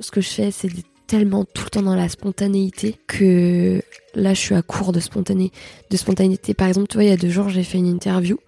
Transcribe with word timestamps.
Ce 0.00 0.10
que 0.10 0.20
je 0.20 0.28
fais, 0.28 0.50
c'est 0.50 0.70
tellement 1.06 1.44
tout 1.44 1.64
le 1.64 1.70
temps 1.70 1.82
dans 1.82 1.94
la 1.94 2.08
spontanéité 2.08 2.96
que 3.06 3.82
là, 4.14 4.34
je 4.34 4.40
suis 4.40 4.54
à 4.54 4.62
court 4.62 4.92
de, 4.92 5.00
spontané, 5.00 5.52
de 5.90 5.96
spontanéité. 5.96 6.54
Par 6.54 6.68
exemple, 6.68 6.88
tu 6.88 6.94
vois, 6.94 7.04
il 7.04 7.10
y 7.10 7.12
a 7.12 7.16
deux 7.16 7.30
jours, 7.30 7.48
j'ai 7.48 7.62
fait 7.62 7.78
une 7.78 7.86
interview 7.86 8.38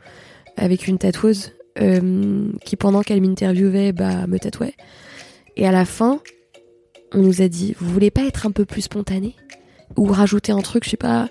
avec 0.56 0.88
une 0.88 0.98
tatoueuse 0.98 1.52
euh, 1.78 2.50
qui, 2.64 2.76
pendant 2.76 3.02
qu'elle 3.02 3.20
m'interviewait, 3.20 3.92
bah, 3.92 4.26
me 4.26 4.38
tatouait. 4.38 4.74
Et 5.56 5.66
à 5.66 5.72
la 5.72 5.84
fin, 5.84 6.20
on 7.12 7.18
nous 7.18 7.42
a 7.42 7.48
dit, 7.48 7.74
vous 7.78 7.90
voulez 7.90 8.10
pas 8.10 8.22
être 8.22 8.46
un 8.46 8.50
peu 8.50 8.64
plus 8.64 8.82
spontané? 8.82 9.34
Ou 9.96 10.06
rajouter 10.06 10.52
un 10.52 10.62
truc, 10.62 10.84
je 10.84 10.90
sais 10.90 10.96
pas. 10.96 11.28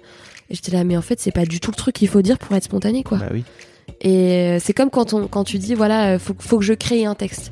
Et 0.50 0.56
j'étais 0.56 0.72
là, 0.72 0.84
mais 0.84 0.96
en 0.96 1.02
fait, 1.02 1.20
c'est 1.20 1.32
pas 1.32 1.46
du 1.46 1.60
tout 1.60 1.72
le 1.72 1.76
truc 1.76 1.96
qu'il 1.96 2.08
faut 2.08 2.22
dire 2.22 2.38
pour 2.38 2.56
être 2.56 2.64
spontané, 2.64 3.04
quoi. 3.04 3.18
Bah 3.18 3.30
oui. 3.32 3.44
Et 4.02 4.56
euh, 4.56 4.60
c'est 4.60 4.74
comme 4.74 4.90
quand, 4.90 5.14
on, 5.14 5.28
quand 5.28 5.44
tu 5.44 5.58
dis, 5.58 5.74
voilà, 5.74 6.14
euh, 6.14 6.20
faut, 6.20 6.36
faut 6.40 6.60
que 6.60 6.64
je 6.66 6.74
crée 6.74 7.06
un 7.06 7.16
texte. 7.16 7.52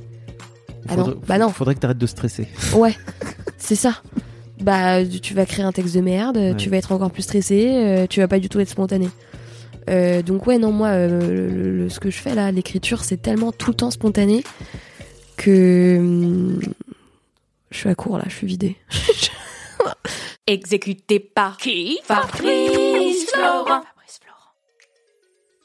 Ah 0.87 0.95
non, 0.95 1.05
Faudrait- 1.05 1.19
bah 1.27 1.37
non. 1.37 1.49
Faudrait 1.49 1.75
que 1.75 1.79
t'arrêtes 1.79 1.97
de 1.97 2.07
stresser. 2.07 2.47
Ouais, 2.75 2.95
c'est 3.57 3.75
ça. 3.75 4.01
Bah, 4.61 5.05
tu 5.05 5.33
vas 5.33 5.45
créer 5.45 5.65
un 5.65 5.71
texte 5.71 5.95
de 5.95 6.01
merde, 6.01 6.37
Ouais. 6.37 6.55
tu 6.55 6.69
vas 6.69 6.77
être 6.77 6.91
encore 6.91 7.11
plus 7.11 7.23
stressé, 7.23 7.67
euh, 7.69 8.07
tu 8.09 8.19
vas 8.21 8.27
pas 8.27 8.39
du 8.39 8.49
tout 8.49 8.59
être 8.59 8.69
spontané. 8.69 9.09
Euh, 9.89 10.21
donc 10.21 10.47
ouais, 10.47 10.57
non, 10.57 10.71
moi, 10.71 10.87
euh, 10.89 11.49
le- 11.49 11.77
le- 11.83 11.89
ce 11.89 11.99
que 11.99 12.09
je 12.09 12.17
fais 12.17 12.33
là, 12.35 12.51
l'écriture, 12.51 13.03
c'est 13.03 13.21
tellement 13.21 13.51
tout 13.51 13.71
le 13.71 13.75
temps 13.75 13.91
spontané 13.91 14.43
que 15.35 15.97
hum, 15.99 16.59
je 17.71 17.77
suis 17.77 17.89
à 17.89 17.95
court 17.95 18.17
là, 18.17 18.23
je 18.29 18.35
suis 18.35 18.47
vidée. 18.47 18.77
Exécuté 20.47 21.19
par 21.19 21.57
qui. 21.57 21.99
Fabrice 22.03 23.25
Florent. 23.33 23.81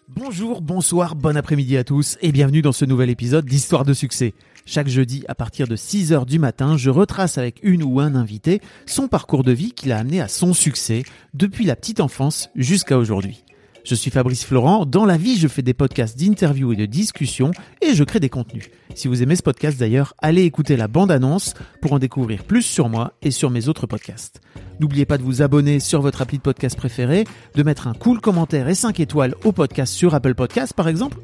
Bonjour, 0.08 0.60
bonsoir, 0.62 1.14
bon 1.14 1.36
après-midi 1.36 1.76
à 1.76 1.84
tous 1.84 2.16
et 2.22 2.32
bienvenue 2.32 2.62
dans 2.62 2.72
ce 2.72 2.84
nouvel 2.84 3.10
épisode 3.10 3.44
d'Histoire 3.44 3.84
de 3.84 3.92
succès. 3.92 4.34
Chaque 4.70 4.88
jeudi 4.88 5.24
à 5.28 5.34
partir 5.34 5.66
de 5.66 5.76
6h 5.76 6.26
du 6.26 6.38
matin, 6.38 6.76
je 6.76 6.90
retrace 6.90 7.38
avec 7.38 7.58
une 7.62 7.82
ou 7.82 8.00
un 8.00 8.14
invité 8.14 8.60
son 8.84 9.08
parcours 9.08 9.42
de 9.42 9.50
vie 9.50 9.72
qui 9.72 9.88
l'a 9.88 9.96
amené 9.96 10.20
à 10.20 10.28
son 10.28 10.52
succès 10.52 11.04
depuis 11.32 11.64
la 11.64 11.74
petite 11.74 12.00
enfance 12.00 12.50
jusqu'à 12.54 12.98
aujourd'hui. 12.98 13.44
Je 13.82 13.94
suis 13.94 14.10
Fabrice 14.10 14.44
Florent, 14.44 14.84
dans 14.84 15.06
la 15.06 15.16
vie 15.16 15.38
je 15.38 15.48
fais 15.48 15.62
des 15.62 15.72
podcasts 15.72 16.18
d'interviews 16.18 16.74
et 16.74 16.76
de 16.76 16.84
discussions 16.84 17.52
et 17.80 17.94
je 17.94 18.04
crée 18.04 18.20
des 18.20 18.28
contenus. 18.28 18.68
Si 18.94 19.08
vous 19.08 19.22
aimez 19.22 19.36
ce 19.36 19.42
podcast 19.42 19.80
d'ailleurs, 19.80 20.12
allez 20.18 20.42
écouter 20.42 20.76
la 20.76 20.86
bande-annonce 20.86 21.54
pour 21.80 21.94
en 21.94 21.98
découvrir 21.98 22.44
plus 22.44 22.60
sur 22.60 22.90
moi 22.90 23.14
et 23.22 23.30
sur 23.30 23.48
mes 23.48 23.68
autres 23.68 23.86
podcasts. 23.86 24.42
N'oubliez 24.80 25.06
pas 25.06 25.16
de 25.16 25.22
vous 25.22 25.40
abonner 25.40 25.80
sur 25.80 26.02
votre 26.02 26.20
appli 26.20 26.36
de 26.36 26.42
podcast 26.42 26.76
préféré, 26.76 27.24
de 27.54 27.62
mettre 27.62 27.88
un 27.88 27.94
cool 27.94 28.20
commentaire 28.20 28.68
et 28.68 28.74
5 28.74 29.00
étoiles 29.00 29.34
au 29.44 29.52
podcast 29.52 29.94
sur 29.94 30.14
Apple 30.14 30.34
Podcasts 30.34 30.74
par 30.74 30.88
exemple, 30.88 31.16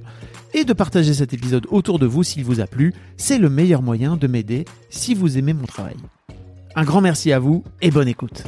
et 0.54 0.64
de 0.64 0.72
partager 0.72 1.12
cet 1.12 1.34
épisode 1.34 1.66
autour 1.70 1.98
de 1.98 2.06
vous 2.06 2.22
s'il 2.22 2.44
vous 2.44 2.60
a 2.60 2.66
plu. 2.66 2.94
C'est 3.18 3.38
le 3.38 3.50
meilleur 3.50 3.82
moyen 3.82 4.16
de 4.16 4.26
m'aider 4.26 4.64
si 4.88 5.14
vous 5.14 5.36
aimez 5.36 5.52
mon 5.52 5.66
travail. 5.66 5.96
Un 6.76 6.84
grand 6.84 7.00
merci 7.00 7.32
à 7.32 7.38
vous 7.38 7.62
et 7.82 7.90
bonne 7.90 8.08
écoute. 8.08 8.44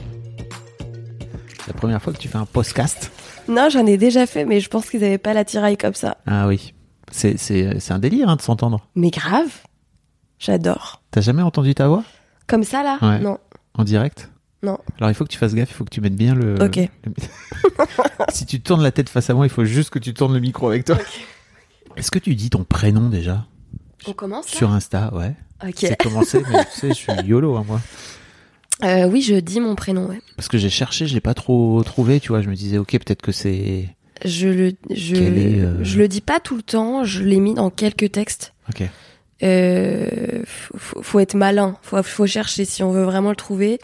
C'est 1.61 1.69
la 1.69 1.75
première 1.75 2.01
fois 2.01 2.13
que 2.13 2.19
tu 2.19 2.29
fais 2.29 2.39
un 2.39 2.47
podcast? 2.47 3.11
Non, 3.49 3.69
j'en 3.71 3.87
ai 3.87 3.97
déjà 3.97 4.27
fait, 4.27 4.45
mais 4.45 4.61
je 4.61 4.69
pense 4.69 4.89
qu'ils 4.89 5.05
avaient 5.05 5.19
pas 5.19 5.35
l'attirail 5.35 5.77
comme 5.77 5.95
ça. 5.95 6.17
Ah 6.27 6.47
oui, 6.49 6.75
c'est, 7.11 7.37
c'est, 7.39 7.79
c'est 7.81 7.93
un 7.93 7.99
délire 7.99 8.29
hein, 8.29 8.37
de 8.37 8.43
s'entendre. 8.43 8.89
Mais 8.95 9.11
grave, 9.11 9.49
j'adore. 10.39 11.03
T'as 11.11 11.21
jamais 11.21 11.43
entendu 11.43 11.75
ta 11.75 11.89
voix? 11.89 12.05
Comme 12.47 12.63
ça 12.65 12.83
là? 12.83 12.99
Ouais. 13.03 13.19
Non, 13.21 13.39
en 13.75 13.85
direct? 13.85 14.31
Non. 14.63 14.79
Alors 14.99 15.11
il 15.11 15.15
faut 15.15 15.25
que 15.25 15.31
tu 15.31 15.39
fasses 15.39 15.55
gaffe, 15.55 15.71
il 15.71 15.75
faut 15.75 15.85
que 15.85 15.91
tu 15.91 16.01
mettes 16.01 16.17
bien 16.17 16.35
le. 16.35 16.55
Ok. 16.63 16.77
le- 16.77 17.13
si 18.33 18.47
tu 18.47 18.61
tournes 18.61 18.83
la 18.83 18.91
tête 18.91 19.09
face 19.09 19.29
à 19.31 19.35
moi, 19.35 19.47
il 19.47 19.51
faut 19.51 19.65
juste 19.65 19.91
que 19.91 19.99
tu 19.99 20.15
tournes 20.15 20.35
le 20.35 20.41
micro 20.41 20.69
avec 20.69 20.85
toi. 20.85 20.97
Est-ce 21.97 22.11
que 22.11 22.19
tu 22.19 22.35
dis 22.35 22.51
ton 22.51 22.65
prénom 22.65 23.09
déjà 23.09 23.47
On 24.07 24.13
commence 24.13 24.47
sur 24.47 24.71
Insta 24.71 25.13
Ouais. 25.15 25.35
Ok. 25.67 25.75
C'est 25.79 25.97
commencé, 25.97 26.43
mais 26.51 26.65
tu 26.65 26.81
sais, 26.81 26.89
je 26.89 26.95
suis 26.95 27.13
YOLO 27.25 27.57
hein, 27.57 27.65
moi. 27.67 27.81
Euh, 28.85 29.07
oui, 29.07 29.23
je 29.23 29.37
dis 29.37 29.61
mon 29.61 29.75
prénom, 29.75 30.07
ouais. 30.07 30.21
Parce 30.37 30.49
que 30.49 30.59
j'ai 30.59 30.69
cherché, 30.69 31.07
je 31.07 31.15
l'ai 31.15 31.21
pas 31.21 31.33
trop 31.33 31.83
trouvé, 31.83 32.21
tu 32.21 32.29
vois. 32.29 32.43
Je 32.43 32.51
me 32.51 32.55
disais, 32.55 32.77
ok, 32.77 32.91
peut-être 32.93 33.23
que 33.23 33.33
c'est. 33.33 33.89
Je 34.25 34.49
le, 34.49 34.73
je, 34.91 35.15
est, 35.15 35.61
euh, 35.61 35.83
je 35.83 35.99
le 35.99 36.09
dis 36.09 36.21
pas 36.21 36.41
tout 36.41 36.57
le 36.57 36.63
temps, 36.63 37.05
je 37.05 37.23
l'ai 37.23 37.41
mis 37.41 37.55
dans 37.55 37.71
quelques 37.71 38.13
textes. 38.13 38.55
Ok. 38.69 38.83
Euh, 39.43 40.43
faut, 40.47 41.21
être 41.21 41.35
malin, 41.35 41.77
faut, 41.83 42.03
faut 42.03 42.27
chercher 42.27 42.65
si 42.65 42.83
on 42.83 42.91
veut 42.91 43.05
vraiment 43.05 43.31
le 43.31 43.37
trouver. 43.37 43.79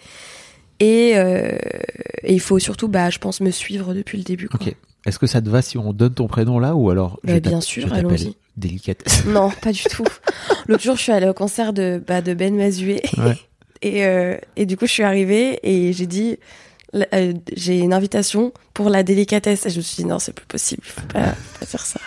Et, 0.80 1.10
et 1.12 2.32
il 2.32 2.40
faut 2.40 2.58
surtout, 2.58 2.88
bah, 2.88 3.08
je 3.08 3.18
pense, 3.18 3.40
me 3.40 3.50
suivre 3.50 3.94
depuis 3.94 4.18
le 4.18 4.24
début. 4.24 4.48
Quoi. 4.48 4.58
Ok. 4.60 4.74
Est-ce 5.04 5.18
que 5.18 5.26
ça 5.26 5.40
te 5.42 5.48
va 5.48 5.62
si 5.62 5.78
on 5.78 5.92
donne 5.92 6.14
ton 6.14 6.28
prénom 6.28 6.58
là 6.58 6.74
ou 6.74 6.90
alors 6.90 7.18
je 7.24 7.32
Bah, 7.34 7.40
bien 7.40 7.60
sûr, 7.60 7.92
allons-y. 7.92 8.36
Délicatesse. 8.56 9.24
Non, 9.26 9.50
pas 9.50 9.72
du 9.72 9.82
tout. 9.84 10.04
L'autre 10.68 10.82
jour, 10.82 10.96
je 10.96 11.02
suis 11.02 11.12
allée 11.12 11.28
au 11.28 11.34
concert 11.34 11.72
de, 11.72 12.02
bah, 12.06 12.20
de 12.20 12.34
Ben 12.34 12.54
Mazué. 12.54 13.02
Ouais. 13.18 13.36
Et, 13.84 14.06
euh, 14.06 14.36
et 14.54 14.64
du 14.64 14.76
coup, 14.76 14.86
je 14.86 14.92
suis 14.92 15.02
arrivée 15.02 15.58
et 15.64 15.92
j'ai 15.92 16.06
dit, 16.06 16.38
euh, 16.94 17.32
j'ai 17.56 17.80
une 17.80 17.92
invitation 17.92 18.52
pour 18.74 18.90
la 18.90 19.02
délicatesse. 19.02 19.66
Et 19.66 19.70
je 19.70 19.78
me 19.78 19.82
suis 19.82 20.04
dit, 20.04 20.08
non, 20.08 20.20
c'est 20.20 20.32
plus 20.32 20.46
possible, 20.46 20.82
faut 20.84 21.00
pas, 21.08 21.32
faut 21.32 21.58
pas 21.58 21.66
dire 21.66 21.80
ça. 21.84 22.00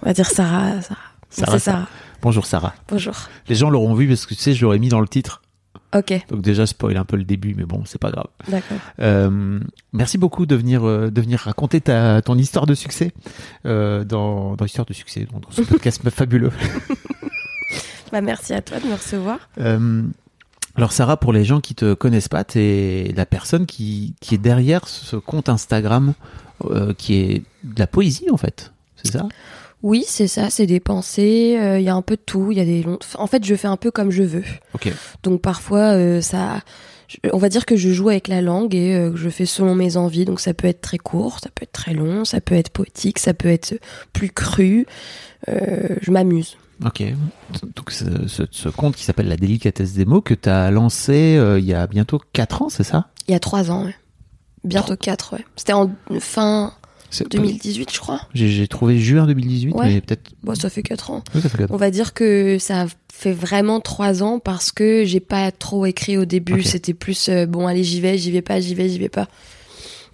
On 0.00 0.06
va 0.06 0.14
dire 0.14 0.30
Sarah. 0.30 0.80
Sarah. 0.80 1.00
Sarah, 1.28 1.52
c'est 1.52 1.58
Sarah. 1.58 1.88
Bonjour 2.22 2.46
Sarah. 2.46 2.74
Bonjour. 2.88 3.14
Les 3.48 3.54
gens 3.54 3.68
l'auront 3.68 3.92
vu 3.92 4.08
parce 4.08 4.24
que 4.24 4.32
tu 4.32 4.40
sais, 4.40 4.54
je 4.54 4.64
l'aurais 4.64 4.78
mis 4.78 4.88
dans 4.88 5.02
le 5.02 5.08
titre. 5.08 5.42
Ok, 5.94 6.26
Donc 6.28 6.42
déjà, 6.42 6.66
spoil 6.66 6.96
un 6.96 7.04
peu 7.04 7.16
le 7.16 7.24
début, 7.24 7.54
mais 7.56 7.64
bon, 7.64 7.82
c'est 7.84 8.00
pas 8.00 8.10
grave. 8.10 8.26
d'accord. 8.48 8.78
Euh, 9.00 9.60
merci 9.92 10.18
beaucoup 10.18 10.44
de 10.44 10.56
venir, 10.56 10.84
euh, 10.84 11.10
de 11.10 11.20
venir 11.20 11.38
raconter 11.40 11.80
ta, 11.80 12.20
ton 12.20 12.36
histoire 12.36 12.66
de 12.66 12.74
succès 12.74 13.12
euh, 13.64 14.02
dans, 14.04 14.56
dans 14.56 14.64
l'histoire 14.64 14.86
de 14.86 14.92
succès, 14.92 15.26
dans 15.30 15.40
ce 15.50 15.62
podcast 15.62 16.08
fabuleux. 16.10 16.50
Bah, 18.12 18.20
merci 18.20 18.52
à 18.52 18.62
toi 18.62 18.78
de 18.78 18.86
me 18.86 18.92
recevoir. 18.92 19.48
Alors 20.76 20.92
Sarah, 20.92 21.16
pour 21.16 21.32
les 21.32 21.44
gens 21.44 21.60
qui 21.60 21.74
te 21.74 21.94
connaissent 21.94 22.28
pas, 22.28 22.44
t'es 22.44 23.12
la 23.16 23.26
personne 23.26 23.66
qui, 23.66 24.14
qui 24.20 24.36
est 24.36 24.38
derrière 24.38 24.86
ce 24.86 25.16
compte 25.16 25.48
Instagram 25.48 26.12
qui 26.96 27.14
est 27.14 27.42
de 27.64 27.78
la 27.78 27.88
poésie 27.88 28.30
en 28.30 28.36
fait, 28.36 28.72
c'est 28.94 29.10
ça? 29.12 29.26
Oui, 29.84 30.02
c'est 30.08 30.28
ça, 30.28 30.48
c'est 30.48 30.64
des 30.66 30.80
pensées, 30.80 31.58
euh, 31.60 31.78
il 31.78 31.84
y 31.84 31.90
a 31.90 31.94
un 31.94 32.00
peu 32.00 32.16
de 32.16 32.22
tout, 32.24 32.50
il 32.52 32.56
y 32.56 32.60
a 32.60 32.64
des 32.64 32.82
longs... 32.82 32.98
En 33.16 33.26
fait, 33.26 33.44
je 33.44 33.54
fais 33.54 33.68
un 33.68 33.76
peu 33.76 33.90
comme 33.90 34.10
je 34.10 34.22
veux. 34.22 34.42
Donc 35.22 35.42
parfois, 35.42 35.92
euh, 35.92 36.22
ça... 36.22 36.60
On 37.34 37.36
va 37.36 37.50
dire 37.50 37.66
que 37.66 37.76
je 37.76 37.90
joue 37.92 38.08
avec 38.08 38.28
la 38.28 38.40
langue 38.40 38.74
et 38.74 38.94
euh, 38.94 39.10
que 39.10 39.18
je 39.18 39.28
fais 39.28 39.44
selon 39.44 39.74
mes 39.74 39.98
envies. 39.98 40.24
Donc 40.24 40.40
ça 40.40 40.54
peut 40.54 40.66
être 40.68 40.80
très 40.80 40.96
court, 40.96 41.38
ça 41.38 41.50
peut 41.54 41.64
être 41.64 41.72
très 41.72 41.92
long, 41.92 42.24
ça 42.24 42.40
peut 42.40 42.54
être 42.54 42.70
poétique, 42.70 43.18
ça 43.18 43.34
peut 43.34 43.50
être 43.50 43.74
plus 44.14 44.30
cru. 44.30 44.86
Euh, 45.50 45.96
je 46.00 46.10
m'amuse. 46.10 46.56
Ok. 46.84 47.02
Donc 47.76 47.90
ce, 47.90 48.26
ce- 48.26 48.42
ce 48.50 48.68
compte 48.70 48.96
qui 48.96 49.04
s'appelle 49.04 49.28
La 49.28 49.36
délicatesse 49.36 49.92
des 49.92 50.06
mots 50.06 50.22
que 50.22 50.32
tu 50.32 50.48
as 50.48 50.70
lancé 50.70 51.38
il 51.58 51.64
y 51.64 51.74
a 51.74 51.86
bientôt 51.86 52.20
4 52.32 52.62
ans, 52.62 52.68
c'est 52.70 52.84
ça? 52.84 53.08
Il 53.28 53.32
y 53.32 53.34
a 53.34 53.38
trois 53.38 53.70
ans, 53.70 53.84
ouais. 53.84 53.94
Bientôt 54.64 54.96
quatre, 54.96 55.34
ouais. 55.34 55.44
C'était 55.56 55.74
en 55.74 55.90
fin 56.20 56.72
2018, 57.30 57.92
je 57.92 57.98
crois. 58.00 58.20
J'ai 58.34 58.66
trouvé 58.68 58.98
juin 58.98 59.26
2018, 59.26 59.72
Ouais. 59.74 59.86
mais 59.86 60.00
peut-être. 60.00 60.32
Bon, 60.42 60.54
ça 60.54 60.68
fait 60.70 60.82
quatre 60.82 61.10
ans. 61.10 61.22
Oui, 61.34 61.40
ça 61.40 61.48
fait 61.48 61.58
quatre 61.58 61.70
ans. 61.70 61.74
On 61.74 61.78
va 61.78 61.90
dire 61.90 62.12
que 62.14 62.58
ça 62.58 62.86
fait 63.12 63.32
vraiment 63.32 63.80
trois 63.80 64.22
ans 64.22 64.38
parce 64.40 64.72
que 64.72 65.04
j'ai 65.04 65.20
pas 65.20 65.52
trop 65.52 65.86
écrit 65.86 66.18
au 66.18 66.24
début. 66.24 66.62
C'était 66.62 66.94
plus 66.94 67.28
euh, 67.28 67.46
bon, 67.46 67.66
allez, 67.66 67.84
j'y 67.84 68.00
vais, 68.00 68.18
j'y 68.18 68.30
vais 68.30 68.42
pas, 68.42 68.60
j'y 68.60 68.74
vais, 68.74 68.88
j'y 68.88 68.98
vais 68.98 69.08
pas. 69.08 69.28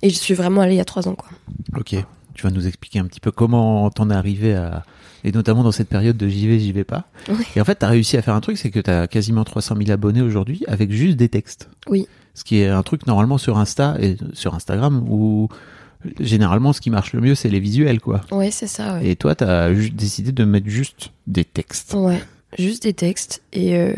Et 0.02 0.10
je 0.10 0.14
suis 0.16 0.34
vraiment 0.34 0.60
allée 0.62 0.74
il 0.74 0.78
y 0.78 0.80
a 0.80 0.84
trois 0.84 1.08
ans, 1.08 1.14
quoi. 1.14 1.28
Ok. 1.76 1.94
Tu 2.34 2.42
vas 2.42 2.50
nous 2.50 2.66
expliquer 2.66 2.98
un 3.00 3.04
petit 3.06 3.20
peu 3.20 3.30
comment 3.30 3.90
t'en 3.90 4.08
es 4.10 4.14
arrivé 4.14 4.54
à. 4.54 4.82
Et 5.24 5.32
notamment 5.32 5.62
dans 5.62 5.72
cette 5.72 5.88
période 5.90 6.16
de 6.16 6.28
j'y 6.28 6.48
vais, 6.48 6.58
j'y 6.58 6.72
vais 6.72 6.84
pas. 6.84 7.04
Oui. 7.28 7.44
Et 7.54 7.60
en 7.60 7.64
fait, 7.66 7.74
t'as 7.74 7.88
réussi 7.88 8.16
à 8.16 8.22
faire 8.22 8.34
un 8.34 8.40
truc, 8.40 8.56
c'est 8.56 8.70
que 8.70 8.80
t'as 8.80 9.06
quasiment 9.06 9.44
300 9.44 9.76
000 9.76 9.90
abonnés 9.90 10.22
aujourd'hui 10.22 10.62
avec 10.66 10.90
juste 10.92 11.18
des 11.18 11.28
textes. 11.28 11.68
Oui. 11.88 12.06
Ce 12.34 12.42
qui 12.44 12.60
est 12.60 12.68
un 12.68 12.82
truc 12.82 13.06
normalement 13.06 13.36
sur 13.36 13.58
Insta 13.58 13.96
et 14.00 14.16
sur 14.32 14.54
Instagram 14.54 15.04
où 15.06 15.48
généralement 16.18 16.72
ce 16.72 16.80
qui 16.80 16.90
marche 16.90 17.12
le 17.12 17.20
mieux 17.20 17.34
c'est 17.34 17.48
les 17.48 17.60
visuels 17.60 18.00
quoi. 18.00 18.20
Ouais, 18.30 18.50
c'est 18.50 18.66
ça, 18.66 18.94
ouais. 18.94 19.08
Et 19.10 19.16
toi, 19.16 19.34
t'as 19.34 19.72
ju- 19.74 19.90
décidé 19.90 20.32
de 20.32 20.44
mettre 20.44 20.68
juste 20.68 21.10
des 21.26 21.44
textes. 21.44 21.94
Ouais, 21.94 22.20
juste 22.58 22.82
des 22.84 22.94
textes. 22.94 23.42
Et 23.52 23.76
euh, 23.76 23.94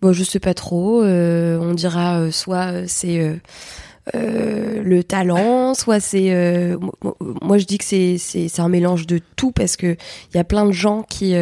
bon, 0.00 0.12
je 0.12 0.22
sais 0.24 0.40
pas 0.40 0.54
trop. 0.54 1.02
euh, 1.02 1.58
on 1.60 1.74
dira 1.74 2.20
euh, 2.20 2.30
soit 2.30 2.86
c'est 2.86 3.18
euh, 4.14 4.82
le 4.82 5.04
talent, 5.04 5.74
soit 5.74 6.00
c'est 6.00 6.76
mo- 6.80 6.94
mo- 7.04 7.16
moi 7.42 7.58
je 7.58 7.66
dis 7.66 7.76
que 7.78 7.84
c'est 7.84 8.60
un 8.60 8.68
mélange 8.68 9.06
de 9.06 9.20
tout 9.36 9.52
parce 9.52 9.76
que 9.76 9.96
il 10.32 10.36
y 10.36 10.40
a 10.40 10.44
plein 10.44 10.64
de 10.64 10.72
gens 10.72 11.02
qui 11.02 11.34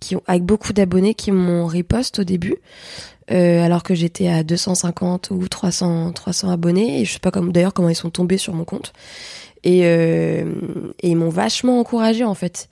qui 0.00 0.14
ont 0.16 0.22
avec 0.28 0.44
beaucoup 0.44 0.72
d'abonnés 0.72 1.14
qui 1.14 1.32
m'ont 1.32 1.66
riposte 1.66 2.20
au 2.20 2.24
début 2.24 2.54
euh, 3.30 3.62
alors 3.62 3.82
que 3.82 3.94
j'étais 3.94 4.28
à 4.28 4.42
250 4.42 5.30
ou 5.30 5.48
300 5.48 6.12
300 6.12 6.50
abonnés. 6.50 7.00
Et 7.00 7.04
je 7.04 7.12
sais 7.12 7.18
pas 7.18 7.30
comme 7.30 7.52
d'ailleurs 7.52 7.74
comment 7.74 7.88
ils 7.88 7.94
sont 7.94 8.10
tombés 8.10 8.38
sur 8.38 8.54
mon 8.54 8.64
compte. 8.64 8.92
Et 9.62 9.82
euh, 9.84 10.44
et 11.00 11.10
ils 11.10 11.16
m'ont 11.16 11.28
vachement 11.28 11.78
encouragé 11.80 12.24
en 12.24 12.34
fait. 12.34 12.68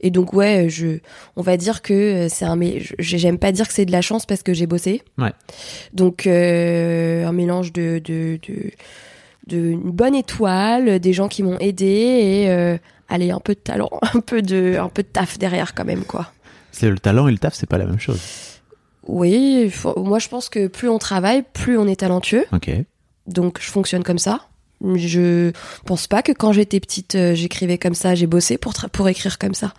Et 0.00 0.10
donc 0.10 0.32
ouais 0.32 0.66
je 0.68 0.98
on 1.36 1.42
va 1.42 1.56
dire 1.56 1.80
que 1.82 2.26
c'est 2.28 2.44
un 2.44 2.56
mais 2.56 2.82
j'aime 2.98 3.38
pas 3.38 3.52
dire 3.52 3.68
que 3.68 3.74
c'est 3.74 3.86
de 3.86 3.92
la 3.92 4.02
chance 4.02 4.26
parce 4.26 4.42
que 4.42 4.52
j'ai 4.52 4.66
bossé. 4.66 5.02
Ouais. 5.18 5.32
donc 5.92 6.26
euh, 6.26 7.24
un 7.26 7.32
mélange 7.32 7.72
de 7.72 8.00
de, 8.04 8.38
de 8.48 8.70
de 9.46 9.56
une 9.70 9.90
bonne 9.90 10.14
étoile 10.14 10.98
des 10.98 11.12
gens 11.12 11.28
qui 11.28 11.42
m'ont 11.42 11.58
aidé 11.58 11.86
et 11.86 12.50
euh, 12.50 12.76
allez 13.08 13.30
un 13.30 13.40
peu 13.40 13.54
de 13.54 13.60
talent 13.60 13.90
un 14.14 14.20
peu 14.20 14.42
de 14.42 14.76
un 14.78 14.88
peu 14.88 15.02
de 15.02 15.08
taf 15.08 15.38
derrière 15.38 15.74
quand 15.74 15.84
même 15.84 16.04
quoi. 16.04 16.32
C'est 16.72 16.88
le 16.88 16.98
talent 16.98 17.28
et 17.28 17.32
le 17.32 17.38
taf, 17.38 17.54
c'est 17.54 17.68
pas 17.68 17.78
la 17.78 17.84
même 17.84 18.00
chose. 18.00 18.20
Oui 19.08 19.70
faut- 19.70 19.98
moi 20.02 20.18
je 20.18 20.28
pense 20.28 20.48
que 20.48 20.66
plus 20.68 20.88
on 20.88 20.98
travaille 20.98 21.42
plus 21.52 21.78
on 21.78 21.86
est 21.86 21.96
talentueux 22.00 22.44
Ok. 22.52 22.70
donc 23.26 23.58
je 23.60 23.70
fonctionne 23.70 24.02
comme 24.02 24.18
ça 24.18 24.40
je 24.96 25.52
pense 25.86 26.06
pas 26.08 26.22
que 26.22 26.32
quand 26.32 26.52
j'étais 26.52 26.80
petite 26.80 27.14
euh, 27.14 27.34
j'écrivais 27.34 27.78
comme 27.78 27.94
ça 27.94 28.14
j'ai 28.14 28.26
bossé 28.26 28.58
pour 28.58 28.72
pour 28.92 29.08
écrire 29.08 29.38
comme 29.38 29.54
ça 29.54 29.72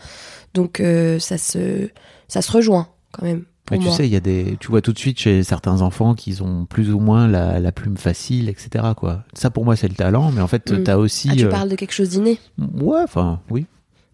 donc 0.54 0.80
euh, 0.80 1.20
ça 1.20 1.38
se 1.38 1.90
ça 2.28 2.42
se 2.42 2.52
rejoint 2.52 2.88
quand 3.12 3.26
même 3.26 3.44
pour 3.66 3.78
Mais 3.78 3.84
tu 3.86 3.92
sais, 3.92 4.06
il 4.06 4.12
y 4.12 4.18
a 4.18 4.20
des, 4.20 4.58
tu 4.60 4.68
vois 4.68 4.82
tout 4.82 4.92
de 4.92 5.00
suite 5.00 5.18
chez 5.20 5.42
certains 5.42 5.80
enfants 5.82 6.16
qu'ils 6.16 6.44
ont 6.44 6.66
plus 6.66 6.92
ou 6.92 7.00
moins 7.00 7.30
la, 7.30 7.62
la 7.62 7.72
plume 7.72 7.96
facile, 7.96 8.50
etc. 8.50 8.88
Quoi. 8.98 9.24
Ça 9.34 9.52
pour 9.52 9.64
moi 9.64 9.78
c'est 9.78 9.88
le 9.88 9.96
talent, 9.96 10.32
mais 10.34 10.42
en 10.42 10.48
fait 10.48 10.70
Mm. 10.70 10.84
t'as 10.84 10.98
aussi. 10.98 11.30
ah 11.32 11.36
tu 11.38 11.46
euh, 11.46 11.50
parles 11.50 11.70
de 11.70 11.76
quelque 11.78 11.94
chose 11.94 12.10
d'inné 12.10 12.40
Ouais, 12.60 13.00
enfin 13.02 13.40
oui. 13.50 13.66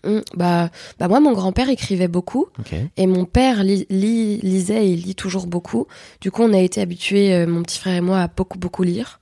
Hum, 0.03 0.21
bah 0.35 0.69
bah 0.97 1.07
moi 1.07 1.19
mon 1.19 1.33
grand-père 1.33 1.69
écrivait 1.69 2.07
beaucoup. 2.07 2.47
Et 2.97 3.07
mon 3.07 3.25
père 3.25 3.63
lisait 3.63 4.87
et 4.89 4.95
lit 4.95 5.15
toujours 5.15 5.47
beaucoup. 5.47 5.87
Du 6.21 6.31
coup, 6.31 6.43
on 6.43 6.53
a 6.53 6.59
été 6.59 6.81
habitués, 6.81 7.33
euh, 7.33 7.47
mon 7.47 7.63
petit 7.63 7.79
frère 7.79 7.95
et 7.95 8.01
moi, 8.01 8.19
à 8.19 8.27
beaucoup, 8.27 8.57
beaucoup 8.59 8.83
lire. 8.83 9.19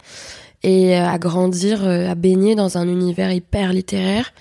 Et 0.63 0.97
euh, 0.97 1.07
à 1.07 1.17
grandir, 1.17 1.85
euh, 1.85 2.09
à 2.09 2.15
baigner 2.15 2.55
dans 2.55 2.77
un 2.77 2.87
univers 2.87 3.31
hyper 3.31 3.73
littéraire, 3.73 4.33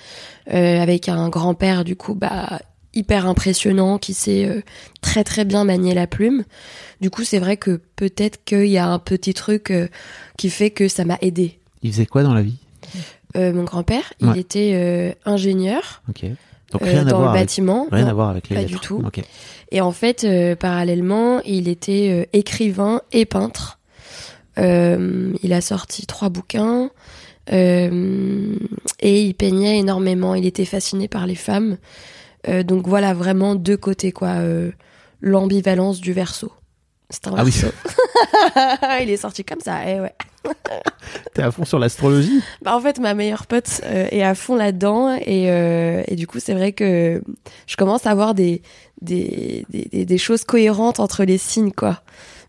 avec 0.49 1.09
un 1.09 1.29
grand-père, 1.29 1.85
du 1.85 1.97
coup, 1.97 2.15
bah, 2.15 2.61
hyper 2.95 3.27
impressionnant, 3.27 3.99
qui 3.99 4.15
sait 4.15 4.63
très, 5.01 5.25
très 5.25 5.45
bien 5.45 5.65
manier 5.65 5.93
la 5.93 6.07
plume. 6.07 6.45
Du 7.01 7.11
coup, 7.11 7.25
c'est 7.25 7.41
vrai 7.41 7.57
que 7.57 7.81
peut-être 7.97 8.45
qu'il 8.45 8.69
y 8.69 8.79
a 8.79 8.87
un 8.87 9.01
petit 9.01 9.35
truc 9.35 9.73
qui 10.39 10.51
fait 10.51 10.71
que 10.71 10.87
ça 10.87 11.05
m'a 11.05 11.19
aidé. 11.21 11.59
Il 11.83 11.91
faisait 11.93 12.07
quoi 12.07 12.23
dans 12.23 12.33
la 12.33 12.43
vie? 12.43 12.59
Euh, 13.35 13.53
mon 13.53 13.65
grand-père, 13.65 14.13
Ouais. 14.23 14.29
il 14.35 14.39
était 14.39 14.73
euh, 14.75 15.13
ingénieur. 15.25 16.03
Donc 16.73 16.83
euh, 16.83 17.01
à 17.01 17.05
dans 17.05 17.21
le 17.21 17.29
avec, 17.29 17.41
bâtiment. 17.43 17.87
rien 17.91 18.05
Non. 18.05 18.11
à 18.11 18.15
voir 18.15 18.29
avec 18.31 18.49
les 18.49 18.57
pas 18.57 18.63
lettres. 18.63 18.73
du 18.75 18.79
tout. 18.81 19.03
Et 19.73 19.81
en 19.81 19.91
fait, 19.93 20.27
parallèlement, 20.59 21.41
il 21.45 21.69
était 21.69 22.29
écrivain 22.33 23.01
et 23.13 23.25
peintre. 23.27 23.79
Il 24.57 25.53
a 25.53 25.61
sorti 25.61 26.07
trois 26.07 26.29
bouquins 26.29 26.91
et 27.51 29.23
il 29.23 29.35
peignait 29.35 29.79
énormément. 29.79 30.35
Il 30.35 30.47
était 30.47 30.65
fasciné 30.65 31.09
par 31.09 31.27
les 31.27 31.35
femmes. 31.35 31.79
Donc 32.65 32.87
voilà, 32.87 33.13
vraiment 33.13 33.55
deux 33.55 33.77
côtés, 33.77 34.13
quoi. 34.13 34.37
L'ambivalence 35.21 36.01
du 36.01 36.13
verso. 36.13 36.53
C'est 37.11 37.27
un 37.29 37.35
Ah 37.37 37.45
oui. 37.45 37.51
verso. 37.51 37.69
il 39.03 39.11
est 39.11 39.17
sorti 39.17 39.45
comme 39.45 39.61
ça, 39.61 39.79
eh 39.87 40.01
ouais. 40.01 40.15
T'es 41.35 41.43
à 41.43 41.51
fond 41.51 41.65
sur 41.65 41.79
l'astrologie 41.79 42.41
Bah, 42.63 42.77
en 42.77 42.81
fait, 42.81 42.99
ma 42.99 43.15
meilleure 43.15 43.47
pote 43.47 43.81
euh, 43.85 44.07
est 44.11 44.23
à 44.23 44.35
fond 44.35 44.55
là-dedans 44.57 45.15
et, 45.15 45.51
euh, 45.51 46.03
et 46.07 46.15
du 46.17 46.27
coup, 46.27 46.39
c'est 46.41 46.55
vrai 46.55 46.73
que 46.73 47.23
je 47.67 47.77
commence 47.77 48.07
à 48.07 48.11
avoir 48.11 48.35
des, 48.35 48.63
des, 49.03 49.67
des, 49.71 50.05
des- 50.05 50.19
choses 50.19 50.45
cohérentes 50.45 51.01
entre 51.01 51.25
les 51.25 51.39
signes, 51.39 51.73
quoi. 51.73 52.01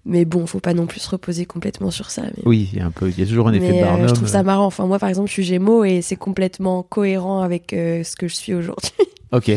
Mais 0.05 0.25
bon, 0.25 0.45
faut 0.47 0.59
pas 0.61 0.73
non 0.73 0.85
plus 0.85 1.01
se 1.01 1.09
reposer 1.09 1.45
complètement 1.45 1.91
sur 1.91 2.09
ça. 2.11 2.21
Mais, 2.23 2.43
Oui, 2.45 2.69
il 2.71 2.79
y 2.79 2.81
a 2.81 2.85
un 2.85 2.91
peu, 2.91 3.09
il 3.09 3.19
y 3.19 3.23
a 3.23 3.25
toujours 3.25 3.47
un 3.49 3.53
effet 3.53 3.71
mais, 3.71 3.79
de 3.79 3.83
euh, 3.83 3.87
Barnum. 3.87 4.07
je 4.07 4.13
trouve 4.13 4.27
ça 4.27 4.41
marrant. 4.43 4.65
Enfin, 4.65 4.85
moi, 4.85 4.99
par 4.99 5.09
exemple, 5.09 5.27
je 5.27 5.33
suis 5.33 5.43
Gémeaux 5.43 5.83
et 5.83 6.01
c'est 6.01 6.15
complètement 6.15 6.81
cohérent 6.83 7.41
avec 7.41 7.67
ce 7.71 8.15
que 8.15 8.27
je 8.27 8.35
suis 8.35 8.53
aujourd'hui. 8.53 8.91
Ok. 9.33 9.51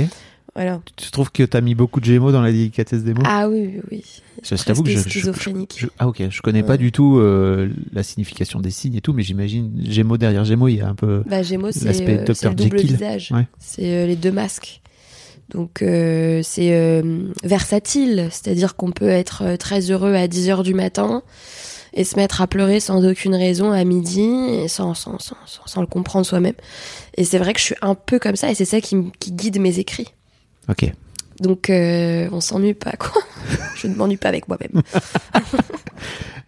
Voilà. 0.63 0.81
Tu 0.97 1.11
trouves 1.11 1.31
que 1.33 1.43
t'as 1.43 1.61
mis 1.61 1.75
beaucoup 1.75 2.01
de 2.01 2.05
Gémeaux 2.05 2.33
dans 2.33 2.43
la 2.43 2.53
délicatesse 2.53 3.03
des 3.03 3.15
mots? 3.15 3.23
Ah 3.25 3.49
oui, 3.49 3.71
oui, 3.75 3.81
oui. 3.91 4.05
Je 4.43 4.55
t'avoue 4.63 4.83
que 4.83 4.91
je, 4.91 4.95
Presque 4.95 5.09
je- 5.09 5.13
schizophrénique. 5.19 5.75
je- 5.79 5.87
ah 5.99 6.07
ok, 6.09 6.23
je 6.31 6.43
connais 6.43 6.63
pas 6.63 6.77
du 6.77 6.93
tout 6.93 7.19
euh, 7.19 7.69
la 7.93 8.03
signification 8.03 8.61
des 8.61 8.71
signes 8.71 8.95
et 8.97 9.01
tout, 9.01 9.13
mais 9.13 9.23
j'imagine 9.23 9.73
Gémeaux 9.85 10.17
derrière 10.19 10.45
Gémeaux, 10.45 10.69
il 10.69 10.77
y 10.77 10.81
a 10.81 10.89
un 10.89 10.95
peu. 10.95 11.23
Bah, 11.27 11.43
Gémeaux, 11.43 11.73
c'est 11.73 11.85
L'aspect 11.87 12.19
euh, 12.21 12.25
Dr. 12.25 12.37
c'est 12.37 12.49
le 12.49 12.55
double 12.55 12.79
Jekyll. 12.79 12.97
visage. 12.97 13.33
Ouais. 13.33 13.47
C'est 13.59 13.87
euh, 13.87 14.07
les 14.07 14.17
deux 14.17 14.33
masques. 14.33 14.81
Donc, 15.51 15.83
euh, 15.83 16.43
c'est 16.45 16.73
euh, 16.75 17.25
versatile. 17.43 18.29
C'est-à-dire 18.31 18.77
qu'on 18.77 18.93
peut 18.93 19.09
être 19.09 19.57
très 19.57 19.91
heureux 19.91 20.15
à 20.15 20.29
10 20.29 20.49
heures 20.51 20.63
du 20.63 20.75
matin 20.75 21.23
et 21.93 22.05
se 22.05 22.15
mettre 22.17 22.41
à 22.41 22.47
pleurer 22.47 22.79
sans 22.79 23.05
aucune 23.05 23.35
raison 23.35 23.73
à 23.73 23.83
midi 23.83 24.21
et 24.21 24.69
sans, 24.69 24.95
sans, 24.95 25.19
sans, 25.19 25.35
sans, 25.47 25.67
sans 25.67 25.81
le 25.81 25.89
comprendre 25.89 26.25
soi-même. 26.25 26.55
Et 27.17 27.25
c'est 27.25 27.39
vrai 27.39 27.53
que 27.53 27.59
je 27.59 27.65
suis 27.65 27.75
un 27.83 27.97
peu 27.97 28.19
comme 28.21 28.37
ça 28.37 28.49
et 28.51 28.55
c'est 28.55 28.65
ça 28.65 28.81
qui 28.81 28.97
guide 29.33 29.59
mes 29.61 29.81
écrits. 29.81 30.07
Ok. 30.71 30.93
Donc, 31.41 31.71
euh, 31.71 32.29
on 32.33 32.41
s'ennuie 32.41 32.75
pas, 32.75 32.93
quoi. 32.93 33.23
je 33.77 33.87
ne 33.89 33.95
m'ennuie 33.95 34.17
pas 34.17 34.29
avec 34.29 34.49
moi-même. 34.49 34.83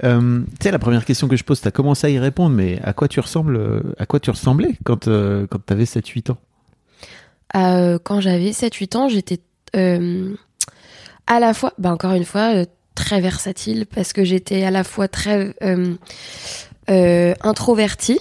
Euh, 0.05 0.41
tu 0.59 0.65
sais, 0.65 0.73
la 0.73 0.81
première 0.81 1.05
question 1.05 1.29
que 1.29 1.37
je 1.37 1.45
pose, 1.45 1.61
t'as 1.61 1.71
commencé 1.71 2.09
à 2.09 2.11
y 2.11 2.19
répondre, 2.19 2.57
mais 2.57 2.81
à 2.83 2.93
quoi 2.93 3.07
tu 3.07 3.21
ressembles, 3.21 3.95
à 3.99 4.07
quoi 4.07 4.19
tu 4.19 4.31
ressemblais 4.31 4.73
quand 4.83 5.07
euh, 5.07 5.47
quand 5.47 5.65
t'avais 5.65 5.85
7-8 5.85 6.33
ans? 6.33 6.39
Euh, 7.55 8.01
quand 8.03 8.21
j'avais 8.21 8.51
7-8 8.51 8.97
ans, 8.97 9.09
j'étais 9.09 9.39
à 9.75 11.39
la 11.39 11.55
fois, 11.55 11.73
bah 11.79 11.93
encore 11.93 12.15
une 12.15 12.25
fois, 12.25 12.65
très 12.97 13.21
versatile 13.21 13.87
parce 13.87 14.13
que 14.13 14.25
j'étais 14.25 14.65
à 14.65 14.73
la 14.73 14.83
fois 14.83 15.07
très 15.07 15.55
introvertie, 16.89 18.19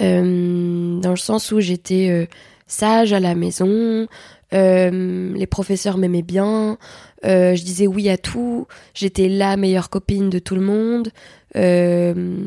dans 0.00 1.10
le 1.10 1.16
sens 1.16 1.52
où 1.52 1.60
j'étais 1.60 2.28
sage 2.66 3.12
à 3.12 3.20
la 3.20 3.36
maison, 3.36 4.08
euh, 4.54 5.32
les 5.34 5.46
professeurs 5.46 5.96
m'aimaient 5.98 6.22
bien, 6.22 6.78
euh, 7.24 7.54
je 7.54 7.62
disais 7.62 7.86
oui 7.86 8.08
à 8.08 8.16
tout, 8.16 8.66
j'étais 8.94 9.28
la 9.28 9.56
meilleure 9.56 9.90
copine 9.90 10.30
de 10.30 10.38
tout 10.38 10.54
le 10.54 10.62
monde. 10.62 11.10
euh, 11.56 12.46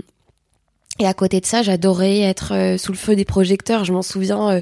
et 0.99 1.07
à 1.07 1.13
côté 1.15 1.39
de 1.39 1.45
ça, 1.47 1.63
j'adorais 1.63 2.19
être 2.19 2.75
sous 2.77 2.91
le 2.91 2.97
feu 2.99 3.15
des 3.15 3.25
projecteurs. 3.25 3.83
Je 3.83 3.91
m'en 3.91 4.03
souviens, 4.03 4.61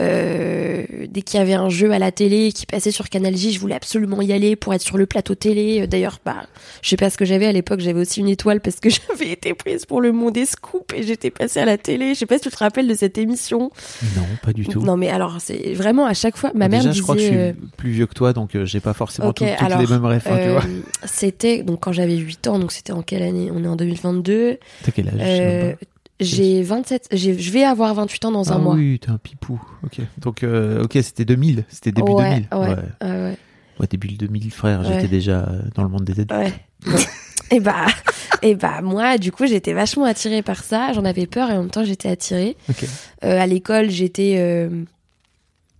euh, 0.00 0.84
dès 1.08 1.22
qu'il 1.22 1.38
y 1.38 1.42
avait 1.42 1.54
un 1.54 1.68
jeu 1.68 1.92
à 1.92 1.98
la 1.98 2.12
télé 2.12 2.52
qui 2.52 2.66
passait 2.66 2.90
sur 2.90 3.08
Canal 3.08 3.36
J, 3.36 3.52
je 3.52 3.60
voulais 3.60 3.74
absolument 3.74 4.20
y 4.22 4.32
aller 4.32 4.56
pour 4.56 4.74
être 4.74 4.82
sur 4.82 4.98
le 4.98 5.06
plateau 5.06 5.34
télé. 5.34 5.86
D'ailleurs, 5.86 6.18
bah, 6.24 6.46
je 6.82 6.88
sais 6.90 6.96
pas 6.96 7.10
ce 7.10 7.16
que 7.18 7.24
j'avais 7.24 7.46
à 7.46 7.52
l'époque. 7.52 7.80
J'avais 7.80 8.00
aussi 8.00 8.20
une 8.20 8.28
étoile 8.28 8.60
parce 8.60 8.80
que 8.80 8.88
j'avais 9.08 9.30
été 9.30 9.54
prise 9.54 9.86
pour 9.86 10.00
le 10.00 10.12
monde 10.12 10.34
des 10.34 10.46
scoops 10.46 10.94
et 10.94 11.02
j'étais 11.02 11.30
passée 11.30 11.60
à 11.60 11.64
la 11.64 11.78
télé. 11.78 12.14
Je 12.14 12.20
sais 12.20 12.26
pas 12.26 12.36
si 12.38 12.44
tu 12.44 12.50
te 12.50 12.56
rappelles 12.58 12.88
de 12.88 12.94
cette 12.94 13.18
émission. 13.18 13.70
Non, 14.16 14.22
pas 14.42 14.52
du 14.52 14.66
tout. 14.66 14.80
Non, 14.82 14.96
mais 14.96 15.08
alors, 15.08 15.36
c'est 15.40 15.74
vraiment 15.74 16.06
à 16.06 16.14
chaque 16.14 16.36
fois. 16.36 16.50
Ma 16.54 16.68
mère 16.68 16.80
Déjà, 16.80 16.90
me 16.90 16.94
je 16.94 17.02
crois 17.02 17.14
que 17.16 17.20
je 17.22 17.28
disait. 17.28 17.54
suis 17.58 17.68
plus 17.76 17.90
vieux 17.90 18.06
que 18.06 18.14
toi, 18.14 18.32
donc 18.32 18.54
euh, 18.54 18.64
j'ai 18.64 18.80
pas 18.80 18.92
forcément 18.94 19.32
tout- 19.32 19.44
toutes 19.44 19.62
alors, 19.62 19.80
les 19.80 19.86
mêmes 19.86 20.04
refs, 20.04 20.26
hein, 20.26 20.36
euh, 20.36 20.60
c'était 21.04 21.62
donc 21.62 21.80
quand 21.80 21.92
j'avais 21.92 22.16
8 22.16 22.46
ans, 22.48 22.58
donc 22.58 22.72
c'était 22.72 22.92
en 22.92 23.02
quelle 23.02 23.22
année? 23.22 23.50
On 23.52 23.62
est 23.64 23.68
en 23.68 23.76
2022. 23.76 24.58
T'as 24.84 24.90
quel 24.92 25.08
âge? 25.08 25.76
Euh, 26.20 26.24
j'ai 26.24 26.62
27, 26.62 27.08
j'ai- 27.12 27.38
je 27.38 27.50
vais 27.52 27.64
avoir 27.64 27.94
28 27.94 28.24
ans 28.24 28.32
dans 28.32 28.52
un 28.52 28.56
ah 28.56 28.58
mois. 28.58 28.74
oui, 28.74 28.98
t'es 28.98 29.10
un 29.10 29.18
pipou. 29.18 29.60
Ok. 29.84 30.00
Donc, 30.18 30.42
euh, 30.42 30.82
ok, 30.82 30.98
c'était 31.02 31.24
2000. 31.24 31.64
C'était 31.68 31.92
début 31.92 32.12
ouais, 32.12 32.30
2000. 32.30 32.48
Ouais, 32.52 32.58
ouais. 32.58 32.76
ouais, 33.02 33.36
ouais. 33.80 33.86
Début 33.88 34.08
2000, 34.08 34.50
frère. 34.50 34.82
J'étais 34.82 35.06
déjà 35.06 35.40
euh, 35.48 35.62
dans 35.76 35.84
le 35.84 35.88
monde 35.88 36.04
des 36.04 36.20
adultes. 36.20 36.32
Ouais. 36.32 36.52
Et 37.50 37.60
bah, 37.60 37.86
et 38.42 38.54
bah 38.54 38.82
moi, 38.82 39.16
du 39.16 39.32
coup, 39.32 39.46
j'étais 39.46 39.72
vachement 39.72 40.04
attirée 40.04 40.42
par 40.42 40.62
ça. 40.62 40.92
J'en 40.92 41.04
avais 41.06 41.26
peur 41.26 41.50
et 41.50 41.54
en 41.54 41.62
même 41.62 41.70
temps, 41.70 41.84
j'étais 41.84 42.08
attirée. 42.10 42.56
Ok. 42.68 42.84
Euh, 43.24 43.40
à 43.40 43.46
l'école, 43.46 43.88
j'étais 43.88 44.34
euh, 44.36 44.84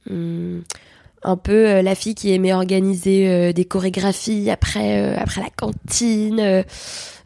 hum, 0.08 0.62
un 1.22 1.36
peu 1.36 1.66
euh, 1.66 1.82
la 1.82 1.94
fille 1.94 2.14
qui 2.14 2.32
aimait 2.32 2.52
organiser 2.52 3.28
euh, 3.28 3.52
des 3.52 3.64
chorégraphies 3.64 4.50
après, 4.50 5.00
euh, 5.02 5.16
après 5.18 5.40
la 5.40 5.50
cantine. 5.50 6.64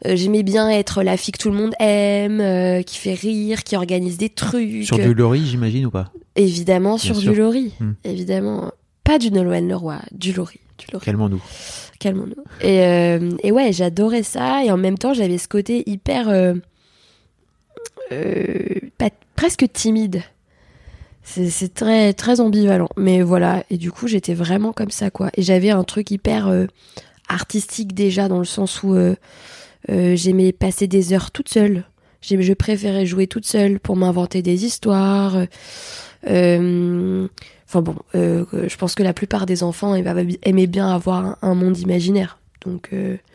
J'aimais 0.05 0.43
bien 0.43 0.69
être 0.69 1.01
la 1.03 1.15
fille 1.15 1.31
que 1.31 1.37
tout 1.37 1.49
le 1.49 1.55
monde 1.55 1.73
aime, 1.79 2.83
qui 2.83 2.97
fait 2.97 3.13
rire, 3.13 3.63
qui 3.63 3.75
organise 3.77 4.17
des 4.17 4.29
trucs. 4.29 4.83
Sur 4.83 4.97
du 4.97 5.13
lorry, 5.13 5.45
j'imagine 5.45 5.85
ou 5.85 5.91
pas? 5.91 6.11
Évidemment, 6.35 6.97
sur 6.97 7.15
sûr. 7.15 7.31
du 7.31 7.39
lorry. 7.39 7.73
Hmm. 7.79 7.93
Évidemment. 8.03 8.71
Pas 9.03 9.17
du 9.19 9.31
Nolwenn 9.31 9.67
Leroy, 9.67 9.99
du 10.11 10.33
lorry. 10.33 10.59
Du 10.77 10.87
lorry. 10.91 11.05
Calmons-nous. 11.05 11.41
Calmons-nous. 11.99 12.43
Et, 12.61 13.17
et 13.43 13.51
ouais, 13.51 13.71
j'adorais 13.71 14.23
ça. 14.23 14.63
Et 14.65 14.71
en 14.71 14.77
même 14.77 14.97
temps, 14.97 15.13
j'avais 15.13 15.37
ce 15.37 15.47
côté 15.47 15.83
hyper. 15.89 16.25
pas- 18.97 19.09
presque 19.35 19.65
timide. 19.71 20.23
C'est 21.23 21.73
très, 21.73 22.13
très 22.13 22.39
ambivalent. 22.41 22.89
Mais 22.97 23.21
voilà. 23.21 23.63
Et 23.69 23.77
du 23.77 23.91
coup, 23.91 24.07
j'étais 24.07 24.33
vraiment 24.33 24.73
comme 24.73 24.91
ça, 24.91 25.09
quoi. 25.09 25.29
Et 25.35 25.41
j'avais 25.41 25.69
un 25.69 25.83
truc 25.83 26.11
hyper 26.11 26.47
euh, 26.47 26.65
artistique 27.29 27.93
déjà, 27.93 28.27
dans 28.27 28.39
le 28.39 28.45
sens 28.45 28.83
où 28.83 28.93
euh, 28.93 29.15
euh, 29.89 30.15
j'aimais 30.15 30.51
passer 30.51 30.87
des 30.87 31.13
heures 31.13 31.31
toute 31.31 31.49
seule. 31.49 31.85
Je 32.21 32.53
préférais 32.53 33.05
jouer 33.05 33.27
toute 33.27 33.45
seule 33.45 33.79
pour 33.79 33.97
m'inventer 33.97 34.41
des 34.41 34.63
histoires. 34.63 35.35
Enfin 36.25 37.81
bon, 37.81 37.95
je 38.13 38.77
pense 38.77 38.95
que 38.95 39.03
la 39.03 39.11
plupart 39.13 39.45
des 39.45 39.61
enfants 39.61 39.93
aimaient 39.93 40.67
bien 40.67 40.89
avoir 40.89 41.37
un, 41.41 41.53
monde 41.53 41.77
imaginaire. 41.79 42.39
Donc, 42.65 42.91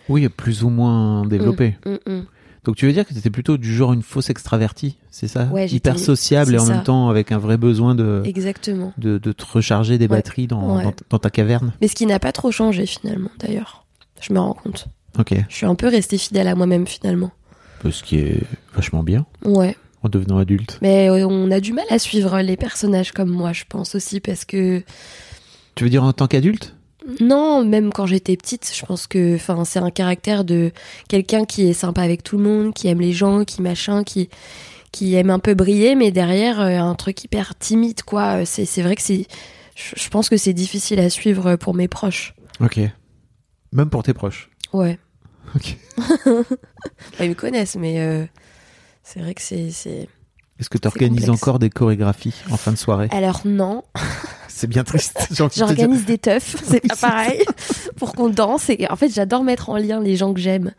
Oui, 0.08 0.26
plus 0.30 0.62
ou 0.62 0.70
moins 0.70 1.26
développé. 1.26 1.76
hum, 1.84 1.98
hum. 2.06 2.24
Donc 2.64 2.76
tu 2.76 2.86
veux 2.86 2.92
dire 2.92 3.06
que 3.06 3.14
t'étais 3.14 3.30
plutôt 3.30 3.56
du 3.56 3.74
genre 3.74 3.92
une 3.92 4.02
fausse 4.02 4.30
extravertie, 4.30 4.96
c'est 5.10 5.28
ça 5.28 5.44
Ouais, 5.46 5.66
Hyper 5.68 5.98
sociable 5.98 6.54
et 6.54 6.58
en 6.58 6.64
ça. 6.66 6.74
même 6.74 6.82
temps 6.82 7.08
avec 7.08 7.32
un 7.32 7.38
vrai 7.38 7.56
besoin 7.56 7.94
de, 7.94 8.22
exactement. 8.26 8.92
de, 8.98 9.18
de 9.18 9.32
te 9.32 9.44
recharger 9.44 9.96
des 9.98 10.04
Ouais. 10.04 10.16
batteries 10.16 10.46
dans, 10.48 10.76
Ouais. 10.76 10.84
dans, 10.84 10.92
dans 11.10 11.18
ta 11.18 11.30
caverne. 11.30 11.72
Mais 11.80 11.88
ce 11.88 11.94
qui 11.94 12.04
n'a 12.06 12.18
pas 12.18 12.32
trop 12.32 12.50
changé 12.50 12.84
finalement, 12.86 13.30
d'ailleurs. 13.38 13.84
Je 14.20 14.32
me 14.32 14.40
rends 14.40 14.54
compte. 14.54 14.88
Ok. 15.18 15.34
Je 15.48 15.54
suis 15.54 15.66
un 15.66 15.74
peu 15.76 15.86
restée 15.88 16.18
fidèle 16.18 16.48
à 16.48 16.54
moi-même 16.54 16.86
finalement. 16.86 17.30
Ce 17.88 18.02
qui 18.02 18.16
est 18.18 18.42
vachement 18.74 19.02
bien 19.04 19.24
Ouais. 19.44 19.76
en 20.02 20.08
devenant 20.08 20.38
adulte. 20.38 20.78
Mais 20.82 21.08
euh, 21.08 21.26
on 21.28 21.50
a 21.52 21.60
du 21.60 21.72
mal 21.72 21.84
à 21.90 21.98
suivre 22.00 22.40
les 22.40 22.56
personnages 22.56 23.12
comme 23.12 23.30
moi, 23.30 23.52
je 23.52 23.64
pense 23.68 23.94
aussi, 23.94 24.18
parce 24.20 24.44
que 24.44 24.82
Tu 25.76 25.84
veux 25.84 25.90
dire 25.90 26.02
en 26.02 26.12
tant 26.12 26.26
qu'adulte? 26.26 26.74
Non, 27.20 27.64
même 27.64 27.92
quand 27.92 28.06
j'étais 28.06 28.36
petite, 28.36 28.70
je 28.74 28.84
pense 28.84 29.06
que, 29.06 29.36
enfin, 29.36 29.64
c'est 29.64 29.78
un 29.78 29.90
caractère 29.90 30.44
de 30.44 30.72
quelqu'un 31.08 31.44
qui 31.44 31.68
est 31.68 31.72
sympa 31.72 32.02
avec 32.02 32.22
tout 32.22 32.36
le 32.36 32.44
monde, 32.44 32.74
qui 32.74 32.88
aime 32.88 33.00
les 33.00 33.12
gens, 33.12 33.44
qui 33.44 33.62
machin, 33.62 34.04
qui 34.04 34.28
qui 34.90 35.14
aime 35.14 35.30
un 35.30 35.38
peu 35.38 35.54
briller, 35.54 35.94
mais 35.94 36.10
derrière 36.10 36.60
euh, 36.60 36.78
un 36.78 36.94
truc 36.94 37.22
hyper 37.24 37.56
timide, 37.58 38.02
quoi. 38.02 38.44
C'est 38.44 38.64
c'est 38.64 38.82
vrai 38.82 38.96
que 38.96 39.02
c'est, 39.02 39.26
je 39.74 40.08
pense 40.08 40.28
que 40.28 40.36
c'est 40.36 40.52
difficile 40.52 41.00
à 41.00 41.10
suivre 41.10 41.56
pour 41.56 41.74
mes 41.74 41.88
proches. 41.88 42.34
Ok. 42.60 42.80
Même 43.72 43.90
pour 43.90 44.02
tes 44.02 44.14
proches. 44.14 44.50
Ouais. 44.72 44.98
Ok. 45.54 45.76
Ils 47.20 47.30
me 47.30 47.34
connaissent, 47.34 47.76
mais 47.76 48.00
euh, 48.00 48.26
c'est 49.02 49.20
vrai 49.20 49.34
que 49.34 49.42
c'est 49.42 49.70
c'est. 49.70 50.08
Est-ce 50.58 50.68
que 50.68 50.78
tu 50.78 50.88
organises 50.88 51.26
complexe. 51.26 51.42
encore 51.42 51.58
des 51.58 51.70
chorégraphies 51.70 52.34
en 52.50 52.56
fin 52.56 52.72
de 52.72 52.76
soirée? 52.76 53.08
Alors 53.12 53.42
non, 53.44 53.84
C'est 54.58 54.66
bien 54.66 54.82
triste. 54.82 55.28
J'organise 55.30 56.04
des 56.04 56.18
teufs, 56.18 56.56
c'est 56.64 56.80
pas 56.80 56.96
pareil, 56.96 57.44
pour 57.96 58.12
qu'on 58.16 58.28
danse. 58.28 58.70
Et 58.70 58.86
en 58.90 58.96
fait, 58.96 59.08
j'adore 59.08 59.44
mettre 59.44 59.70
en 59.70 59.76
lien 59.76 60.00
les 60.00 60.16
gens 60.16 60.34
que 60.34 60.40
j'aime. 60.40 60.72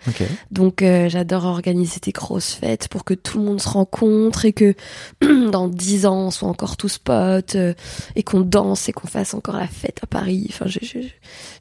Donc, 0.52 0.82
euh, 0.82 1.08
j'adore 1.08 1.46
organiser 1.46 2.02
des 2.04 2.12
grosses 2.12 2.52
fêtes 2.52 2.90
pour 2.90 3.06
que 3.06 3.14
tout 3.14 3.38
le 3.38 3.46
monde 3.46 3.62
se 3.62 3.70
rencontre 3.70 4.44
et 4.44 4.52
que 4.52 4.74
dans 5.52 5.70
dix 5.70 6.06
ans, 6.06 6.28
on 6.28 6.32
soit 6.32 6.50
encore 6.50 6.76
tous 6.76 6.98
potes 6.98 7.56
euh, 7.56 7.74
et 8.18 8.24
qu'on 8.24 8.42
danse 8.42 8.90
et 8.90 8.92
qu'on 8.92 9.08
fasse 9.08 9.34
encore 9.34 9.56
la 9.56 9.68
fête 9.68 10.00
à 10.04 10.08
Paris. 10.08 10.48
Enfin, 10.50 10.66
je, 10.68 10.80
je- 10.82 11.02
je- 11.02 11.08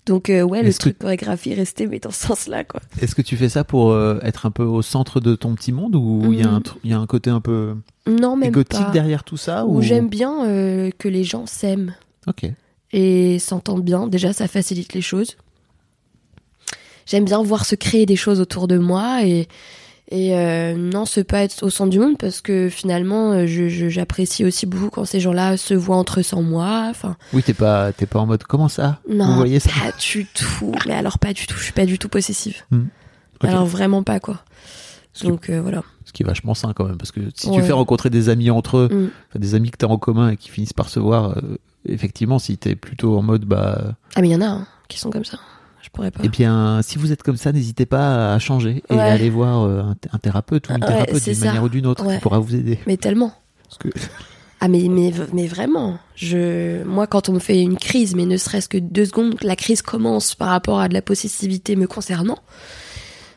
Donc, 0.07 0.29
euh, 0.29 0.43
ouais, 0.43 0.63
le 0.63 0.69
Est-ce 0.71 0.79
que- 0.79 0.83
truc 0.89 0.99
chorégraphie 0.99 1.55
resté, 1.55 1.87
mais 1.87 2.01
dans 2.01 2.11
ce 2.11 2.27
sens-là, 2.27 2.65
quoi. 2.65 2.81
Est-ce 3.01 3.15
que 3.15 3.23
tu 3.23 3.37
fais 3.37 3.49
ça 3.49 3.63
pour 3.63 3.97
être 4.25 4.45
un 4.45 4.51
peu 4.51 4.65
au 4.65 4.83
centre 4.83 5.21
de 5.21 5.37
ton 5.37 5.55
petit 5.55 5.71
monde 5.71 5.95
ou 5.95 6.33
il 6.33 6.41
y, 6.41 6.43
a 6.43 6.49
un 6.49 6.59
tr- 6.59 6.75
il 6.83 6.91
y 6.91 6.95
a 6.95 6.99
un 6.99 7.07
côté 7.07 7.31
un 7.31 7.41
peu 7.41 7.77
Non, 8.09 8.35
même 8.37 8.49
égotique 8.49 8.81
pas. 8.87 8.91
derrière 8.91 9.23
tout 9.23 9.37
ça 9.37 9.65
Ou 9.67 9.79
ou... 9.79 9.83
j'aime 9.83 10.09
bien 10.09 10.45
euh, 10.47 10.91
que 10.99 11.07
les 11.09 11.23
gens 11.25 11.47
s'aiment. 11.47 11.95
Ok. 12.29 12.51
et 12.93 13.39
s'entendent 13.39 13.85
bien. 13.85 14.07
Déjà, 14.07 14.33
ça 14.33 14.47
facilite 14.49 14.95
les 14.95 15.01
choses. 15.03 15.37
J'aime 17.07 17.25
bien 17.25 17.43
voir 17.43 17.65
se 17.65 17.75
créer 17.75 18.05
des 18.07 18.17
choses 18.17 18.39
autour 18.41 18.69
de 18.69 18.77
moi 18.77 19.25
et, 19.25 19.49
et 20.11 20.35
euh, 20.37 20.75
non, 20.77 21.07
se 21.07 21.21
pas 21.21 21.43
être 21.43 21.63
au 21.63 21.71
centre 21.71 21.91
du 21.91 21.99
monde 21.99 22.19
parce 22.19 22.41
que 22.43 22.69
finalement, 22.69 23.33
euh, 23.33 23.47
je- 23.47 23.69
je- 23.69 23.89
j'apprécie 23.89 24.45
aussi 24.45 24.67
beaucoup 24.67 24.91
quand 24.91 25.05
ces 25.07 25.19
gens-là 25.21 25.57
se 25.57 25.73
voient 25.75 25.97
entre 25.97 26.21
eux 26.21 26.23
sans 26.23 26.43
moi. 26.43 26.87
Enfin, 26.91 27.17
Oui, 27.33 27.43
t'es 27.43 27.55
pas, 27.55 27.93
t'es 27.93 28.05
pas 28.07 28.19
en 28.19 28.27
mode 28.27 28.45
comment 28.45 28.69
ça? 28.69 29.01
Non, 29.09 29.27
Vous 29.27 29.37
voyez 29.37 29.59
ça? 29.61 29.71
pas 29.71 29.93
du 29.99 30.27
tout. 30.27 30.73
Mais 30.87 30.95
alors 30.95 31.19
pas 31.19 31.33
du 31.33 31.47
tout. 31.47 31.57
Je 31.57 31.65
suis 31.65 31.73
pas 31.73 31.87
du 31.87 31.99
tout 31.99 32.11
possessive. 32.11 32.63
Ok. 32.73 32.79
Alors 33.49 33.65
vraiment 33.67 34.03
pas 34.03 34.21
quoi. 34.21 34.43
Ce 35.19 35.25
qui- 35.25 35.29
Donc 35.31 35.51
euh, 35.51 35.61
voilà. 35.61 35.83
Ce 36.05 36.13
qui 36.13 36.23
est 36.23 36.27
vachement 36.27 36.55
sain 36.55 36.73
quand 36.75 36.85
même, 36.87 36.97
parce 36.97 37.13
que 37.13 37.21
si 37.35 37.51
tu 37.51 37.61
fais 37.63 37.73
rencontrer 37.73 38.09
des 38.11 38.29
amis 38.29 38.51
entre 38.51 38.77
eux, 38.79 39.11
Mm. 39.35 39.39
des 39.39 39.55
amis 39.55 39.71
que 39.71 39.77
t'as 39.77 39.87
en 39.89 39.99
commun 39.99 40.31
et 40.31 40.37
qui 40.37 40.49
finissent 40.49 40.73
par 40.73 40.89
se 40.89 41.01
voir, 41.01 41.37
euh, 41.37 41.59
effectivement, 41.87 42.39
si 42.39 42.57
t'es 42.57 42.77
plutôt 42.77 43.19
en 43.19 43.23
mode 43.23 43.45
bah, 43.45 43.95
Ah 44.15 44.21
mais 44.23 44.29
il 44.29 44.33
y 44.33 44.37
en 44.37 44.41
a 44.41 44.47
hein, 44.47 44.67
qui 44.89 44.99
sont 44.99 45.11
comme 45.11 45.25
ça. 45.25 45.39
Je 45.83 45.91
pourrais 45.91 46.11
pas. 46.11 46.21
eh 46.25 46.29
bien, 46.29 46.81
si 46.83 46.99
vous 46.99 47.13
êtes 47.13 47.23
comme 47.23 47.37
ça, 47.37 47.51
n'hésitez 47.53 47.87
pas 47.87 48.35
à 48.35 48.39
changer 48.39 48.83
et 48.91 48.95
Ouais. 48.95 49.01
à 49.01 49.05
aller 49.13 49.31
voir 49.31 49.63
euh, 49.65 49.81
un, 49.83 49.93
th- 49.93 50.09
un 50.13 50.19
thérapeute 50.19 50.69
ou 50.69 50.73
une 50.75 50.81
thérapeute 50.81 51.25
d'une 51.25 51.35
ça. 51.35 51.47
manière 51.47 51.63
ou 51.65 51.69
d'une 51.69 51.87
autre 51.87 52.07
qui 52.11 52.19
pourra 52.21 52.39
vous 52.39 52.55
aider. 52.55 52.79
Mais 52.87 52.97
tellement. 52.97 53.33
Parce 53.65 53.79
que 53.79 53.89
Ah 54.61 54.67
mais, 54.69 54.87
mais, 54.91 55.13
mais 55.33 55.47
vraiment, 55.47 55.99
je, 56.17 56.83
moi 56.85 57.07
quand 57.07 57.29
on 57.29 57.33
me 57.35 57.39
fait 57.39 57.61
une 57.63 57.77
crise, 57.79 58.17
mais 58.17 58.27
ne 58.27 58.37
serait-ce 58.37 58.69
que 58.69 58.77
deux 58.79 59.05
secondes, 59.07 59.37
la 59.43 59.55
crise 59.57 59.83
commence 59.83 60.35
par 60.35 60.49
rapport 60.49 60.81
à 60.81 60.89
de 60.89 60.95
la 60.95 61.03
possessivité 61.03 61.77
me 61.77 61.87
concernant, 61.87 62.39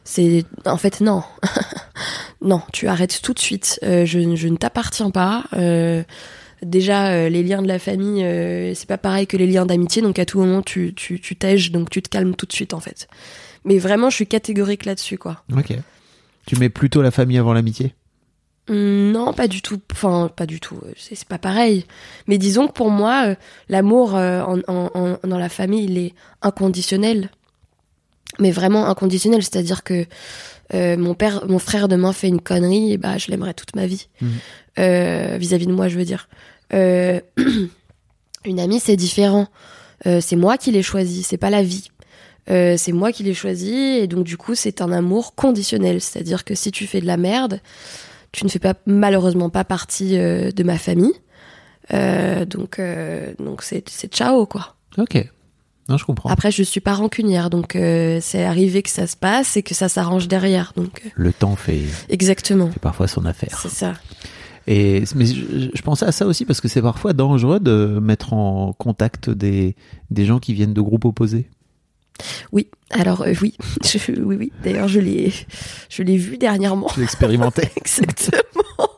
c'est 0.03 0.46
en 0.65 0.77
fait 0.77 1.01
non, 1.01 1.24
non, 2.41 2.62
tu 2.74 2.88
arrêtes 2.88 3.22
tout 3.22 3.34
de 3.34 3.39
suite. 3.39 3.79
Euh, 3.84 4.05
je, 4.05 4.36
je 4.36 4.48
ne 4.48 4.58
t'appartiens 4.58 5.12
pas. 5.12 5.43
Euh, 5.53 6.03
déjà 6.63 7.08
euh, 7.12 7.29
les 7.29 7.43
liens 7.43 7.62
de 7.62 7.67
la 7.67 7.79
famille, 7.79 8.24
c'est 8.75 8.88
pas 8.88 8.98
pareil 8.98 9.27
que 9.27 9.38
les 9.38 9.48
liens 9.48 9.65
d'amitié, 9.65 10.01
donc 10.01 10.20
à 10.20 10.25
tout 10.25 10.39
moment 10.39 10.62
tu 10.62 10.93
tu 10.96 11.20
tu 11.20 11.36
tèges, 11.36 11.72
donc 11.72 11.89
tu 11.89 12.01
te 12.01 12.10
calmes 12.10 12.36
tout 12.36 12.46
de 12.46 12.53
suite 12.53 12.74
en 12.74 12.79
fait. 12.79 13.08
Mais 13.65 13.77
vraiment, 13.77 14.10
je 14.10 14.15
suis 14.15 14.27
catégorique 14.27 14.86
là-dessus 14.86 15.17
quoi. 15.17 15.43
ok. 15.55 15.74
Tu 16.48 16.55
mets 16.55 16.70
plutôt 16.70 17.03
la 17.03 17.12
famille 17.12 17.38
avant 17.38 17.53
l'amitié? 17.53 17.93
Hum, 18.67 19.12
Non, 19.12 19.31
pas 19.34 19.48
du 19.48 19.62
tout. 19.62 19.79
Enfin, 19.91 20.31
pas 20.36 20.48
du 20.48 20.60
tout. 20.60 20.79
C'est 20.98 21.24
pas 21.25 21.38
pareil. 21.38 21.86
Mais 22.27 22.39
disons 22.39 22.67
que 22.67 22.74
pour 22.74 22.89
moi, 22.89 23.36
l'amour 23.70 24.15
en, 24.15 24.58
en- 24.67 24.89
en- 24.96 25.17
dans 25.27 25.38
la 25.38 25.50
famille, 25.50 25.84
il 25.86 25.98
est 26.00 26.13
inconditionnel. 26.41 27.29
Mais 28.41 28.51
vraiment 28.51 28.88
inconditionnel. 28.88 29.41
C'est-à-dire 29.41 29.83
que 29.83 30.05
euh, 30.74 30.98
mon 30.98 31.13
père, 31.13 31.45
mon 31.48 31.60
frère 31.60 31.88
demain 31.88 32.13
fait 32.13 32.27
une 32.27 32.41
connerie, 32.41 32.93
et 32.93 32.98
bah 32.98 33.17
je 33.17 33.29
l'aimerai 33.29 33.53
toute 33.53 33.75
ma 33.75 33.86
vie. 33.86 34.07
Mhm. 34.21 34.29
Euh, 34.79 35.38
Vis-à-vis 35.39 35.67
de 35.67 35.74
moi, 35.74 35.88
je 35.88 35.98
veux 35.98 36.05
dire. 36.05 36.29
Euh, 36.74 37.19
une 38.45 38.60
amie, 38.60 38.79
c'est 38.79 38.95
différent. 38.95 39.48
C'est 40.03 40.36
moi 40.36 40.57
qui 40.57 40.71
l'ai 40.71 40.81
choisi. 40.81 41.21
C'est 41.21 41.38
pas 41.38 41.51
la 41.51 41.62
vie. 41.62 41.89
C'est 42.48 42.91
moi 42.91 43.12
qui 43.12 43.21
l'ai 43.24 43.36
choisi 43.36 43.71
et 43.71 44.07
donc 44.07 44.25
du 44.25 44.36
coup 44.36 44.55
c'est 44.55 44.81
un 44.81 44.91
amour 44.91 45.36
conditionnel, 45.36 46.01
c'est-à-dire 46.01 46.43
que 46.43 46.55
si 46.55 46.71
tu 46.71 46.88
fais 46.88 47.00
de 47.00 47.05
la 47.05 47.15
merde, 47.15 47.62
tu 48.31 48.43
ne 48.43 48.50
fais 48.50 48.60
pas 48.60 48.74
malheureusement 48.88 49.50
pas 49.50 49.63
partie 49.63 50.17
de 50.17 50.63
ma 50.63 50.77
famille, 50.79 51.13
donc 51.91 52.81
donc 53.39 53.62
c'est 53.62 53.88
c'est 53.88 54.12
ciao 54.12 54.48
quoi. 54.48 54.75
Ok. 54.98 55.24
Non, 55.91 55.98
je 55.98 56.05
comprends. 56.05 56.29
Après 56.29 56.51
je 56.51 56.63
suis 56.63 56.79
pas 56.79 56.93
rancunière, 56.93 57.50
donc 57.50 57.75
euh, 57.75 58.19
c'est 58.21 58.43
arrivé 58.43 58.81
que 58.81 58.89
ça 58.89 59.05
se 59.07 59.17
passe 59.17 59.57
et 59.57 59.62
que 59.63 59.74
ça 59.75 59.89
s'arrange 59.89 60.27
derrière, 60.29 60.71
donc 60.75 61.01
euh, 61.05 61.10
Le 61.15 61.33
temps 61.33 61.55
fait, 61.57 61.81
exactement, 62.10 62.71
fait 62.71 62.79
parfois 62.79 63.07
son 63.07 63.25
affaire. 63.25 63.60
c'est 63.62 63.69
ça. 63.69 63.93
Et 64.67 65.03
mais 65.15 65.25
je, 65.25 65.69
je 65.74 65.81
pensais 65.81 66.05
à 66.05 66.12
ça 66.12 66.25
aussi 66.27 66.45
parce 66.45 66.62
que 66.62 66.67
c'est 66.67 66.81
parfois 66.83 67.13
dangereux 67.13 67.60
de 67.60 68.00
mettre 68.01 68.33
en 68.33 68.74
contact 68.74 69.29
des, 69.29 69.75
des 70.12 70.25
gens 70.25 70.39
qui 70.39 70.53
viennent 70.53 70.74
de 70.74 70.81
groupes 70.81 71.05
opposés. 71.05 71.50
Oui, 72.51 72.67
alors 72.91 73.21
euh, 73.24 73.33
oui, 73.41 73.55
je- 73.83 74.21
oui 74.21 74.36
oui. 74.39 74.51
D'ailleurs 74.63 74.88
je 74.88 75.00
l'ai 75.00 75.33
je 75.89 76.03
l'ai 76.03 76.15
vu 76.17 76.38
dernièrement. 76.38 76.88
Expérimenté. 77.01 77.63
Exactement. 77.75 78.89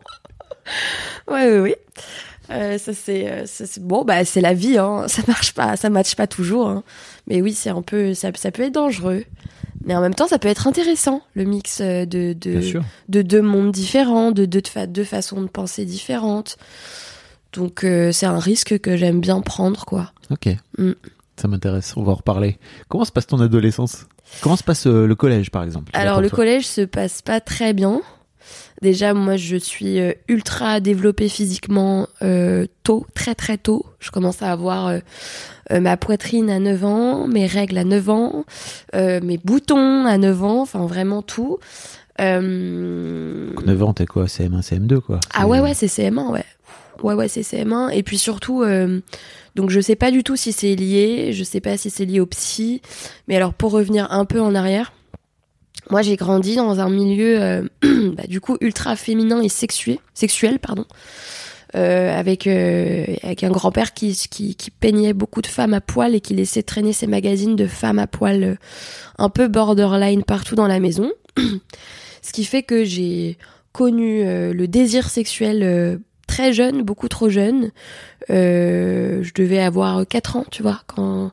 ouais, 1.32 1.50
oui, 1.52 1.60
oui. 1.60 1.76
Euh, 2.54 2.78
ça 2.78 2.94
c'est, 2.94 3.30
euh, 3.30 3.46
ça, 3.46 3.66
c'est- 3.66 3.82
bon, 3.82 4.04
bah 4.06 4.24
c'est 4.26 4.42
la 4.42 4.54
vie, 4.54 4.78
hein. 4.78 5.06
Ça 5.08 5.22
marche 5.28 5.54
pas, 5.54 5.76
ça 5.76 5.90
matche 5.90 6.16
pas 6.16 6.28
toujours. 6.28 6.68
hein. 6.70 6.84
Mais 7.28 7.42
oui, 7.42 7.54
c'est 7.54 7.70
un 7.70 7.82
peu, 7.82 8.14
ça, 8.14 8.30
ça 8.36 8.52
peut 8.52 8.64
être 8.64 8.74
dangereux. 8.74 9.24
Mais 9.86 9.96
en 9.96 10.02
même 10.02 10.14
temps, 10.16 10.28
ça 10.28 10.40
peut 10.40 10.48
être 10.48 10.68
intéressant 10.68 11.22
le 11.34 11.44
mix 11.44 11.80
euh, 11.82 12.06
de 12.06 12.34
deux 13.22 13.42
mondes 13.42 13.72
différents, 13.72 14.32
de 14.32 14.46
deux, 14.46 14.62
fa- 14.66 14.88
deux 14.88 15.04
façons 15.04 15.42
de 15.42 15.48
penser 15.48 15.84
différentes. 15.86 16.58
Donc 17.52 17.84
euh, 17.84 18.12
c'est 18.12 18.26
un 18.26 18.40
risque 18.40 18.80
que 18.80 18.96
j'aime 18.98 19.20
bien 19.20 19.42
prendre, 19.42 19.86
quoi. 19.86 20.12
Ok. 20.32 20.48
Mm. 20.78 20.92
Ça 21.36 21.48
m'intéresse. 21.48 21.94
On 21.98 22.04
va 22.04 22.14
en 22.14 22.16
reparler. 22.16 22.58
Comment 22.88 23.06
se 23.06 23.12
passe 23.12 23.28
ton 23.28 23.40
adolescence? 23.42 24.06
Comment 24.42 24.56
se 24.56 24.64
passe 24.64 24.88
euh, 24.88 25.06
le 25.06 25.16
collège, 25.16 25.52
par 25.52 25.64
exemple? 25.64 25.92
Alors 25.94 26.22
le 26.22 26.30
collège 26.30 26.66
se 26.66 26.82
passe 26.82 27.22
pas 27.22 27.42
très 27.42 27.74
bien. 27.74 28.02
Déjà 28.82 29.14
moi 29.14 29.38
je 29.38 29.56
suis 29.56 30.00
euh, 30.00 30.14
ultra 30.28 30.80
développée 30.80 31.30
physiquement 31.30 32.08
euh, 32.22 32.66
tôt, 32.84 33.06
très 33.14 33.36
très 33.36 33.58
tôt. 33.58 33.86
Je 34.00 34.12
commence 34.12 34.42
à 34.42 34.52
avoir 34.52 34.88
euh, 34.88 35.00
ma 35.80 35.96
poitrine 35.98 36.50
à 36.50 36.60
9 36.60 36.86
ans, 36.86 37.28
mes 37.28 37.46
règles 37.48 37.78
à 37.78 37.84
9 37.84 38.10
ans, 38.10 38.46
euh, 38.96 39.20
mes 39.24 39.38
boutons 39.38 40.06
à 40.06 40.18
9 40.18 40.44
ans, 40.44 40.62
enfin 40.62 40.86
vraiment 40.86 41.22
tout. 41.22 41.60
Euh, 42.22 43.48
Donc, 43.54 43.66
9 43.66 43.84
ans, 43.84 43.94
t'es 43.94 44.06
quoi? 44.06 44.26
CM1, 44.26 44.62
CM2, 44.62 45.00
quoi 45.00 45.20
ah 45.34 45.48
ouais 45.48 45.60
ouais 45.60 45.74
c'est 45.74 45.88
CM1 45.88 46.30
ouais. 46.32 46.46
Ouais 47.02 47.16
ouais 47.16 47.28
c'est 47.28 47.42
CM1 47.42 47.92
et 47.92 48.04
puis 48.04 48.18
surtout 48.18 48.62
euh, 48.62 49.02
donc 49.56 49.72
je 49.72 49.80
sais 49.82 49.96
pas 49.96 50.12
du 50.12 50.24
tout 50.24 50.36
si 50.36 50.52
c'est 50.54 50.76
lié, 50.76 51.32
je 51.34 51.44
sais 51.44 51.60
pas 51.60 51.76
si 51.76 51.90
c'est 51.90 52.06
lié 52.06 52.20
au 52.20 52.26
psy, 52.28 52.82
mais 53.28 53.36
alors 53.36 53.54
pour 53.54 53.72
revenir 53.72 54.12
un 54.12 54.26
peu 54.26 54.40
en 54.40 54.54
arrière, 54.56 54.94
moi 55.90 56.02
j'ai 56.02 56.16
grandi 56.16 56.56
dans 56.56 56.80
un 56.80 56.90
milieu 56.90 57.42
euh, 57.42 57.62
bah, 57.82 58.24
du 58.28 58.42
coup 58.42 58.58
ultra 58.62 58.96
féminin 58.96 59.42
et 59.42 59.50
sexué, 59.50 60.00
sexuel 60.14 60.60
pardon. 60.60 60.86
Euh, 61.76 62.16
avec 62.16 62.46
euh, 62.46 63.04
avec 63.24 63.44
un 63.44 63.50
grand-père 63.50 63.96
qui, 63.96 64.14
qui 64.30 64.54
qui 64.54 64.70
peignait 64.70 65.14
beaucoup 65.14 65.42
de 65.42 65.48
femmes 65.48 65.74
à 65.74 65.82
poil 65.82 66.14
et 66.14 66.22
qui 66.22 66.36
laissait 66.36 66.62
traîner 66.62 66.94
ses 66.94 67.08
magazines 67.08 67.56
de 67.56 67.66
femmes 67.66 67.98
à 67.98 68.06
poil 68.06 68.44
euh, 68.44 68.56
un 69.18 69.30
peu 69.30 69.48
borderline 69.48 70.24
partout 70.24 70.54
dans 70.54 70.68
la 70.68 70.80
maison. 70.80 71.12
Ce 72.22 72.32
qui 72.32 72.46
fait 72.46 72.62
que 72.62 72.84
j'ai 72.84 73.40
connu 73.72 74.22
euh, 74.22 74.54
le 74.54 74.68
désir 74.68 75.10
sexuel 75.10 76.00
très 76.28 76.54
jeune, 76.54 76.84
beaucoup 76.84 77.08
trop 77.08 77.30
jeune. 77.30 77.72
Je 78.30 79.34
devais 79.34 79.60
avoir 79.60 80.06
4 80.08 80.36
ans, 80.36 80.46
tu 80.52 80.62
vois, 80.62 80.82
quand 80.86 81.32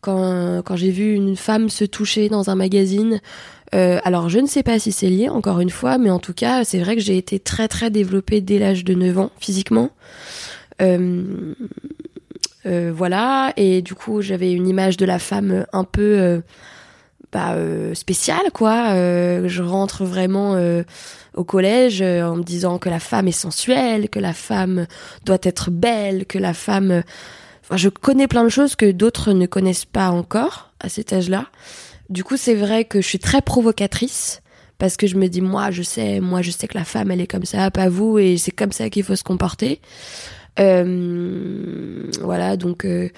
quand 0.00 0.62
quand 0.64 0.76
j'ai 0.76 0.90
vu 0.92 1.14
une 1.14 1.36
femme 1.36 1.68
se 1.68 1.84
toucher 1.84 2.28
dans 2.28 2.48
un 2.48 2.54
magazine. 2.54 3.20
Euh, 3.74 4.00
alors 4.04 4.28
je 4.28 4.38
ne 4.38 4.46
sais 4.46 4.62
pas 4.62 4.78
si 4.78 4.92
c'est 4.92 5.08
lié, 5.08 5.28
encore 5.28 5.60
une 5.60 5.70
fois, 5.70 5.98
mais 5.98 6.10
en 6.10 6.18
tout 6.18 6.34
cas, 6.34 6.64
c'est 6.64 6.78
vrai 6.78 6.96
que 6.96 7.02
j'ai 7.02 7.16
été 7.16 7.38
très 7.38 7.68
très 7.68 7.90
développée 7.90 8.40
dès 8.40 8.58
l'âge 8.58 8.84
de 8.84 8.94
9 8.94 9.18
ans, 9.18 9.30
physiquement. 9.38 9.90
Euh, 10.82 11.54
euh, 12.66 12.92
voilà, 12.94 13.52
et 13.56 13.82
du 13.82 13.94
coup, 13.94 14.22
j'avais 14.22 14.52
une 14.52 14.66
image 14.66 14.96
de 14.96 15.04
la 15.04 15.18
femme 15.18 15.66
un 15.72 15.84
peu 15.84 16.42
bah, 17.32 17.54
spéciale, 17.94 18.50
quoi. 18.52 18.94
Je 19.46 19.62
rentre 19.62 20.04
vraiment 20.04 20.56
au 21.34 21.44
collège 21.44 22.02
en 22.02 22.36
me 22.36 22.42
disant 22.42 22.78
que 22.78 22.88
la 22.88 23.00
femme 23.00 23.28
est 23.28 23.32
sensuelle, 23.32 24.08
que 24.08 24.18
la 24.18 24.32
femme 24.32 24.86
doit 25.24 25.38
être 25.42 25.70
belle, 25.70 26.26
que 26.26 26.38
la 26.38 26.54
femme... 26.54 27.02
Enfin, 27.62 27.76
je 27.76 27.88
connais 27.88 28.26
plein 28.26 28.42
de 28.42 28.48
choses 28.48 28.74
que 28.74 28.90
d'autres 28.90 29.32
ne 29.32 29.46
connaissent 29.46 29.84
pas 29.84 30.10
encore 30.10 30.72
à 30.80 30.88
cet 30.88 31.12
âge-là. 31.12 31.46
Du 32.10 32.24
coup, 32.24 32.36
c'est 32.36 32.54
vrai 32.56 32.84
que 32.84 33.00
je 33.00 33.06
suis 33.06 33.18
très 33.20 33.40
provocatrice 33.40 34.42
parce 34.78 34.96
que 34.96 35.06
je 35.06 35.16
me 35.16 35.28
dis 35.28 35.40
moi, 35.40 35.70
je 35.70 35.82
sais, 35.82 36.20
moi, 36.20 36.42
je 36.42 36.50
sais 36.50 36.66
que 36.66 36.76
la 36.76 36.84
femme, 36.84 37.10
elle 37.10 37.20
est 37.20 37.26
comme 37.26 37.44
ça, 37.44 37.70
pas 37.70 37.88
vous, 37.88 38.18
et 38.18 38.36
c'est 38.36 38.50
comme 38.50 38.72
ça 38.72 38.90
qu'il 38.90 39.04
faut 39.04 39.14
se 39.16 39.22
comporter. 39.22 39.80
Euh, 40.58 42.10
voilà, 42.22 42.56
donc 42.56 42.84
euh, 42.84 43.08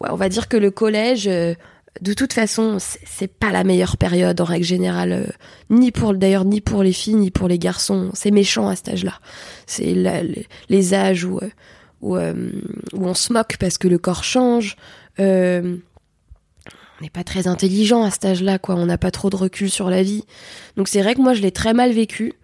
ouais, 0.00 0.08
on 0.10 0.16
va 0.16 0.28
dire 0.28 0.48
que 0.48 0.56
le 0.56 0.70
collège, 0.70 1.26
euh, 1.28 1.54
de 2.00 2.12
toute 2.12 2.32
façon, 2.32 2.78
c'est 2.80 3.00
c'est 3.06 3.28
pas 3.32 3.50
la 3.52 3.64
meilleure 3.64 3.96
période 3.96 4.40
en 4.40 4.44
règle 4.44 4.64
générale, 4.64 5.12
euh, 5.12 5.24
ni 5.70 5.92
pour 5.92 6.14
d'ailleurs 6.14 6.44
ni 6.44 6.60
pour 6.60 6.82
les 6.82 6.92
filles 6.92 7.14
ni 7.14 7.30
pour 7.30 7.48
les 7.48 7.58
garçons. 7.58 8.10
C'est 8.14 8.30
méchant 8.32 8.68
à 8.68 8.76
cet 8.76 8.88
âge-là. 8.90 9.14
C'est 9.66 9.94
la- 9.94 10.22
les- 10.22 10.46
les 10.68 10.94
âges 10.94 11.24
où 11.24 11.38
euh, 11.38 11.48
où, 12.00 12.16
euh, 12.16 12.34
où 12.92 13.06
on 13.06 13.14
se 13.14 13.32
moque 13.32 13.56
parce 13.58 13.78
que 13.78 13.88
le 13.88 13.98
corps 13.98 14.24
change. 14.24 14.76
Euh, 15.20 15.76
on 17.00 17.02
n'est 17.02 17.10
pas 17.10 17.24
très 17.24 17.46
intelligent 17.48 18.04
à 18.04 18.10
cet 18.10 18.24
âge-là, 18.24 18.58
quoi. 18.58 18.76
On 18.76 18.86
n'a 18.86 18.98
pas 18.98 19.10
trop 19.10 19.30
de 19.30 19.36
recul 19.36 19.70
sur 19.70 19.90
la 19.90 20.02
vie. 20.02 20.24
Donc 20.76 20.88
c'est 20.88 21.02
vrai 21.02 21.14
que 21.14 21.20
moi, 21.20 21.34
je 21.34 21.42
l'ai 21.42 21.50
très 21.52 21.74
mal 21.74 21.92
vécu. 21.92 22.34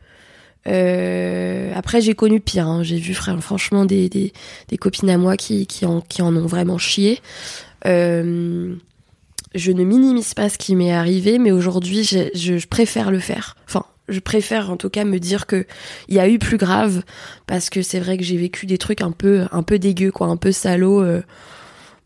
Euh, 0.67 1.73
après, 1.75 2.01
j'ai 2.01 2.15
connu 2.15 2.41
pire. 2.41 2.67
hein. 2.67 2.83
J'ai 2.83 2.99
vu 2.99 3.13
fr- 3.13 3.41
franchement 3.41 3.85
des, 3.85 4.09
des, 4.09 4.33
copines 4.79 5.11
à 5.11 5.19
moi 5.19 5.37
qui, 5.37 5.67
qui, 5.67 5.87
en, 5.87 6.01
qui 6.01 6.21
en 6.23 6.35
ont 6.37 6.47
vraiment 6.47 6.79
chié. 6.79 7.21
Euh, 7.87 8.75
je 9.55 9.73
ne 9.73 9.85
minimise 9.85 10.35
pas 10.35 10.49
ce 10.49 10.59
qui 10.59 10.77
m'est 10.77 10.93
arrivé, 10.93 11.39
mais 11.39 11.51
aujourd'hui, 11.53 12.05
je, 12.05 12.29
je, 12.35 12.67
préfère 12.67 13.11
le 13.11 13.21
faire. 13.21 13.57
Enfin, 13.67 13.85
je 14.09 14.21
préfère 14.21 14.71
en 14.71 14.77
tout 14.77 14.91
cas 14.91 15.05
me 15.05 15.19
dire 15.19 15.47
que 15.47 15.67
il 16.09 16.17
y 16.17 16.21
a 16.21 16.29
eu 16.29 16.39
plus 16.39 16.57
grave, 16.59 17.03
parce 17.47 17.71
que 17.71 17.83
c'est 17.83 18.01
vrai 18.01 18.19
que 18.19 18.25
j'ai 18.25 18.37
vécu 18.37 18.67
des 18.67 18.79
trucs 18.79 19.01
un 19.01 19.13
peu, 19.13 19.47
un 19.53 19.63
peu 19.63 19.79
dégueux, 19.79 20.11
quoi, 20.13 20.27
un 20.27 20.37
peu 20.37 20.53
salauds. 20.53 21.03
euh. 21.03 21.23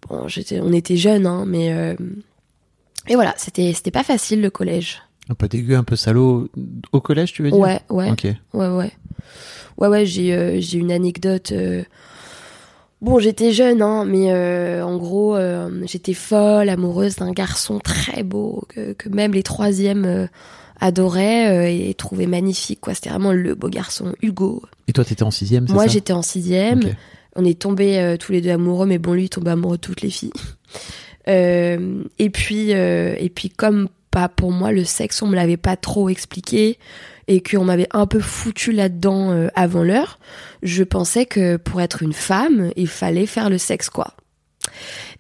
Bon, 0.09 0.27
on 0.61 0.73
était 0.75 0.97
jeunes, 0.99 1.27
hein, 1.27 1.45
mais 1.47 1.97
et 3.09 3.15
voilà, 3.15 3.35
c'était, 3.37 3.73
c'était 3.75 3.91
pas 3.91 4.03
facile 4.05 4.41
le 4.41 4.51
collège. 4.51 5.03
Un 5.31 5.35
peu 5.35 5.49
dégueu, 5.49 5.77
un 5.77 5.85
peu 5.85 5.97
salaud. 5.97 6.49
Au 6.93 7.01
collège, 7.01 7.33
tu 7.33 7.43
veux 7.43 7.51
dire? 7.51 7.59
Ouais, 7.59 7.81
ouais. 7.91 8.11
Ok. 8.11 8.25
Ouais, 8.53 8.69
ouais. 8.69 8.93
Ouais, 9.79 9.89
ouais, 9.89 10.07
j'ai 10.07 10.35
euh, 10.35 10.61
j'ai 10.61 10.79
une 10.79 10.93
anecdote. 10.93 11.53
euh, 11.53 11.83
Bon, 13.01 13.19
j'étais 13.19 13.53
jeune, 13.53 13.83
hein, 13.83 14.05
mais 14.07 14.33
euh, 14.33 14.83
en 14.85 14.97
gros, 14.97 15.37
j'étais 15.85 16.15
folle, 16.15 16.69
amoureuse 16.71 17.17
d'un 17.17 17.33
garçon 17.33 17.79
très 17.79 18.23
beau 18.23 18.65
que, 18.69 18.95
que 18.95 19.09
même 19.11 19.33
les 19.33 19.43
troisièmes 19.43 20.29
adoraient 20.81 21.75
et 21.89 21.93
trouvaient 21.95 22.27
magnifique. 22.27 22.81
quoi. 22.81 22.95
C'était 22.95 23.11
vraiment 23.11 23.33
le 23.33 23.55
beau 23.55 23.69
garçon, 23.69 24.15
Hugo. 24.23 24.63
Et 24.89 24.93
toi, 24.95 25.05
t'étais 25.05 25.23
en 25.23 25.31
sixième, 25.31 25.67
c'est 25.67 25.75
Moi, 25.75 25.87
j'étais 25.87 26.15
en 26.15 26.23
sixième. 26.23 26.81
On 27.37 27.45
est 27.45 27.59
tombés 27.59 28.17
tous 28.21 28.33
les 28.33 28.41
deux 28.41 28.51
amoureux, 28.51 28.87
mais 28.87 28.99
bon, 28.99 29.13
lui, 29.13 29.25
il 29.25 29.29
tombait 29.29 29.51
amoureux 29.51 29.77
de 29.77 29.83
toutes 29.83 30.01
les 30.01 30.11
filles. 30.11 30.33
Euh, 31.29 32.03
et 32.19 32.31
puis, 32.31 32.75
euh, 32.75 33.15
et 33.19 33.29
puis, 33.29 33.51
comme 33.51 33.89
pas 34.11 34.29
pour 34.29 34.53
moi, 34.53 34.73
le 34.73 34.85
sexe, 34.85 35.23
on 35.23 35.27
me 35.27 35.35
l'avait 35.35 35.57
pas 35.57 35.77
trop 35.77 36.09
expliqué 36.09 36.79
et 37.27 37.43
qu'on 37.43 37.65
m'avait 37.65 37.89
un 37.91 38.07
peu 38.07 38.21
foutu 38.21 38.71
là-dedans 38.73 39.31
euh, 39.31 39.49
avant 39.55 39.83
l'heure, 39.83 40.19
je 40.63 40.85
pensais 40.85 41.27
que 41.27 41.57
pour 41.57 41.81
être 41.81 42.03
une 42.03 42.13
femme, 42.13 42.71
il 42.77 42.89
fallait 42.89 43.27
faire 43.27 43.51
le 43.51 43.59
sexe, 43.59 43.91
quoi. 43.91 44.15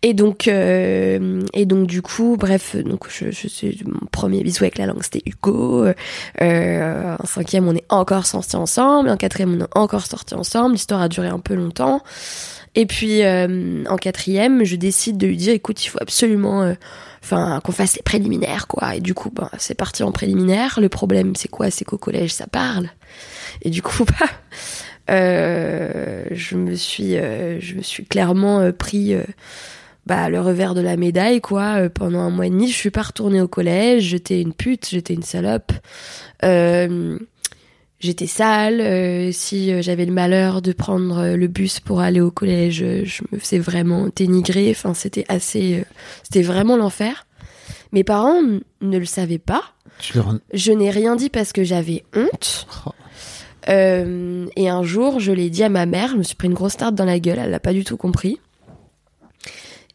Et 0.02 0.14
donc, 0.14 0.48
euh, 0.48 1.42
et 1.54 1.66
donc 1.66 1.86
du 1.86 2.02
coup, 2.02 2.36
bref, 2.38 2.76
donc 2.76 3.08
je, 3.08 3.30
je 3.30 3.48
suis 3.48 3.82
mon 3.86 4.06
premier 4.10 4.42
bisou 4.42 4.64
avec 4.64 4.78
la 4.78 4.86
langue, 4.86 5.02
c'était 5.02 5.22
Hugo. 5.26 5.86
Euh, 6.42 7.16
en 7.18 7.26
cinquième, 7.26 7.66
on 7.66 7.74
est 7.74 7.86
encore 7.88 8.26
sortis 8.26 8.56
ensemble. 8.56 9.08
En 9.08 9.16
quatrième, 9.16 9.54
on 9.54 9.64
est 9.64 9.78
encore 9.78 10.06
sortis 10.06 10.34
ensemble. 10.34 10.74
L'histoire 10.74 11.00
a 11.00 11.08
duré 11.08 11.28
un 11.28 11.38
peu 11.38 11.54
longtemps. 11.54 12.02
Et 12.74 12.86
puis 12.86 13.22
euh, 13.22 13.84
en 13.88 13.96
quatrième, 13.96 14.64
je 14.64 14.76
décide 14.76 15.16
de 15.16 15.26
lui 15.26 15.36
dire, 15.36 15.54
écoute, 15.54 15.84
il 15.84 15.88
faut 15.88 15.98
absolument, 16.00 16.62
euh, 16.62 16.74
qu'on 17.60 17.72
fasse 17.72 17.96
les 17.96 18.02
préliminaires, 18.02 18.66
quoi. 18.66 18.96
Et 18.96 19.00
du 19.00 19.14
coup, 19.14 19.30
ben, 19.30 19.48
c'est 19.58 19.74
parti 19.74 20.02
en 20.02 20.12
préliminaire. 20.12 20.80
Le 20.80 20.88
problème, 20.88 21.36
c'est 21.36 21.48
quoi? 21.48 21.70
C'est 21.70 21.84
qu'au 21.84 21.98
collège, 21.98 22.32
ça 22.32 22.46
parle. 22.46 22.88
Et 23.62 23.70
du 23.70 23.80
coup, 23.80 24.04
bah, 24.20 24.26
euh, 25.10 26.24
je 26.32 26.56
me 26.56 26.74
suis, 26.74 27.12
je 27.14 27.74
me 27.74 27.82
suis 27.82 28.04
clairement 28.04 28.72
pris. 28.72 29.14
bah, 30.06 30.28
le 30.28 30.40
revers 30.40 30.74
de 30.74 30.80
la 30.80 30.96
médaille, 30.96 31.40
quoi. 31.40 31.88
Pendant 31.88 32.20
un 32.20 32.30
mois 32.30 32.46
et 32.46 32.50
demi, 32.50 32.68
je 32.68 32.76
suis 32.76 32.90
pas 32.90 33.02
retournée 33.02 33.40
au 33.40 33.48
collège. 33.48 34.02
J'étais 34.02 34.40
une 34.40 34.52
pute, 34.52 34.88
j'étais 34.90 35.14
une 35.14 35.22
salope. 35.22 35.72
J'étais 38.04 38.26
sale. 38.26 38.80
euh, 38.80 39.32
si 39.32 39.72
euh, 39.72 39.82
j'avais 39.82 40.04
le 40.04 40.12
malheur 40.12 40.62
de 40.62 40.72
prendre 40.72 41.18
euh, 41.18 41.36
le 41.36 41.48
bus 41.48 41.80
pour 41.80 42.00
aller 42.00 42.20
au 42.20 42.30
collège, 42.30 42.84
je 43.04 43.22
me 43.32 43.38
faisais 43.38 43.58
vraiment 43.58 44.08
dénigrer. 44.14 44.70
Enfin, 44.70 44.94
c'était 44.94 45.24
assez, 45.28 45.84
c'était 46.22 46.42
vraiment 46.42 46.76
l'enfer. 46.76 47.26
Mes 47.92 48.04
parents 48.04 48.42
ne 48.80 48.98
le 48.98 49.04
savaient 49.04 49.38
pas. 49.38 49.62
Leur... 50.14 50.38
Je 50.52 50.72
n'ai 50.72 50.90
rien 50.90 51.16
dit 51.16 51.30
parce 51.30 51.52
que 51.52 51.64
j'avais 51.64 52.04
honte. 52.14 52.66
Oh. 52.86 52.90
Euh, 53.68 54.46
et 54.56 54.68
un 54.68 54.82
jour, 54.82 55.20
je 55.20 55.32
l'ai 55.32 55.48
dit 55.50 55.62
à 55.62 55.68
ma 55.68 55.86
mère. 55.86 56.10
Je 56.10 56.16
me 56.16 56.22
suis 56.22 56.36
pris 56.36 56.48
une 56.48 56.54
grosse 56.54 56.76
tarte 56.76 56.94
dans 56.94 57.04
la 57.04 57.18
gueule. 57.18 57.38
Elle 57.40 57.50
l'a 57.50 57.60
pas 57.60 57.72
du 57.72 57.84
tout 57.84 57.96
compris. 57.96 58.38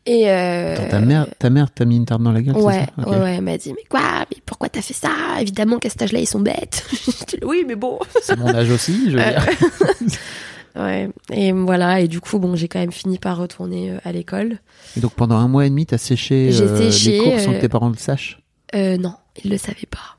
Et 0.06 0.30
euh, 0.30 0.74
Attends, 0.76 0.88
ta 0.90 1.00
mère, 1.02 1.28
ta 1.38 1.50
mère 1.50 1.72
t'a 1.72 1.86
mis 1.86 1.98
une 1.98 2.06
tarte 2.06 2.22
dans 2.24 2.32
la 2.32 2.42
gueule, 2.42 2.56
Ouais, 2.56 2.86
ça 2.98 3.10
ouais, 3.10 3.18
ouais, 3.20 3.36
elle 3.36 3.42
m'a 3.44 3.58
dit, 3.58 3.74
mais 3.76 3.84
quoi, 3.90 4.26
mais 4.32 4.38
pourquoi 4.46 4.70
t'as 4.70 4.82
fait 4.82 4.94
ça? 4.94 5.10
Évidemment 5.40 5.78
qu'à 5.78 5.90
cet 5.90 6.02
âge-là, 6.02 6.20
ils 6.20 6.26
sont 6.28 6.40
bêtes. 6.40 6.86
Là, 7.42 7.48
oui, 7.48 7.64
mais 7.68 7.76
bon. 7.76 8.00
C'est 8.24 8.38
mon 8.38 8.48
âge 8.48 8.70
aussi, 8.72 9.12
je 9.12 9.18
veux 9.18 9.22
Euh, 9.24 9.32
dire. 9.32 10.18
Ouais, 10.76 11.10
et 11.34 11.52
voilà, 11.52 12.00
et 12.00 12.08
du 12.08 12.22
coup, 12.22 12.38
bon, 12.40 12.56
j'ai 12.56 12.68
quand 12.68 12.80
même 12.80 12.92
fini 12.92 13.18
par 13.18 13.38
retourner 13.38 13.92
euh, 13.92 13.98
à 14.06 14.12
l'école. 14.12 14.60
Et 14.96 15.00
donc 15.02 15.14
pendant 15.14 15.36
un 15.36 15.48
mois 15.48 15.66
et 15.66 15.70
demi, 15.70 15.86
t'as 15.88 15.98
séché, 15.98 16.52
euh, 16.54 16.90
les 17.06 17.18
cours 17.18 17.40
sans 17.40 17.54
que 17.54 17.60
tes 17.60 17.68
parents 17.68 17.90
le 17.90 17.98
sachent? 17.98 18.40
Euh, 18.76 18.96
non, 18.98 19.14
ils 19.44 19.50
le 19.50 19.58
savaient 19.58 19.88
pas. 19.90 20.16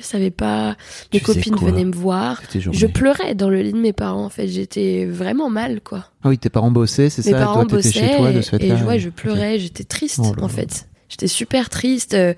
Le 0.00 0.04
savaient 0.04 0.30
pas. 0.30 0.76
Mes 1.12 1.18
Tu 1.20 1.24
copines 1.24 1.56
venaient 1.56 1.84
me 1.84 1.92
voir. 1.94 2.40
Je 2.54 2.86
pleurais 2.86 3.34
dans 3.34 3.50
le 3.50 3.60
lit 3.60 3.72
de 3.72 3.78
mes 3.78 3.92
parents, 3.92 4.24
en 4.24 4.28
fait. 4.30 4.48
J'étais 4.48 5.04
vraiment 5.06 5.50
mal, 5.50 5.80
quoi. 5.82 6.06
Ah 6.24 6.28
oui, 6.30 6.38
tes 6.38 6.48
parents 6.48 6.70
bossaient, 6.70 7.10
c'est 7.10 7.24
Mes 7.26 7.32
ça? 7.32 7.36
et 7.36 7.40
parents 7.40 7.66
toi 7.66 7.76
bossaient 7.76 7.92
chez 7.92 8.16
toi 8.16 8.32
de 8.32 8.38
et- 8.38 8.42
ce 8.42 8.50
fait 8.56 8.62
et 8.64 8.76
je, 8.76 8.84
ouais, 8.84 8.98
je 8.98 9.08
pleurais, 9.10 9.58
j'étais 9.58 9.84
triste 9.84 10.20
Oh 10.22 10.32
en 10.42 10.48
fait. 10.48 10.88
J'étais 11.08 11.26
super 11.28 11.68
triste. 11.68 12.14
euh, 12.14 12.34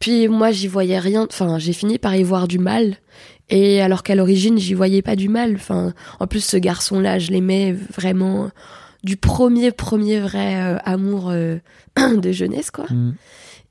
Puis 0.00 0.28
moi, 0.28 0.50
j'y 0.50 0.66
voyais 0.68 0.98
rien. 0.98 1.26
Enfin, 1.30 1.58
j'ai 1.58 1.72
fini 1.72 1.98
par 1.98 2.14
y 2.16 2.22
voir 2.22 2.48
du 2.48 2.58
mal. 2.58 2.96
Et 3.50 3.80
alors 3.82 4.02
qu'à 4.02 4.14
l'origine, 4.14 4.58
j'y 4.58 4.74
voyais 4.74 5.02
pas 5.02 5.16
du 5.16 5.28
mal. 5.28 5.54
Enfin, 5.56 5.92
en 6.20 6.26
plus, 6.26 6.44
ce 6.44 6.56
garçon-là, 6.56 7.18
je 7.18 7.30
l'aimais 7.32 7.72
vraiment 7.94 8.50
du 9.04 9.16
premier, 9.16 9.72
premier 9.72 10.20
vrai 10.20 10.56
euh, 10.56 10.76
amour 10.84 11.28
euh, 11.30 11.56
de 12.16 12.32
jeunesse, 12.32 12.70
quoi. 12.70 12.86
Hmm. 12.90 13.12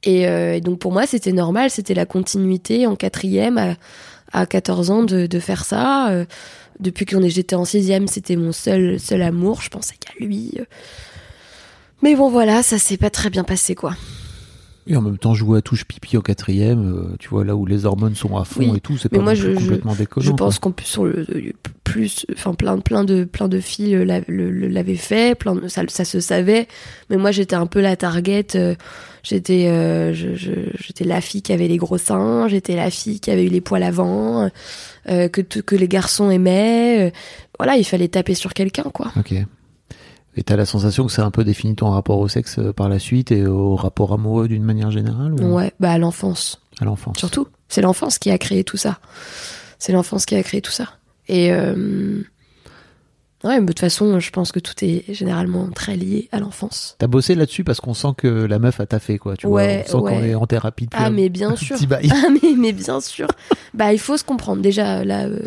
Et, 0.07 0.25
euh, 0.25 0.55
et 0.55 0.61
donc 0.61 0.79
pour 0.79 0.93
moi, 0.93 1.05
c'était 1.05 1.33
normal, 1.33 1.69
c'était 1.69 1.93
la 1.93 2.05
continuité 2.05 2.87
en 2.87 2.95
quatrième 2.95 3.57
à, 3.57 3.75
à 4.31 4.45
14 4.45 4.89
ans 4.89 5.03
de, 5.03 5.39
faire 5.39 5.65
ça. 5.65 6.09
Euh, 6.11 6.23
depuis 6.79 7.05
est, 7.21 7.29
j'étais 7.29 7.57
en 7.57 7.65
sixième, 7.65 8.07
c'était 8.07 8.37
mon 8.37 8.53
seul, 8.53 9.01
seul 9.01 9.21
amour. 9.21 9.61
Je 9.61 9.69
pensais 9.69 9.95
qu'à 9.99 10.13
lui. 10.23 10.53
Euh, 10.59 10.63
Mais 12.01 12.15
bon, 12.15 12.29
voilà, 12.29 12.63
ça 12.63 12.79
s'est 12.79 12.95
pas 12.95 13.09
très 13.09 13.29
bien 13.29 13.43
passé, 13.43 13.75
quoi. 13.75 13.97
Et 14.87 14.95
en 14.95 15.01
même 15.01 15.17
temps, 15.17 15.33
jouer 15.33 15.59
à 15.59 15.61
touche 15.61 15.85
pipi 15.85 16.17
au 16.17 16.21
quatrième, 16.21 16.93
euh, 16.95 17.15
tu 17.19 17.29
vois, 17.29 17.43
là 17.43 17.55
où 17.55 17.65
les 17.65 17.85
hormones 17.85 18.15
sont 18.15 18.37
à 18.37 18.45
fond 18.45 18.71
Oui. 18.71 18.77
et 18.77 18.79
tout, 18.79 18.97
c'est 18.97 19.09
pas 19.09 19.19
moi, 19.19 19.33
je- 19.33 19.49
complètement 19.51 19.95
déconnant. 19.95 20.25
Je 20.25 20.31
pense 20.31 20.59
qu'en 20.59 20.71
plus, 20.71 20.97
le, 20.97 21.25
plus, 21.83 22.25
enfin, 22.33 22.53
plein, 22.53 22.77
plein 22.79 23.03
de, 23.03 23.23
plein 23.23 23.47
de 23.47 23.59
filles 23.59 23.95
euh, 23.95 24.05
l'avaient 24.69 24.95
fait, 24.95 25.35
plein 25.37 25.55
de- 25.55 25.67
ça, 25.67 25.83
ça 25.87 26.05
se 26.05 26.19
savait. 26.19 26.67
Mais 27.09 27.17
moi, 27.17 27.31
j'étais 27.31 27.55
un 27.55 27.67
peu 27.67 27.81
la 27.81 27.95
target. 27.95 28.47
euh, 28.55 28.75
J'étais, 29.23 29.67
euh, 29.67 30.13
j'étais 30.13 31.03
la 31.03 31.19
fille 31.19 31.41
qui 31.41 31.51
avait 31.51 31.67
les 31.67 31.75
gros 31.75 31.97
seins. 31.97 32.47
J'étais 32.47 32.77
la 32.77 32.89
fille 32.89 33.19
qui 33.19 33.29
avait 33.29 33.43
eu 33.45 33.49
les 33.49 33.59
poils 33.59 33.83
avant, 33.83 34.49
euh, 35.09 35.27
que 35.27 35.41
que 35.41 35.75
les 35.75 35.89
garçons 35.89 36.29
aimaient. 36.29 37.11
voilà, 37.59 37.75
il 37.75 37.83
fallait 37.83 38.07
taper 38.07 38.35
sur 38.35 38.53
quelqu'un, 38.53 38.85
quoi. 38.93 39.11
Ok. 39.19 39.33
Et 40.37 40.43
t'as 40.43 40.55
la 40.55 40.65
sensation 40.65 41.05
que 41.07 41.11
ça 41.11 41.23
a 41.23 41.25
un 41.25 41.31
peu 41.31 41.43
défini 41.43 41.75
ton 41.75 41.89
rapport 41.89 42.19
au 42.19 42.27
sexe 42.27 42.59
euh, 42.59 42.71
par 42.71 42.89
la 42.89 42.99
suite 42.99 43.31
et 43.31 43.45
au 43.47 43.75
rapport 43.75 44.13
amoureux 44.13 44.47
d'une 44.47 44.63
manière 44.63 44.91
générale 44.91 45.33
ou? 45.33 45.55
Ouais, 45.55 45.73
bah 45.79 45.91
à 45.91 45.97
l'enfance. 45.97 46.61
à 46.79 46.85
l'enfance 46.85 47.17
Surtout, 47.17 47.47
c'est 47.69 47.81
l'enfance 47.81 48.19
qui 48.19 48.29
a 48.31 48.37
créé 48.37 48.63
tout 48.63 48.77
ça. 48.77 48.99
c'est 49.79 49.91
l'enfance 49.93 50.25
qui 50.25 50.35
a 50.35 50.43
créé 50.43 50.61
tout 50.61 50.71
ça. 50.71 50.89
Et 51.27 51.51
euh, 51.51 52.21
ouais, 53.43 53.55
mais 53.59 53.61
de 53.61 53.65
toute 53.65 53.79
façon, 53.79 54.19
je 54.19 54.29
pense 54.31 54.51
que 54.51 54.59
tout 54.59 54.73
est 54.83 55.11
généralement 55.13 55.67
très 55.71 55.95
lié 55.97 56.29
à 56.31 56.39
l'enfance. 56.39 56.95
T'as 56.99 57.07
bossé 57.07 57.35
là-dessus 57.35 57.63
parce 57.63 57.81
qu'on 57.81 57.93
sent 57.93 58.09
que 58.17 58.27
la 58.27 58.59
meuf 58.59 58.79
a 58.79 58.85
taffé, 58.85 59.17
quoi. 59.17 59.35
Tu 59.35 59.47
Ouais, 59.47 59.83
vois, 59.89 59.99
on 60.01 60.07
sent 60.07 60.15
qu'on 60.15 60.23
est 60.23 60.35
en 60.35 60.45
thérapie 60.47 60.85
depuis 60.85 60.99
Ah, 61.03 61.09
mais 61.09 61.29
bien 61.29 61.55
sûr. 61.57 61.77
Ah, 62.11 62.27
mais, 62.31 62.53
mais 62.57 62.73
bien 62.73 63.01
sûr. 63.01 63.27
bah, 63.73 63.91
il 63.91 63.99
faut 63.99 64.17
se 64.17 64.23
comprendre. 64.23 64.61
Déjà, 64.61 65.03
là, 65.03 65.25
euh, 65.25 65.39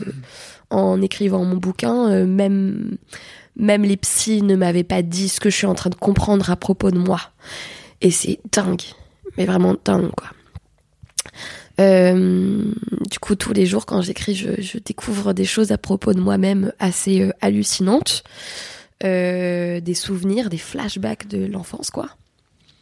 en 0.71 1.01
écrivant 1.01 1.45
mon 1.45 1.57
bouquin, 1.57 2.09
euh, 2.11 2.27
même, 2.27 2.97
même 3.57 3.83
les 3.83 3.97
psys 3.97 4.43
ne 4.43 4.57
m'avaient 4.57 4.85
pas 4.85 5.03
dit 5.03 5.29
ce 5.29 5.41
que 5.41 5.51
je 5.51 5.57
suis 5.57 5.67
en 5.67 5.75
train 5.75 5.91
de 5.91 5.95
comprendre 5.95 6.51
à 6.51 6.57
propos 6.57 6.91
de 6.91 6.99
moi. 6.99 7.21
Et 8.01 8.11
c'est 8.11 8.41
dingue. 8.53 8.83
Mais 9.37 9.45
vraiment 9.45 9.77
dingue, 9.85 10.11
quoi. 10.17 10.29
Euh, 11.81 12.65
du 13.11 13.19
coup, 13.21 13.35
tous 13.37 13.53
les 13.53 13.67
jours, 13.67 13.87
quand 13.87 14.03
j'écris, 14.03 14.35
je, 14.35 14.61
je 14.61 14.79
découvre 14.79 15.33
des 15.33 15.45
choses 15.45 15.73
à 15.73 15.79
propos 15.79 16.13
de 16.13 16.21
moi-même 16.21 16.73
assez 16.79 17.23
euh, 17.23 17.31
hallucinantes. 17.41 18.23
Euh, 19.03 19.81
des 19.81 19.95
souvenirs, 19.95 20.51
des 20.51 20.59
flashbacks 20.59 21.27
de 21.27 21.47
l'enfance, 21.47 21.91
quoi. 21.91 22.11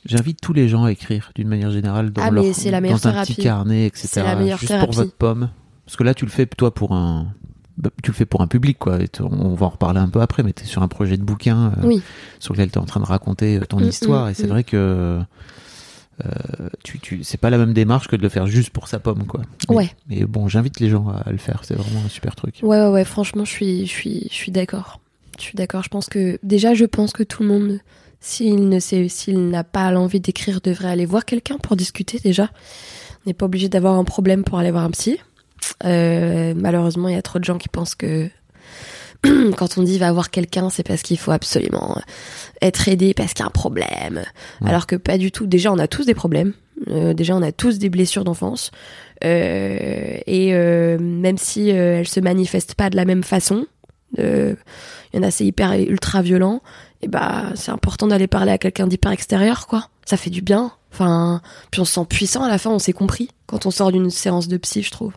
J'invite 0.05 0.41
tous 0.41 0.53
les 0.53 0.69
gens 0.69 0.85
à 0.85 0.91
écrire 0.93 1.31
d'une 1.37 1.47
manière 1.49 1.71
générale 1.71 2.11
dans, 2.11 2.23
Ah, 2.23 2.31
leur, 2.31 2.45
la 2.45 2.81
dans 2.81 2.95
un 2.95 2.99
thérapie. 2.99 3.35
petit 3.35 3.43
carnet, 3.43 3.87
etc. 3.87 4.09
C'est 4.11 4.23
la 4.25 4.35
meilleure 4.35 4.59
Juste 4.59 4.69
thérapie. 4.73 4.87
pour 4.87 4.97
votre 5.05 5.15
pomme. 5.15 5.51
Parce 5.85 5.97
que 5.97 6.03
là, 6.03 6.15
tu 6.15 6.25
le 6.25 6.31
fais 6.31 6.47
toi 6.47 6.75
pour 6.75 6.93
un, 6.93 7.29
bah, 7.79 7.91
tu 8.03 8.11
le 8.11 8.17
fais 8.17 8.27
pour 8.27 8.41
un 8.43 8.47
public, 8.49 8.79
quoi. 8.79 9.01
Et 9.01 9.09
on 9.21 9.55
va 9.55 9.67
en 9.67 9.71
reparler 9.71 10.01
un 10.01 10.09
peu 10.09 10.21
après, 10.21 10.43
mais 10.43 10.53
tu 10.53 10.65
es 10.65 10.67
sur 10.67 10.83
un 10.83 10.89
projet 10.89 11.17
de 11.17 11.23
bouquin 11.23 11.73
euh, 11.79 11.87
Oui. 11.87 12.03
sur 12.41 12.53
lequel 12.55 12.71
tu 12.71 12.75
es 12.79 12.83
en 12.83 12.87
train 12.87 13.01
de 13.01 13.07
raconter 13.07 13.57
euh, 13.59 13.65
ton 13.65 13.79
Mm, 13.81 13.89
histoire. 13.89 14.27
mm, 14.27 14.31
et 14.31 14.35
c'est 14.35 14.47
mm. 14.47 14.51
vrai 14.51 14.65
que 14.65 15.21
euh, 16.27 16.69
tu, 16.83 16.99
tu, 16.99 17.23
c'est 17.23 17.39
pas 17.39 17.51
la 17.51 17.59
même 17.59 17.73
démarche 17.73 18.09
que 18.09 18.17
de 18.17 18.23
le 18.23 18.29
faire 18.29 18.47
juste 18.47 18.71
pour 18.71 18.89
sa 18.89 18.99
pomme, 18.99 19.25
quoi. 19.27 19.43
Mais, 19.69 19.77
Ouais. 19.77 19.91
Mais 20.09 20.25
bon, 20.25 20.49
j'invite 20.49 20.81
les 20.81 20.89
gens 20.89 21.09
à, 21.09 21.19
à 21.19 21.31
le 21.31 21.39
faire. 21.39 21.61
C'est 21.65 21.75
vraiment 21.75 22.05
un 22.05 22.09
super 22.09 22.35
truc. 22.35 22.57
Ouais, 22.63 22.81
ouais, 22.81 22.89
ouais, 22.89 23.05
franchement, 23.05 23.45
je 23.45 23.51
suis, 23.53 23.87
je 23.87 23.91
suis, 23.93 24.27
je 24.31 24.35
suis 24.35 24.51
d'accord. 24.51 25.01
Je 25.39 25.45
suis 25.45 25.55
d'accord. 25.55 25.85
Je 25.85 25.89
pense 25.89 26.09
que, 26.09 26.39
déjà, 26.43 26.75
je 26.75 26.85
pense 26.85 27.13
que 27.13 27.23
tout 27.23 27.45
le 27.45 27.49
monde, 27.49 27.79
s'il 28.21 28.69
ne 28.69 28.81
sait, 28.81 29.09
s'il 29.09 29.49
n'a 29.51 29.63
pas 29.63 29.93
l'envie 29.93 30.19
d'écrire, 30.19 30.61
devrait 30.61 30.89
aller 30.91 31.07
voir 31.07 31.25
quelqu'un 31.25 31.57
pour 31.59 31.77
discuter, 31.77 32.19
déjà. 32.19 32.51
On 33.25 33.31
n'est 33.31 33.35
pas 33.35 33.47
obligé 33.47 33.69
d'avoir 33.69 33.95
un 33.95 34.05
problème 34.05 34.43
pour 34.43 34.59
aller 34.59 34.73
voir 34.73 34.83
un 34.83 34.91
psy. 34.91 35.19
Euh, 35.85 36.55
malheureusement, 36.57 37.09
il 37.09 37.15
y 37.15 37.19
a 37.19 37.23
trop 37.23 37.39
de 37.39 37.45
gens 37.45 37.59
qui 37.59 37.69
pensent 37.69 37.95
que 37.95 38.29
quand 39.57 39.79
on 39.79 39.83
dit 39.83 39.99
va 39.99 40.13
voir 40.13 40.31
quelqu'un, 40.31 40.71
c'est 40.71 40.83
parce 40.83 41.03
qu'il 41.03 41.19
faut 41.19 41.33
absolument 41.33 42.01
être 42.63 42.89
aidé 42.89 43.15
parce 43.15 43.33
qu'il 43.33 43.43
y 43.43 43.45
a 43.45 43.49
un 43.49 43.51
problème. 43.51 44.23
Ouais. 44.61 44.69
Alors 44.69 44.87
que 44.87 44.97
pas 44.97 45.19
du 45.19 45.33
tout. 45.33 45.47
Déjà, 45.47 45.73
on 45.73 45.79
a 45.79 45.89
tous 45.89 46.07
des 46.07 46.15
problèmes. 46.15 46.53
Euh, 46.89 47.15
déjà, 47.15 47.35
on 47.35 47.43
a 47.43 47.53
tous 47.53 47.79
des 47.79 47.89
blessures 47.89 48.25
d'enfance. 48.25 48.71
Euh, 49.25 50.19
et 50.27 50.55
euh, 50.55 50.99
même 51.01 51.39
si 51.39 51.71
elles 51.71 52.07
se 52.07 52.21
manifestent 52.21 52.75
pas 52.75 52.91
de 52.91 52.97
la 52.97 53.05
même 53.05 53.25
façon, 53.25 53.67
il 54.17 54.57
y 55.13 55.19
en 55.19 55.23
a 55.23 55.31
c'est 55.31 55.45
hyper 55.45 55.73
ultra 55.73 56.23
violent. 56.23 56.63
Et 57.03 57.09
bah, 57.09 57.53
c'est 57.55 57.71
important 57.71 58.07
d'aller 58.07 58.27
parler 58.27 58.53
à 58.53 58.59
quelqu'un 58.59 58.87
d'hyper 58.87 59.13
extérieur, 59.13 59.67
quoi. 59.67 59.89
Ça 60.05 60.17
fait 60.17 60.31
du 60.31 60.43
bien. 60.43 60.73
Enfin, 60.93 61.43
puis 61.71 61.81
on 61.81 61.85
se 61.85 61.95
sent 61.95 62.07
puissant 62.09 62.43
à 62.43 62.49
la 62.49 62.59
fin. 62.59 62.71
On 62.71 62.79
s'est 62.79 62.93
compris 62.93 63.29
quand 63.47 63.67
on 63.67 63.71
sort 63.71 63.93
d'une 63.93 64.11
séance 64.11 64.49
de 64.49 64.57
psy, 64.57 64.83
je 64.83 64.91
trouve. 64.91 65.13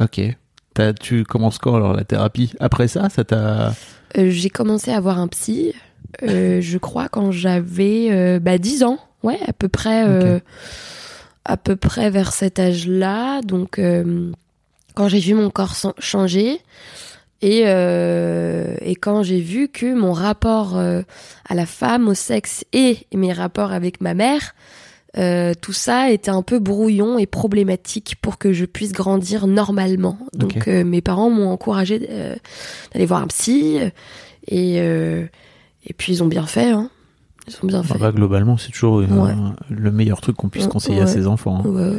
Ok. 0.00 0.20
Tu 1.00 1.24
commences 1.24 1.58
quand 1.58 1.74
alors 1.74 1.94
la 1.94 2.04
thérapie? 2.04 2.52
Après 2.60 2.88
ça, 2.88 3.08
ça 3.08 3.24
t'a. 3.24 3.74
Euh, 4.16 4.30
j'ai 4.30 4.50
commencé 4.50 4.92
à 4.92 5.00
voir 5.00 5.18
un 5.18 5.28
psy, 5.28 5.72
euh, 6.22 6.60
je 6.60 6.78
crois, 6.78 7.08
quand 7.08 7.32
j'avais 7.32 8.08
euh, 8.10 8.38
bah, 8.38 8.58
10 8.58 8.84
ans. 8.84 8.98
Ouais, 9.22 9.38
à 9.46 9.52
peu 9.52 9.68
près, 9.68 10.04
euh, 10.06 10.38
à 11.44 11.56
peu 11.56 11.74
près 11.74 12.10
vers 12.10 12.32
cet 12.32 12.58
âge-là. 12.58 13.40
Donc, 13.42 13.80
quand 14.94 15.08
j'ai 15.08 15.18
vu 15.18 15.34
mon 15.34 15.50
corps 15.50 15.74
changer 15.98 16.60
et, 17.42 17.62
et 17.62 18.94
quand 18.94 19.22
j'ai 19.24 19.40
vu 19.40 19.68
que 19.68 19.92
mon 19.94 20.12
rapport 20.12 20.78
à 20.78 21.54
la 21.54 21.66
femme, 21.66 22.06
au 22.06 22.14
sexe 22.14 22.64
et 22.72 22.98
mes 23.12 23.32
rapports 23.32 23.72
avec 23.72 24.00
ma 24.00 24.14
mère, 24.14 24.54
euh, 25.18 25.54
tout 25.60 25.72
ça 25.72 26.10
était 26.10 26.30
un 26.30 26.42
peu 26.42 26.58
brouillon 26.58 27.18
et 27.18 27.26
problématique 27.26 28.16
pour 28.20 28.38
que 28.38 28.52
je 28.52 28.64
puisse 28.64 28.92
grandir 28.92 29.46
normalement. 29.46 30.18
Donc 30.34 30.68
euh, 30.68 30.84
mes 30.84 31.00
parents 31.00 31.30
m'ont 31.30 31.48
encouragé 31.50 32.06
euh, 32.10 32.34
d'aller 32.92 33.06
voir 33.06 33.22
un 33.22 33.26
psy 33.28 33.78
et 34.48 34.76
et 34.78 35.92
puis 35.96 36.12
ils 36.14 36.22
ont 36.22 36.26
bien 36.28 36.46
fait. 36.46 36.70
Hein. 36.70 36.90
Ils 37.48 37.54
ont 37.62 37.66
bien 37.68 37.82
Ah 37.88 37.94
fait. 37.94 37.98
bah, 37.98 38.10
globalement, 38.12 38.56
c'est 38.56 38.72
toujours 38.72 38.96
Ouais. 38.96 39.32
le 39.70 39.90
meilleur 39.92 40.20
truc 40.20 40.36
qu'on 40.36 40.48
puisse 40.48 40.64
Ouais, 40.64 40.70
conseiller 40.70 41.00
à 41.00 41.06
ses 41.06 41.26
enfants. 41.28 41.62
hein. 41.64 41.68
Ouais, 41.68 41.88
ouais. 41.90 41.96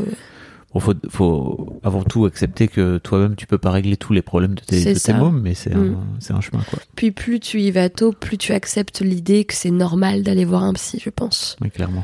Bon, 0.74 0.82
faut, 0.82 0.94
faut 1.10 1.80
avant 1.84 2.04
tout 2.04 2.26
accepter 2.26 2.68
que 2.68 2.98
toi-même, 2.98 3.38
tu 3.38 3.48
peux 3.48 3.58
pas 3.58 3.72
régler 3.72 3.96
tous 3.96 4.12
les 4.12 4.22
problèmes 4.22 4.56
de 4.56 4.60
tes, 4.62 4.94
de 4.94 5.00
tes 5.00 5.14
mômes, 5.14 5.40
mais 5.42 5.54
c'est 5.54 5.74
Mm. 5.74 5.96
un, 5.96 6.20
c'est 6.20 6.34
un 6.34 6.42
chemin, 6.42 6.62
quoi. 6.70 6.80
Puis 6.98 7.12
plus 7.12 7.40
tu 7.40 7.62
y 7.62 7.72
vas 7.72 7.90
tôt, 7.90 8.12
plus 8.12 8.38
tu 8.38 8.52
acceptes 8.52 9.00
l'idée 9.00 9.46
que 9.46 9.54
c'est 9.54 9.72
normal 9.72 10.24
d'aller 10.24 10.44
voir 10.44 10.64
un 10.64 10.74
psy, 10.74 11.00
je 11.02 11.10
pense. 11.10 11.56
Oui, 11.62 11.72
clairement. 11.72 12.04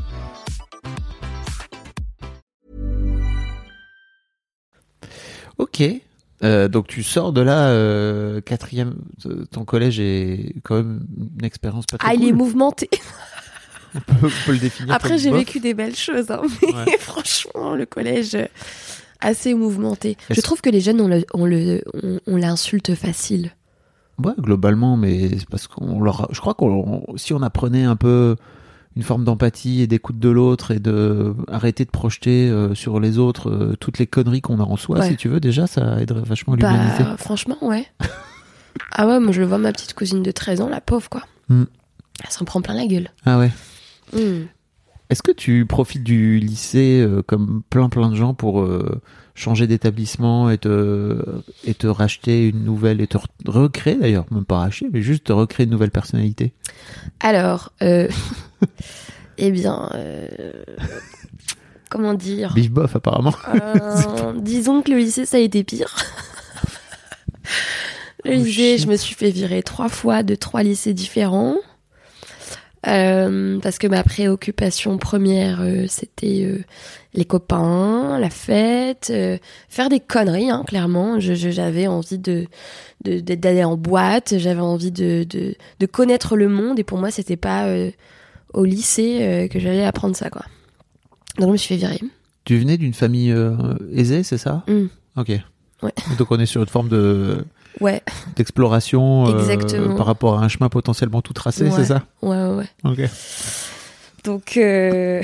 Ok. 5.61 5.83
Euh, 6.43 6.67
donc 6.67 6.87
tu 6.87 7.03
sors 7.03 7.31
de 7.33 7.41
là, 7.41 7.69
euh, 7.69 8.41
quatrième, 8.41 8.95
euh, 9.27 9.45
ton 9.51 9.63
collège 9.63 9.99
est 9.99 10.55
quand 10.63 10.75
même 10.75 11.05
une 11.37 11.45
expérience 11.45 11.85
pas 11.85 11.99
très 11.99 12.09
Ah, 12.09 12.15
il 12.15 12.27
est 12.27 12.31
mouvementé. 12.31 12.89
on, 13.95 13.99
peut, 13.99 14.13
on 14.23 14.45
peut 14.47 14.51
le 14.53 14.57
définir 14.57 14.95
Après, 14.95 15.19
j'ai 15.19 15.29
vécu 15.29 15.59
des 15.59 15.75
belles 15.75 15.95
choses, 15.95 16.31
hein, 16.31 16.41
mais 16.63 16.73
Ouais. 16.73 16.97
franchement, 16.99 17.75
le 17.75 17.85
collège, 17.85 18.35
assez 19.19 19.53
mouvementé. 19.53 20.17
Je 20.31 20.41
trouve 20.41 20.61
que 20.61 20.71
les 20.71 20.81
jeunes, 20.81 20.99
on 20.99 21.07
le, 21.07 21.23
on 21.35 21.45
le, 21.45 21.83
on, 22.01 22.19
on 22.25 22.37
l'insulte 22.37 22.95
facile. 22.95 23.51
Ouais, 24.17 24.33
globalement, 24.39 24.97
mais 24.97 25.37
c'est 25.37 25.47
parce 25.49 25.67
qu'on 25.67 26.01
leur, 26.01 26.27
je 26.31 26.41
crois 26.41 26.55
qu'on, 26.55 27.03
si 27.17 27.33
on 27.33 27.43
apprenait 27.43 27.83
un 27.83 27.95
peu 27.95 28.35
une 28.95 29.03
forme 29.03 29.23
d'empathie 29.23 29.81
et 29.81 29.87
d'écoute 29.87 30.19
de 30.19 30.29
l'autre 30.29 30.71
et 30.71 30.79
de 30.79 31.33
arrêter 31.47 31.85
de 31.85 31.89
projeter 31.91 32.49
euh, 32.49 32.75
sur 32.75 32.99
les 32.99 33.17
autres 33.17 33.49
euh, 33.49 33.75
toutes 33.79 33.99
les 33.99 34.07
conneries 34.07 34.41
qu'on 34.41 34.59
a 34.59 34.63
en 34.63 34.75
soi, 34.77 34.99
Ouais. 34.99 35.09
si 35.09 35.15
tu 35.17 35.29
veux, 35.29 35.39
déjà, 35.39 35.65
ça 35.67 36.01
aiderait 36.01 36.23
vachement 36.25 36.55
l'humanité. 36.55 37.03
Bah, 37.03 37.15
franchement, 37.17 37.57
ouais. 37.61 37.85
ah 38.91 39.07
ouais, 39.07 39.19
moi, 39.19 39.31
je 39.31 39.41
le 39.41 39.47
vois, 39.47 39.57
ma 39.57 39.71
petite 39.71 39.93
cousine 39.93 40.21
de 40.23 40.31
13 40.31 40.61
ans, 40.61 40.69
la 40.69 40.81
pauvre, 40.81 41.09
quoi. 41.09 41.23
Hmm. 41.49 41.63
Elle 42.23 42.29
s'en 42.31 42.45
prend 42.45 42.61
plein 42.61 42.73
la 42.75 42.85
gueule. 42.85 43.09
Ah 43.25 43.39
ouais. 43.39 43.51
Hmm. 44.13 44.45
Est-ce 45.09 45.23
que 45.23 45.31
tu 45.31 45.65
profites 45.65 46.03
du 46.03 46.39
lycée 46.39 47.01
euh, 47.01 47.21
comme 47.21 47.63
plein 47.69 47.89
plein 47.89 48.09
de 48.09 48.15
gens 48.15 48.33
pour 48.33 48.65
changer 49.35 49.65
d'établissement 49.67 50.49
et 50.49 50.57
te, 50.57 51.17
et 51.65 51.73
te 51.73 51.87
racheter 51.87 52.47
une 52.49 52.63
nouvelle 52.63 52.99
et 53.01 53.07
te 53.07 53.17
re- 53.17 53.25
recréer 53.45 53.95
d'ailleurs, 53.95 54.25
même 54.31 54.45
pas 54.45 54.59
racheter, 54.59 54.89
mais 54.91 55.01
juste 55.01 55.25
te 55.25 55.33
recréer 55.33 55.65
une 55.65 55.71
nouvelle 55.71 55.91
personnalité 55.91 56.53
Alors, 57.21 57.71
eh 59.37 59.51
bien, 59.51 59.89
euh, 59.95 60.27
comment 61.89 62.13
dire 62.13 62.53
Bif 62.53 62.71
bof 62.71 62.95
apparemment. 62.95 63.33
Euh, 63.53 64.33
Disons 64.37 64.81
que 64.81 64.91
le 64.91 64.97
lycée, 64.97 65.25
ça 65.25 65.37
a 65.37 65.39
été 65.39 65.63
pire. 65.63 65.95
le 68.25 68.31
Oh, 68.31 68.35
lycée, 68.35 68.77
shit. 68.77 68.85
je 68.85 68.87
me 68.87 68.95
suis 68.97 69.15
fait 69.15 69.31
virer 69.31 69.63
trois 69.63 69.89
fois 69.89 70.23
de 70.23 70.35
trois 70.35 70.63
lycées 70.63 70.93
différents. 70.93 71.55
Euh, 72.87 73.59
parce 73.61 73.77
que 73.77 73.85
ma 73.85 74.01
préoccupation 74.03 74.97
première, 74.97 75.61
euh, 75.61 75.85
c'était 75.87 76.41
euh, 76.45 76.63
les 77.13 77.25
copains, 77.25 78.17
la 78.17 78.31
fête, 78.31 79.13
faire 79.69 79.89
des 79.89 79.99
conneries, 79.99 80.49
hein, 80.49 80.63
clairement. 80.67 81.19
J'avais 81.19 81.85
envie 81.87 82.17
de 82.17 82.47
d'aller 83.03 83.63
en 83.63 83.77
boîte, 83.77 84.35
j'avais 84.37 84.61
envie 84.61 84.91
de, 84.91 85.23
de, 85.27 85.55
de 85.79 85.85
connaître 85.87 86.35
le 86.35 86.47
monde, 86.49 86.79
et 86.79 86.83
pour 86.83 86.97
moi, 86.99 87.09
c'était 87.11 87.37
pas 87.37 87.65
au 88.53 88.65
lycée 88.65 89.19
euh, 89.21 89.47
que 89.47 89.59
j'allais 89.59 89.85
apprendre 89.85 90.15
ça, 90.15 90.29
quoi. 90.29 90.43
Donc, 91.37 91.47
je 91.47 91.51
me 91.53 91.57
suis 91.57 91.67
fait 91.69 91.77
virer. 91.79 91.99
Tu 92.45 92.57
venais 92.57 92.77
d'une 92.77 92.93
famille 92.93 93.31
euh, 93.31 93.53
aisée, 93.93 94.23
c'est 94.23 94.37
ça? 94.37 94.63
Mm. 94.67 94.85
Ok. 95.17 95.29
Ouais. 95.83 95.93
Donc 96.19 96.29
on 96.29 96.39
est 96.39 96.45
sur 96.45 96.61
une 96.61 96.67
forme 96.67 96.89
de 96.89 97.43
Ouais, 97.79 98.03
d'exploration 98.35 99.27
euh, 99.27 99.95
par 99.95 100.05
rapport 100.05 100.37
à 100.39 100.43
un 100.43 100.47
chemin 100.47 100.69
potentiellement 100.69 101.21
tout 101.21 101.33
tracé, 101.33 101.63
Ouais. 101.63 101.71
c'est 101.75 101.85
ça? 101.85 102.03
Ouais, 102.21 102.37
ouais. 102.37 102.65
ouais. 102.83 102.91
Ok. 103.05 103.09
Donc, 104.23 104.57
euh, 104.57 105.23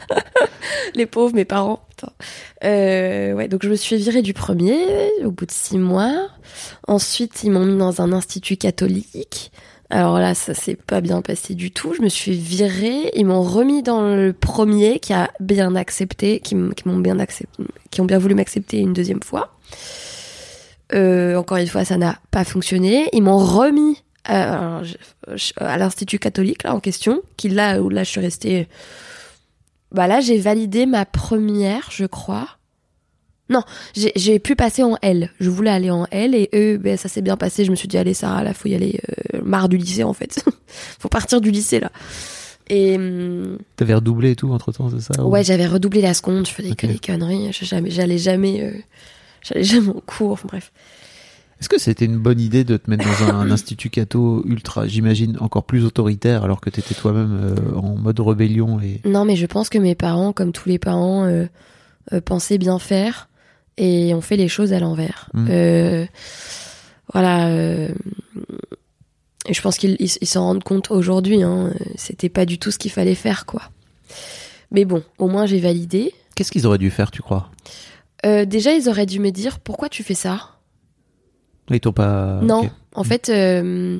les 0.94 1.06
pauvres, 1.06 1.34
mes 1.34 1.44
parents. 1.44 1.80
Euh, 2.64 3.32
ouais, 3.32 3.48
donc 3.48 3.62
je 3.64 3.70
me 3.70 3.74
suis 3.76 3.96
virée 3.96 4.22
du 4.22 4.34
premier 4.34 4.78
au 5.24 5.30
bout 5.30 5.46
de 5.46 5.50
six 5.50 5.78
mois. 5.78 6.28
Ensuite, 6.86 7.42
ils 7.44 7.50
m'ont 7.50 7.64
mis 7.64 7.76
dans 7.78 8.00
un 8.00 8.12
institut 8.12 8.56
catholique. 8.56 9.50
Alors 9.90 10.18
là, 10.18 10.34
ça 10.34 10.54
s'est 10.54 10.76
pas 10.76 11.00
bien 11.00 11.22
passé 11.22 11.54
du 11.54 11.70
tout. 11.70 11.94
Je 11.94 12.02
me 12.02 12.08
suis 12.08 12.32
virée. 12.36 13.10
Ils 13.14 13.26
m'ont 13.26 13.42
remis 13.42 13.82
dans 13.82 14.02
le 14.02 14.32
premier 14.32 14.98
qui 14.98 15.12
a 15.12 15.30
bien 15.40 15.76
accepté, 15.76 16.40
qui 16.40 16.54
m'ont 16.54 16.98
bien 16.98 17.18
accepté, 17.18 17.64
qui 17.90 18.00
ont 18.00 18.06
bien 18.06 18.18
voulu 18.18 18.34
m'accepter 18.34 18.78
une 18.78 18.92
deuxième 18.92 19.22
fois. 19.22 19.56
Euh, 20.92 21.36
encore 21.36 21.58
une 21.58 21.66
fois, 21.66 21.84
ça 21.84 21.96
n'a 21.96 22.18
pas 22.30 22.44
fonctionné. 22.44 23.08
Ils 23.12 23.22
m'ont 23.22 23.38
remis 23.38 24.02
à, 24.24 24.80
à 25.56 25.78
l'institut 25.78 26.18
catholique 26.18 26.62
là 26.62 26.74
en 26.74 26.80
question, 26.80 27.20
qui 27.36 27.50
là 27.50 27.82
où 27.82 27.90
là 27.90 28.04
je 28.04 28.10
suis 28.10 28.20
restée 28.20 28.68
bah 29.94 30.08
là, 30.08 30.20
j'ai 30.20 30.38
validé 30.38 30.86
ma 30.86 31.06
première, 31.06 31.88
je 31.92 32.04
crois. 32.04 32.48
Non, 33.50 33.60
j'ai 33.94 34.38
pu 34.38 34.56
passer 34.56 34.82
en 34.82 34.96
L. 35.02 35.30
Je 35.38 35.50
voulais 35.50 35.70
aller 35.70 35.90
en 35.90 36.06
L 36.10 36.34
et 36.34 36.48
eux, 36.54 36.78
ben, 36.78 36.96
ça 36.96 37.10
s'est 37.10 37.20
bien 37.20 37.36
passé. 37.36 37.64
Je 37.64 37.70
me 37.70 37.76
suis 37.76 37.88
dit, 37.88 37.98
allez, 37.98 38.14
Sarah, 38.14 38.42
là, 38.42 38.54
faut 38.54 38.68
y 38.68 38.74
aller. 38.74 39.00
Euh, 39.34 39.42
marre 39.44 39.68
du 39.68 39.76
lycée, 39.76 40.02
en 40.02 40.14
fait. 40.14 40.42
faut 40.98 41.10
partir 41.10 41.42
du 41.42 41.50
lycée, 41.50 41.80
là. 41.80 41.92
Et. 42.70 42.96
Hum, 42.96 43.58
T'avais 43.76 43.94
redoublé 43.94 44.30
et 44.30 44.36
tout 44.36 44.50
entre 44.50 44.72
temps, 44.72 44.88
c'est 44.88 45.12
ça 45.12 45.22
Ouais, 45.22 45.44
j'avais 45.44 45.66
redoublé 45.66 46.00
la 46.00 46.14
seconde. 46.14 46.46
Je 46.46 46.52
faisais 46.52 46.74
que 46.74 46.86
des 46.86 46.98
conneries. 46.98 47.50
J'allais 47.52 48.18
jamais, 48.18 48.62
euh, 48.62 48.72
j'allais 49.42 49.64
jamais 49.64 49.90
en 49.90 50.00
cours. 50.06 50.32
Enfin, 50.32 50.48
bref. 50.48 50.72
Est-ce 51.60 51.68
que 51.68 51.78
c'était 51.78 52.06
une 52.06 52.18
bonne 52.18 52.40
idée 52.40 52.64
de 52.64 52.78
te 52.78 52.88
mettre 52.88 53.04
dans 53.04 53.28
un, 53.28 53.50
institut 53.52 53.90
catho 53.90 54.42
ultra, 54.46 54.86
j'imagine, 54.86 55.36
encore 55.40 55.64
plus 55.64 55.84
autoritaire 55.84 56.44
alors 56.44 56.62
que 56.62 56.70
tu 56.70 56.80
étais 56.80 56.94
toi-même 56.94 57.38
euh, 57.40 57.76
en 57.76 57.94
mode 57.94 58.18
rébellion 58.20 58.80
et... 58.80 59.00
Non, 59.04 59.24
mais 59.24 59.36
je 59.36 59.46
pense 59.46 59.68
que 59.68 59.78
mes 59.78 59.94
parents, 59.94 60.32
comme 60.32 60.52
tous 60.52 60.68
les 60.68 60.78
parents, 60.78 61.24
euh, 61.24 61.46
pensaient 62.24 62.58
bien 62.58 62.78
faire 62.78 63.28
et 63.76 64.14
ont 64.14 64.20
fait 64.20 64.36
les 64.36 64.48
choses 64.48 64.72
à 64.72 64.80
l'envers. 64.80 65.28
Mmh. 65.34 66.06
voilà. 67.12 67.50
et 67.50 67.94
je 69.52 69.60
pense 69.62 69.78
qu'ils 69.78 70.08
s'en 70.08 70.42
rendent 70.42 70.64
compte 70.64 70.90
aujourd'hui. 70.90 71.42
Hein, 71.42 71.72
c'était 71.96 72.28
pas 72.28 72.46
du 72.46 72.58
tout 72.58 72.70
ce 72.70 72.78
qu'il 72.78 72.90
fallait 72.90 73.14
faire, 73.14 73.46
quoi. 73.46 73.62
Mais 74.70 74.84
bon, 74.84 75.02
au 75.18 75.28
moins 75.28 75.46
j'ai 75.46 75.60
validé. 75.60 76.12
Qu'est-ce 76.34 76.50
qu'ils 76.50 76.66
auraient 76.66 76.78
dû 76.78 76.90
faire, 76.90 77.10
tu 77.10 77.22
crois? 77.22 77.50
Déjà, 78.24 78.72
ils 78.72 78.88
auraient 78.88 79.06
dû 79.06 79.20
me 79.20 79.30
dire 79.30 79.60
pourquoi 79.60 79.88
tu 79.90 80.02
fais 80.02 80.14
ça? 80.14 80.54
Ils 81.70 81.80
t'ont 81.80 81.92
pas. 81.92 82.40
Non, 82.42 82.70
en 82.94 83.04
fait. 83.04 83.28
Euh, 83.28 83.98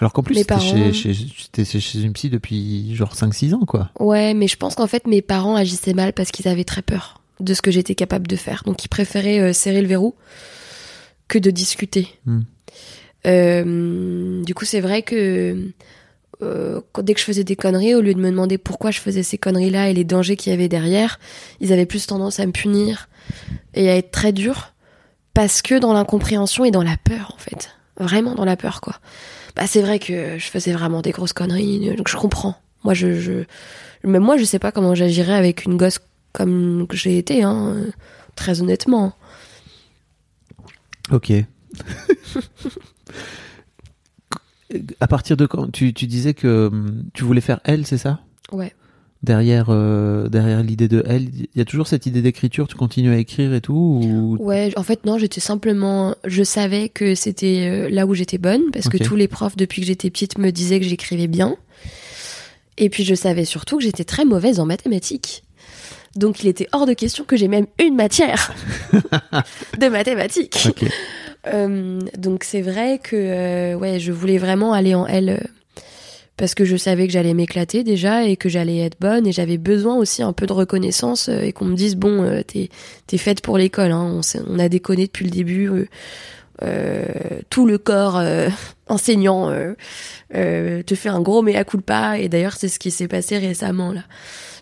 Alors 0.00 0.12
qu'en 0.12 0.22
plus, 0.22 0.34
t'étais 0.34 0.60
chez, 0.92 0.92
chez, 0.92 2.00
une 2.00 2.12
psy 2.12 2.30
depuis 2.30 2.94
genre 2.94 3.14
5-6 3.14 3.54
ans, 3.54 3.64
quoi. 3.66 3.90
Ouais, 3.98 4.34
mais 4.34 4.48
je 4.48 4.56
pense 4.56 4.74
qu'en 4.74 4.86
fait, 4.86 5.06
mes 5.06 5.22
parents 5.22 5.56
agissaient 5.56 5.94
mal 5.94 6.12
parce 6.12 6.30
qu'ils 6.30 6.48
avaient 6.48 6.64
très 6.64 6.82
peur 6.82 7.20
de 7.40 7.54
ce 7.54 7.62
que 7.62 7.70
j'étais 7.70 7.94
capable 7.94 8.26
de 8.26 8.36
faire. 8.36 8.62
Donc, 8.64 8.84
ils 8.84 8.88
préféraient 8.88 9.40
euh, 9.40 9.52
serrer 9.52 9.82
le 9.82 9.88
verrou 9.88 10.14
que 11.28 11.38
de 11.38 11.50
discuter. 11.50 12.08
Hmm. 12.26 12.42
Euh, 13.26 14.42
du 14.44 14.54
coup, 14.54 14.64
c'est 14.64 14.80
vrai 14.80 15.02
que 15.02 15.72
dès 16.40 17.14
que 17.14 17.20
je 17.20 17.24
faisais 17.24 17.44
des 17.44 17.56
conneries, 17.56 17.94
au 17.94 18.02
lieu 18.02 18.12
de 18.12 18.20
me 18.20 18.30
demander 18.30 18.58
pourquoi 18.58 18.90
je 18.90 19.00
faisais 19.00 19.22
ces 19.22 19.38
conneries-là 19.38 19.88
et 19.88 19.94
les 19.94 20.04
dangers 20.04 20.36
qu'il 20.36 20.50
y 20.50 20.54
avait 20.54 20.68
derrière, 20.68 21.18
ils 21.60 21.72
avaient 21.72 21.86
plus 21.86 22.06
tendance 22.06 22.38
à 22.38 22.44
me 22.44 22.52
punir 22.52 23.08
et 23.72 23.88
à 23.88 23.96
être 23.96 24.10
très 24.10 24.32
durs 24.32 24.74
parce 25.34 25.62
que 25.62 25.78
dans 25.78 25.92
l'incompréhension 25.92 26.64
et 26.64 26.70
dans 26.70 26.82
la 26.82 26.96
peur 26.96 27.32
en 27.34 27.38
fait, 27.38 27.70
vraiment 27.98 28.34
dans 28.34 28.44
la 28.44 28.56
peur 28.56 28.80
quoi. 28.80 28.94
Bah 29.56 29.66
c'est 29.66 29.82
vrai 29.82 29.98
que 29.98 30.38
je 30.38 30.46
faisais 30.46 30.72
vraiment 30.72 31.02
des 31.02 31.10
grosses 31.10 31.32
conneries, 31.32 31.94
donc 31.96 32.08
je 32.08 32.16
comprends. 32.16 32.56
Moi 32.84 32.94
je, 32.94 33.20
je 33.20 33.44
même 34.04 34.22
moi 34.22 34.36
je 34.36 34.44
sais 34.44 34.58
pas 34.58 34.72
comment 34.72 34.94
j'agirais 34.94 35.34
avec 35.34 35.64
une 35.64 35.76
gosse 35.76 35.98
comme 36.34 36.86
que 36.86 36.96
j'ai 36.96 37.16
été, 37.16 37.42
hein, 37.42 37.76
très 38.36 38.60
honnêtement. 38.60 39.14
Ok. 41.10 41.32
à 45.00 45.06
partir 45.06 45.36
de 45.36 45.46
quand 45.46 45.70
tu, 45.70 45.94
tu 45.94 46.06
disais 46.06 46.34
que 46.34 46.68
hum, 46.70 47.04
tu 47.14 47.24
voulais 47.24 47.40
faire 47.40 47.60
elle, 47.64 47.86
c'est 47.86 47.98
ça? 47.98 48.20
Ouais. 48.52 48.74
Derrière 49.22 49.68
euh, 49.70 50.28
derrière 50.28 50.62
l'idée 50.62 50.86
de 50.88 51.02
elle 51.06 51.30
il 51.34 51.48
y 51.54 51.60
a 51.62 51.64
toujours 51.64 51.86
cette 51.86 52.04
idée 52.04 52.20
d'écriture 52.20 52.68
tu 52.68 52.74
continues 52.74 53.14
à 53.14 53.16
écrire 53.16 53.54
et 53.54 53.62
tout 53.62 53.72
ou... 54.04 54.36
ouais 54.38 54.70
en 54.76 54.82
fait 54.82 55.06
non 55.06 55.16
j'étais 55.16 55.40
simplement 55.40 56.14
je 56.24 56.42
savais 56.42 56.90
que 56.90 57.14
c'était 57.14 57.70
euh, 57.70 57.88
là 57.88 58.04
où 58.04 58.12
j'étais 58.12 58.36
bonne 58.36 58.70
parce 58.70 58.90
que 58.90 58.98
tous 58.98 59.16
les 59.16 59.26
profs 59.26 59.56
depuis 59.56 59.80
que 59.80 59.86
j'étais 59.86 60.10
petite 60.10 60.36
me 60.36 60.50
disaient 60.50 60.78
que 60.78 60.86
j'écrivais 60.86 61.26
bien. 61.26 61.56
Et 62.76 62.90
puis 62.90 63.04
je 63.04 63.14
savais 63.14 63.44
surtout 63.44 63.78
que 63.78 63.84
j'étais 63.84 64.04
très 64.04 64.24
mauvaise 64.24 64.60
en 64.60 64.66
mathématiques 64.66 65.43
donc 66.16 66.42
il 66.42 66.48
était 66.48 66.68
hors 66.72 66.86
de 66.86 66.92
question 66.92 67.24
que 67.24 67.36
j'ai 67.36 67.48
même 67.48 67.66
une 67.78 67.96
matière 67.96 68.54
de 69.80 69.88
mathématiques. 69.88 70.68
Euh, 71.46 72.00
donc 72.16 72.44
c'est 72.44 72.62
vrai 72.62 72.98
que 73.02 73.74
ouais 73.74 74.00
je 74.00 74.12
voulais 74.12 74.38
vraiment 74.38 74.72
aller 74.72 74.94
en 74.94 75.06
L 75.06 75.42
parce 76.36 76.54
que 76.54 76.64
je 76.64 76.76
savais 76.76 77.06
que 77.06 77.12
j'allais 77.12 77.34
m'éclater 77.34 77.84
déjà 77.84 78.24
et 78.24 78.36
que 78.36 78.48
j'allais 78.48 78.78
être 78.78 78.98
bonne 79.00 79.26
et 79.26 79.32
j'avais 79.32 79.58
besoin 79.58 79.94
aussi 79.96 80.22
un 80.22 80.32
peu 80.32 80.46
de 80.46 80.52
reconnaissance 80.52 81.28
euh, 81.28 81.40
et 81.40 81.52
qu'on 81.52 81.66
me 81.66 81.76
dise 81.76 81.96
bon 81.96 82.22
euh, 82.22 82.42
t'es 82.42 82.70
es 83.12 83.18
faite 83.18 83.40
pour 83.40 83.56
l'école 83.56 83.92
hein. 83.92 84.20
on, 84.20 84.20
on, 84.48 84.58
a 84.58 84.68
déconné 84.68 85.06
depuis 85.06 85.24
le 85.24 85.30
début 85.30 85.70
euh, 86.62 87.04
tout 87.50 87.66
le 87.66 87.78
corps 87.78 88.20
enseignant 88.88 89.50
te 90.30 90.94
fait 90.94 91.08
un 91.08 91.20
gros 91.20 91.42
mea 91.42 91.64
culpa. 91.64 92.18
Et 92.18 92.28
d'ailleurs 92.28 92.54
c'est 92.54 92.68
ce 92.68 92.78
qui 92.78 92.90
s'est 92.90 93.08
passé 93.08 93.38
récemment 93.38 93.92
là 93.92 94.02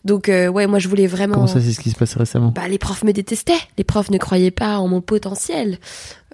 donc 0.05 0.29
ouais 0.29 0.67
moi 0.67 0.79
je 0.79 0.89
voulais 0.89 1.07
vraiment 1.07 1.35
comment 1.35 1.47
ça 1.47 1.61
c'est 1.61 1.73
ce 1.73 1.81
qui 1.81 1.91
se 1.91 1.97
passe 1.97 2.17
récemment? 2.17 2.53
Bah 2.55 2.69
les 2.69 2.79
profs 2.79 3.05
me 3.05 3.13
détestaient 3.13 3.53
les 3.79 3.85
profs 3.85 4.11
ne 4.11 4.19
croyaient 4.19 4.51
pas 4.51 4.79
en 4.79 4.89
mon 4.89 5.01
potentiel 5.01 5.79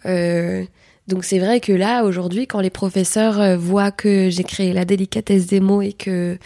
euh, 0.07 0.65
donc 1.09 1.25
c'est 1.25 1.39
vrai 1.39 1.61
que 1.61 1.73
là, 1.73 2.05
aujourd'hui, 2.05 2.47
quand 2.47 2.61
les 2.61 2.71
professeurs 2.71 3.41
euh, 3.41 3.57
voient 3.57 3.91
que 3.91 4.29
j'ai 4.29 4.45
créé 4.45 4.75
la 4.75 4.85
délicatesse 4.85 5.47
des 5.47 5.59
mots 5.59 5.81
et 5.81 5.95
que, 5.95 6.39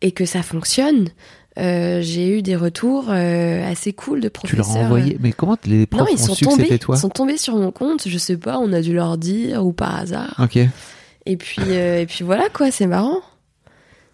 et 0.00 0.12
que 0.12 0.24
ça 0.24 0.42
fonctionne, 0.42 1.10
euh, 1.58 2.00
j'ai 2.00 2.38
eu 2.38 2.40
des 2.40 2.56
retours 2.56 3.08
euh, 3.10 3.70
assez 3.70 3.92
cool 3.92 4.22
de 4.22 4.30
professeurs. 4.30 4.64
Tu 4.64 4.72
leur 4.72 4.82
as 4.82 4.86
envoyé 4.86 5.18
Mais 5.20 5.32
comment 5.32 5.58
les 5.66 5.84
profs 5.86 6.00
non, 6.00 6.06
ils 6.10 6.18
sont 6.18 6.34
tombés, 6.34 6.78
toi? 6.78 6.96
Ils 6.96 7.00
sont 7.00 7.10
tombés 7.10 7.36
sur 7.36 7.56
mon 7.56 7.70
compte, 7.72 8.08
je 8.08 8.18
sais 8.18 8.38
pas, 8.38 8.58
on 8.58 8.72
a 8.72 8.80
dû 8.80 8.94
leur 8.94 9.18
dire 9.18 9.66
ou 9.66 9.72
par 9.72 9.94
hasard. 9.94 10.34
Ok. 10.42 10.58
Et 11.26 11.36
puis, 11.36 11.70
et 11.70 12.06
puis 12.08 12.24
voilà 12.24 12.48
quoi, 12.48 12.70
c'est 12.70 12.86
marrant. 12.86 13.20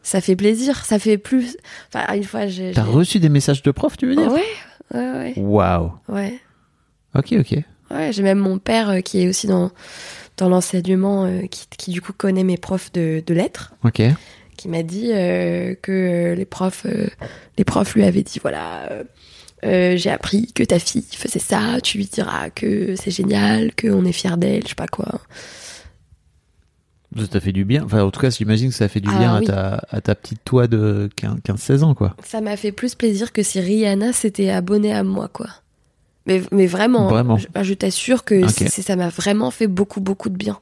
Ça 0.07 0.21
fait 0.21 0.37
plaisir, 0.37 0.85
ça 0.85 1.01
fait 1.01 1.19
plus. 1.19 1.57
Enfin, 1.93 2.15
une 2.15 2.23
fois, 2.23 2.47
j'ai. 2.47 2.71
T'as 2.71 2.85
reçu 2.85 3.19
des 3.19 3.29
messages 3.29 3.61
de 3.65 3.73
profs, 3.73 3.97
tu 3.97 4.07
veux 4.07 4.15
dire? 4.15 4.31
Ouais, 4.31 4.45
ouais, 4.95 5.01
ouais. 5.01 5.35
Waouh. 5.37 5.95
Ouais. 6.09 6.39
Ok, 7.17 7.33
ok. 7.33 7.59
Ouais, 7.91 8.13
j'ai 8.13 8.23
même 8.23 8.39
mon 8.39 8.59
père 8.59 8.91
euh, 8.91 9.01
qui 9.01 9.21
est 9.21 9.29
aussi 9.29 9.49
dans, 9.49 9.73
dans 10.37 10.49
l'enseignement, 10.49 11.25
euh, 11.25 11.47
qui, 11.51 11.67
qui, 11.77 11.91
du 11.91 12.01
coup 12.01 12.13
connaît 12.13 12.45
mes 12.45 12.57
profs 12.57 12.93
de, 12.93 13.21
de 13.27 13.35
lettres. 13.35 13.75
Ok. 13.83 14.01
Qui 14.57 14.69
m'a 14.69 14.85
dit 14.85 15.11
euh, 15.13 15.75
que 15.75 16.35
les 16.37 16.45
profs, 16.45 16.87
les 17.59 17.65
profs 17.65 17.97
lui 17.97 18.05
avaient 18.05 18.23
dit 18.23 18.39
voilà, 18.41 18.89
j'ai 19.65 20.11
appris 20.11 20.53
que 20.53 20.63
ta 20.63 20.79
fille 20.79 21.05
faisait 21.11 21.41
ça, 21.41 21.81
tu 21.83 21.99
lui 21.99 22.07
diras 22.07 22.51
que 22.51 22.95
c'est 22.95 23.11
génial, 23.11 23.73
qu'on 23.75 24.05
est 24.05 24.13
fier 24.13 24.37
d'elle, 24.37 24.63
je 24.63 24.69
sais 24.69 24.75
pas 24.77 24.87
quoi. 24.87 25.21
Ça 27.19 27.27
t'a 27.27 27.41
fait 27.41 27.53
du 27.53 27.65
bien. 27.65 27.85
Enfin, 27.85 28.03
en 28.03 28.11
tout 28.11 28.21
cas, 28.21 28.31
j'imagine 28.31 28.71
que 28.71 28.75
ça 28.75 28.85
a 28.85 28.89
fait 28.89 29.01
du 29.01 29.09
ah 29.13 29.19
bien 29.19 29.35
à, 29.37 29.41
ta, 29.41 29.87
à 29.91 30.01
ta 30.01 30.15
petite 30.15 30.41
toi 30.45 30.67
de 30.67 31.09
15-16 31.17 31.83
ans, 31.83 31.95
quoi. 31.95 32.17
Ça 32.25 32.41
m'a 32.41 32.57
fait 32.57 32.73
plus 32.73 32.95
plaisir 32.95 33.33
que 33.33 33.43
si 33.43 33.61
Rihanna 33.61 34.13
s'était 34.13 34.51
abonnée 34.51 34.93
à 34.93 35.03
moi, 35.03 35.29
quoi. 35.29 35.49
Mais, 36.27 36.43
mais 36.51 36.67
vraiment, 36.67 37.09
vraiment. 37.09 37.37
je, 37.37 37.47
je 37.63 37.75
t'assure 37.75 38.25
que 38.25 38.49
ça 38.49 38.97
m'a 38.97 39.09
vraiment 39.09 39.51
fait 39.51 39.69
beaucoup, 39.69 40.01
beaucoup 40.01 40.29
de 40.29 40.37
bien. 40.37 40.59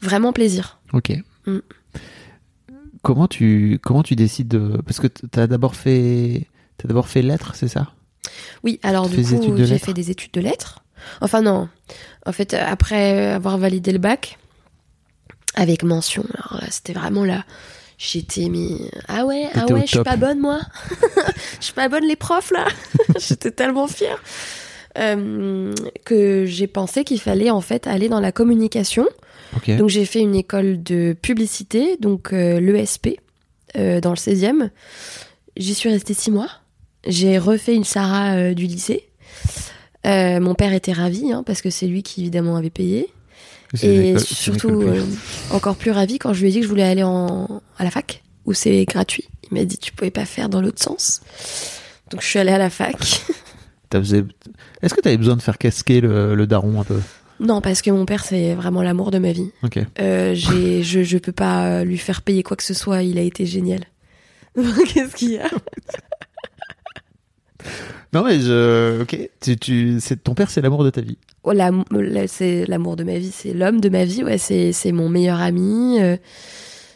Vraiment 0.00 0.32
plaisir. 0.32 0.80
Ok. 0.92 1.12
Mm. 1.46 1.58
Comment 3.02 3.28
tu, 3.28 3.78
comment 3.82 4.02
tu 4.02 4.16
décides 4.16 4.48
de. 4.48 4.80
Parce 4.84 5.00
que 5.00 5.06
tu 5.06 5.38
as 5.38 5.46
d'abord 5.46 5.76
fait, 5.76 6.46
as 6.84 6.88
d'abord 6.88 7.08
fait 7.08 7.22
lettres, 7.22 7.52
c'est 7.54 7.68
ça? 7.68 7.92
Oui, 8.64 8.80
alors 8.82 9.08
du 9.08 9.22
coup, 9.22 9.56
j'ai 9.56 9.78
fait 9.78 9.94
des 9.94 10.10
études 10.10 10.32
de 10.32 10.40
lettres. 10.40 10.84
Enfin, 11.20 11.42
non. 11.42 11.68
En 12.26 12.32
fait, 12.32 12.54
après 12.54 13.32
avoir 13.32 13.58
validé 13.58 13.92
le 13.92 13.98
bac, 13.98 14.38
avec 15.54 15.82
mention, 15.82 16.24
alors 16.34 16.62
là, 16.62 16.68
c'était 16.70 16.92
vraiment 16.92 17.24
là. 17.24 17.44
J'étais 17.98 18.48
mis 18.48 18.90
ah 19.06 19.24
ouais 19.24 19.48
ah 19.54 19.66
ouais 19.66 19.82
je 19.82 19.92
suis 19.92 20.02
pas 20.02 20.16
bonne 20.16 20.40
moi 20.40 20.58
je 21.60 21.66
suis 21.66 21.72
pas 21.72 21.88
bonne 21.88 22.04
les 22.04 22.16
profs 22.16 22.50
là 22.50 22.66
j'étais 23.20 23.52
tellement 23.52 23.86
fière 23.86 24.20
euh, 24.98 25.74
que 26.04 26.44
j'ai 26.44 26.66
pensé 26.66 27.04
qu'il 27.04 27.20
fallait 27.20 27.50
en 27.50 27.62
fait 27.62 27.86
aller 27.86 28.08
dans 28.08 28.20
la 28.20 28.32
communication. 28.32 29.06
Donc 29.66 29.88
j'ai 29.88 30.06
fait 30.06 30.20
une 30.20 30.34
école 30.34 30.82
de 30.82 31.14
publicité, 31.20 31.96
donc 31.98 32.32
euh, 32.32 32.58
l'ESP, 32.58 33.20
euh, 33.76 34.00
dans 34.00 34.10
le 34.10 34.16
16e. 34.16 34.70
J'y 35.56 35.74
suis 35.74 35.90
restée 35.90 36.14
six 36.14 36.30
mois. 36.30 36.48
J'ai 37.06 37.38
refait 37.38 37.74
une 37.74 37.84
Sarah 37.84 38.54
du 38.54 38.66
lycée. 38.66 39.08
mon 40.04 40.54
père 40.54 40.72
était 40.72 40.92
ravi, 40.92 41.32
hein, 41.32 41.42
parce 41.44 41.60
que 41.62 41.70
c'est 41.70 41.86
lui 41.86 42.02
qui 42.02 42.22
évidemment 42.22 42.56
avait 42.56 42.70
payé. 42.70 43.08
Et 43.82 44.18
surtout, 44.18 44.84
encore 45.50 45.76
plus 45.76 45.90
ravi 45.90 46.18
quand 46.18 46.32
je 46.34 46.42
lui 46.42 46.48
ai 46.48 46.52
dit 46.52 46.58
que 46.58 46.64
je 46.64 46.68
voulais 46.68 46.82
aller 46.82 47.02
en, 47.02 47.62
à 47.78 47.84
la 47.84 47.90
fac, 47.90 48.22
où 48.44 48.52
c'est 48.52 48.84
gratuit. 48.84 49.28
Il 49.50 49.54
m'a 49.58 49.64
dit 49.64 49.78
tu 49.78 49.92
pouvais 49.92 50.10
pas 50.10 50.24
faire 50.24 50.48
dans 50.48 50.60
l'autre 50.60 50.82
sens. 50.82 51.20
Donc 52.10 52.20
je 52.22 52.26
suis 52.26 52.38
allée 52.38 52.52
à 52.52 52.58
la 52.58 52.70
fac. 52.70 52.96
Est-ce 53.92 54.94
que 54.94 55.00
t'avais 55.00 55.18
besoin 55.18 55.36
de 55.36 55.42
faire 55.42 55.58
casquer 55.58 56.00
le, 56.00 56.34
le 56.34 56.46
daron 56.46 56.80
un 56.80 56.84
peu? 56.84 56.98
Non, 57.40 57.60
parce 57.60 57.82
que 57.82 57.90
mon 57.90 58.06
père, 58.06 58.24
c'est 58.24 58.54
vraiment 58.54 58.82
l'amour 58.82 59.10
de 59.10 59.18
ma 59.18 59.32
vie. 59.32 59.50
Ok. 59.62 59.78
Euh, 60.00 60.34
j'ai, 60.34 60.82
je, 60.84 61.02
je 61.02 61.18
peux 61.18 61.32
pas 61.32 61.66
euh, 61.66 61.84
lui 61.84 61.98
faire 61.98 62.22
payer 62.22 62.42
quoi 62.42 62.56
que 62.56 62.62
ce 62.62 62.74
soit. 62.74 63.02
Il 63.02 63.18
a 63.18 63.22
été 63.22 63.46
génial. 63.46 63.80
Qu'est-ce 64.54 65.16
qu'il 65.16 65.32
y 65.32 65.38
a? 65.38 65.48
Non 68.12 68.24
mais 68.24 68.40
je, 68.40 69.02
ok. 69.02 69.30
Tu, 69.40 69.56
tu, 69.56 69.96
c'est 70.00 70.22
ton 70.22 70.34
père, 70.34 70.50
c'est 70.50 70.60
l'amour 70.60 70.84
de 70.84 70.90
ta 70.90 71.00
vie. 71.00 71.16
Oh, 71.44 71.52
l'am- 71.52 71.84
c'est 72.28 72.66
l'amour 72.66 72.96
de 72.96 73.04
ma 73.04 73.18
vie, 73.18 73.30
c'est 73.32 73.54
l'homme 73.54 73.80
de 73.80 73.88
ma 73.88 74.04
vie. 74.04 74.22
Ouais, 74.22 74.38
c'est, 74.38 74.72
c'est 74.72 74.92
mon 74.92 75.08
meilleur 75.08 75.40
ami. 75.40 75.98
euh, 76.00 76.16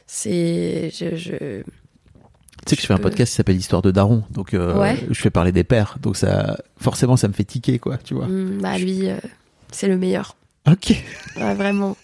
c'est, 0.06 0.90
je, 0.94 1.16
je... 1.16 1.62
Tu 2.66 2.70
sais 2.70 2.76
que 2.76 2.76
je 2.76 2.82
Je 2.82 2.86
fais 2.86 2.94
un 2.94 2.98
podcast 2.98 3.30
qui 3.32 3.36
s'appelle 3.36 3.56
Histoire 3.56 3.82
de 3.82 3.90
daron, 3.90 4.24
donc 4.30 4.54
euh, 4.54 4.78
Ouais. 4.78 4.96
je 5.10 5.20
fais 5.20 5.30
parler 5.30 5.52
des 5.52 5.64
pères, 5.64 5.98
donc 6.02 6.16
ça, 6.16 6.58
forcément, 6.78 7.16
ça 7.16 7.28
me 7.28 7.32
fait 7.32 7.44
tiquer 7.44 7.78
quoi, 7.78 7.96
tu 7.98 8.14
vois. 8.14 8.26
Hmm, 8.26 8.58
bah 8.60 8.76
lui, 8.78 9.08
euh, 9.08 9.16
c'est 9.72 9.88
le 9.88 9.96
meilleur. 9.98 10.36
Ok. 10.68 10.94
Ouais, 11.36 11.54
vraiment. 11.54 11.96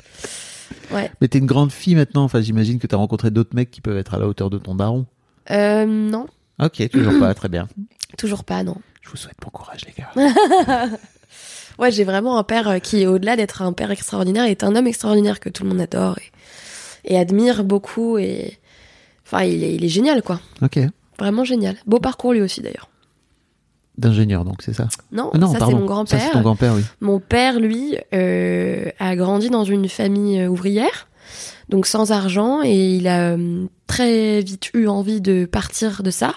Ouais. 0.92 1.10
Mais 1.20 1.28
t'es 1.28 1.38
une 1.38 1.46
grande 1.46 1.72
fille 1.72 1.94
maintenant. 1.96 2.22
Enfin, 2.24 2.40
j'imagine 2.40 2.78
que 2.78 2.86
t'as 2.86 2.96
rencontré 2.96 3.30
d'autres 3.30 3.54
mecs 3.56 3.70
qui 3.70 3.80
peuvent 3.80 3.96
être 3.96 4.14
à 4.14 4.18
la 4.18 4.26
hauteur 4.28 4.50
de 4.50 4.58
ton 4.58 4.74
daron. 4.74 5.06
Euh, 5.50 5.84
non, 5.86 6.26
Ok, 6.60 6.88
toujours 6.90 7.18
pas. 7.18 7.34
Très 7.34 7.48
bien. 7.48 7.66
Toujours 8.16 8.44
pas, 8.44 8.62
non. 8.62 8.76
Je 9.02 9.10
vous 9.10 9.16
souhaite 9.16 9.36
bon 9.40 9.50
courage, 9.50 9.84
les 9.86 9.94
gars. 9.96 10.88
Ouais, 11.78 11.90
j'ai 11.90 12.04
vraiment 12.04 12.36
un 12.38 12.44
père 12.44 12.68
euh, 12.68 12.78
qui, 12.78 13.06
au-delà 13.06 13.34
d'être 13.34 13.62
un 13.62 13.72
père 13.72 13.90
extraordinaire, 13.90 14.44
est 14.44 14.62
un 14.62 14.76
homme 14.76 14.86
extraordinaire 14.86 15.40
que 15.40 15.48
tout 15.48 15.62
le 15.62 15.70
monde 15.70 15.80
adore 15.80 16.18
et, 16.18 17.14
et 17.14 17.18
admire 17.18 17.64
beaucoup. 17.64 18.18
Et 18.18 18.58
enfin, 19.26 19.42
il 19.44 19.64
est, 19.64 19.74
il 19.74 19.82
est 19.84 19.88
génial, 19.88 20.22
quoi. 20.22 20.38
Ok. 20.60 20.78
Vraiment 21.18 21.44
génial. 21.44 21.76
Beau 21.86 21.98
parcours 21.98 22.34
lui 22.34 22.42
aussi, 22.42 22.60
d'ailleurs. 22.60 22.90
D'ingénieur, 23.96 24.44
donc 24.44 24.62
c'est 24.62 24.74
ça? 24.74 24.88
Non, 25.12 25.30
Ah 25.34 25.38
non, 25.38 25.50
ça 25.52 25.60
c'est 25.66 25.72
mon 25.72 25.80
Ça, 25.80 25.86
grand-père. 25.86 26.20
c'est 26.20 26.30
ton 26.32 26.40
grand-père, 26.42 26.74
oui. 26.74 26.82
Mon 27.00 27.20
père, 27.20 27.58
lui, 27.58 27.96
euh, 28.14 28.84
a 28.98 29.16
grandi 29.16 29.48
dans 29.48 29.64
une 29.64 29.88
famille 29.88 30.40
euh, 30.40 30.48
ouvrière, 30.48 31.08
donc 31.70 31.86
sans 31.86 32.12
argent, 32.12 32.62
et 32.62 32.96
il 32.96 33.08
a 33.08 33.30
euh, 33.32 33.66
très 33.86 34.40
vite 34.42 34.70
eu 34.74 34.88
envie 34.88 35.20
de 35.22 35.46
partir 35.46 36.02
de 36.02 36.10
ça. 36.10 36.34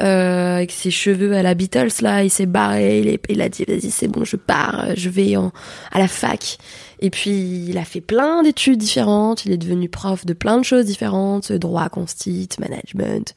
Euh, 0.00 0.56
avec 0.56 0.72
ses 0.72 0.90
cheveux 0.90 1.32
à 1.34 1.42
la 1.42 1.54
Beatles, 1.54 1.88
là, 2.02 2.24
il 2.24 2.30
s'est 2.30 2.46
barré, 2.46 2.98
il, 3.00 3.08
est- 3.08 3.22
il 3.28 3.40
a 3.40 3.48
dit, 3.48 3.64
vas-y, 3.64 3.90
c'est 3.92 4.08
bon, 4.08 4.24
je 4.24 4.34
pars, 4.36 4.86
je 4.96 5.08
vais 5.08 5.36
en, 5.36 5.52
à 5.92 6.00
la 6.00 6.08
fac. 6.08 6.58
Et 7.00 7.10
puis, 7.10 7.66
il 7.68 7.78
a 7.78 7.84
fait 7.84 8.00
plein 8.00 8.42
d'études 8.42 8.78
différentes, 8.78 9.44
il 9.44 9.52
est 9.52 9.56
devenu 9.56 9.88
prof 9.88 10.26
de 10.26 10.32
plein 10.32 10.58
de 10.58 10.64
choses 10.64 10.84
différentes, 10.86 11.52
droit, 11.52 11.88
constit, 11.90 12.48
management. 12.58 13.34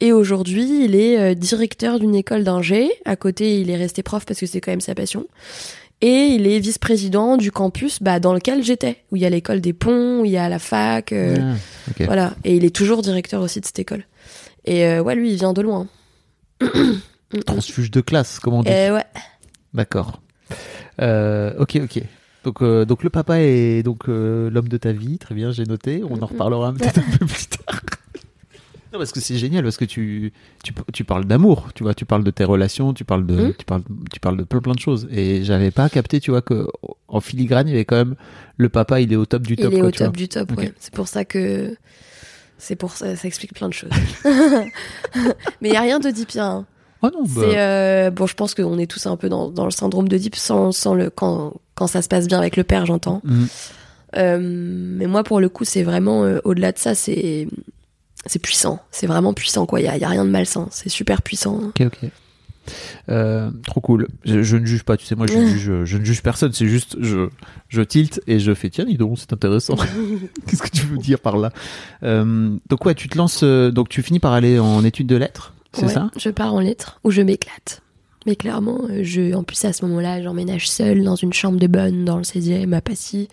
Et 0.00 0.12
aujourd'hui, 0.12 0.84
il 0.84 0.94
est 0.94 1.18
euh, 1.18 1.34
directeur 1.34 1.98
d'une 1.98 2.14
école 2.14 2.44
d'ingé. 2.44 2.90
À 3.06 3.16
côté, 3.16 3.58
il 3.60 3.70
est 3.70 3.76
resté 3.76 4.02
prof 4.02 4.24
parce 4.26 4.38
que 4.40 4.46
c'est 4.46 4.60
quand 4.60 4.70
même 4.72 4.80
sa 4.82 4.94
passion. 4.94 5.26
Et 6.00 6.26
il 6.36 6.46
est 6.46 6.60
vice-président 6.60 7.36
du 7.36 7.50
campus 7.50 8.00
bah, 8.02 8.20
dans 8.20 8.32
lequel 8.32 8.62
j'étais, 8.62 8.98
où 9.10 9.16
il 9.16 9.22
y 9.22 9.26
a 9.26 9.30
l'école 9.30 9.60
des 9.60 9.72
ponts, 9.72 10.20
où 10.20 10.24
il 10.24 10.30
y 10.30 10.36
a 10.36 10.48
la 10.48 10.58
fac. 10.60 11.12
euh, 11.12 11.34
Ah. 11.40 12.04
Voilà. 12.04 12.34
Et 12.44 12.54
il 12.56 12.64
est 12.64 12.74
toujours 12.76 13.02
directeur 13.02 13.40
aussi 13.42 13.58
de 13.60 13.64
cette 13.66 13.78
école. 13.80 14.04
Et 14.68 14.84
euh, 14.86 15.00
ouais, 15.02 15.14
lui, 15.14 15.30
il 15.32 15.36
vient 15.36 15.52
de 15.52 15.62
loin. 15.62 15.86
Transfuge 17.46 17.90
de 17.90 18.00
classe, 18.00 18.38
comme 18.38 18.54
on 18.54 18.62
dit. 18.62 18.70
Et 18.70 18.90
ouais. 18.90 19.04
D'accord. 19.74 20.20
Euh, 21.00 21.52
ok, 21.58 21.78
ok. 21.84 22.02
Donc, 22.44 22.62
euh, 22.62 22.84
donc 22.84 23.02
le 23.04 23.10
papa 23.10 23.40
est 23.40 23.82
donc 23.82 24.06
l'homme 24.06 24.68
de 24.68 24.76
ta 24.76 24.92
vie, 24.92 25.18
très 25.18 25.34
bien, 25.34 25.50
j'ai 25.50 25.64
noté. 25.64 26.02
On 26.08 26.20
en 26.22 26.26
reparlera 26.26 26.72
peut-être 26.72 26.98
un 26.98 27.18
peu 27.18 27.26
plus 27.26 27.46
tard. 27.48 27.80
Non, 28.90 28.98
parce 28.98 29.12
que 29.12 29.20
c'est 29.20 29.36
génial, 29.36 29.64
parce 29.64 29.76
que 29.76 29.84
tu, 29.84 30.32
tu, 30.64 30.72
tu 30.94 31.04
parles 31.04 31.26
d'amour, 31.26 31.68
tu 31.74 31.82
vois, 31.82 31.92
tu 31.92 32.06
parles 32.06 32.24
de 32.24 32.30
tes 32.30 32.44
relations, 32.44 32.94
tu 32.94 33.04
parles 33.04 33.26
de, 33.26 33.34
Mhm. 33.34 33.52
tu 33.58 33.66
parles, 33.66 33.82
tu 34.10 34.18
parles 34.18 34.38
de 34.38 34.44
plein 34.44 34.60
plein 34.62 34.72
de 34.72 34.78
choses. 34.78 35.06
Et 35.12 35.44
j'avais 35.44 35.70
pas 35.70 35.90
capté, 35.90 36.20
tu 36.20 36.30
vois, 36.30 36.40
que 36.40 36.66
en 37.06 37.20
filigrane, 37.20 37.68
il 37.68 37.72
y 37.72 37.74
avait 37.74 37.84
quand 37.84 37.96
même 37.96 38.14
le 38.56 38.70
papa, 38.70 39.02
il 39.02 39.12
est 39.12 39.16
au 39.16 39.26
top 39.26 39.42
du 39.42 39.56
top. 39.56 39.72
il 39.72 39.76
est 39.76 39.80
quoi, 39.80 39.88
au 39.88 39.90
vois. 39.90 40.06
top 40.06 40.16
du 40.16 40.28
top, 40.28 40.52
Ok. 40.52 40.58
ouais. 40.58 40.72
C'est 40.80 40.94
pour 40.94 41.06
ça 41.06 41.26
que. 41.26 41.76
C'est 42.58 42.76
pour 42.76 42.92
ça, 42.92 43.16
ça 43.16 43.28
explique 43.28 43.54
plein 43.54 43.68
de 43.68 43.74
choses. 43.74 43.90
Mais 45.60 45.68
il 45.68 45.72
y 45.72 45.76
a 45.76 45.80
rien 45.80 46.00
de 46.00 46.10
deep, 46.10 46.30
hein. 46.36 46.66
Oh 47.02 47.08
non, 47.14 47.22
bah, 47.28 47.42
euh, 47.42 48.10
bon, 48.10 48.26
je 48.26 48.34
pense 48.34 48.54
qu'on 48.54 48.78
est 48.78 48.90
tous 48.90 49.06
un 49.06 49.16
peu 49.16 49.28
dans, 49.28 49.50
dans 49.50 49.64
le 49.64 49.70
syndrome 49.70 50.08
de 50.08 50.18
Deep 50.18 50.34
sans, 50.34 50.72
sans 50.72 50.94
le 50.94 51.10
quand 51.10 51.54
quand 51.76 51.86
ça 51.86 52.02
se 52.02 52.08
passe 52.08 52.26
bien 52.26 52.38
avec 52.38 52.56
le 52.56 52.64
père, 52.64 52.86
j'entends. 52.86 53.20
mhm. 53.24 53.46
Euh, 54.16 54.38
mais 54.40 55.06
moi, 55.06 55.22
pour 55.22 55.38
le 55.38 55.50
coup, 55.50 55.64
c'est 55.66 55.82
vraiment 55.82 56.24
euh, 56.24 56.38
au-delà 56.44 56.72
de 56.72 56.78
ça, 56.78 56.94
c'est 56.94 57.46
c'est 58.26 58.38
puissant. 58.38 58.80
C'est 58.90 59.06
vraiment 59.06 59.34
puissant, 59.34 59.66
quoi. 59.66 59.80
Il 59.80 59.84
y 59.84 59.88
a, 59.88 59.96
y 59.98 60.04
a 60.04 60.08
rien 60.08 60.24
de 60.24 60.30
malsain. 60.30 60.66
C'est 60.70 60.88
super 60.88 61.20
puissant. 61.22 61.60
Ok, 61.68 61.82
ok. 61.82 62.10
Euh, 63.08 63.50
trop 63.66 63.80
cool. 63.80 64.08
Je, 64.24 64.42
je 64.42 64.56
ne 64.56 64.66
juge 64.66 64.82
pas, 64.82 64.96
tu 64.96 65.06
sais, 65.06 65.14
moi 65.14 65.26
je, 65.26 65.32
juge, 65.46 65.84
je 65.84 65.96
ne 65.98 66.04
juge 66.04 66.22
personne, 66.22 66.52
c'est 66.52 66.66
juste 66.66 66.96
je, 67.00 67.28
je 67.68 67.82
tilte 67.82 68.20
et 68.26 68.38
je 68.38 68.52
fais 68.54 68.70
tiens, 68.70 68.84
dis 68.84 68.96
donc, 68.96 69.18
c'est 69.18 69.32
intéressant. 69.32 69.76
Qu'est-ce 70.46 70.62
que 70.62 70.70
tu 70.70 70.84
veux 70.86 70.98
dire 70.98 71.20
par 71.20 71.36
là? 71.36 71.50
Euh, 72.02 72.56
Donc, 72.68 72.84
ouais, 72.86 72.94
tu 72.94 73.08
te 73.08 73.16
lances, 73.18 73.40
euh, 73.42 73.70
donc 73.70 73.88
tu 73.88 74.02
finis 74.02 74.20
par 74.20 74.32
aller 74.32 74.58
en 74.58 74.84
études 74.84 75.06
de 75.06 75.16
lettres, 75.16 75.54
c'est 75.72 75.86
Ouais, 75.86 75.92
ça? 75.92 76.10
Je 76.16 76.30
pars 76.30 76.54
en 76.54 76.60
lettres 76.60 77.00
où 77.04 77.10
je 77.10 77.22
m'éclate. 77.22 77.82
Mais 78.26 78.36
clairement, 78.36 78.80
je, 79.02 79.32
en 79.34 79.42
plus 79.42 79.64
à 79.64 79.72
ce 79.72 79.84
moment-là, 79.86 80.22
j'emménage 80.22 80.68
seule 80.68 81.02
dans 81.02 81.14
une 81.16 81.32
chambre 81.32 81.58
de 81.58 81.66
bonne 81.66 82.04
dans 82.04 82.16
le 82.18 82.24
16e 82.24 82.72
à 82.74 82.80
Passy. 82.80 83.28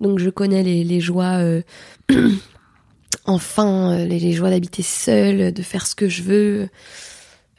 Donc 0.00 0.18
je 0.18 0.30
connais 0.30 0.62
les, 0.62 0.84
les 0.84 1.00
joies, 1.00 1.38
euh, 1.42 1.60
enfin, 3.24 3.96
les, 4.04 4.18
les 4.18 4.32
joies 4.32 4.50
d'habiter 4.50 4.82
seule, 4.82 5.52
de 5.52 5.62
faire 5.62 5.86
ce 5.86 5.94
que 5.94 6.08
je 6.08 6.22
veux. 6.22 6.68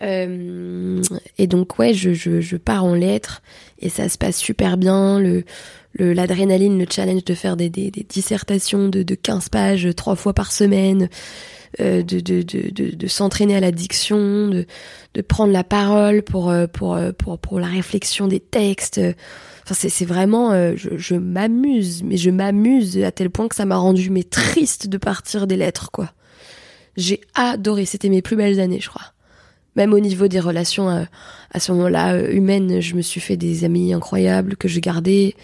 Euh, 0.01 1.01
et 1.37 1.47
donc 1.47 1.79
ouais, 1.79 1.93
je, 1.93 2.13
je, 2.13 2.39
je 2.39 2.57
pars 2.57 2.85
en 2.85 2.93
lettres 2.93 3.41
et 3.79 3.89
ça 3.89 4.09
se 4.09 4.17
passe 4.17 4.37
super 4.37 4.77
bien. 4.77 5.19
Le 5.19 5.43
l'adrénaline, 5.99 6.77
le, 6.77 6.85
challenge 6.89 7.25
de 7.25 7.33
faire 7.33 7.57
des, 7.57 7.69
des, 7.69 7.91
des 7.91 8.03
dissertations 8.03 8.89
de, 8.89 9.03
de 9.03 9.15
15 9.15 9.49
pages 9.49 9.87
trois 9.95 10.15
fois 10.15 10.33
par 10.33 10.51
semaine, 10.51 11.09
euh, 11.79 12.03
de, 12.03 12.19
de, 12.19 12.43
de, 12.43 13.07
s'entraîner 13.07 13.55
à 13.55 13.59
la 13.59 13.71
diction, 13.71 14.47
de, 14.47 14.65
prendre 15.27 15.51
la 15.51 15.63
parole 15.63 16.21
pour, 16.21 16.49
euh, 16.49 16.67
pour, 16.67 16.95
euh, 16.95 17.11
pour, 17.11 17.39
pour 17.39 17.59
la 17.59 17.67
réflexion 17.67 18.27
des 18.27 18.39
textes. 18.39 19.01
Enfin, 19.63 19.75
c'est, 19.75 19.89
c'est 19.89 20.05
vraiment, 20.05 20.51
euh, 20.51 20.73
je, 20.75 20.97
je 20.97 21.15
m'amuse, 21.15 22.03
mais 22.03 22.17
je 22.17 22.29
m'amuse 22.29 23.03
à 23.03 23.11
tel 23.11 23.29
point 23.29 23.47
que 23.47 23.55
ça 23.55 23.65
m'a 23.65 23.77
rendu 23.77 24.09
mais 24.09 24.23
triste 24.23 24.87
de 24.87 24.97
partir 24.97 25.47
des 25.47 25.57
lettres, 25.57 25.91
quoi. 25.91 26.13
J'ai 26.95 27.21
adoré, 27.35 27.85
c'était 27.85 28.09
mes 28.09 28.21
plus 28.21 28.35
belles 28.35 28.59
années, 28.59 28.79
je 28.79 28.89
crois. 28.89 29.13
Même 29.77 29.93
au 29.93 29.99
niveau 29.99 30.27
des 30.27 30.39
relations 30.39 30.89
euh, 30.89 31.03
à 31.51 31.59
ce 31.59 31.71
moment-là 31.71 32.15
euh, 32.15 32.31
humaines, 32.31 32.81
je 32.81 32.95
me 32.95 33.01
suis 33.01 33.21
fait 33.21 33.37
des 33.37 33.63
amis 33.63 33.93
incroyables 33.93 34.57
que 34.57 34.67
j'ai 34.67 34.81
gardés. 34.81 35.35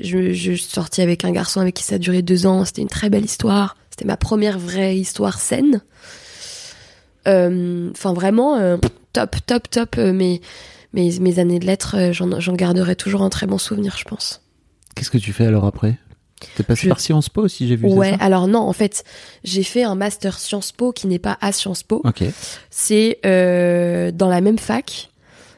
Je, 0.00 0.32
je 0.32 0.52
suis 0.52 0.70
sortie 0.70 1.02
avec 1.02 1.24
un 1.24 1.32
garçon 1.32 1.60
avec 1.60 1.74
qui 1.74 1.82
ça 1.82 1.96
a 1.96 1.98
duré 1.98 2.22
deux 2.22 2.46
ans. 2.46 2.64
C'était 2.64 2.82
une 2.82 2.88
très 2.88 3.10
belle 3.10 3.24
histoire. 3.24 3.76
C'était 3.90 4.06
ma 4.06 4.16
première 4.16 4.58
vraie 4.58 4.96
histoire 4.96 5.40
saine. 5.40 5.82
Euh, 7.28 7.90
Enfin, 7.90 8.12
vraiment, 8.12 8.78
top, 9.12 9.36
top, 9.46 9.68
top. 9.70 9.96
mes, 9.96 10.40
mes, 10.92 11.38
années 11.38 11.58
de 11.58 11.66
lettres, 11.66 12.12
j'en 12.12 12.54
garderai 12.54 12.96
toujours 12.96 13.22
un 13.22 13.30
très 13.30 13.46
bon 13.46 13.58
souvenir, 13.58 13.96
je 13.98 14.04
pense. 14.04 14.42
Qu'est-ce 14.94 15.10
que 15.10 15.18
tu 15.18 15.32
fais 15.32 15.46
alors 15.46 15.64
après? 15.64 15.98
T'es 16.56 16.62
passé 16.62 16.82
Je- 16.84 16.88
par 16.88 17.00
Sciences 17.00 17.28
Po 17.28 17.42
aussi, 17.42 17.66
j'ai 17.68 17.76
vu 17.76 17.86
Ouais, 17.86 18.12
ça 18.12 18.16
alors 18.20 18.46
non, 18.48 18.60
en 18.60 18.72
fait, 18.72 19.04
j'ai 19.44 19.62
fait 19.62 19.82
un 19.82 19.94
master 19.94 20.38
Sciences 20.38 20.72
Po 20.72 20.92
qui 20.92 21.06
n'est 21.06 21.18
pas 21.18 21.38
à 21.40 21.52
Sciences 21.52 21.82
Po. 21.82 22.00
Ok, 22.04 22.22
C'est 22.70 23.18
euh, 23.26 24.10
dans 24.10 24.28
la 24.28 24.40
même 24.40 24.58
fac. 24.58 25.10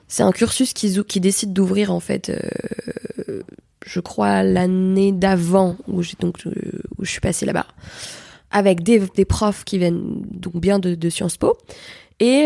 C'est 0.08 0.22
un 0.22 0.32
cursus 0.32 0.72
qui, 0.72 1.20
décide 1.20 1.52
d'ouvrir 1.52 1.92
en 1.92 1.98
fait, 2.00 2.30
euh, 2.30 3.42
je 3.84 4.00
crois 4.00 4.42
l'année 4.42 5.10
d'avant 5.12 5.76
où 5.88 6.02
j'ai 6.02 6.14
donc 6.20 6.46
euh, 6.46 6.52
où 6.98 7.04
je 7.04 7.10
suis 7.10 7.20
passée 7.20 7.44
là-bas, 7.44 7.66
avec 8.50 8.82
des, 8.82 9.02
des 9.16 9.24
profs 9.24 9.64
qui 9.64 9.78
viennent 9.78 10.22
donc 10.30 10.56
bien 10.56 10.78
de, 10.78 10.94
de 10.94 11.10
Sciences 11.10 11.36
Po. 11.36 11.56
Et 12.20 12.44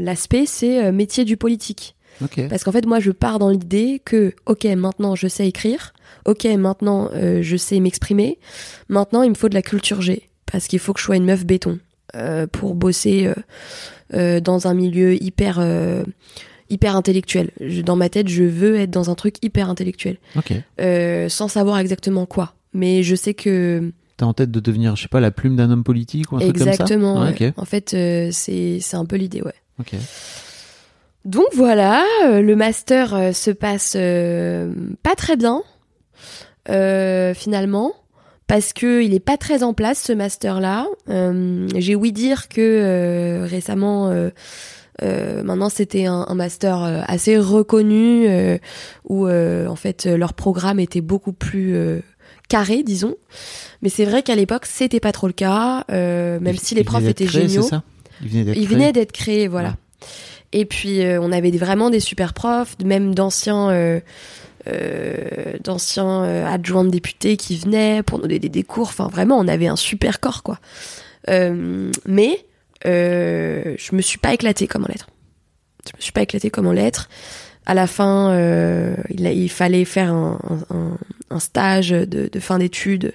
l'aspect 0.00 0.46
c'est 0.46 0.90
métier 0.92 1.24
du 1.24 1.36
politique. 1.36 1.94
Parce 2.48 2.64
qu'en 2.64 2.72
fait, 2.72 2.86
moi, 2.86 3.00
je 3.00 3.10
pars 3.10 3.38
dans 3.38 3.48
l'idée 3.50 4.00
que, 4.04 4.34
ok, 4.46 4.64
maintenant, 4.76 5.14
je 5.14 5.26
sais 5.28 5.46
écrire. 5.48 5.92
Ok, 6.26 6.44
maintenant, 6.44 7.10
euh, 7.14 7.40
je 7.42 7.56
sais 7.56 7.80
m'exprimer. 7.80 8.38
Maintenant, 8.88 9.22
il 9.22 9.30
me 9.30 9.34
faut 9.34 9.48
de 9.48 9.54
la 9.54 9.62
culture 9.62 10.00
G. 10.02 10.28
Parce 10.50 10.66
qu'il 10.68 10.78
faut 10.78 10.92
que 10.92 11.00
je 11.00 11.04
sois 11.04 11.16
une 11.16 11.24
meuf 11.24 11.44
béton 11.44 11.78
euh, 12.14 12.46
pour 12.46 12.74
bosser 12.74 13.30
euh, 14.14 14.40
dans 14.40 14.66
un 14.66 14.74
milieu 14.74 15.14
hyper, 15.22 15.58
hyper 16.68 16.94
intellectuel. 16.96 17.50
Je- 17.60 17.80
dans 17.80 17.96
ma 17.96 18.08
tête, 18.08 18.28
je 18.28 18.44
veux 18.44 18.76
être 18.76 18.90
dans 18.90 19.08
un 19.10 19.14
truc 19.14 19.36
hyper 19.42 19.70
intellectuel. 19.70 20.18
Sans 21.28 21.48
savoir 21.48 21.78
exactement 21.78 22.26
quoi. 22.26 22.54
Mais 22.74 23.02
je 23.02 23.14
sais 23.14 23.34
que... 23.34 23.92
T'as 24.18 24.26
en 24.26 24.34
tête 24.34 24.50
de 24.50 24.60
devenir, 24.60 24.94
je 24.96 25.02
sais 25.02 25.08
pas, 25.08 25.20
la 25.20 25.30
plume 25.30 25.56
d'un 25.56 25.70
homme 25.70 25.84
politique 25.84 26.30
ou 26.32 26.36
un 26.36 26.40
truc 26.40 26.56
exactement. 26.56 27.14
comme 27.14 27.24
ça? 27.24 27.30
Ouais. 27.32 27.46
Ouais, 27.46 27.54
En 27.56 27.64
fait, 27.64 27.94
euh, 27.94 28.28
c'est 28.30 28.78
c'est 28.80 28.96
un 28.96 29.04
peu 29.06 29.16
l'idée, 29.16 29.42
ouais. 29.42 29.54
Ok. 29.80 29.94
Donc 31.24 31.46
voilà, 31.54 32.04
euh, 32.26 32.40
le 32.42 32.56
master 32.56 33.14
euh, 33.14 33.32
se 33.32 33.50
passe 33.52 33.94
euh, 33.96 34.72
pas 35.02 35.14
très 35.14 35.36
bien 35.36 35.62
finalement 37.34 37.92
parce 38.46 38.72
que 38.72 39.02
il 39.02 39.14
est 39.14 39.20
pas 39.20 39.36
très 39.36 39.62
en 39.62 39.72
place 39.74 40.00
ce 40.02 40.12
master 40.12 40.60
là. 40.60 40.86
J'ai 41.76 41.94
ouï 41.96 42.12
dire 42.12 42.48
que 42.48 42.60
euh, 42.60 43.46
récemment 43.48 44.10
euh, 44.10 45.42
maintenant, 45.42 45.68
c'était 45.70 46.06
un, 46.06 46.24
un 46.28 46.34
master 46.34 47.02
assez 47.08 47.36
reconnu 47.38 48.28
où 49.08 49.28
en 49.28 49.76
fait 49.76 50.06
leur 50.06 50.34
programme 50.34 50.78
était 50.78 51.00
beaucoup 51.00 51.32
plus 51.32 51.74
carré, 52.48 52.82
disons. 52.84 53.16
Mais 53.80 53.88
c'est 53.88 54.04
vrai 54.04 54.22
qu'à 54.22 54.36
l'époque, 54.36 54.66
c'était 54.66 55.00
pas 55.00 55.12
trop 55.12 55.26
le 55.26 55.32
cas, 55.32 55.84
même 55.88 56.46
Il- 56.46 56.60
si 56.60 56.74
les 56.74 56.84
profs 56.84 57.04
étaient 57.08 57.24
créé, 57.26 57.48
géniaux. 57.48 57.62
ça? 57.62 57.82
Il 58.22 58.28
venait 58.28 58.44
d'être 58.44 58.54
créé. 58.54 58.66
venait 58.66 58.92
d'être 58.92 59.12
créé, 59.12 59.48
voilà. 59.48 59.70
Ouais. 59.70 59.74
Et 60.52 60.64
puis 60.64 61.02
euh, 61.02 61.18
on 61.20 61.32
avait 61.32 61.50
vraiment 61.52 61.90
des 61.90 62.00
super 62.00 62.34
profs, 62.34 62.76
même 62.84 63.14
d'anciens 63.14 63.70
euh, 63.70 64.00
euh, 64.68 65.54
d'anciens 65.64 66.24
euh, 66.24 66.46
adjoints 66.46 66.84
de 66.84 66.90
députés 66.90 67.36
qui 67.36 67.56
venaient 67.56 68.02
pour 68.02 68.18
nous 68.18 68.26
donner 68.28 68.48
des 68.48 68.62
cours. 68.62 68.88
Enfin 68.88 69.08
vraiment, 69.08 69.38
on 69.38 69.48
avait 69.48 69.66
un 69.66 69.76
super 69.76 70.20
corps 70.20 70.42
quoi. 70.42 70.58
Euh, 71.30 71.90
mais 72.06 72.44
euh, 72.86 73.74
je 73.78 73.94
me 73.96 74.02
suis 74.02 74.18
pas 74.18 74.34
éclatée 74.34 74.66
comme 74.66 74.84
en 74.84 74.88
lettres. 74.88 75.08
Je 75.90 75.96
me 75.96 76.00
suis 76.02 76.12
pas 76.12 76.22
éclatée 76.22 76.50
comme 76.50 76.66
en 76.66 76.72
lettres. 76.72 77.08
À 77.64 77.74
la 77.74 77.86
fin, 77.86 78.36
il, 79.08 79.20
il 79.26 79.48
fallait 79.48 79.84
faire 79.84 80.12
un, 80.12 80.38
un- 80.70 80.98
un- 81.30 81.38
stage 81.40 81.90
de, 81.90 82.28
de 82.28 82.40
fin 82.40 82.58
d'études 82.58 83.14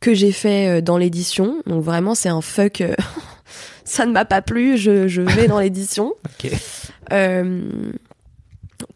que 0.00 0.14
j'ai 0.14 0.30
fait 0.32 0.80
dans 0.82 0.98
l'édition. 0.98 1.62
Donc 1.66 1.82
vraiment, 1.82 2.14
c'est 2.14 2.28
un 2.28 2.40
fuck. 2.40 2.82
ça 3.84 4.06
ne 4.06 4.12
m'a 4.12 4.24
pas 4.24 4.42
plu. 4.42 4.76
Je, 4.76 5.08
je 5.08 5.22
vais 5.22 5.46
dans 5.48 5.60
l'édition. 5.60 6.14
Ok. 6.44 6.52
Euh, 7.12 7.92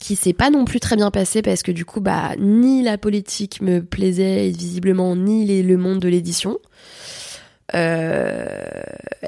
qui 0.01 0.17
s'est 0.17 0.33
pas 0.33 0.51
non 0.51 0.65
plus 0.65 0.81
très 0.81 0.97
bien 0.97 1.11
passé 1.11 1.43
parce 1.43 1.63
que 1.63 1.71
du 1.73 1.85
coup, 1.85 2.01
bah, 2.01 2.33
ni 2.39 2.83
la 2.83 2.99
politique 2.99 3.61
me 3.63 3.81
plaisait 3.81 4.49
visiblement, 4.51 5.15
ni 5.17 5.45
les- 5.45 5.63
le 5.63 5.77
monde 5.77 6.01
de 6.01 6.09
l'édition. 6.09 6.59
Euh, 7.75 8.47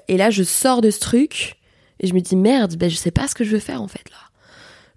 et 0.09 0.17
là, 0.17 0.31
je 0.31 0.43
sors 0.43 0.81
de 0.81 0.91
ce 0.91 1.01
truc 1.01 1.57
et 2.01 2.07
je 2.07 2.15
me 2.15 2.21
dis 2.21 2.37
merde, 2.37 2.77
ben, 2.77 2.89
je 2.89 2.97
sais 2.97 3.11
pas 3.11 3.27
ce 3.29 3.35
que 3.35 3.45
je 3.45 3.51
veux 3.51 3.59
faire 3.59 3.83
en 3.83 3.89
fait 3.89 4.09
là. 4.11 4.17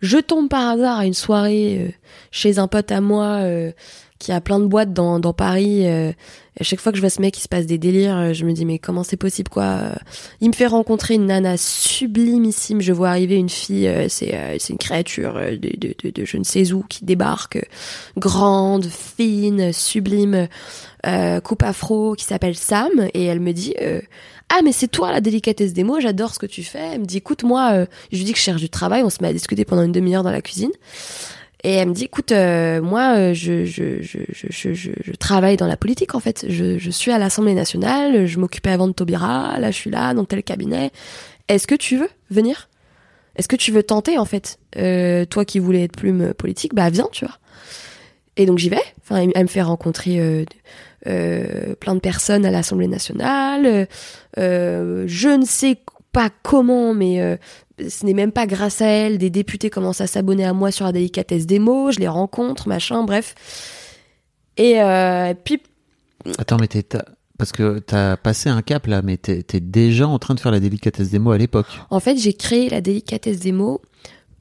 Je 0.01 0.17
tombe 0.17 0.49
par 0.49 0.67
hasard 0.69 0.99
à 0.99 1.05
une 1.05 1.13
soirée 1.13 1.77
euh, 1.79 1.91
chez 2.31 2.57
un 2.57 2.67
pote 2.67 2.91
à 2.91 3.01
moi 3.01 3.39
euh, 3.41 3.71
qui 4.19 4.31
a 4.31 4.41
plein 4.41 4.59
de 4.59 4.65
boîtes 4.65 4.93
dans, 4.93 5.19
dans 5.19 5.33
Paris. 5.33 5.85
À 6.61 6.63
chaque 6.63 6.79
fois 6.79 6.91
que 6.91 6.95
je 6.95 7.01
vois 7.01 7.09
ce 7.09 7.19
mec, 7.21 7.35
il 7.37 7.41
se 7.41 7.47
passe 7.47 7.65
des 7.65 7.79
délires. 7.79 8.15
euh, 8.15 8.33
Je 8.33 8.45
me 8.45 8.53
dis 8.53 8.65
mais 8.65 8.77
comment 8.77 9.03
c'est 9.03 9.17
possible 9.17 9.49
quoi 9.49 9.63
euh, 9.63 9.95
Il 10.41 10.49
me 10.49 10.53
fait 10.53 10.67
rencontrer 10.67 11.15
une 11.15 11.25
nana 11.25 11.57
sublimissime. 11.57 12.81
Je 12.81 12.93
vois 12.93 13.09
arriver 13.09 13.35
une 13.35 13.49
fille, 13.49 13.87
euh, 13.87 14.07
c'est 14.09 14.69
une 14.69 14.77
créature 14.77 15.33
de, 15.33 16.23
je 16.23 16.37
ne 16.37 16.43
sais 16.43 16.71
où 16.71 16.83
qui 16.87 17.03
débarque, 17.03 17.67
grande, 18.15 18.85
fine, 18.85 19.73
sublime, 19.73 20.47
coupe 21.43 21.63
afro, 21.63 22.13
qui 22.13 22.25
s'appelle 22.25 22.55
Sam. 22.55 23.07
Et 23.15 23.25
elle 23.25 23.39
me 23.39 23.53
dit 23.53 23.73
ah 24.49 24.59
mais 24.63 24.71
c'est 24.71 24.87
toi 24.87 25.11
la 25.11 25.19
délicatesse 25.19 25.73
des 25.73 25.83
mots, 25.83 25.99
j'adore 25.99 26.33
ce 26.35 26.39
que 26.39 26.45
tu 26.45 26.63
fais. 26.63 26.91
Elle 26.93 27.01
me 27.01 27.05
dit 27.05 27.17
écoute 27.17 27.43
moi, 27.43 27.85
je 28.11 28.17
lui 28.17 28.23
dis 28.23 28.33
que 28.33 28.37
je 28.37 28.43
cherche 28.43 28.61
du 28.61 28.69
travail, 28.69 29.01
on 29.03 29.09
se 29.09 29.17
met 29.21 29.29
à 29.29 29.33
discuter 29.33 29.65
pendant 29.65 29.83
une 29.83 29.91
demi-heure 29.91 30.23
dans 30.23 30.31
la 30.31 30.41
cuisine. 30.41 30.71
Et 31.63 31.73
elle 31.73 31.89
me 31.89 31.93
dit 31.93 32.05
écoute 32.05 32.31
euh, 32.31 32.81
moi 32.81 33.15
euh, 33.17 33.33
je, 33.35 35.15
travaille 35.15 35.57
dans 35.57 35.67
la 35.67 35.77
politique 35.77 36.15
en 36.15 36.19
fait. 36.19 36.45
Je, 36.49 36.89
suis 36.89 37.11
à 37.11 37.19
l'Assemblée 37.19 37.53
nationale, 37.53 38.25
je 38.25 38.39
m'occupais 38.39 38.71
avant 38.71 38.87
de 38.87 38.93
Taubira, 38.93 39.59
là 39.59 39.69
je 39.69 39.75
suis 39.75 39.91
là 39.91 40.13
dans 40.13 40.25
tel 40.25 40.41
cabinet. 40.41 40.91
Est-ce 41.47 41.67
que 41.67 41.75
tu 41.75 41.97
veux 41.97 42.09
venir? 42.31 42.69
Est-ce 43.35 43.47
que 43.47 43.55
tu 43.55 43.71
veux 43.71 43.83
tenter 43.83 44.17
en 44.17 44.25
fait? 44.25 44.57
Euh, 44.77 45.25
Toi 45.25 45.45
qui 45.45 45.59
voulais 45.59 45.83
être 45.83 45.95
plume 45.95 46.33
politique, 46.33 46.73
bah 46.73 46.89
viens 46.89 47.09
tu 47.11 47.25
vois. 47.25 47.37
Et 48.37 48.47
donc 48.47 48.57
j'y 48.57 48.69
vais. 48.69 48.81
Enfin, 49.03 49.27
elle 49.35 49.43
me 49.43 49.47
fait 49.47 49.61
rencontrer 49.61 50.45
plein 51.03 51.95
de 51.95 51.99
personnes 51.99 52.45
à 52.45 52.49
l'Assemblée 52.49 52.87
nationale. 52.87 53.87
Je 54.37 55.37
ne 55.37 55.45
sais 55.45 55.77
pas 56.11 56.29
comment, 56.41 56.95
mais 56.95 57.37
ce 57.89 58.05
n'est 58.05 58.13
même 58.13 58.31
pas 58.31 58.47
grâce 58.47 58.81
à 58.81 58.87
elle. 58.87 59.17
Des 59.17 59.29
députés 59.29 59.69
commencent 59.69 60.01
à 60.01 60.07
s'abonner 60.07 60.45
à 60.45 60.53
moi 60.53 60.71
sur 60.71 60.85
la 60.85 60.91
délicatesse 60.91 61.45
des 61.45 61.59
mots. 61.59 61.91
Je 61.91 61.99
les 61.99 62.07
rencontre, 62.07 62.67
machin, 62.67 63.03
bref. 63.03 63.35
Et 64.57 64.81
euh, 64.81 65.33
puis 65.33 65.61
Attends, 66.37 66.57
mais 66.57 66.67
t'es. 66.67 66.85
Parce 67.37 67.51
que 67.53 67.79
t'as 67.79 68.17
passé 68.17 68.49
un 68.49 68.61
cap 68.61 68.85
là, 68.85 69.01
mais 69.01 69.17
t'es 69.17 69.43
déjà 69.59 70.07
en 70.07 70.19
train 70.19 70.35
de 70.35 70.39
faire 70.39 70.51
la 70.51 70.59
délicatesse 70.59 71.09
des 71.09 71.17
mots 71.17 71.31
à 71.31 71.39
l'époque. 71.39 71.65
En 71.89 71.99
fait, 71.99 72.15
j'ai 72.15 72.33
créé 72.33 72.69
la 72.69 72.81
délicatesse 72.81 73.39
des 73.39 73.51
mots 73.51 73.81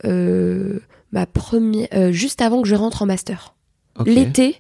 euh, 0.05 0.80
ma 1.12 1.26
première, 1.26 1.88
euh, 1.95 2.12
juste 2.12 2.41
avant 2.41 2.62
que 2.62 2.68
je 2.68 2.74
rentre 2.74 3.03
en 3.03 3.07
master. 3.07 3.55
L'été, 4.07 4.57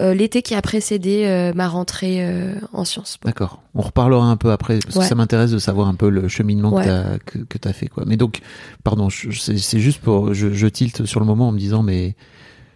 euh, 0.00 0.12
l'été 0.12 0.42
qui 0.42 0.54
a 0.54 0.62
précédé 0.62 1.24
euh, 1.24 1.52
ma 1.54 1.68
rentrée 1.68 2.16
euh, 2.26 2.54
en 2.72 2.84
sciences. 2.84 3.18
D'accord. 3.24 3.62
On 3.76 3.82
reparlera 3.82 4.26
un 4.26 4.36
peu 4.36 4.50
après 4.50 4.78
parce 4.80 4.96
Ouais. 4.96 5.02
que 5.02 5.08
ça 5.08 5.14
m'intéresse 5.14 5.52
de 5.52 5.58
savoir 5.58 5.86
un 5.86 5.94
peu 5.94 6.08
le 6.08 6.26
cheminement 6.28 6.72
Ouais. 6.72 6.86
que 7.26 7.38
que 7.38 7.58
t'as 7.58 7.72
fait 7.72 7.86
quoi. 7.86 8.02
Mais 8.06 8.16
donc, 8.16 8.40
pardon, 8.82 9.08
c'est 9.10 9.78
juste 9.78 10.00
pour 10.00 10.34
je, 10.34 10.52
je 10.52 10.66
tilte 10.66 11.04
sur 11.06 11.20
le 11.20 11.26
moment 11.26 11.48
en 11.48 11.52
me 11.52 11.58
disant 11.58 11.82
mais 11.84 12.16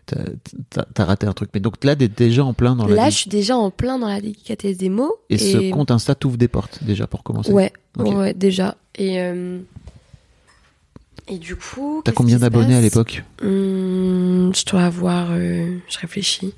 t'as- 0.07 0.85
t'as 0.95 1.05
raté 1.05 1.27
un 1.27 1.33
truc. 1.33 1.51
Mais 1.55 1.61
donc 1.61 1.83
là, 1.85 1.97
t'es 1.97 2.07
déjà 2.09 2.45
en 2.45 2.53
plein 2.55 2.77
dans 2.77 2.87
la 2.87 2.95
Là, 2.95 3.11
je 3.11 3.17
suis 3.17 3.31
déjà 3.31 3.57
en 3.57 3.71
plein 3.71 3.99
dans 3.99 4.09
la 4.09 4.21
délicatesse 4.21 4.79
des 4.79 4.89
mots. 4.89 5.17
et, 5.29 5.39
ce 5.39 5.71
compte 5.73 5.91
Insta 5.91 6.15
t'ouvre 6.15 6.37
des 6.39 6.49
portes 6.49 6.79
déjà 6.85 7.07
pour 7.09 7.23
commencer. 7.25 7.53
Ouais, 7.53 7.73
ouais, 7.99 8.33
déjà. 8.33 8.77
Et 8.97 9.17
et 11.31 11.39
du 11.39 11.57
coup. 11.57 12.01
T'as 12.05 12.13
combien 12.13 12.39
d'abonnés 12.39 12.77
à 12.77 12.81
l'époque? 12.81 13.25
Hum, 13.43 14.53
Je 14.55 14.65
dois 14.71 14.83
avoir. 14.85 15.35
je 15.37 15.99
réfléchis. 16.01 16.55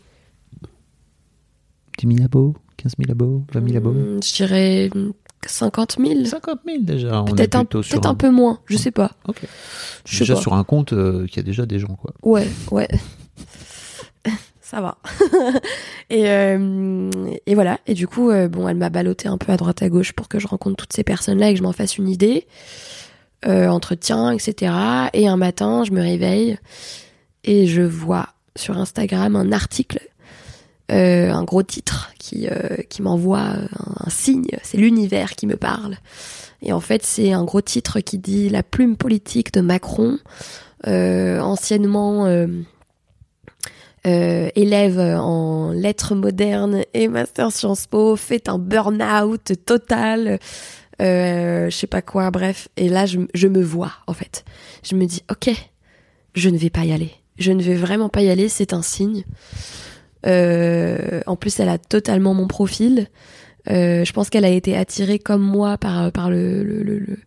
10 2.06 2.14
000 2.16 2.24
abos 2.24 2.54
15 2.78 2.92
000 2.98 3.10
abos 3.12 3.44
20 3.52 3.68
000 3.68 3.76
abos 3.76 3.90
Hum, 3.90 4.20
Je 4.22 4.34
dirais 4.34 4.90
50 5.46 5.96
000. 5.98 6.24
50 6.24 6.60
000 6.66 6.78
déjà. 6.82 7.24
Peut-être 7.24 7.56
un, 7.56 8.14
peu 8.14 8.30
moins, 8.30 8.60
je 8.66 8.76
sais 8.76 8.90
pas. 8.90 9.12
Ok. 9.26 9.42
Je 10.04 10.12
sais 10.12 10.20
Déjà 10.20 10.34
pas. 10.34 10.40
sur 10.40 10.54
un 10.54 10.64
compte 10.64 10.92
euh, 10.92 11.26
qui 11.26 11.38
a 11.38 11.42
déjà 11.42 11.66
des 11.66 11.78
gens 11.78 11.94
quoi. 11.96 12.12
Ouais, 12.22 12.48
ouais. 12.70 12.88
Ça 14.60 14.80
va. 14.80 14.98
et, 16.10 16.28
euh, 16.28 17.10
et 17.44 17.54
voilà. 17.56 17.80
Et 17.88 17.94
du 17.94 18.06
coup, 18.06 18.30
euh, 18.30 18.48
bon, 18.48 18.68
elle 18.68 18.76
m'a 18.76 18.88
ballotté 18.88 19.26
un 19.28 19.36
peu 19.36 19.50
à 19.50 19.56
droite 19.56 19.82
à 19.82 19.88
gauche 19.88 20.12
pour 20.12 20.28
que 20.28 20.38
je 20.38 20.46
rencontre 20.46 20.76
toutes 20.76 20.92
ces 20.92 21.02
personnes-là 21.02 21.50
et 21.50 21.54
que 21.54 21.58
je 21.58 21.64
m'en 21.64 21.72
fasse 21.72 21.98
une 21.98 22.08
idée. 22.08 22.46
Euh, 23.46 23.68
entretien, 23.68 24.30
etc. 24.30 24.72
Et 25.12 25.26
un 25.26 25.36
matin, 25.38 25.82
je 25.84 25.92
me 25.92 26.00
réveille 26.00 26.58
et 27.42 27.66
je 27.66 27.82
vois 27.82 28.28
sur 28.54 28.76
Instagram 28.78 29.34
un 29.34 29.50
article, 29.50 29.98
euh, 30.90 31.30
un 31.32 31.44
gros 31.44 31.62
titre 31.62 32.12
qui, 32.18 32.48
euh, 32.48 32.76
qui 32.88 33.02
m'envoie 33.02 33.40
un, 33.40 33.68
un 34.06 34.10
signe. 34.10 34.46
C'est 34.62 34.78
l'univers 34.78 35.34
qui 35.36 35.46
me 35.46 35.56
parle. 35.56 35.96
Et 36.62 36.72
en 36.72 36.80
fait, 36.80 37.04
c'est 37.04 37.32
un 37.32 37.44
gros 37.44 37.60
titre 37.60 38.00
qui 38.00 38.18
dit 38.18 38.48
la 38.48 38.62
plume 38.62 38.96
politique 38.96 39.52
de 39.52 39.60
Macron, 39.60 40.18
euh, 40.86 41.40
anciennement 41.40 42.26
euh, 42.26 42.46
euh, 44.06 44.50
élève 44.54 44.98
en 44.98 45.72
lettres 45.72 46.14
modernes 46.14 46.82
et 46.94 47.08
master 47.08 47.52
Sciences 47.52 47.86
Po, 47.86 48.16
fait 48.16 48.48
un 48.48 48.58
burn-out 48.58 49.52
total, 49.64 50.38
euh, 51.00 51.70
je 51.70 51.76
sais 51.76 51.86
pas 51.86 52.02
quoi, 52.02 52.30
bref. 52.30 52.68
Et 52.76 52.88
là, 52.88 53.06
je, 53.06 53.20
je 53.32 53.48
me 53.48 53.62
vois, 53.62 53.92
en 54.06 54.12
fait. 54.12 54.44
Je 54.82 54.96
me 54.96 55.06
dis, 55.06 55.22
ok, 55.30 55.50
je 56.34 56.48
ne 56.50 56.58
vais 56.58 56.70
pas 56.70 56.84
y 56.84 56.92
aller. 56.92 57.12
Je 57.38 57.52
ne 57.52 57.62
vais 57.62 57.74
vraiment 57.74 58.10
pas 58.10 58.22
y 58.22 58.28
aller, 58.28 58.50
c'est 58.50 58.74
un 58.74 58.82
signe. 58.82 59.24
Euh, 60.26 61.20
en 61.26 61.36
plus, 61.36 61.58
elle 61.60 61.68
a 61.68 61.78
totalement 61.78 62.34
mon 62.34 62.46
profil. 62.46 63.08
Euh, 63.70 64.04
je 64.04 64.12
pense 64.12 64.30
qu'elle 64.30 64.44
a 64.44 64.50
été 64.50 64.76
attirée 64.76 65.18
comme 65.18 65.42
moi 65.42 65.76
par, 65.78 66.10
par 66.12 66.30
le, 66.30 66.62
le, 66.62 66.82
le, 66.82 66.98
le- 66.98 67.18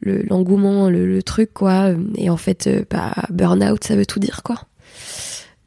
le- 0.00 0.22
l'engouement, 0.28 0.88
le, 0.90 1.06
le 1.06 1.22
truc, 1.22 1.52
quoi. 1.54 1.90
Et 2.16 2.28
en 2.30 2.36
fait, 2.36 2.66
euh, 2.66 2.84
bah, 2.90 3.12
burn-out, 3.30 3.82
ça 3.84 3.96
veut 3.96 4.06
tout 4.06 4.18
dire, 4.20 4.42
quoi. 4.42 4.56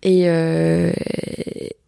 Et, 0.03 0.29
euh, 0.29 0.91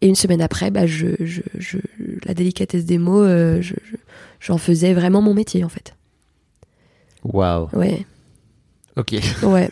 et 0.00 0.08
une 0.08 0.16
semaine 0.16 0.42
après, 0.42 0.70
bah, 0.70 0.84
je, 0.86 1.08
je, 1.20 1.42
je, 1.58 1.78
la 2.26 2.34
délicatesse 2.34 2.84
des 2.84 2.98
mots, 2.98 3.22
euh, 3.22 3.62
je, 3.62 3.74
je- 3.88 3.96
j'en 4.40 4.58
faisais 4.58 4.92
vraiment 4.94 5.22
mon 5.22 5.32
métier, 5.34 5.62
en 5.64 5.68
fait. 5.68 5.94
Waouh. 7.22 7.68
Ouais, 7.72 8.04
Ok. 8.96 9.14
ouais. 9.42 9.70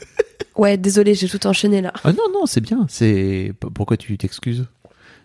Ouais, 0.57 0.77
désolé, 0.77 1.15
j'ai 1.15 1.29
tout 1.29 1.47
enchaîné 1.47 1.81
là. 1.81 1.93
Ah 2.05 2.13
non 2.13 2.25
non, 2.33 2.45
c'est 2.47 2.61
bien. 2.61 2.87
C'est 2.89 3.53
pourquoi 3.75 3.97
tu 3.97 4.17
t'excuses? 4.19 4.67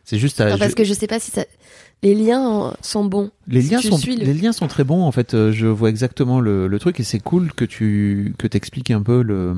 C'est 0.04 0.18
juste 0.20 0.39
à- 0.41 0.49
Non, 0.49 0.58
parce 0.58 0.72
je- 0.72 0.76
que 0.76 0.84
je 0.84 0.93
sais 0.93 1.08
pas 1.08 1.20
si 1.20 1.32
ça... 1.32 1.45
les 2.01 2.14
liens 2.16 2.68
euh, 2.68 2.72
sont 2.82 3.06
bons. 3.06 3.32
les 3.47 3.62
si 3.62 3.70
liens 3.72 3.82
sont 3.82 3.97
le- 4.06 4.16
les 4.26 4.34
liens 4.34 4.51
sont 4.51 4.68
très 4.68 4.84
bons 4.84 5.04
en 5.04 5.12
fait. 5.12 5.34
euh, 5.34 5.51
Je 5.51 5.68
vois 5.68 5.89
exactement 5.89 6.39
le, 6.39 6.68
le 6.68 6.80
truc 6.80 6.99
et 6.99 7.04
c'est 7.04 7.20
cool 7.20 7.54
que 7.54 7.66
tu 7.66 8.34
que 8.38 8.47
t'expliques 8.47 8.91
un 8.91 9.01
peu 9.01 9.22
le 9.22 9.56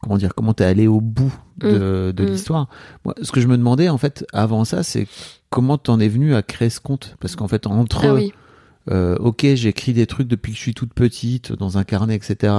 comment 0.00 0.16
dire 0.16 0.34
comment 0.34 0.52
t'es 0.54 0.64
allé 0.64 0.86
au 0.86 1.00
bout 1.00 1.34
de, 1.58 2.12
de 2.14 2.24
Mm. 2.24 2.26
l'histoire. 2.26 2.68
Moi, 3.04 3.14
ce 3.22 3.32
que 3.32 3.40
je 3.40 3.46
me 3.48 3.56
demandais 3.56 3.88
en 3.88 3.98
fait 3.98 4.24
avant 4.32 4.64
ça, 4.64 4.82
c'est 4.82 5.08
comment 5.50 5.76
t'en 5.78 5.98
es 5.98 6.08
venu 6.08 6.34
à 6.34 6.42
créer 6.42 6.70
ce 6.70 6.80
compte? 6.80 7.16
Parce 7.20 7.34
qu'en 7.36 7.48
fait 7.48 7.66
entre 7.66 8.04
Ah 8.06 8.14
oui. 8.14 8.32
euh, 8.90 9.16
ok, 9.18 9.44
j'écris 9.54 9.92
des 9.94 10.06
trucs 10.06 10.28
depuis 10.28 10.52
que 10.52 10.58
je 10.58 10.62
suis 10.62 10.74
toute 10.74 10.92
petite 10.94 11.52
dans 11.52 11.78
un 11.78 11.84
carnet, 11.84 12.14
etc. 12.14 12.52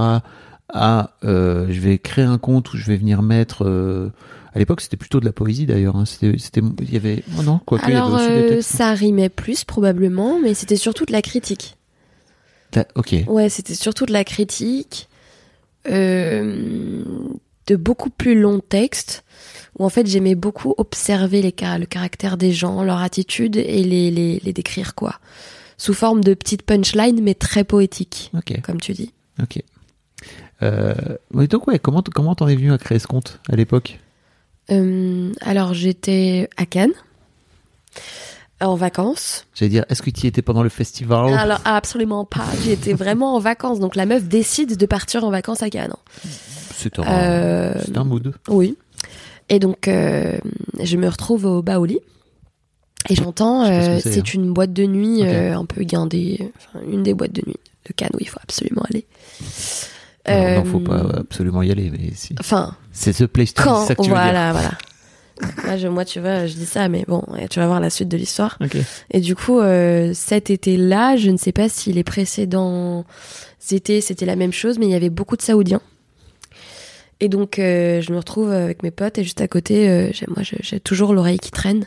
À 0.73 1.11
euh, 1.23 1.67
je 1.69 1.79
vais 1.79 1.99
créer 1.99 2.25
un 2.25 2.39
compte 2.39 2.73
où 2.73 2.77
je 2.77 2.85
vais 2.87 2.97
venir 2.97 3.21
mettre. 3.21 3.63
euh, 3.63 4.09
à 4.55 4.59
l'époque, 4.59 4.81
c'était 4.81 4.97
plutôt 4.97 5.19
de 5.19 5.25
la 5.25 5.33
poésie 5.33 5.65
d'ailleurs. 5.65 5.95
hein. 5.97 6.05
C'était, 6.05 6.31
il 6.81 6.93
y 6.93 6.97
avait, 6.97 7.23
oh 7.37 7.43
non, 7.43 7.59
quoi 7.65 7.77
que, 7.77 7.85
il 7.85 7.89
y 7.89 7.91
avait 7.91 8.01
Alors, 8.01 8.13
aussi 8.15 8.27
des 8.29 8.33
euh, 8.39 8.49
textes. 8.49 8.71
ça 8.75 8.93
rimait 8.93 9.29
plus 9.29 9.63
probablement, 9.65 10.39
mais 10.41 10.53
c'était 10.53 10.77
surtout 10.77 11.05
de 11.05 11.11
la 11.11 11.21
critique. 11.21 11.75
Ok. 12.95 13.15
Ouais, 13.27 13.49
c'était 13.49 13.75
surtout 13.75 14.05
de 14.05 14.13
la 14.13 14.23
critique. 14.23 15.07
euh, 15.87 17.03
de 17.67 17.75
beaucoup 17.75 18.09
plus 18.09 18.39
longs 18.39 18.59
textes 18.59 19.23
où 19.79 19.85
en 19.85 19.89
fait 19.89 20.05
j'aimais 20.07 20.35
beaucoup 20.35 20.73
observer 20.77 21.41
les 21.41 21.53
le 21.79 21.85
caractère 21.85 22.37
des 22.37 22.51
gens, 22.51 22.83
leur 22.83 22.99
attitude 22.99 23.55
et 23.57 23.83
les, 23.83 24.11
les, 24.11 24.39
les 24.43 24.53
décrire 24.53 24.93
quoi. 24.95 25.19
Sous 25.77 25.93
forme 25.93 26.23
de 26.23 26.33
petites 26.33 26.61
punchlines 26.63 27.21
mais 27.21 27.33
très 27.33 27.63
poétiques, 27.63 28.31
comme 28.63 28.79
tu 28.79 28.93
dis. 28.93 29.11
ok. 29.41 29.61
Euh, 30.63 30.93
donc 31.49 31.67
ouais, 31.67 31.79
comment 31.79 32.01
comment 32.13 32.35
t'en 32.35 32.47
es 32.47 32.55
venu 32.55 32.71
à 32.71 32.77
créer 32.77 32.99
ce 32.99 33.07
compte 33.07 33.39
à 33.49 33.55
l'époque? 33.55 33.99
Euh, 34.71 35.31
alors 35.41 35.73
j'étais 35.73 36.49
à 36.57 36.65
Cannes 36.65 36.93
en 38.61 38.75
vacances. 38.75 39.45
J'allais 39.53 39.69
dire, 39.69 39.85
est-ce 39.89 40.01
que 40.01 40.09
tu 40.09 40.25
y 40.25 40.27
étais 40.27 40.41
pendant 40.41 40.63
le 40.63 40.69
festival? 40.69 41.33
Alors 41.33 41.61
absolument 41.65 42.25
pas. 42.25 42.45
J'étais 42.63 42.93
vraiment 42.93 43.35
en 43.35 43.39
vacances. 43.39 43.79
Donc 43.79 43.95
la 43.95 44.05
meuf 44.05 44.23
décide 44.23 44.77
de 44.77 44.85
partir 44.85 45.23
en 45.23 45.29
vacances 45.29 45.61
à 45.61 45.69
Cannes. 45.69 45.93
C'est 46.73 46.97
un, 46.99 47.03
Euh, 47.03 47.73
un 47.95 48.03
mood. 48.03 48.33
Oui. 48.47 48.77
Et 49.49 49.59
donc, 49.59 49.87
euh, 49.87 50.37
je 50.81 50.97
me 50.97 51.07
retrouve 51.07 51.45
au 51.45 51.61
Baoli. 51.61 51.99
Et 53.09 53.13
j'entends, 53.15 53.63
euh, 53.65 53.99
c'est, 54.01 54.17
hein. 54.17 54.23
une 54.33 54.51
boîte 54.51 54.73
de 54.73 54.85
nuit 54.87 55.21
Ok. 55.21 55.27
euh, 55.27 55.53
un 55.53 55.65
peu 55.65 55.83
guindée, 55.83 56.51
enfin, 56.57 56.83
une 56.89 57.03
des 57.03 57.13
boîtes 57.13 57.33
de 57.33 57.43
nuit 57.45 57.59
de 57.87 57.93
Cannes 57.93 58.09
où 58.15 58.17
il 58.19 58.27
faut 58.27 58.39
absolument 58.41 58.81
aller. 58.89 59.05
Alors, 60.25 60.65
non, 60.65 60.71
faut 60.71 60.79
Euh, 60.79 60.83
pas 61.09 61.19
absolument 61.19 61.61
y 61.61 61.71
aller, 61.71 61.89
mais 61.91 62.11
si. 62.15 62.35
Enfin, 62.39 62.75
C'est 62.91 63.13
The 63.13 63.27
Place 63.27 63.53
to 63.53 63.61
be, 63.61 63.65
quand, 63.65 63.85
ça 63.85 63.95
que 63.95 64.01
tu 64.01 64.09
veux 64.09 64.15
dire. 64.15 64.23
voilà, 64.23 64.51
voilà. 64.51 64.71
Là, 65.65 65.77
je- 65.77 65.87
moi, 65.89 66.05
tu 66.05 66.19
vois, 66.21 66.47
je 66.47 66.53
dis 66.53 66.65
ça, 66.65 66.87
mais 66.87 67.03
bon, 67.07 67.21
tu 67.49 67.59
vas 67.59 67.67
voir 67.67 67.79
la 67.81 67.89
suite 67.89 68.07
de 68.07 68.15
l'histoire. 68.17 68.57
Ok. 68.61 68.77
Et 69.11 69.19
du 69.19 69.35
coup, 69.35 69.59
euh, 69.59 70.11
cet 70.13 70.49
été-là, 70.49 71.17
je 71.17 71.29
ne 71.29 71.37
sais 71.37 71.51
pas 71.51 71.67
si 71.69 71.91
les 71.91 72.03
précédents 72.05 73.03
étés 73.71 73.99
c'était 73.99 74.25
la 74.25 74.35
même 74.37 74.53
chose, 74.53 74.79
mais 74.79 74.85
il 74.85 74.91
y 74.91 74.95
avait 74.95 75.09
beaucoup 75.09 75.35
de 75.35 75.41
Saoudiens. 75.41 75.81
Et 77.19 77.29
donc, 77.29 77.59
euh, 77.59 78.01
je 78.01 78.11
me 78.11 78.17
retrouve 78.17 78.51
avec 78.51 78.83
mes 78.83 78.91
potes 78.91 79.17
et 79.17 79.23
juste 79.23 79.41
à 79.41 79.47
côté, 79.47 79.89
euh, 79.89 80.09
j'ai- 80.11 80.25
moi, 80.27 80.41
j'ai 80.43 80.79
toujours 80.79 81.13
l'oreille 81.13 81.39
qui 81.39 81.51
traîne. 81.51 81.85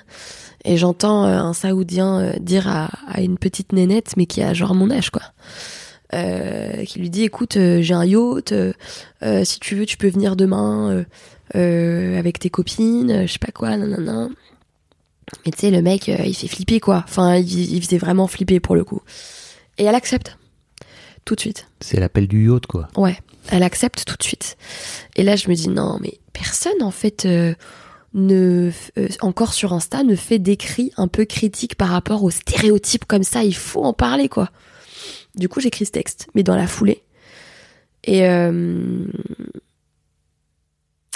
Et 0.64 0.76
j'entends 0.76 1.24
euh, 1.26 1.38
un 1.38 1.52
Saoudien 1.52 2.18
euh, 2.20 2.32
dire 2.40 2.66
à, 2.68 2.88
à 3.06 3.20
une 3.20 3.38
petite 3.38 3.72
nénette, 3.72 4.14
mais 4.16 4.26
qui 4.26 4.42
a 4.42 4.52
genre 4.54 4.74
mon 4.74 4.90
âge, 4.90 5.10
quoi. 5.10 5.22
Euh, 6.14 6.84
qui 6.84 6.98
lui 6.98 7.10
dit, 7.10 7.24
écoute, 7.24 7.58
euh, 7.58 7.82
j'ai 7.82 7.94
un 7.94 8.04
yacht, 8.04 8.52
euh, 8.52 8.72
si 9.44 9.60
tu 9.60 9.74
veux, 9.74 9.84
tu 9.84 9.96
peux 9.96 10.08
venir 10.08 10.36
demain 10.36 11.04
avec 11.54 12.38
tes 12.38 12.50
copines, 12.50 13.26
je 13.26 13.32
sais 13.32 13.38
pas 13.38 13.52
quoi, 13.52 13.76
nanana. 13.76 14.28
Mais 15.44 15.52
tu 15.52 15.58
sais, 15.58 15.70
le 15.70 15.82
mec, 15.82 16.08
il 16.08 16.34
fait 16.34 16.48
flipper, 16.48 16.80
quoi. 16.80 17.04
Enfin, 17.06 17.36
il, 17.36 17.74
il 17.74 17.82
faisait 17.82 17.98
vraiment 17.98 18.26
flipper 18.26 18.60
pour 18.60 18.74
le 18.74 18.84
coup. 18.84 19.02
Et 19.76 19.84
elle 19.84 19.94
accepte. 19.94 20.38
Tout 21.24 21.34
de 21.34 21.40
suite. 21.40 21.66
C'est 21.80 22.00
l'appel 22.00 22.26
du 22.26 22.48
yacht, 22.48 22.66
quoi. 22.66 22.88
Ouais, 22.96 23.18
elle 23.50 23.62
accepte 23.62 24.06
tout 24.06 24.16
de 24.16 24.22
suite. 24.22 24.56
Et 25.16 25.22
là, 25.22 25.36
je 25.36 25.50
me 25.50 25.54
dis, 25.54 25.68
non, 25.68 25.98
mais 26.00 26.18
personne, 26.32 26.82
en 26.82 26.90
fait, 26.90 27.26
euh, 27.26 27.54
ne, 28.14 28.70
euh, 28.98 29.08
encore 29.20 29.52
sur 29.52 29.74
Insta, 29.74 30.04
ne 30.04 30.16
fait 30.16 30.38
d'écrits 30.38 30.92
un 30.96 31.06
peu 31.06 31.26
critiques 31.26 31.74
par 31.74 31.88
rapport 31.88 32.24
aux 32.24 32.30
stéréotypes 32.30 33.04
comme 33.04 33.24
ça. 33.24 33.44
Il 33.44 33.54
faut 33.54 33.84
en 33.84 33.92
parler, 33.92 34.30
quoi. 34.30 34.50
Du 35.38 35.48
coup, 35.48 35.60
j'écris 35.60 35.86
ce 35.86 35.92
texte, 35.92 36.26
mais 36.34 36.42
dans 36.42 36.56
la 36.56 36.66
foulée. 36.66 37.02
Et 38.04 38.26
euh, 38.28 39.04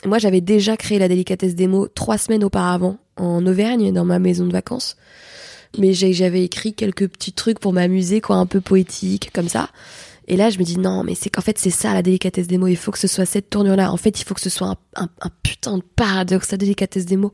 moi, 0.04 0.18
j'avais 0.18 0.40
déjà 0.40 0.76
créé 0.76 0.98
la 0.98 1.08
délicatesse 1.08 1.54
des 1.54 1.68
mots 1.68 1.88
trois 1.88 2.18
semaines 2.18 2.44
auparavant, 2.44 2.98
en 3.16 3.44
Auvergne, 3.46 3.92
dans 3.92 4.04
ma 4.04 4.18
maison 4.18 4.46
de 4.46 4.52
vacances. 4.52 4.96
Mais 5.78 5.92
j'avais 5.94 6.44
écrit 6.44 6.74
quelques 6.74 7.08
petits 7.08 7.32
trucs 7.32 7.58
pour 7.58 7.72
m'amuser, 7.72 8.20
quoi, 8.20 8.36
un 8.36 8.46
peu 8.46 8.60
poétique, 8.60 9.30
comme 9.32 9.48
ça. 9.48 9.70
Et 10.28 10.36
là, 10.36 10.50
je 10.50 10.58
me 10.58 10.64
dis 10.64 10.78
non, 10.78 11.02
mais 11.02 11.14
c'est 11.14 11.30
qu'en 11.30 11.40
fait, 11.40 11.58
c'est 11.58 11.70
ça 11.70 11.94
la 11.94 12.02
délicatesse 12.02 12.46
des 12.46 12.58
mots. 12.58 12.68
Il 12.68 12.76
faut 12.76 12.90
que 12.92 12.98
ce 12.98 13.08
soit 13.08 13.26
cette 13.26 13.50
tournure-là. 13.50 13.90
En 13.92 13.96
fait, 13.96 14.20
il 14.20 14.24
faut 14.24 14.34
que 14.34 14.40
ce 14.40 14.50
soit 14.50 14.68
un, 14.68 14.76
un- 14.96 15.08
un 15.20 15.30
putain 15.42 15.78
de 15.78 15.82
paradoxe, 15.96 16.52
la 16.52 16.58
délicatesse 16.58 17.06
des 17.06 17.16
mots. 17.16 17.32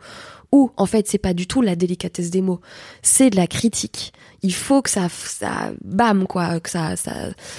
Ou, 0.53 0.71
en 0.77 0.87
fait, 0.87 1.07
c'est 1.09 1.19
pas 1.19 1.35
du 1.35 1.47
tout 1.47 1.61
la 1.63 1.77
délicatesse 1.77 2.31
des 2.31 2.41
mots. 2.41 2.61
C'est 3.03 3.31
de 3.31 3.37
la 3.37 3.47
critique. 3.47 4.13
Il 4.43 4.55
faut 4.55 4.83
que 4.83 4.91
ça, 4.91 5.09
ça, 5.09 5.73
bam, 5.85 6.27
quoi, 6.27 6.61
que 6.61 6.71
ça, 6.71 6.97
ça, 6.97 7.13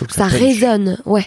que 0.08 0.14
ça 0.14 0.26
résonne. 0.26 1.02
Ouais. 1.06 1.26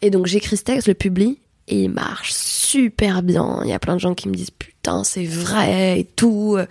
Et 0.00 0.10
donc, 0.10 0.26
j'écris 0.26 0.56
ce 0.56 0.62
texte, 0.62 0.88
le 0.88 0.94
publie, 0.94 1.38
et 1.66 1.82
il 1.82 1.90
marche 1.90 2.32
super 2.32 3.22
bien. 3.22 3.60
Il 3.64 3.70
y 3.70 3.74
a 3.74 3.78
plein 3.78 3.94
de 3.94 4.00
gens 4.00 4.14
qui 4.14 4.28
me 4.28 4.34
disent 4.34 4.50
putain, 4.50 5.04
c'est 5.04 5.24
vrai 5.24 6.00
et 6.00 6.04
tout. 6.04 6.56
Euh, 6.56 6.66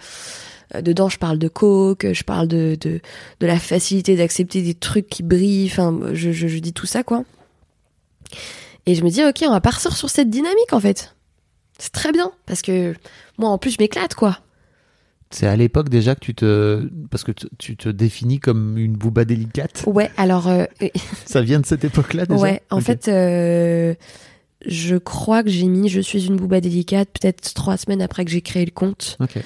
Dedans, 0.82 1.08
je 1.08 1.18
parle 1.18 1.38
de 1.38 1.48
coke, 1.48 2.12
je 2.12 2.24
parle 2.24 2.50
de, 2.50 2.78
de, 2.82 3.00
de 3.40 3.48
la 3.48 3.58
facilité 3.58 4.18
d'accepter 4.18 4.62
des 4.62 4.74
trucs 4.74 5.08
qui 5.08 5.24
brillent. 5.24 5.70
Enfin, 5.72 5.98
je, 6.12 6.34
je, 6.34 6.50
je 6.50 6.58
dis 6.60 6.74
tout 6.74 6.86
ça, 6.86 7.04
quoi. 7.04 7.24
Et 8.86 8.94
je 8.94 9.02
me 9.02 9.10
dis, 9.10 9.24
ok, 9.24 9.44
on 9.44 9.52
va 9.52 9.62
partir 9.62 9.96
sur 9.96 10.10
cette 10.10 10.30
dynamique, 10.30 10.74
en 10.74 10.82
fait. 10.82 11.16
C'est 11.78 11.94
très 11.94 12.12
bien, 12.12 12.34
parce 12.46 12.62
que 12.62 12.96
moi, 13.38 13.50
en 13.50 13.58
plus, 13.58 13.72
je 13.72 13.78
m'éclate, 13.80 14.14
quoi. 14.14 14.40
C'est 15.30 15.48
à 15.48 15.56
l'époque 15.58 15.90
déjà 15.90 16.16
que 16.16 16.22
tu 16.22 16.34
te. 16.34 16.90
Parce 17.12 17.24
que 17.24 17.32
tu- 17.58 17.76
te 17.76 17.90
définis 17.90 18.40
comme 18.40 18.78
une 18.78 18.94
booba 18.94 19.26
délicate. 19.26 19.84
Ouais, 19.86 20.10
alors, 20.18 20.48
euh, 20.48 20.66
Ça 21.26 21.42
vient 21.42 21.60
de 21.60 21.66
cette 21.66 21.84
époque-là 21.84 22.26
déjà 22.26 22.42
ouais, 22.42 22.62
en 22.72 22.80
fait, 22.80 23.08
euh, 23.10 23.94
je 24.66 24.96
crois 24.96 25.44
que 25.44 25.50
j'ai 25.50 25.66
mis 25.68 25.90
Je 25.90 26.00
suis 26.00 26.26
une 26.28 26.38
booba 26.38 26.62
délicate 26.62 27.10
peut-être 27.10 27.54
trois 27.54 27.76
semaines 27.78 28.02
après 28.02 28.24
que 28.24 28.32
j'ai 28.32 28.42
créé 28.42 28.64
le 28.66 28.72
compte. 28.72 29.18
Ok. 29.20 29.38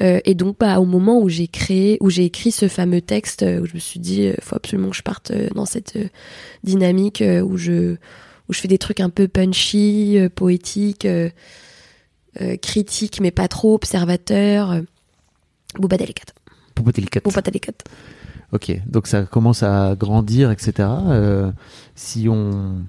Euh, 0.00 0.20
et 0.24 0.34
donc, 0.34 0.56
bah, 0.58 0.80
au 0.80 0.86
moment 0.86 1.20
où 1.20 1.28
j'ai 1.28 1.48
créé, 1.48 1.98
où 2.00 2.08
j'ai 2.08 2.24
écrit 2.24 2.52
ce 2.52 2.68
fameux 2.68 3.00
texte, 3.02 3.42
où 3.42 3.66
je 3.66 3.74
me 3.74 3.78
suis 3.80 4.00
dit, 4.00 4.22
il 4.22 4.34
faut 4.40 4.56
absolument 4.56 4.90
que 4.90 4.96
je 4.96 5.02
parte 5.02 5.32
dans 5.54 5.66
cette 5.66 5.98
dynamique 6.64 7.22
où 7.44 7.56
je 7.56 7.96
où 8.48 8.52
je 8.52 8.60
fais 8.60 8.68
des 8.68 8.78
trucs 8.78 9.00
un 9.00 9.10
peu 9.10 9.28
punchy, 9.28 10.18
poétiques, 10.34 11.04
euh, 12.40 12.56
critiques, 12.62 13.20
mais 13.20 13.30
pas 13.30 13.48
trop, 13.48 13.74
observateurs. 13.74 14.80
Booba 15.78 15.96
délicate. 15.96 16.34
Booba 16.76 16.92
délicate. 16.92 17.24
Booba. 17.24 17.42
Ok, 18.52 18.72
donc 18.86 19.06
ça 19.06 19.22
commence 19.22 19.62
à 19.62 19.94
grandir, 19.96 20.50
etc. 20.50 20.88
Euh, 21.08 21.52
si 21.94 22.28
on. 22.28 22.84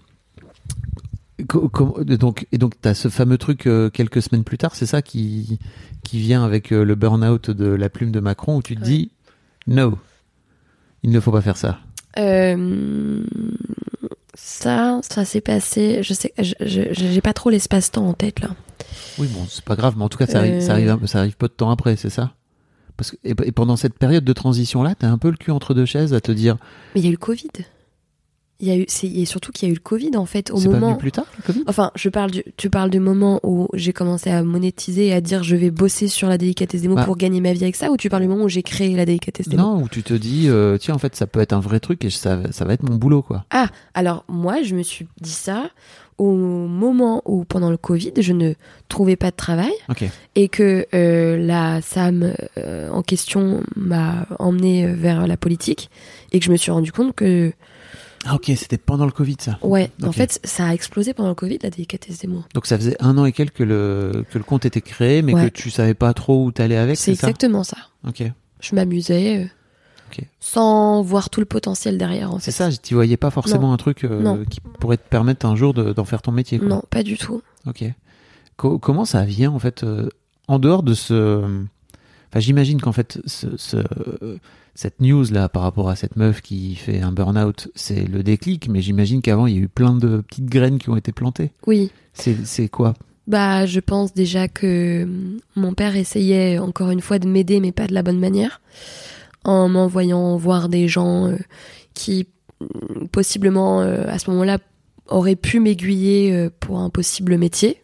Donc, 1.40 2.48
et 2.52 2.58
donc, 2.58 2.74
tu 2.82 2.88
as 2.88 2.94
ce 2.94 3.10
fameux 3.10 3.38
truc 3.38 3.66
euh, 3.68 3.90
quelques 3.90 4.22
semaines 4.22 4.44
plus 4.44 4.58
tard, 4.58 4.76
c'est 4.76 4.86
ça 4.86 5.02
qui, 5.02 5.60
qui 6.04 6.20
vient 6.20 6.44
avec 6.44 6.72
euh, 6.72 6.84
le 6.84 6.96
burn-out 6.96 7.50
de 7.50 7.66
la 7.66 7.90
plume 7.90 8.12
de 8.12 8.20
Macron 8.20 8.58
où 8.58 8.62
tu 8.62 8.76
te 8.76 8.82
Ouais. 8.82 8.86
dis 8.88 9.12
No, 9.68 9.98
il 11.04 11.10
ne 11.12 11.20
faut 11.20 11.32
pas 11.32 11.42
faire 11.42 11.58
ça. 11.58 11.80
Euh, 12.20 13.24
ça, 14.36 15.00
ça 15.04 15.26
s'est 15.26 15.42
passé. 15.42 16.02
Je 16.04 16.14
sais, 16.14 16.34
j'ai 16.40 17.22
pas 17.22 17.34
trop 17.34 17.50
l'espace-temps 17.50 18.06
en 18.08 18.14
tête 18.14 18.40
là. 18.40 18.50
Oui, 19.18 19.28
bon, 19.28 19.46
c'est 19.50 19.64
pas 19.64 19.76
grave, 19.76 19.96
mais 19.98 20.04
en 20.04 20.10
tout 20.10 20.18
cas, 20.18 20.28
ça, 20.28 20.40
arrive, 20.40 20.62
ça, 20.62 20.74
arrive, 20.74 21.06
ça 21.06 21.20
arrive 21.20 21.38
peu 21.38 21.48
de 21.48 21.54
temps 21.54 21.70
après, 21.72 21.96
c'est 21.96 22.10
ça? 22.10 22.34
Et, 23.24 23.34
pendant 23.52 23.76
cette 23.76 23.98
période 23.98 24.24
de 24.24 24.34
transition-là, 24.34 24.96
tu 25.00 25.06
as 25.06 25.12
un 25.12 25.18
peu 25.18 25.30
le 25.30 25.38
cul 25.38 25.52
entre 25.52 25.74
deux 25.74 25.86
chaises 25.86 26.14
à 26.14 26.22
te 26.22 26.32
dire 26.32 26.58
Mais 26.96 27.02
il 27.02 27.04
y 27.04 27.08
a 27.08 27.10
eu 27.10 27.14
le 27.14 27.18
Covid. 27.18 27.50
Il 28.62 28.68
y 28.68 28.72
a 28.72 28.78
eu, 28.78 28.86
c'est 28.88 29.08
et 29.08 29.26
surtout 29.26 29.52
qu'il 29.52 29.68
y 29.68 29.70
a 29.70 29.74
eu 29.74 29.76
le 29.76 29.82
Covid 29.82 30.16
en 30.16 30.26
fait 30.28 30.52
au 30.52 30.58
c'est 30.58 30.68
pas 30.68 30.74
moment. 30.76 30.88
venu 30.90 30.98
plus 31.00 31.12
tard, 31.12 31.26
le 31.38 31.44
Covid? 31.44 31.64
Enfin, 31.68 31.92
je 31.96 32.10
parle 32.10 32.30
du, 32.32 32.44
tu 32.58 32.70
parles 32.70 32.90
du 32.92 33.00
moment 33.00 33.40
où 33.44 33.68
j'ai 33.74 33.92
commencé 33.92 34.30
à 34.30 34.44
monétiser 34.44 35.08
et 35.08 35.14
à 35.14 35.20
dire 35.22 35.44
je 35.44 35.56
vais 35.56 35.72
bosser 35.72 36.08
sur 36.08 36.30
la 36.30 36.38
délicatesse 36.38 36.82
des 36.82 36.88
mots 36.88 36.96
Bah. 36.96 37.06
pour 37.06 37.18
gagner 37.18 37.42
ma 37.42 37.54
vie 37.54 37.64
avec 37.64 37.76
ça, 37.76 37.92
ou 37.92 37.98
tu 37.98 38.10
parles 38.10 38.22
du 38.22 38.28
moment 38.30 38.44
où 38.46 38.50
j'ai 38.50 38.64
créé 38.64 38.96
la 38.96 39.06
délicatesse 39.06 39.50
des 39.50 39.58
mots? 39.58 39.64
Non, 39.64 39.82
où 39.84 39.90
tu 39.90 40.04
te 40.04 40.14
dis, 40.14 40.48
euh, 40.48 40.78
tiens, 40.78 40.94
en 40.96 41.00
fait, 41.00 41.16
ça 41.16 41.26
peut 41.28 41.40
être 41.40 41.54
un 41.54 41.60
vrai 41.60 41.80
truc 41.80 42.06
et 42.06 42.10
ça, 42.12 42.40
ça 42.52 42.64
va 42.66 42.74
être 42.74 42.84
mon 42.88 42.96
boulot, 42.96 43.22
quoi. 43.24 43.46
Ah, 43.50 43.68
alors 43.96 44.24
moi, 44.30 44.62
je 44.62 44.76
me 44.76 44.84
suis 44.84 45.08
dit 45.20 45.32
ça 45.32 45.70
au 46.20 46.34
moment 46.36 47.24
où, 47.26 47.46
pendant 47.46 47.72
le 47.72 47.78
Covid, 47.78 48.12
je 48.20 48.34
ne 48.34 48.54
trouvais 48.90 49.16
pas 49.16 49.32
de 49.32 49.36
travail 49.36 49.72
et 50.36 50.50
que 50.50 50.86
euh, 50.94 51.38
la 51.38 51.82
Sam 51.82 52.34
euh, 52.60 52.90
en 52.92 53.02
question 53.02 53.64
m'a 53.76 54.28
emmené 54.38 54.86
vers 54.86 55.26
la 55.26 55.36
politique 55.36 55.90
et 56.32 56.38
que 56.40 56.46
je 56.46 56.52
me 56.52 56.58
suis 56.58 56.70
rendu 56.72 56.92
compte 56.92 57.16
que, 57.16 57.52
Ah, 58.26 58.36
ok, 58.36 58.52
c'était 58.56 58.78
pendant 58.78 59.06
le 59.06 59.12
Covid, 59.12 59.38
ça. 59.40 59.58
ouais, 59.64 59.90
en 60.04 60.12
fait, 60.12 60.40
ça 60.44 60.68
a 60.68 60.74
explosé 60.74 61.14
pendant 61.14 61.30
le 61.30 61.36
Covid, 61.36 61.58
la 61.64 61.72
délicatesse 61.72 62.20
des 62.20 62.28
mots. 62.28 62.44
Donc 62.54 62.68
ça 62.68 62.78
faisait 62.78 62.96
un 63.00 63.18
an 63.18 63.26
et 63.26 63.32
quelques 63.32 63.56
que 63.58 63.64
le, 63.64 64.24
que 64.30 64.38
le 64.38 64.44
compte 64.44 64.64
était 64.66 64.82
créé, 64.82 65.22
mais 65.24 65.34
Ouais. 65.34 65.50
que 65.50 65.56
tu 65.56 65.72
savais 65.72 65.96
pas 65.96 66.14
trop 66.14 66.46
où 66.46 66.52
t'allais 66.52 66.78
avec, 66.78 66.98
C'est 66.98 67.16
c'est 67.16 67.22
ça 67.22 67.28
exactement 67.30 67.64
ça. 67.64 67.78
Ok. 68.08 68.24
Je 68.60 68.76
m'amusais 68.76 69.40
euh, 69.40 69.46
Ok. 70.12 70.24
sans 70.40 71.02
voir 71.02 71.32
tout 71.32 71.40
le 71.40 71.48
potentiel 71.48 71.98
derrière, 71.98 72.32
en 72.32 72.38
C'est 72.38 72.52
fait. 72.52 72.72
ça, 72.72 72.72
tu 72.72 72.94
voyais 72.94 73.18
pas 73.18 73.32
forcément 73.32 73.74
un 73.74 73.78
truc 73.78 74.04
euh, 74.04 74.46
qui 74.52 74.60
pourrait 74.80 74.98
te 74.98 75.08
permettre 75.10 75.48
un 75.48 75.56
jour 75.56 75.74
de- 75.74 75.92
d'en 75.94 76.06
faire 76.06 76.22
ton 76.22 76.32
métier. 76.32 76.60
Quoi. 76.60 76.68
Non, 76.68 76.84
pas 76.92 77.02
du 77.02 77.18
tout. 77.18 77.42
Ok. 77.66 77.84
Co- 78.58 78.78
comment 78.78 79.06
ça 79.06 79.24
vient 79.26 79.50
en 79.52 79.58
fait 79.60 79.84
euh, 79.84 80.10
en 80.48 80.60
dehors 80.60 80.84
de 80.84 80.94
ce. 80.94 81.42
Enfin, 82.30 82.40
j'imagine 82.40 82.80
qu'en 82.80 82.92
fait 82.92 83.20
ce, 83.26 83.58
ce- 83.58 83.78
cette 84.76 85.00
news 85.02 85.26
là 85.32 85.50
par 85.50 85.64
rapport 85.64 85.90
à 85.90 85.96
cette 85.96 86.16
meuf 86.16 86.42
qui 86.42 86.76
fait 86.76 87.02
un 87.02 87.12
burn-out, 87.12 87.70
c'est 87.76 88.08
le 88.08 88.24
déclic, 88.24 88.70
mais 88.70 88.82
j'imagine 88.82 89.22
qu'avant 89.22 89.48
il 89.48 89.56
y 89.56 89.58
a 89.58 89.62
eu 89.62 89.68
plein 89.68 89.96
de 89.96 90.22
petites 90.22 90.46
graines 90.46 90.80
qui 90.80 90.90
ont 90.90 90.96
été 90.96 91.12
plantées. 91.12 91.52
Oui. 91.68 91.92
C'est 92.14 92.70
quoi? 92.70 92.94
Bah, 93.28 93.66
je 93.66 93.80
pense 93.80 94.14
déjà 94.14 94.48
que 94.48 95.04
hum, 95.04 95.40
mon 95.56 95.74
père 95.74 95.96
essayait 95.96 96.60
encore 96.60 96.90
une 96.90 97.02
fois 97.02 97.20
de 97.20 97.28
m'aider, 97.28 97.60
mais 97.60 97.72
pas 97.72 97.88
de 97.88 97.94
la 97.94 98.04
bonne 98.04 98.20
manière, 98.20 98.62
en 99.44 99.70
m'envoyant 99.70 100.36
voir 100.38 100.70
des 100.70 100.88
gens 100.88 101.28
euh, 101.28 101.38
qui 101.94 102.28
hum, 102.60 103.08
possiblement 103.10 103.82
euh, 103.82 104.04
à 104.08 104.20
ce 104.20 104.30
moment-là 104.32 104.58
aurait 105.08 105.36
pu 105.36 105.60
m'aiguiller 105.60 106.34
euh, 106.34 106.50
pour 106.60 106.80
un 106.80 106.90
possible 106.90 107.38
métier, 107.38 107.82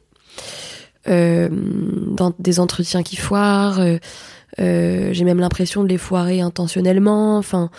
dans 1.06 2.34
des 2.38 2.60
entretiens 2.60 3.02
qui 3.02 3.16
foirent. 3.16 3.80
Euh, 4.60 5.14
J'ai 5.14 5.24
même 5.26 5.40
l'impression 5.40 5.84
de 5.84 5.90
les 5.90 5.98
foirer 5.98 6.42
intentionnellement. 6.42 7.38
Enfin, 7.38 7.70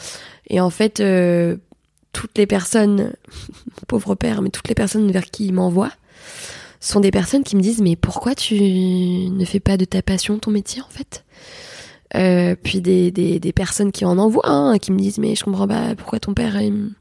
et 0.49 0.61
en 0.61 0.70
fait, 0.70 1.01
euh, 1.01 1.57
toutes 2.12 2.37
les 2.39 2.47
personnes, 2.47 3.12
mon 3.29 3.85
pauvre 3.89 4.14
père, 4.14 4.43
mais 4.43 4.51
toutes 4.51 4.68
les 4.68 4.74
personnes 4.74 5.11
vers 5.11 5.24
qui 5.26 5.47
il 5.47 5.53
m'envoie, 5.53 5.91
sont 6.81 7.01
des 7.01 7.11
personnes 7.11 7.43
qui 7.43 7.57
me 7.57 7.61
disent 7.61 7.81
mais 7.81 7.97
pourquoi 7.97 8.35
tu 8.35 8.55
ne 8.61 9.45
fais 9.45 9.61
pas 9.61 9.76
de 9.76 9.85
ta 9.85 10.01
passion 10.03 10.39
ton 10.39 10.51
métier 10.53 10.81
en 10.83 10.89
fait? 10.91 11.24
Euh, 12.14 12.55
puis 12.62 12.81
des, 12.81 13.11
des, 13.11 13.39
des 13.39 13.53
personnes 13.53 13.93
qui 13.93 14.05
en 14.07 14.16
envoient 14.16 14.49
hein, 14.49 14.79
qui 14.79 14.93
me 14.93 14.99
disent 14.99 15.18
mais 15.18 15.35
je 15.35 15.45
comprends 15.45 15.68
pas 15.68 15.95
pourquoi 15.95 16.18
ton 16.18 16.33
père 16.33 16.59
il, 16.59 16.95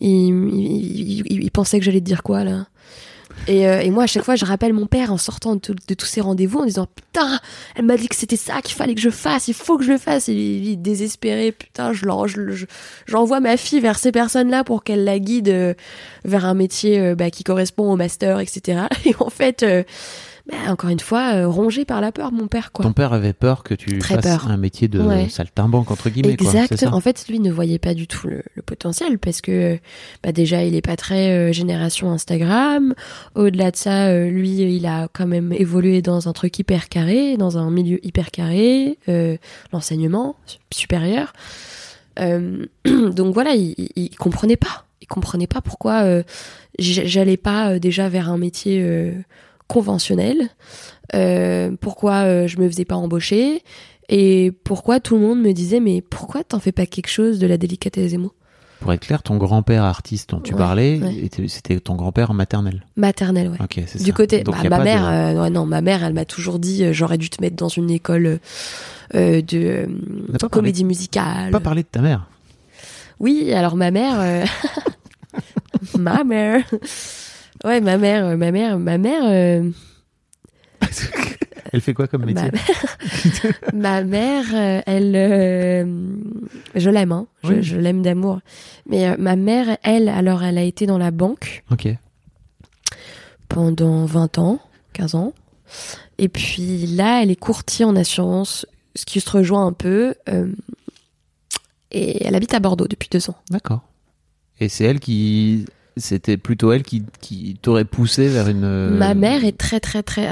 il, 0.00 1.22
il- 1.30 1.44
il 1.44 1.50
pensait 1.52 1.78
que 1.78 1.84
j'allais 1.84 2.00
te 2.00 2.04
dire 2.06 2.24
quoi 2.24 2.42
là 2.42 2.66
et, 3.48 3.66
euh, 3.66 3.80
et 3.80 3.90
moi 3.90 4.04
à 4.04 4.06
chaque 4.06 4.22
fois 4.24 4.36
je 4.36 4.44
rappelle 4.44 4.72
mon 4.72 4.86
père 4.86 5.12
en 5.12 5.18
sortant 5.18 5.56
de, 5.56 5.60
tous 5.60 6.06
ces 6.06 6.20
rendez-vous 6.20 6.60
en 6.60 6.64
disant 6.64 6.86
putain 6.86 7.40
elle 7.74 7.84
m'a 7.84 7.96
dit 7.96 8.08
que 8.08 8.14
c'était 8.16 8.36
ça 8.36 8.60
qu'il 8.62 8.74
fallait 8.76 8.94
que 8.94 9.00
je 9.00 9.10
fasse 9.10 9.48
il 9.48 9.54
faut 9.54 9.78
que 9.78 9.84
je 9.84 9.92
le 9.92 9.98
fasse. 9.98 10.28
Il, 10.28 10.38
il 10.38 10.70
est 10.72 10.76
désespéré 10.76 11.52
putain 11.52 11.92
je 11.92 12.06
l'en- 12.06 12.26
je- 12.26 12.66
j'envoie 13.06 13.40
ma 13.40 13.56
fille 13.56 13.80
vers 13.80 13.98
ces 13.98 14.12
personnes 14.12 14.50
là 14.50 14.64
pour 14.64 14.84
qu'elle 14.84 15.04
la 15.04 15.18
guide 15.18 15.48
euh, 15.48 15.74
vers 16.24 16.44
un 16.44 16.54
métier 16.54 17.00
euh, 17.00 17.14
bah, 17.14 17.30
qui 17.30 17.44
correspond 17.44 17.92
au 17.92 17.96
master 17.96 18.40
etc 18.40 18.82
et 19.04 19.14
en 19.18 19.30
fait 19.30 19.62
euh, 19.62 19.82
bah, 20.50 20.56
encore 20.72 20.90
une 20.90 20.98
fois 21.00 21.34
euh, 21.34 21.46
rongé 21.48 21.84
par 21.84 22.00
la 22.00 22.10
peur 22.10 22.32
mon 22.32 22.48
père 22.48 22.72
quoi 22.72 22.84
Ton 22.84 22.92
père 22.92 23.12
avait 23.12 23.32
peur 23.32 23.62
que 23.62 23.74
tu 23.74 23.98
Très 23.98 24.16
fasses 24.16 24.24
peur. 24.24 24.50
un 24.50 24.56
métier 24.56 24.88
de 24.88 25.00
Ouais. 25.00 25.28
saltimbanque 25.28 25.90
entre 25.92 26.10
guillemets. 26.10 26.32
Exact. 26.32 26.74
Ça 26.76 26.92
En 26.92 27.00
fait, 27.00 27.26
lui 27.28 27.38
ne 27.38 27.50
voyait 27.52 27.78
pas 27.78 27.94
du 27.94 28.06
tout 28.08 28.26
le, 28.26 28.42
le 28.56 28.62
potentiel 28.62 29.18
parce 29.20 29.40
que 29.40 29.78
bah 30.24 30.32
déjà, 30.32 30.64
il 30.64 30.74
est 30.74 30.82
pas 30.82 30.96
très 30.96 31.30
euh, 31.30 31.52
génération 31.52 32.10
Instagram. 32.10 32.94
Au-delà 33.36 33.70
de 33.70 33.76
ça, 33.76 34.08
euh, 34.08 34.28
lui, 34.30 34.50
il 34.76 34.86
a 34.86 35.08
quand 35.12 35.26
même 35.28 35.52
évolué 35.52 36.02
dans 36.02 36.28
un 36.28 36.32
truc 36.32 36.58
hyper 36.58 36.88
carré, 36.88 37.36
dans 37.36 37.56
un 37.58 37.70
milieu 37.70 38.04
hyper 38.04 38.30
carré, 38.32 38.98
euh, 39.08 39.36
l'enseignement 39.72 40.34
supérieur. 40.72 41.32
Euh, 42.18 42.66
donc 42.84 43.32
voilà, 43.34 43.54
il, 43.54 43.74
il, 43.78 43.90
il 43.96 44.16
comprenait 44.16 44.56
pas. 44.56 44.86
Il 45.00 45.06
comprenait 45.06 45.46
pas 45.46 45.60
pourquoi 45.60 46.02
euh, 46.02 46.22
j'allais 46.78 47.36
pas 47.36 47.72
euh, 47.72 47.78
déjà 47.78 48.08
vers 48.08 48.30
un 48.30 48.38
métier 48.38 48.82
euh, 49.72 49.74
conventionnel. 49.74 50.48
Euh, 51.14 51.72
pourquoi 51.80 52.24
euh, 52.24 52.46
je 52.46 52.58
me 52.58 52.68
faisais 52.68 52.84
pas 52.84 52.96
embaucher 52.96 53.62
et 54.08 54.52
pourquoi 54.64 55.00
tout 55.00 55.14
le 55.16 55.20
monde 55.20 55.40
me 55.40 55.52
disait 55.52 55.80
mais 55.80 56.00
pourquoi 56.02 56.44
t'en 56.44 56.58
fais 56.58 56.72
pas 56.72 56.86
quelque 56.86 57.08
chose 57.08 57.38
de 57.38 57.46
la 57.46 57.56
délicatesse 57.58 58.12
des 58.12 58.18
mots? 58.18 58.32
Pour 58.80 58.92
être 58.92 59.06
clair, 59.06 59.22
ton 59.22 59.36
grand-père 59.36 59.84
artiste 59.84 60.30
dont 60.30 60.40
tu 60.40 60.54
Ouais, 60.54 60.58
parlais, 60.58 60.98
ouais. 61.00 61.30
c'était 61.46 61.78
ton 61.78 61.94
grand-père 61.94 62.34
maternel. 62.34 62.84
maternelle 62.96 63.50
ouais 63.50 63.58
Ok, 63.62 63.80
c'est 63.86 63.98
ça. 63.98 64.04
du 64.04 64.12
côté 64.12 64.42
Donc, 64.42 64.56
bah, 64.62 64.78
ma 64.78 64.84
mère 64.84 65.02
de- 65.02 65.36
euh, 65.38 65.42
ouais, 65.42 65.50
non 65.50 65.66
ma 65.66 65.80
mère 65.82 66.02
elle 66.02 66.14
m'a 66.14 66.24
toujours 66.24 66.58
dit 66.58 66.82
euh, 66.84 66.92
j'aurais 66.92 67.16
dû 67.18 67.30
te 67.30 67.40
mettre 67.40 67.54
dans 67.56 67.68
une 67.68 67.90
école 67.90 68.40
de 69.14 69.86
pas 70.40 70.48
comédie 70.48 70.84
musicale 70.84 71.50
Pas 71.52 71.60
parler 71.60 71.82
de 71.82 71.88
ta 71.88 72.00
mère. 72.00 72.26
oui 73.20 73.52
alors 73.52 73.76
ma 73.76 73.90
mère 73.92 74.46
ma 75.98 76.24
mère 76.24 76.64
ouais 77.64 77.80
ma 77.80 77.96
mère 77.98 78.26
euh, 78.26 78.36
ma 78.36 78.50
mère 78.52 78.78
ma 78.78 78.98
mère 78.98 79.22
euh, 79.24 79.70
Elle 81.72 81.80
fait 81.80 81.94
quoi 81.94 82.06
comme 82.06 82.24
métier 82.26 82.50
ma, 83.72 83.72
ma 83.72 84.04
mère, 84.04 84.44
euh, 84.52 84.82
elle, 84.84 85.12
euh, 85.16 85.84
je 86.74 86.90
l'aime, 86.90 87.12
hein, 87.12 87.26
je, 87.44 87.48
Oui. 87.52 87.62
je 87.62 87.76
l'aime 87.78 88.02
d'amour. 88.02 88.40
Mais 88.86 89.08
euh, 89.08 89.16
ma 89.18 89.36
mère, 89.36 89.78
elle, 89.82 90.08
alors, 90.10 90.42
elle 90.42 90.58
a 90.58 90.62
été 90.62 90.84
dans 90.84 90.98
la 90.98 91.10
banque 91.10 91.62
Ok. 91.70 91.88
pendant 93.48 94.04
20 94.04 94.38
ans, 94.38 94.60
15 94.92 95.14
ans. 95.14 95.32
Et 96.18 96.28
puis 96.28 96.86
là, 96.88 97.22
elle 97.22 97.30
est 97.30 97.36
courtier 97.36 97.84
en 97.86 97.96
assurance, 97.96 98.66
ce 98.94 99.06
qui 99.06 99.20
se 99.20 99.30
rejoint 99.30 99.66
un 99.66 99.72
peu. 99.72 100.14
euh, 100.28 100.52
et 101.90 102.24
elle 102.26 102.34
habite 102.34 102.52
à 102.54 102.60
Bordeaux 102.60 102.88
depuis 102.88 103.08
deux 103.10 103.30
ans. 103.30 103.36
D'accord. 103.50 103.80
Et 104.60 104.68
c'est 104.68 104.84
elle 104.84 105.00
qui. 105.00 105.64
C'était 105.96 106.36
plutôt 106.38 106.72
elle 106.72 106.82
qui, 106.82 107.02
qui 107.20 107.58
t'aurait 107.60 107.84
poussé 107.84 108.28
vers 108.28 108.48
une. 108.48 108.64
euh, 108.64 108.90
Ma 108.96 109.14
mère 109.14 109.44
est 109.44 109.56
très 109.58 109.78
très 109.80 110.02
très 110.02 110.26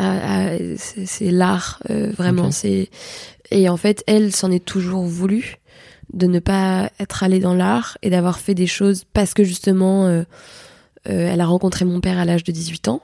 c'est 0.76 1.30
l'art 1.30 1.82
euh, 1.90 2.10
vraiment 2.16 2.50
c'est 2.50 2.88
et 3.50 3.68
en 3.68 3.76
fait 3.76 4.02
elle 4.06 4.34
s'en 4.34 4.50
est 4.50 4.64
toujours 4.64 5.04
voulu 5.04 5.56
de 6.14 6.26
ne 6.26 6.38
pas 6.38 6.90
être 6.98 7.22
allée 7.22 7.40
dans 7.40 7.54
l'art 7.54 7.98
et 8.02 8.10
d'avoir 8.10 8.40
fait 8.40 8.54
des 8.54 8.66
choses 8.66 9.04
parce 9.12 9.34
que 9.34 9.44
justement 9.44 10.06
euh, 10.06 10.22
euh, 11.08 11.28
elle 11.32 11.40
a 11.40 11.46
rencontré 11.46 11.84
mon 11.84 12.00
père 12.00 12.18
à 12.18 12.24
l'âge 12.24 12.42
de 12.44 12.52
18 12.52 12.88
ans 12.88 13.02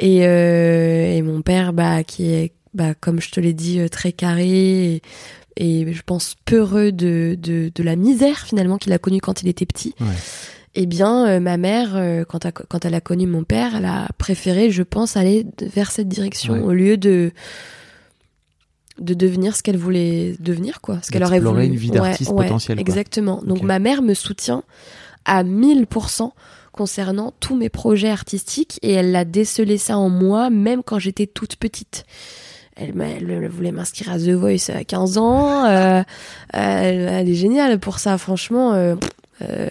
et, 0.00 0.18
et 0.18 1.22
mon 1.22 1.42
père 1.42 1.72
bah 1.72 2.02
qui 2.04 2.30
est 2.30 2.52
bah 2.74 2.94
comme 2.94 3.20
je 3.20 3.30
te 3.30 3.40
l'ai 3.40 3.52
dit 3.52 3.80
très 3.90 4.12
carré 4.12 4.94
et, 4.94 5.02
et 5.56 5.92
je 5.92 6.02
pense 6.02 6.34
peureux 6.44 6.92
de, 6.92 7.36
de, 7.40 7.70
de 7.74 7.82
la 7.82 7.96
misère 7.96 8.38
finalement 8.46 8.78
qu'il 8.78 8.92
a 8.92 8.98
connue 8.98 9.20
quand 9.20 9.42
il 9.42 9.48
était 9.48 9.66
petit 9.66 9.94
Ouais. 10.00 10.06
Eh 10.80 10.86
bien, 10.86 11.26
euh, 11.26 11.40
ma 11.40 11.56
mère, 11.56 11.96
euh, 11.96 12.24
quand, 12.24 12.44
elle- 12.44 12.52
quand 12.52 12.84
elle 12.84 12.94
a 12.94 13.00
connu 13.00 13.26
mon 13.26 13.42
père, 13.44 13.74
elle 13.76 13.84
a 13.84 14.08
préféré, 14.18 14.70
je 14.70 14.82
pense, 14.82 15.16
aller 15.16 15.44
vers 15.60 15.90
cette 15.90 16.08
direction 16.08 16.54
Ouais. 16.54 16.60
au 16.60 16.72
lieu 16.72 16.96
de 16.96 17.32
de 19.00 19.14
devenir 19.14 19.54
ce 19.54 19.62
qu'elle 19.62 19.76
voulait 19.76 20.34
devenir, 20.40 20.80
quoi. 20.80 20.98
Ce 21.02 21.12
qu'elle 21.12 21.22
aurait 21.22 21.38
voulu. 21.38 21.64
une 21.66 21.76
vie 21.76 21.90
d'artiste 21.90 22.30
potentielle, 22.34 22.78
quoi. 22.78 22.80
Exactement. 22.80 23.40
Donc 23.44 23.62
ma 23.62 23.78
mère 23.78 24.02
me 24.02 24.12
soutient 24.12 24.64
à 25.24 25.44
1000% 25.44 26.32
concernant 26.72 27.32
tous 27.38 27.56
mes 27.56 27.68
projets 27.68 28.10
artistiques 28.10 28.78
et 28.82 28.92
elle 28.94 29.14
a 29.14 29.24
décelé 29.24 29.78
ça 29.78 29.96
en 29.98 30.08
moi 30.10 30.50
même 30.50 30.82
quand 30.82 30.98
j'étais 30.98 31.26
toute 31.28 31.54
petite. 31.56 32.04
Elle, 32.74 32.94
m'a- 32.94 33.06
elle, 33.08 33.30
elle 33.30 33.48
voulait 33.48 33.70
m'inscrire 33.72 34.10
à 34.10 34.18
The 34.18 34.30
Voice 34.30 34.68
à 34.74 34.82
15 34.82 35.16
ans. 35.16 35.64
euh, 35.66 36.02
elle, 36.52 37.08
elle 37.08 37.28
est 37.28 37.34
géniale 37.34 37.78
pour 37.78 38.00
ça, 38.00 38.18
franchement. 38.18 38.72
euh, 38.74 38.96
euh, 39.42 39.68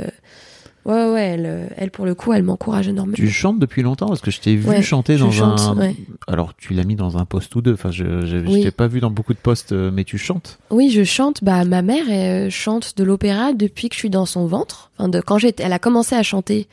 ouais, 0.88 1.12
ouais, 1.12 1.24
elle, 1.24 1.46
euh, 1.46 1.68
elle, 1.78 1.92
pour 1.92 2.06
le 2.06 2.16
coup, 2.16 2.34
elle 2.34 2.44
m'encourage 2.44 2.88
énormément. 2.88 3.16
Tu 3.16 3.30
chantes 3.30 3.60
depuis 3.60 3.84
longtemps 3.84 4.08
parce 4.08 4.22
que 4.22 4.32
je 4.32 4.40
t'ai 4.40 4.56
vu 4.56 4.68
Ouais, 4.68 4.82
chanter 4.82 5.18
dans 5.18 5.30
chante, 5.32 5.60
un. 5.60 5.78
ouais. 5.78 5.96
Alors 6.28 6.56
tu 6.56 6.74
l'as 6.74 6.84
mis 6.84 6.96
dans 6.96 7.18
un 7.18 7.26
poste 7.26 7.56
ou 7.56 7.62
deux. 7.62 7.74
Enfin, 7.74 7.92
je, 7.92 8.26
je, 8.26 8.38
t'ai 8.64 8.72
pas 8.72 8.88
vu 8.88 9.00
dans 9.00 9.12
beaucoup 9.12 9.34
de 9.34 9.40
postes, 9.40 9.74
euh, 9.74 9.92
mais 9.94 10.04
tu 10.04 10.18
chantes. 10.18 10.58
Oui, 10.72 10.90
je 10.90 11.04
chante. 11.04 11.44
Bah, 11.44 11.64
ma 11.66 11.82
mère 11.82 12.06
euh, 12.10 12.50
chante 12.50 12.98
de 12.98 13.04
l'opéra 13.04 13.54
depuis 13.54 13.90
que 13.90 13.96
je 13.96 14.00
suis 14.00 14.10
dans 14.10 14.26
son 14.26 14.48
ventre. 14.48 14.92
Enfin, 14.98 15.10
de 15.10 15.22
quand 15.22 15.38
j'étais, 15.38 15.64
elle 15.64 15.74
a 15.74 15.80
commencé 15.80 16.16
à 16.16 16.24
chanter 16.24 16.68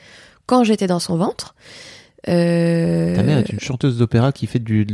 quand 0.47 0.65
j'étais 0.65 0.87
dans 0.87 1.01
son 1.01 1.17
ventre. 1.17 1.55
Euh, 2.29 3.15
Ta 3.15 3.23
mère 3.23 3.39
est 3.39 3.51
une 3.51 3.61
chanteuse 3.61 3.99
d'opéra 3.99 4.33
qui 4.33 4.47
fait 4.47 4.59
du. 4.59 4.87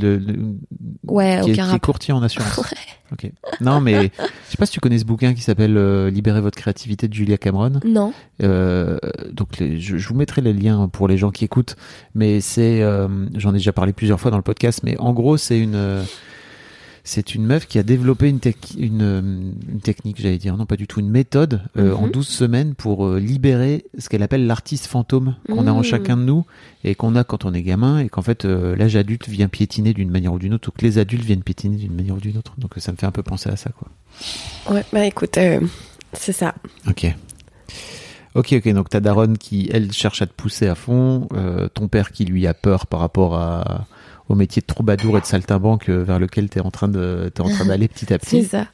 Ouais, 1.06 1.40
qui, 1.44 1.50
est, 1.52 1.54
qui 1.54 1.80
courtier 1.80 2.12
en 2.14 2.22
assurance. 2.22 2.56
Ouais. 2.58 2.76
Ok. 3.12 3.32
Non, 3.60 3.80
mais 3.80 4.12
je 4.16 4.50
sais 4.50 4.56
pas 4.56 4.66
si 4.66 4.72
tu 4.72 4.78
connais 4.78 4.98
ce 5.00 5.04
bouquin 5.04 5.34
qui 5.34 5.40
s'appelle 5.42 5.76
euh, 5.76 6.10
Libérez 6.10 6.40
votre 6.40 6.56
créativité 6.56 7.08
de 7.08 7.14
Julia 7.14 7.38
Cameron. 7.38 7.80
Non. 7.84 8.12
Euh, 8.42 8.98
donc 9.32 9.58
les- 9.58 9.80
je, 9.80 9.96
je 9.96 10.08
vous 10.08 10.14
mettrai 10.14 10.40
les 10.42 10.52
liens 10.52 10.86
pour 10.88 11.08
les 11.08 11.18
gens 11.18 11.32
qui 11.32 11.44
écoutent, 11.44 11.74
mais 12.14 12.40
c'est, 12.40 12.82
euh, 12.82 13.08
j'en 13.34 13.50
ai 13.50 13.54
déjà 13.58 13.72
parlé 13.72 13.92
plusieurs 13.92 14.20
fois 14.20 14.30
dans 14.30 14.36
le 14.36 14.44
podcast, 14.44 14.82
mais 14.84 14.96
en 14.98 15.12
gros 15.12 15.36
c'est 15.36 15.58
une, 15.58 15.74
euh, 15.74 16.04
c'est 17.05 17.34
une 17.34 17.44
meuf 17.46 17.66
qui 17.66 17.78
a 17.78 17.82
développé 17.82 18.28
une, 18.28 18.38
tec- 18.40 18.76
une, 18.78 19.03
euh, 19.03 19.20
une 19.68 19.80
technique, 19.80 20.20
j'allais 20.20 20.38
dire, 20.38 20.57
non 20.57 20.66
pas 20.66 20.76
du 20.76 20.86
tout, 20.86 21.01
une 21.01 21.09
méthode 21.11 21.62
euh, 21.76 21.94
en 21.94 22.07
Mhm. 22.07 22.12
12 22.12 22.28
semaines 22.28 22.74
pour 22.74 23.07
euh, 23.07 23.18
libérer 23.18 23.84
ce 23.98 24.09
qu'elle 24.09 24.22
appelle 24.22 24.46
l'artiste 24.46 24.86
fantôme 24.86 25.36
qu'on 25.51 25.66
a 25.66 25.72
en 25.72 25.78
Mhm. 25.78 25.82
chacun 25.84 26.16
de 26.16 26.22
nous 26.22 26.44
et 26.84 26.94
qu'on 26.94 27.16
a 27.16 27.24
quand 27.24 27.44
on 27.44 27.55
est 27.55 27.62
gamin 27.62 27.98
et 28.01 28.09
qu'en 28.09 28.22
fait 28.22 28.44
euh, 28.44 28.76
l'âge 28.76 28.96
adulte 28.96 29.28
vient 29.28 29.48
piétiner 29.48 29.92
d'une 29.94 30.11
manière 30.11 30.32
ou 30.32 30.38
d'une 30.38 30.55
autre 30.55 30.68
ou 30.68 30.72
que 30.72 30.84
les 30.84 30.98
adultes 30.98 31.24
viennent 31.24 31.42
piétiner 31.42 31.76
d'une 31.76 31.94
manière 31.94 32.14
ou 32.16 32.20
d'une 32.20 32.36
autre. 32.36 32.55
Donc 32.59 32.72
ça 32.76 32.92
me 32.92 32.96
fait 32.96 33.07
un 33.07 33.12
peu 33.12 33.22
penser 33.22 33.48
à 33.51 33.57
ça 33.57 33.70
quoi. 33.70 33.88
Ouais, 34.74 34.84
bah 34.92 35.07
écoute, 35.07 35.38
c'est 36.12 36.32
ça. 36.32 36.55
Ok. 36.88 37.07
Ok, 38.34 38.53
ok. 38.53 38.68
Donc 38.72 38.88
ta 38.88 39.01
daronne 39.01 39.38
qui, 39.38 39.68
elle, 39.72 39.92
cherche 39.92 40.22
à 40.22 40.26
te 40.26 40.32
pousser 40.32 40.68
à 40.68 40.74
fond. 40.74 41.28
ton 41.74 41.88
père 41.88 42.12
qui 42.12 42.24
lui 42.24 42.46
a 42.46 42.55
peur 42.55 42.86
par 42.86 43.01
rapport 43.01 43.34
à, 43.34 43.86
au 44.30 44.34
métier 44.36 44.60
de 44.62 44.66
troubadour 44.66 45.18
et 45.18 45.20
de 45.20 45.26
saltimbanque 45.26 45.88
euh, 45.88 46.04
vers 46.04 46.18
lequel 46.20 46.48
tu 46.48 46.58
es 46.58 46.62
en 46.62 46.70
train 46.70 46.86
d'aller 46.88 47.88
petit 47.94 48.12
à 48.14 48.18
C'est 48.22 48.38
petit. 48.38 48.44
ça. 48.44 48.66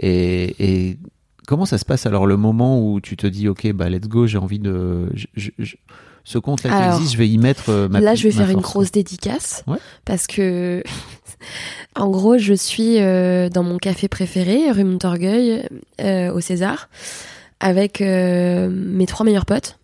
Et, 0.00 0.54
et 0.90 0.98
comment 1.46 1.64
ça 1.64 1.78
se 1.78 1.84
passe 1.84 2.06
alors 2.06 2.26
le 2.26 2.36
moment 2.36 2.80
où 2.84 3.00
tu 3.00 3.16
te 3.16 3.26
dis, 3.26 3.48
ok, 3.48 3.72
bah 3.72 3.88
let's 3.88 4.08
go, 4.08 4.26
j'ai 4.26 4.38
envie 4.38 4.58
de, 4.58 5.08
je- 5.14 5.26
je- 5.36 5.50
je- 5.58 5.76
ce 6.24 6.38
compte 6.38 6.64
là 6.64 6.70
qui 6.70 6.76
Alors, 6.76 6.94
existe, 6.96 7.12
je 7.12 7.18
vais 7.18 7.28
y 7.28 7.38
mettre 7.38 7.70
euh, 7.70 7.88
ma 7.88 8.00
Là, 8.00 8.16
je 8.16 8.24
vais 8.24 8.32
faire 8.32 8.50
une 8.50 8.60
grosse 8.60 8.90
dédicace. 8.90 9.62
Ouais. 9.68 9.78
Parce 10.04 10.26
que, 10.26 10.82
en 11.94 12.08
gros, 12.10 12.36
je 12.36 12.52
suis 12.52 12.98
euh, 12.98 13.48
dans 13.48 13.62
mon 13.62 13.78
café 13.78 14.08
préféré, 14.08 14.72
rue 14.72 14.82
Montorgueil, 14.82 15.68
euh, 16.00 16.32
au 16.32 16.40
César, 16.40 16.88
avec 17.60 18.00
euh, 18.00 18.68
mes 18.68 19.06
trois 19.06 19.24
meilleurs 19.24 19.46
potes. 19.46 19.78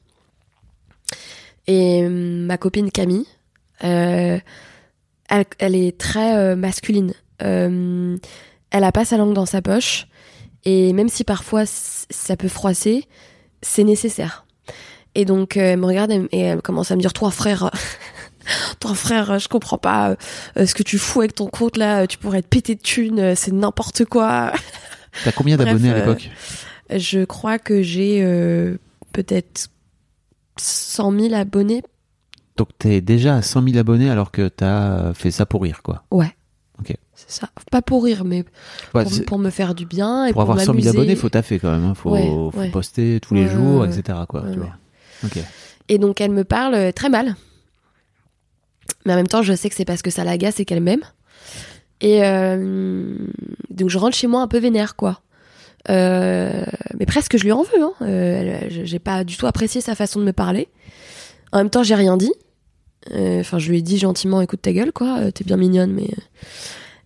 Et 1.69 2.03
euh, 2.03 2.09
ma 2.11 2.59
copine 2.59 2.91
Camille, 2.91 3.27
elle, 5.29 5.45
elle 5.59 5.75
est 5.75 5.99
très 5.99 6.37
euh, 6.37 6.57
masculine. 6.57 7.15
Euh, 7.43 8.17
elle 8.71 8.85
a 8.85 8.93
pas 8.93 9.05
sa 9.05 9.17
langue 9.17 9.35
dans 9.35 9.47
sa 9.47 9.63
poche. 9.63 10.07
Et 10.65 10.93
même 10.93 11.09
si 11.09 11.25
parfois 11.25 11.65
ça 11.67 12.37
peut 12.37 12.49
froisser, 12.49 13.07
c'est 13.63 13.85
nécessaire. 13.85 14.47
Et 15.15 15.25
donc, 15.25 15.57
euh, 15.57 15.73
elle 15.73 15.79
me 15.79 15.87
regarde 15.87 16.11
et, 16.11 16.39
elle 16.39 16.63
commence 16.63 16.91
à 16.91 16.97
me 16.97 17.01
dire, 17.01 17.13
toi, 17.13 17.31
frère, 17.31 17.71
toi, 18.81 18.95
frère, 18.95 19.39
je 19.39 19.49
comprends 19.49 19.79
pas 19.79 20.17
ce 20.57 20.75
que 20.75 20.83
tu 20.83 20.99
fous 20.99 21.21
avec 21.21 21.35
ton 21.35 21.49
compte 21.49 21.77
là. 21.77 22.07
Tu 22.07 22.19
pourrais 22.19 22.39
être 22.39 22.49
pété 22.49 22.75
de 22.75 22.81
thunes, 22.81 23.35
c'est 23.35 23.53
n'importe 23.53 24.05
quoi. 24.05 24.53
T'as 25.25 25.33
combien 25.33 25.57
d'abonnés 25.57 25.91
à 25.91 25.95
l'époque? 25.95 26.31
Je 26.91 27.25
crois 27.25 27.59
que 27.59 27.83
j'ai 27.83 28.21
euh, 28.23 28.77
peut-être 29.13 29.69
100 30.59 31.19
000 31.19 31.35
abonnés. 31.35 31.83
Donc 32.57 32.69
t'es 32.79 33.01
déjà 33.01 33.37
à 33.37 33.43
100 33.43 33.65
000 33.65 33.79
abonnés 33.79 34.11
alors 34.11 34.31
que 34.31 34.49
t'as 34.49 35.15
fait 35.15 35.31
ça 35.31 35.47
pour 35.47 35.63
rire, 35.63 35.83
quoi. 35.83 36.05
Ouais. 36.11 36.35
Ok. 36.81 36.95
C'est 37.15 37.31
ça. 37.41 37.49
Pas 37.71 37.83
pour 37.83 38.05
rire, 38.05 38.25
mais 38.25 38.45
Ouais, 38.95 39.05
pour, 39.27 39.39
me 39.39 39.51
faire 39.51 39.75
du 39.75 39.87
bien 39.87 40.27
et 40.27 40.33
pour 40.33 40.43
pour, 40.45 40.51
avoir 40.51 40.59
100 40.59 40.65
000 40.65 40.75
m'amuser. 40.75 40.89
abonnés, 40.91 41.17
faut 41.17 41.29
taffer 41.29 41.59
quand 41.59 41.71
même. 41.71 41.85
hein. 41.85 41.95
Faut, 41.95 42.11
Ouais, 42.11 42.27
faut 42.27 42.53
ouais. 42.57 42.71
poster 42.71 43.21
tous 43.21 43.35
les 43.35 43.49
jours, 43.49 43.85
etc. 43.87 44.19
Quoi, 44.29 44.45
tu 44.53 44.59
vois. 44.59 44.77
Et 45.89 45.99
donc 45.99 46.21
elle 46.21 46.31
me 46.33 46.45
parle 46.45 46.75
euh, 46.75 46.93
très 46.93 47.09
mal. 47.09 47.37
Mais 49.07 49.13
en 49.13 49.17
même 49.17 49.27
temps, 49.29 49.43
je 49.43 49.53
sais 49.55 49.69
que 49.69 49.75
c'est 49.75 49.85
parce 49.85 50.03
que 50.03 50.11
ça 50.11 50.25
l'agace 50.25 50.61
et 50.61 50.65
qu'elle 50.65 50.81
m'aime. 50.83 51.03
Et 52.01 52.25
euh, 52.25 53.15
donc 53.71 53.89
je 53.91 53.99
rentre 53.99 54.17
chez 54.17 54.27
moi 54.27 54.43
un 54.43 54.49
peu 54.49 54.59
vénère, 54.59 54.97
quoi. 54.97 55.21
Euh, 55.91 56.65
mais 56.99 57.07
presque 57.07 57.37
je 57.37 57.45
lui 57.45 57.53
en 57.53 57.63
veux. 57.63 57.83
Hein. 57.83 57.93
Euh, 58.03 58.61
j'ai 58.69 58.99
pas 58.99 59.25
du 59.25 59.37
tout 59.37 59.47
apprécié 59.47 59.81
sa 59.81 59.95
façon 59.95 60.21
de 60.21 60.25
me 60.25 60.33
parler. 60.33 60.69
En 61.53 61.59
même 61.59 61.71
temps, 61.71 61.83
j'ai 61.83 61.95
rien 61.95 62.17
dit. 62.17 62.33
Euh, 63.13 63.41
Enfin, 63.41 63.59
je 63.59 63.71
lui 63.71 63.79
ai 63.79 63.83
dit 63.83 63.99
gentiment, 63.99 64.41
écoute 64.41 64.63
ta 64.63 64.73
gueule, 64.73 64.93
quoi. 64.93 65.19
euh, 65.19 65.31
T'es 65.31 65.45
bien 65.45 65.57
mignonne, 65.57 65.93
mais. 65.93 66.09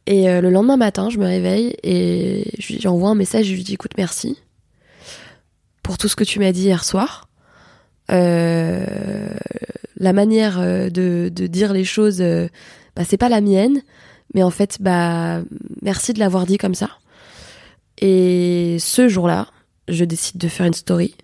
Et 0.06 0.30
euh, 0.30 0.40
le 0.40 0.50
lendemain 0.50 0.76
matin, 0.76 1.10
je 1.10 1.18
me 1.18 1.26
réveille 1.26 1.74
et 1.82 2.52
j'envoie 2.58 3.10
un 3.10 3.14
message. 3.14 3.46
Je 3.46 3.54
lui 3.54 3.64
dis, 3.64 3.74
écoute, 3.74 3.92
merci 3.96 4.38
pour 5.82 5.98
tout 5.98 6.08
ce 6.08 6.16
que 6.16 6.24
tu 6.24 6.38
m'as 6.38 6.52
dit 6.52 6.62
hier 6.62 6.84
soir. 6.84 7.28
La 8.08 9.32
manière 10.12 10.60
de, 10.60 11.28
dire 11.28 11.72
les 11.72 11.84
choses, 11.84 12.22
bah, 12.94 13.02
c'est 13.04 13.16
pas 13.16 13.28
la 13.28 13.40
mienne, 13.40 13.82
mais 14.34 14.44
en 14.44 14.50
fait, 14.50 14.76
bah, 14.80 15.40
merci 15.82 16.12
de 16.12 16.20
l'avoir 16.20 16.46
dit 16.46 16.58
comme 16.58 16.74
ça. 16.74 16.90
Et 17.98 18.76
ce 18.78 19.08
jour-là, 19.08 19.48
je 19.88 20.04
décide 20.04 20.38
de 20.38 20.48
faire 20.48 20.66
une 20.66 20.74
story 20.74 21.16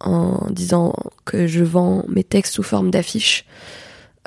en 0.00 0.46
disant 0.50 0.94
que 1.24 1.46
je 1.46 1.64
vends 1.64 2.04
mes 2.08 2.24
textes 2.24 2.54
sous 2.54 2.62
forme 2.62 2.90
d'affiches 2.90 3.44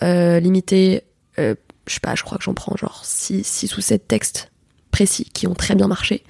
euh, 0.03 0.39
limitées. 0.39 1.03
euh, 1.37 1.55
je 1.87 1.93
sais 1.95 1.99
pas, 1.99 2.15
je 2.15 2.23
crois 2.23 2.37
que 2.37 2.43
j'en 2.43 2.53
prends 2.53 2.75
genre 2.77 3.01
6 3.03 3.75
ou 3.77 3.81
7 3.81 4.07
textes 4.07 4.51
précis 4.91 5.25
qui 5.33 5.47
ont 5.47 5.55
très 5.55 5.75
bien 5.75 5.87
marché. 5.87 6.23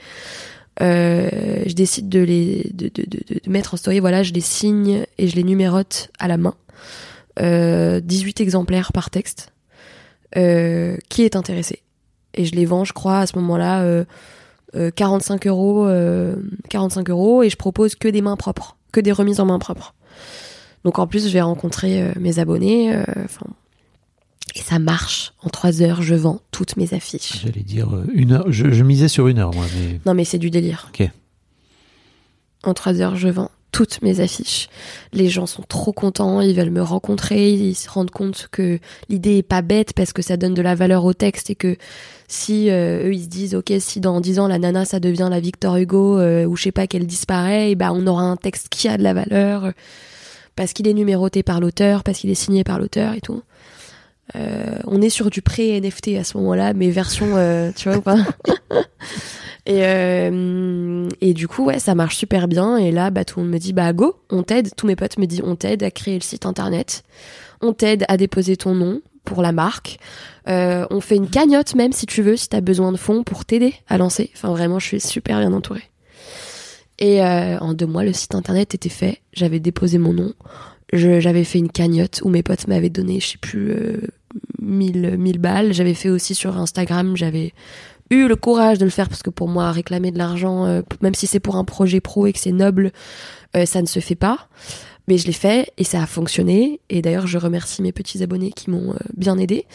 Euh, 0.82 1.64
je 1.66 1.74
décide 1.74 2.08
de 2.08 2.20
les 2.20 2.72
de, 2.74 2.90
de, 2.94 3.04
de, 3.06 3.42
mettre 3.50 3.74
en 3.74 3.78
story. 3.78 4.00
Voilà, 4.00 4.24
je 4.24 4.32
les 4.32 4.42
signe 4.42 5.06
et 5.18 5.28
je 5.28 5.36
les 5.36 5.44
numérote 5.44 6.10
à 6.20 6.28
la 6.28 6.38
main. 6.38 6.56
Euh, 7.42 8.00
18 8.00 8.42
exemplaires 8.42 8.94
par 8.94 9.10
texte. 9.10 9.52
Qui 10.34 11.24
est 11.24 11.36
intéressé 11.36 11.82
Et 12.36 12.46
je 12.46 12.54
les 12.54 12.66
vends, 12.66 12.86
je 12.86 12.94
crois, 12.94 13.20
à 13.20 13.28
ce 13.28 13.36
moment-là, 13.40 13.82
euh, 13.82 14.06
euh, 14.76 14.92
45 14.92 15.48
euros, 15.48 15.88
euh, 15.88 16.36
45 16.70 17.10
euros, 17.10 17.44
et 17.44 17.50
je 17.50 17.56
propose 17.56 17.96
que 17.96 18.08
des 18.08 18.22
mains 18.22 18.36
propres, 18.36 18.78
que 18.92 19.00
des 19.00 19.12
remises 19.12 19.40
en 19.40 19.46
main 19.46 19.60
propres. 19.60 19.94
Donc 20.84 21.00
en 21.00 21.08
plus, 21.08 21.28
je 21.28 21.34
vais 21.34 21.42
rencontrer 21.42 22.02
euh, 22.02 22.12
mes 22.20 22.40
abonnés. 22.40 22.96
euh, 22.96 23.04
Enfin, 23.26 23.46
et 24.56 24.60
ça 24.62 24.80
marche. 24.80 25.34
En 25.44 25.50
trois 25.50 25.82
heures, 25.82 26.02
je 26.02 26.16
vends 26.16 26.42
toutes 26.52 26.76
mes 26.78 26.94
affiches. 26.94 27.42
J'allais 27.44 27.62
dire 27.64 27.94
euh, 27.96 28.06
une 28.14 28.32
heure. 28.32 28.46
Je, 28.52 28.72
je 28.72 28.84
misais 28.84 29.08
sur 29.08 29.28
une 29.28 29.38
heure, 29.40 29.54
moi, 29.54 29.66
mais 29.78 30.00
Non, 30.06 30.14
mais 30.14 30.26
c'est 30.26 30.40
du 30.40 30.50
délire. 30.50 30.90
Ok. 30.94 31.08
En 32.64 32.74
trois 32.74 33.00
heures, 33.02 33.16
je 33.16 33.28
vends 33.30 33.52
toutes 33.72 34.02
mes 34.02 34.20
affiches. 34.20 34.68
Les 35.14 35.30
gens 35.30 35.46
sont 35.46 35.62
trop 35.62 35.94
contents, 35.94 36.42
ils 36.42 36.56
veulent 36.56 36.72
me 36.72 36.82
rencontrer, 36.82 37.52
ils 37.54 37.76
se 37.76 37.90
rendent 37.90 38.10
compte 38.12 38.48
que 38.52 38.80
l'idée 39.10 39.38
est 39.38 39.44
pas 39.44 39.62
bête 39.62 39.94
parce 39.94 40.12
que 40.12 40.22
ça 40.24 40.38
donne 40.38 40.56
de 40.56 40.62
la 40.64 40.74
valeur 40.76 41.06
au 41.06 41.14
texte 41.14 41.52
et 41.52 41.56
que 41.56 41.78
si 42.30 42.70
euh, 42.70 43.08
eux 43.08 43.14
ils 43.14 43.24
se 43.24 43.28
disent 43.28 43.56
ok 43.56 43.74
si 43.80 44.00
dans 44.00 44.22
dix 44.22 44.40
ans 44.40 44.48
la 44.48 44.60
nana 44.60 44.86
ça 44.86 45.00
devient 45.00 45.28
la 45.32 45.40
Victor 45.40 45.76
Hugo 45.78 46.20
euh, 46.20 46.46
ou 46.46 46.56
je 46.56 46.64
sais 46.64 46.72
pas 46.72 46.86
qu'elle 46.86 47.08
disparaît, 47.08 47.74
bah 47.74 47.92
on 47.92 48.06
aura 48.06 48.22
un 48.22 48.38
texte 48.38 48.68
qui 48.70 48.88
a 48.88 48.98
de 48.98 49.04
la 49.04 49.16
valeur 49.16 49.66
euh, 49.66 49.72
parce 50.56 50.74
qu'il 50.74 50.88
est 50.88 50.94
numéroté 50.94 51.42
par 51.42 51.60
l'auteur, 51.60 52.04
parce 52.04 52.20
qu'il 52.20 52.30
est 52.30 52.36
signé 52.36 52.64
par 52.64 52.80
l'auteur 52.80 53.14
et 53.14 53.22
tout. 53.22 53.42
Euh, 54.36 54.78
on 54.86 55.02
est 55.02 55.10
sur 55.10 55.30
du 55.30 55.42
pré-NFT 55.42 56.10
à 56.20 56.26
ce 56.26 56.38
moment-là, 56.38 56.74
mais 56.74 56.90
version, 56.90 57.38
euh, 57.38 57.72
tu 57.76 57.88
vois 57.88 57.98
ou 57.98 58.02
pas 58.02 58.18
Et, 59.66 59.82
et 61.22 61.34
du 61.34 61.48
coup, 61.48 61.66
ouais, 61.66 61.78
ça 61.78 61.94
marche 61.94 62.18
super 62.18 62.48
bien. 62.48 62.78
Et 62.78 62.92
là, 62.92 63.12
bah, 63.12 63.24
tout 63.24 63.40
le 63.40 63.46
monde 63.46 63.54
me 63.54 63.60
dit, 63.60 63.72
bah, 63.72 63.94
go, 63.94 64.16
on 64.32 64.42
t'aide. 64.42 64.72
Tous 64.76 64.88
mes 64.88 64.96
potes 64.96 65.20
me 65.20 65.28
disent, 65.28 65.44
on 65.46 65.56
t'aide 65.56 65.84
à 65.84 65.92
créer 65.92 66.16
le 66.16 66.24
site 66.24 66.48
internet. 66.48 67.04
On 67.62 67.74
t'aide 67.74 68.04
à 68.08 68.18
déposer 68.18 68.58
ton 68.58 68.74
nom 68.74 69.00
pour 69.26 69.42
la 69.42 69.52
marque. 69.52 70.00
Euh, 70.48 70.86
on 70.90 71.02
fait 71.02 71.16
une 71.16 71.30
cagnotte 71.30 71.76
même, 71.76 71.94
si 71.94 72.06
tu 72.06 72.22
veux, 72.22 72.36
si 72.36 72.50
t'as 72.50 72.62
besoin 72.62 72.92
de 72.92 72.98
fonds 72.98 73.24
pour 73.24 73.46
t'aider 73.46 73.74
à 73.88 73.98
lancer. 73.98 74.32
Enfin, 74.36 74.50
vraiment, 74.50 74.80
je 74.80 74.86
suis 74.88 75.00
super 75.00 75.40
bien 75.40 75.54
entourée. 75.54 75.90
Et 77.00 77.24
euh, 77.24 77.58
en 77.60 77.74
deux 77.74 77.86
mois, 77.86 78.04
le 78.04 78.14
site 78.14 78.36
internet 78.36 78.76
était 78.76 78.90
fait. 78.90 79.22
J'avais 79.34 79.60
déposé 79.60 79.98
mon 79.98 80.14
nom. 80.14 80.34
J'avais 80.92 81.44
fait 81.44 81.60
une 81.60 81.72
cagnotte 81.72 82.22
où 82.24 82.30
mes 82.30 82.44
potes 82.44 82.68
m'avaient 82.68 82.90
donné, 82.90 83.20
je 83.20 83.28
sais 83.28 83.38
plus, 83.38 83.72
euh, 83.72 84.02
1000, 84.62 85.18
1000 85.18 85.38
balles. 85.40 85.74
J'avais 85.74 85.94
fait 85.94 86.10
aussi 86.10 86.36
sur 86.36 86.58
Instagram, 86.58 87.16
j'avais 87.16 87.54
eu 88.10 88.28
le 88.28 88.36
courage 88.36 88.80
de 88.80 88.86
le 88.86 88.90
faire 88.90 89.08
parce 89.08 89.22
que 89.22 89.30
pour 89.30 89.48
moi, 89.48 89.72
réclamer 89.72 90.12
de 90.12 90.18
l'argent, 90.18 90.66
euh, 90.66 90.82
même 91.02 91.14
si 91.14 91.28
c'est 91.28 91.40
pour 91.40 91.56
un 91.56 91.64
projet 91.64 92.02
pro 92.02 92.26
et 92.26 92.34
que 92.34 92.40
c'est 92.40 92.52
noble, 92.52 92.92
ça 93.66 93.82
ne 93.82 93.88
se 93.88 94.00
fait 94.00 94.16
pas. 94.16 94.48
Mais 95.10 95.18
je 95.18 95.26
l'ai 95.26 95.34
fait 95.34 95.74
et 95.80 95.84
ça 95.84 96.03
a 96.03 96.05
fonctionné. 96.05 96.80
Et 96.91 97.01
d'ailleurs, 97.01 97.26
je 97.26 97.39
remercie 97.39 97.82
mes 97.82 97.91
petits 97.91 98.22
abonnés 98.22 98.51
qui 98.51 98.70
m'ont 98.70 98.91
euh, 98.93 98.97
bien 99.18 99.39
aidé. 99.39 99.66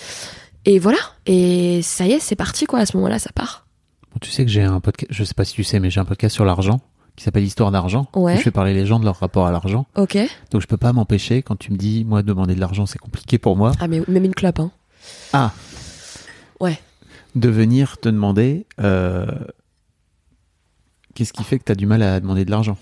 Et 0.65 0.79
voilà. 0.79 0.99
Et 1.27 1.83
ça 1.83 2.07
y 2.07 2.13
est, 2.13 2.21
c'est 2.21 2.37
parti 2.37 2.67
quoi. 2.67 2.79
À 2.79 2.87
ce 2.87 2.97
moment-là, 2.97 3.19
ça 3.19 3.31
part. 3.35 3.67
Bon, 4.13 4.19
tu 4.21 4.31
sais 4.31 4.45
que 4.45 4.51
j'ai 4.51 4.63
un 4.63 4.79
podcast, 4.79 5.13
je 5.13 5.25
sais 5.25 5.35
pas 5.35 5.45
si 5.45 5.55
tu 5.55 5.65
sais, 5.65 5.81
mais 5.81 5.91
j'ai 5.91 5.99
un 5.99 6.05
podcast 6.05 6.33
sur 6.33 6.45
l'argent 6.45 6.81
qui 7.17 7.25
s'appelle 7.25 7.43
Histoire 7.43 7.73
d'argent. 7.73 8.07
Ouais. 8.15 8.35
où 8.35 8.37
Je 8.37 8.43
fais 8.43 8.53
parler 8.53 8.75
les 8.75 8.87
gens 8.87 9.01
de 9.01 9.05
leur 9.05 9.19
rapport 9.19 9.45
à 9.45 9.51
l'argent. 9.51 9.87
Ok. 9.97 10.17
Donc 10.53 10.63
je 10.63 10.69
peux 10.69 10.77
pas 10.77 10.93
m'empêcher 10.93 11.43
quand 11.43 11.57
tu 11.57 11.73
me 11.73 11.77
dis, 11.77 12.05
moi, 12.05 12.23
demander 12.23 12.55
de 12.55 12.61
l'argent, 12.61 12.87
c'est 12.87 12.99
compliqué 13.01 13.39
pour 13.39 13.57
moi. 13.57 13.73
Ah 13.81 13.89
mais 13.89 14.03
même 14.07 14.25
une 14.25 14.37
clope. 14.37 14.61
Hein. 14.61 14.71
Ah. 15.33 15.53
Ouais. 16.61 16.79
De 17.35 17.49
venir 17.49 17.99
te 17.99 18.09
demander, 18.09 18.67
euh, 18.81 19.27
qu'est-ce 21.17 21.33
qui 21.33 21.43
fait 21.43 21.59
que 21.59 21.65
tu 21.65 21.73
as 21.73 21.75
du 21.75 21.87
mal 21.87 22.03
à 22.03 22.21
demander 22.21 22.45
de 22.45 22.53
l'argent? 22.53 22.79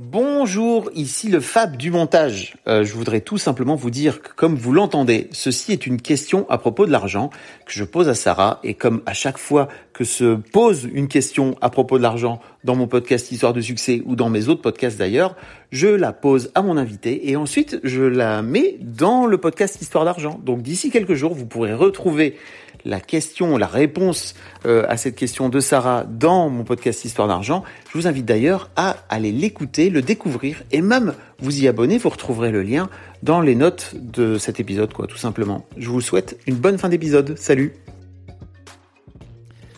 Bonjour, 0.00 0.92
ici 0.94 1.28
le 1.28 1.40
Fab 1.40 1.76
du 1.76 1.90
montage. 1.90 2.56
Euh, 2.68 2.84
je 2.84 2.94
voudrais 2.94 3.20
tout 3.20 3.36
simplement 3.36 3.74
vous 3.74 3.90
dire 3.90 4.22
que 4.22 4.32
comme 4.32 4.54
vous 4.54 4.72
l'entendez, 4.72 5.26
ceci 5.32 5.72
est 5.72 5.88
une 5.88 6.00
question 6.00 6.48
à 6.48 6.56
propos 6.56 6.86
de 6.86 6.92
l'argent 6.92 7.30
que 7.66 7.72
je 7.72 7.82
pose 7.82 8.08
à 8.08 8.14
Sarah 8.14 8.60
et 8.62 8.74
comme 8.74 9.02
à 9.06 9.12
chaque 9.12 9.38
fois 9.38 9.66
que 9.92 10.04
se 10.04 10.36
pose 10.36 10.88
une 10.92 11.08
question 11.08 11.56
à 11.60 11.68
propos 11.68 11.98
de 11.98 12.04
l'argent 12.04 12.40
dans 12.62 12.76
mon 12.76 12.86
podcast 12.86 13.32
Histoire 13.32 13.52
de 13.52 13.60
succès 13.60 14.00
ou 14.06 14.14
dans 14.14 14.28
mes 14.28 14.46
autres 14.46 14.62
podcasts 14.62 14.98
d'ailleurs, 14.98 15.34
je 15.72 15.88
la 15.88 16.12
pose 16.12 16.52
à 16.54 16.62
mon 16.62 16.76
invité 16.76 17.28
et 17.28 17.34
ensuite 17.34 17.80
je 17.82 18.04
la 18.04 18.40
mets 18.42 18.76
dans 18.80 19.26
le 19.26 19.36
podcast 19.38 19.82
Histoire 19.82 20.04
d'argent. 20.04 20.40
Donc 20.44 20.62
d'ici 20.62 20.90
quelques 20.90 21.14
jours, 21.14 21.34
vous 21.34 21.46
pourrez 21.46 21.74
retrouver 21.74 22.36
la 22.84 23.00
question, 23.00 23.56
la 23.56 23.66
réponse 23.66 24.34
euh, 24.66 24.84
à 24.88 24.96
cette 24.96 25.16
question 25.16 25.48
de 25.48 25.60
Sarah 25.60 26.04
dans 26.04 26.48
mon 26.48 26.64
podcast 26.64 27.04
Histoire 27.04 27.28
d'argent. 27.28 27.64
Je 27.92 27.98
vous 27.98 28.06
invite 28.06 28.24
d'ailleurs 28.24 28.70
à 28.76 28.96
aller 29.08 29.32
l'écouter, 29.32 29.90
le 29.90 30.02
découvrir 30.02 30.62
et 30.72 30.80
même 30.80 31.14
vous 31.40 31.62
y 31.62 31.68
abonner. 31.68 31.98
Vous 31.98 32.08
retrouverez 32.08 32.50
le 32.50 32.62
lien 32.62 32.88
dans 33.22 33.40
les 33.40 33.54
notes 33.54 33.94
de 34.00 34.38
cet 34.38 34.60
épisode, 34.60 34.92
quoi, 34.92 35.06
tout 35.06 35.16
simplement. 35.16 35.66
Je 35.76 35.88
vous 35.88 36.00
souhaite 36.00 36.38
une 36.46 36.56
bonne 36.56 36.78
fin 36.78 36.88
d'épisode. 36.88 37.36
Salut 37.36 37.74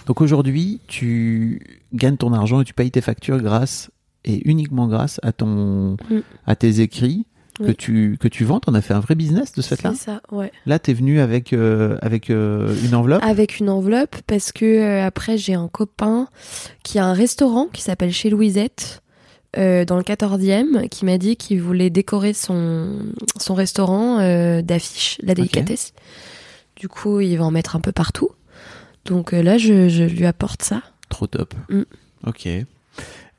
Donc 0.07 0.21
aujourd'hui, 0.21 0.81
tu 0.87 1.81
gagnes 1.93 2.17
ton 2.17 2.33
argent 2.33 2.61
et 2.61 2.65
tu 2.65 2.75
payes 2.75 2.91
tes 2.91 3.01
factures 3.01 3.41
grâce 3.41 3.91
et 4.25 4.49
uniquement 4.49 4.87
grâce 4.87 5.19
à 5.23 5.33
ton, 5.33 5.97
Mm. 6.11 6.21
à 6.47 6.57
tes 6.57 6.81
écrits 6.81 7.27
que 7.67 7.73
tu 7.73 8.17
que 8.19 8.29
tu 8.29 8.45
vends. 8.45 8.61
T'en 8.61 8.75
as 8.75 8.81
fait 8.81 8.95
un 8.95 9.01
vrai 9.01 9.15
business 9.15 9.53
de 9.53 9.63
ce 9.63 9.75
fait-là? 9.75 9.93
C'est 9.95 10.05
ça, 10.05 10.21
ouais. 10.33 10.53
Là, 10.67 10.79
t'es 10.79 10.93
venu 10.93 11.21
avec 11.21 11.53
euh, 11.53 11.99
avec 12.03 12.31
euh, 12.31 12.75
une 12.85 12.95
enveloppe? 12.95 13.23
Avec 13.23 13.59
une 13.59 13.69
enveloppe 13.69 14.17
parce 14.27 14.53
que 14.53 14.65
euh, 14.65 15.07
après 15.07 15.39
j'ai 15.39 15.55
un 15.55 15.69
copain 15.69 16.29
qui 16.83 16.99
a 16.99 17.07
un 17.07 17.13
restaurant 17.13 17.67
qui 17.67 17.83
s'appelle 17.83 18.13
chez 18.13 18.31
Louisette 18.31 19.03
dans 19.57 19.97
le 19.97 20.03
14e 20.03 20.89
qui 20.89 21.05
m'a 21.05 21.19
dit 21.19 21.35
qu'il 21.35 21.61
voulait 21.61 21.91
décorer 21.91 22.35
son 22.35 23.01
son 23.37 23.55
restaurant 23.55 24.19
d'affiches, 24.63 25.19
la 25.25 25.35
délicatesse. 25.35 25.93
Du 26.77 26.87
coup, 26.87 27.21
il 27.21 27.37
va 27.37 27.45
en 27.45 27.51
mettre 27.51 27.75
un 27.75 27.81
peu 27.81 27.91
partout. 27.91 28.31
Donc 29.07 29.33
là, 29.33 29.59
je, 29.59 29.89
je 29.89 30.05
lui 30.05 30.25
apporte 30.25 30.63
ça. 30.63 30.83
Trop 31.09 31.27
top. 31.27 31.55
Mm. 31.69 31.83
Ok. 32.27 32.49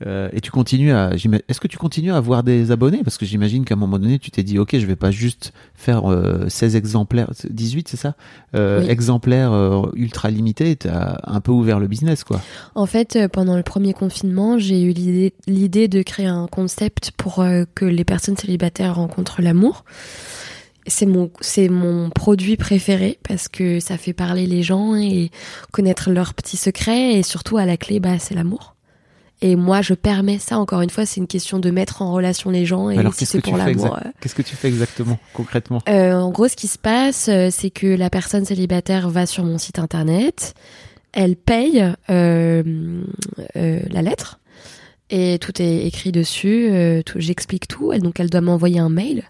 Euh, 0.05 0.29
et 0.33 0.41
tu 0.41 0.51
continues 0.51 0.91
à. 0.91 1.11
Est-ce 1.47 1.59
que 1.59 1.67
tu 1.67 1.77
continues 1.77 2.11
à 2.11 2.17
avoir 2.17 2.43
des 2.43 2.71
abonnés? 2.71 3.03
Parce 3.03 3.17
que 3.17 3.25
j'imagine 3.25 3.65
qu'à 3.65 3.75
un 3.75 3.77
moment 3.77 3.99
donné, 3.99 4.19
tu 4.19 4.31
t'es 4.31 4.43
dit, 4.43 4.57
ok, 4.59 4.77
je 4.77 4.85
vais 4.85 4.95
pas 4.95 5.11
juste 5.11 5.53
faire 5.75 6.11
euh, 6.11 6.47
16 6.49 6.75
exemplaires, 6.75 7.31
18, 7.49 7.87
c'est 7.87 7.97
ça? 7.97 8.15
Euh, 8.55 8.81
Oui. 8.81 8.89
Exemplaires 8.89 9.51
euh, 9.53 9.83
ultra 9.95 10.29
limités. 10.29 10.75
T'as 10.75 11.17
un 11.23 11.41
peu 11.41 11.51
ouvert 11.51 11.79
le 11.79 11.87
business, 11.87 12.23
quoi. 12.23 12.41
En 12.75 12.85
fait, 12.85 13.17
pendant 13.31 13.55
le 13.57 13.63
premier 13.63 13.93
confinement, 13.93 14.57
j'ai 14.57 14.81
eu 14.81 14.91
l'idée- 14.91 15.33
de 15.87 16.01
créer 16.03 16.27
un 16.27 16.47
concept 16.47 17.11
pour 17.17 17.43
que 17.75 17.85
les 17.85 18.03
personnes 18.03 18.37
célibataires 18.37 18.95
rencontrent 18.95 19.41
l'amour. 19.41 19.83
C'est 20.87 21.05
mon, 21.05 21.29
c'est 21.41 21.69
mon 21.69 22.09
produit 22.09 22.57
préféré 22.57 23.19
parce 23.27 23.47
que 23.47 23.79
ça 23.79 23.97
fait 23.97 24.13
parler 24.13 24.47
les 24.47 24.63
gens 24.63 24.95
et 24.95 25.29
connaître 25.71 26.09
leurs 26.09 26.33
petits 26.33 26.57
secrets 26.57 27.13
et 27.13 27.23
surtout 27.23 27.57
à 27.57 27.65
la 27.65 27.77
clé, 27.77 27.99
bah, 27.99 28.17
c'est 28.19 28.33
l'amour. 28.33 28.75
Et 29.43 29.55
moi, 29.55 29.81
je 29.81 29.93
permets 29.95 30.37
ça. 30.37 30.59
Encore 30.59 30.81
une 30.81 30.89
fois, 30.91 31.05
c'est 31.05 31.19
une 31.19 31.27
question 31.27 31.57
de 31.57 31.71
mettre 31.71 32.01
en 32.03 32.13
relation 32.13 32.51
les 32.51 32.65
gens 32.65 32.89
et 32.91 32.97
Alors, 32.97 33.13
si 33.13 33.19
qu'est-ce 33.21 33.37
que 33.37 33.41
pour 33.41 33.57
l'amour. 33.57 33.95
euh, 33.97 34.09
Qu'est-ce 34.21 34.35
que 34.35 34.43
tu 34.43 34.55
fais 34.55 34.67
exactement, 34.67 35.17
concrètement? 35.33 35.81
Euh, 35.89 36.13
en 36.13 36.29
gros, 36.29 36.47
ce 36.47 36.55
qui 36.55 36.67
se 36.67 36.77
passe, 36.77 37.27
euh, 37.27 37.49
c'est 37.51 37.71
que 37.71 37.87
la 37.87 38.09
personne 38.11 38.45
célibataire 38.45 39.09
va 39.09 39.25
sur 39.25 39.43
mon 39.43 39.57
site 39.57 39.79
internet, 39.79 40.53
elle 41.11 41.35
paye 41.35 41.83
euh, 42.11 42.63
euh, 43.57 43.79
la 43.89 44.01
lettre 44.01 44.39
et 45.09 45.39
tout 45.39 45.61
est 45.61 45.85
écrit 45.87 46.11
dessus. 46.11 46.71
J'explique 47.15 47.67
tout. 47.67 47.91
Elle, 47.91 48.01
donc, 48.01 48.19
elle 48.19 48.29
doit 48.29 48.41
m'envoyer 48.41 48.79
un 48.79 48.89
mail. 48.89 49.23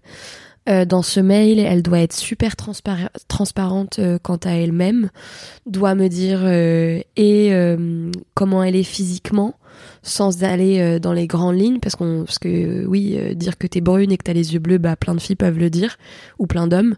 Euh, 0.69 0.85
dans 0.85 1.01
ce 1.01 1.19
mail, 1.19 1.57
elle 1.57 1.81
doit 1.81 2.01
être 2.01 2.13
super 2.13 2.55
transparente 2.55 3.97
euh, 3.97 4.19
quant 4.21 4.35
à 4.43 4.51
elle-même, 4.51 5.09
doit 5.65 5.95
me 5.95 6.07
dire 6.07 6.41
euh, 6.43 7.01
et 7.17 7.51
comment 8.35 8.61
elle 8.61 8.75
est 8.75 8.83
physiquement, 8.83 9.55
sans 10.03 10.43
aller 10.43 10.79
euh, 10.79 10.99
dans 10.99 11.13
les 11.13 11.27
grandes 11.27 11.59
lignes, 11.59 11.79
parce 11.79 11.95
qu'on, 11.95 12.23
parce 12.25 12.39
que 12.39 12.47
euh, 12.49 12.85
oui, 12.87 13.15
euh, 13.17 13.33
dire 13.35 13.57
que 13.57 13.67
t'es 13.67 13.81
brune 13.81 14.11
et 14.11 14.17
que 14.17 14.23
t'as 14.23 14.33
les 14.33 14.53
yeux 14.53 14.59
bleus, 14.59 14.79
bah 14.79 14.95
plein 14.95 15.13
de 15.13 15.19
filles 15.21 15.35
peuvent 15.35 15.59
le 15.59 15.69
dire, 15.69 15.97
ou 16.39 16.47
plein 16.47 16.67
d'hommes. 16.67 16.95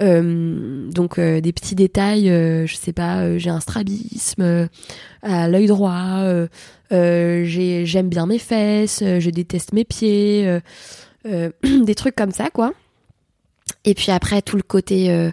Donc 0.00 1.20
des 1.20 1.52
petits 1.52 1.74
détails, 1.74 2.26
je 2.28 2.74
sais 2.74 2.94
pas, 2.94 3.36
j'ai 3.36 3.50
un 3.50 3.60
strabisme 3.60 4.68
à 5.22 5.46
l'œil 5.46 5.66
droit, 5.66 6.24
j'ai- 6.90 7.84
j'aime 7.84 8.08
bien 8.08 8.24
mes 8.24 8.38
fesses, 8.38 9.00
je 9.04 9.28
déteste 9.30 9.74
mes 9.74 9.84
pieds, 9.84 10.58
des 11.24 11.94
trucs 11.94 12.16
comme 12.16 12.30
ça 12.30 12.48
quoi. 12.48 12.72
Et 13.84 13.92
puis 13.94 14.10
après 14.10 14.40
tout 14.40 14.56
le 14.56 14.62
côté 14.62 15.30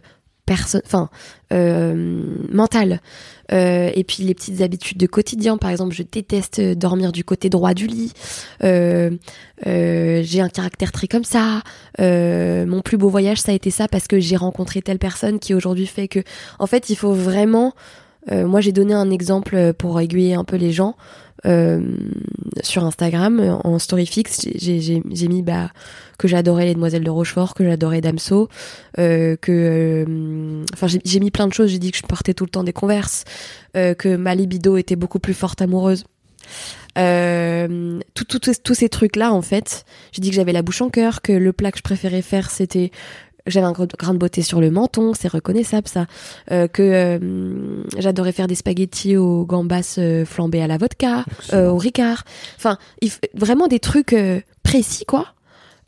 euh, 0.50 0.54
perso- 0.54 0.82
enfin 0.86 1.10
euh, 1.54 2.22
mental. 2.52 3.02
Euh, 3.54 3.90
et 3.96 4.04
puis 4.04 4.24
les 4.24 4.34
petites 4.34 4.62
habitudes 4.62 4.98
de 4.98 5.08
quotidien, 5.08 5.58
par 5.58 5.70
exemple, 5.70 5.96
je 5.96 6.04
déteste 6.04 6.60
dormir 6.60 7.12
du 7.12 7.24
côté 7.24 7.50
droit 7.50 7.74
du 7.74 7.88
lit. 7.88 8.12
Euh, 8.64 9.12
euh, 9.66 10.22
j'ai 10.24 10.42
un 10.42 10.50
caractère 10.50 10.92
très 10.92 11.08
comme 11.08 11.24
ça. 11.24 11.62
Euh, 12.02 12.66
mon 12.66 12.82
plus 12.82 12.98
beau 12.98 13.10
voyage, 13.10 13.40
ça 13.40 13.52
a 13.52 13.56
été 13.56 13.72
ça 13.72 13.88
parce 13.88 14.08
que 14.08 14.20
j'ai 14.20 14.36
rencontré 14.36 14.82
telle 14.82 15.00
personne 15.00 15.40
qui 15.40 15.54
aujourd'hui 15.54 15.88
fait 15.88 16.08
que, 16.08 16.20
en 16.60 16.68
fait, 16.68 16.90
il 16.90 16.96
faut 16.96 17.14
vraiment. 17.14 17.74
moi, 18.30 18.60
j'ai 18.60 18.74
donné 18.74 18.94
un 18.94 19.10
exemple 19.10 19.74
pour 19.74 19.98
aiguiller 20.02 20.34
un 20.34 20.44
peu 20.44 20.58
les 20.58 20.74
gens. 20.74 20.98
Euh, 21.48 21.80
sur 22.62 22.84
Instagram, 22.84 23.60
en 23.64 23.80
story 23.80 24.06
fixe, 24.06 24.48
j'ai- 24.56 25.02
mis 25.30 25.42
bah, 25.44 25.72
que 26.18 26.28
j'adorais 26.28 26.66
les 26.66 26.74
Demoiselles 26.74 27.04
de 27.04 27.10
Rochefort, 27.10 27.54
que 27.54 27.64
j'adorais 27.64 28.02
Damso, 28.02 28.50
euh, 29.00 29.36
que, 29.38 29.52
euh, 29.52 30.66
enfin, 30.74 30.88
j'ai 30.88 31.20
mis 31.20 31.32
plein 31.32 31.48
de 31.48 31.54
choses. 31.54 31.70
J'ai 31.70 31.80
dit 31.80 31.92
que 31.92 31.98
je 31.98 32.04
portais 32.04 32.34
tout 32.34 32.44
le 32.44 32.50
temps 32.50 32.64
des 32.64 32.74
Converse, 32.74 33.24
euh, 33.76 33.94
que 33.94 34.16
ma 34.16 34.36
libido 34.36 34.76
était 34.78 34.96
beaucoup 34.96 35.20
plus 35.20 35.34
forte 35.34 35.62
amoureuse. 35.62 36.04
Tous 36.96 38.74
ces 38.74 38.90
trucs-là, 38.90 39.32
en 39.32 39.42
fait, 39.42 39.86
j'ai 40.12 40.22
dit 40.22 40.30
que 40.30 40.36
j'avais 40.36 40.54
la 40.54 40.64
bouche 40.64 40.82
en 40.82 40.90
cœur, 40.90 41.22
que 41.22 41.32
le 41.32 41.54
plat 41.54 41.72
que 41.72 41.78
je 41.78 41.84
préférais 41.84 42.24
faire, 42.24 42.50
c'était 42.50 42.92
j'avais 43.48 43.66
un 43.66 43.72
grain 43.72 44.14
de 44.14 44.20
beauté 44.20 44.42
sur 44.42 44.62
le 44.62 44.70
menton, 44.70 45.14
c'est 45.14 45.28
reconnaissable 45.28 45.88
ça. 45.88 46.06
Euh, 46.52 46.68
que 46.68 46.82
euh, 46.84 47.84
j'adorais 47.98 48.32
faire 48.32 48.48
des 48.48 48.56
spaghettis 48.56 49.18
aux 49.18 49.46
gambas 49.46 49.96
euh, 49.98 50.26
flambés 50.26 50.62
à 50.62 50.68
la 50.68 50.78
vodka, 50.78 51.26
au 51.54 51.78
ricard. 51.78 52.24
Enfin, 52.58 52.78
vraiment 53.34 53.68
des 53.68 53.80
trucs 53.80 54.16
précis, 54.64 55.06
quoi. 55.06 55.28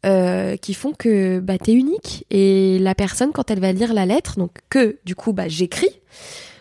euh, 0.05 0.55
qui 0.57 0.73
font 0.73 0.93
que 0.97 1.39
bah, 1.39 1.57
t'es 1.57 1.73
unique 1.73 2.25
et 2.31 2.79
la 2.79 2.95
personne 2.95 3.31
quand 3.33 3.51
elle 3.51 3.59
va 3.59 3.73
lire 3.73 3.93
la 3.93 4.05
lettre 4.05 4.37
donc 4.39 4.51
que 4.69 4.97
du 5.03 5.13
coup 5.13 5.33
bah, 5.33 5.49
j'écris 5.49 5.99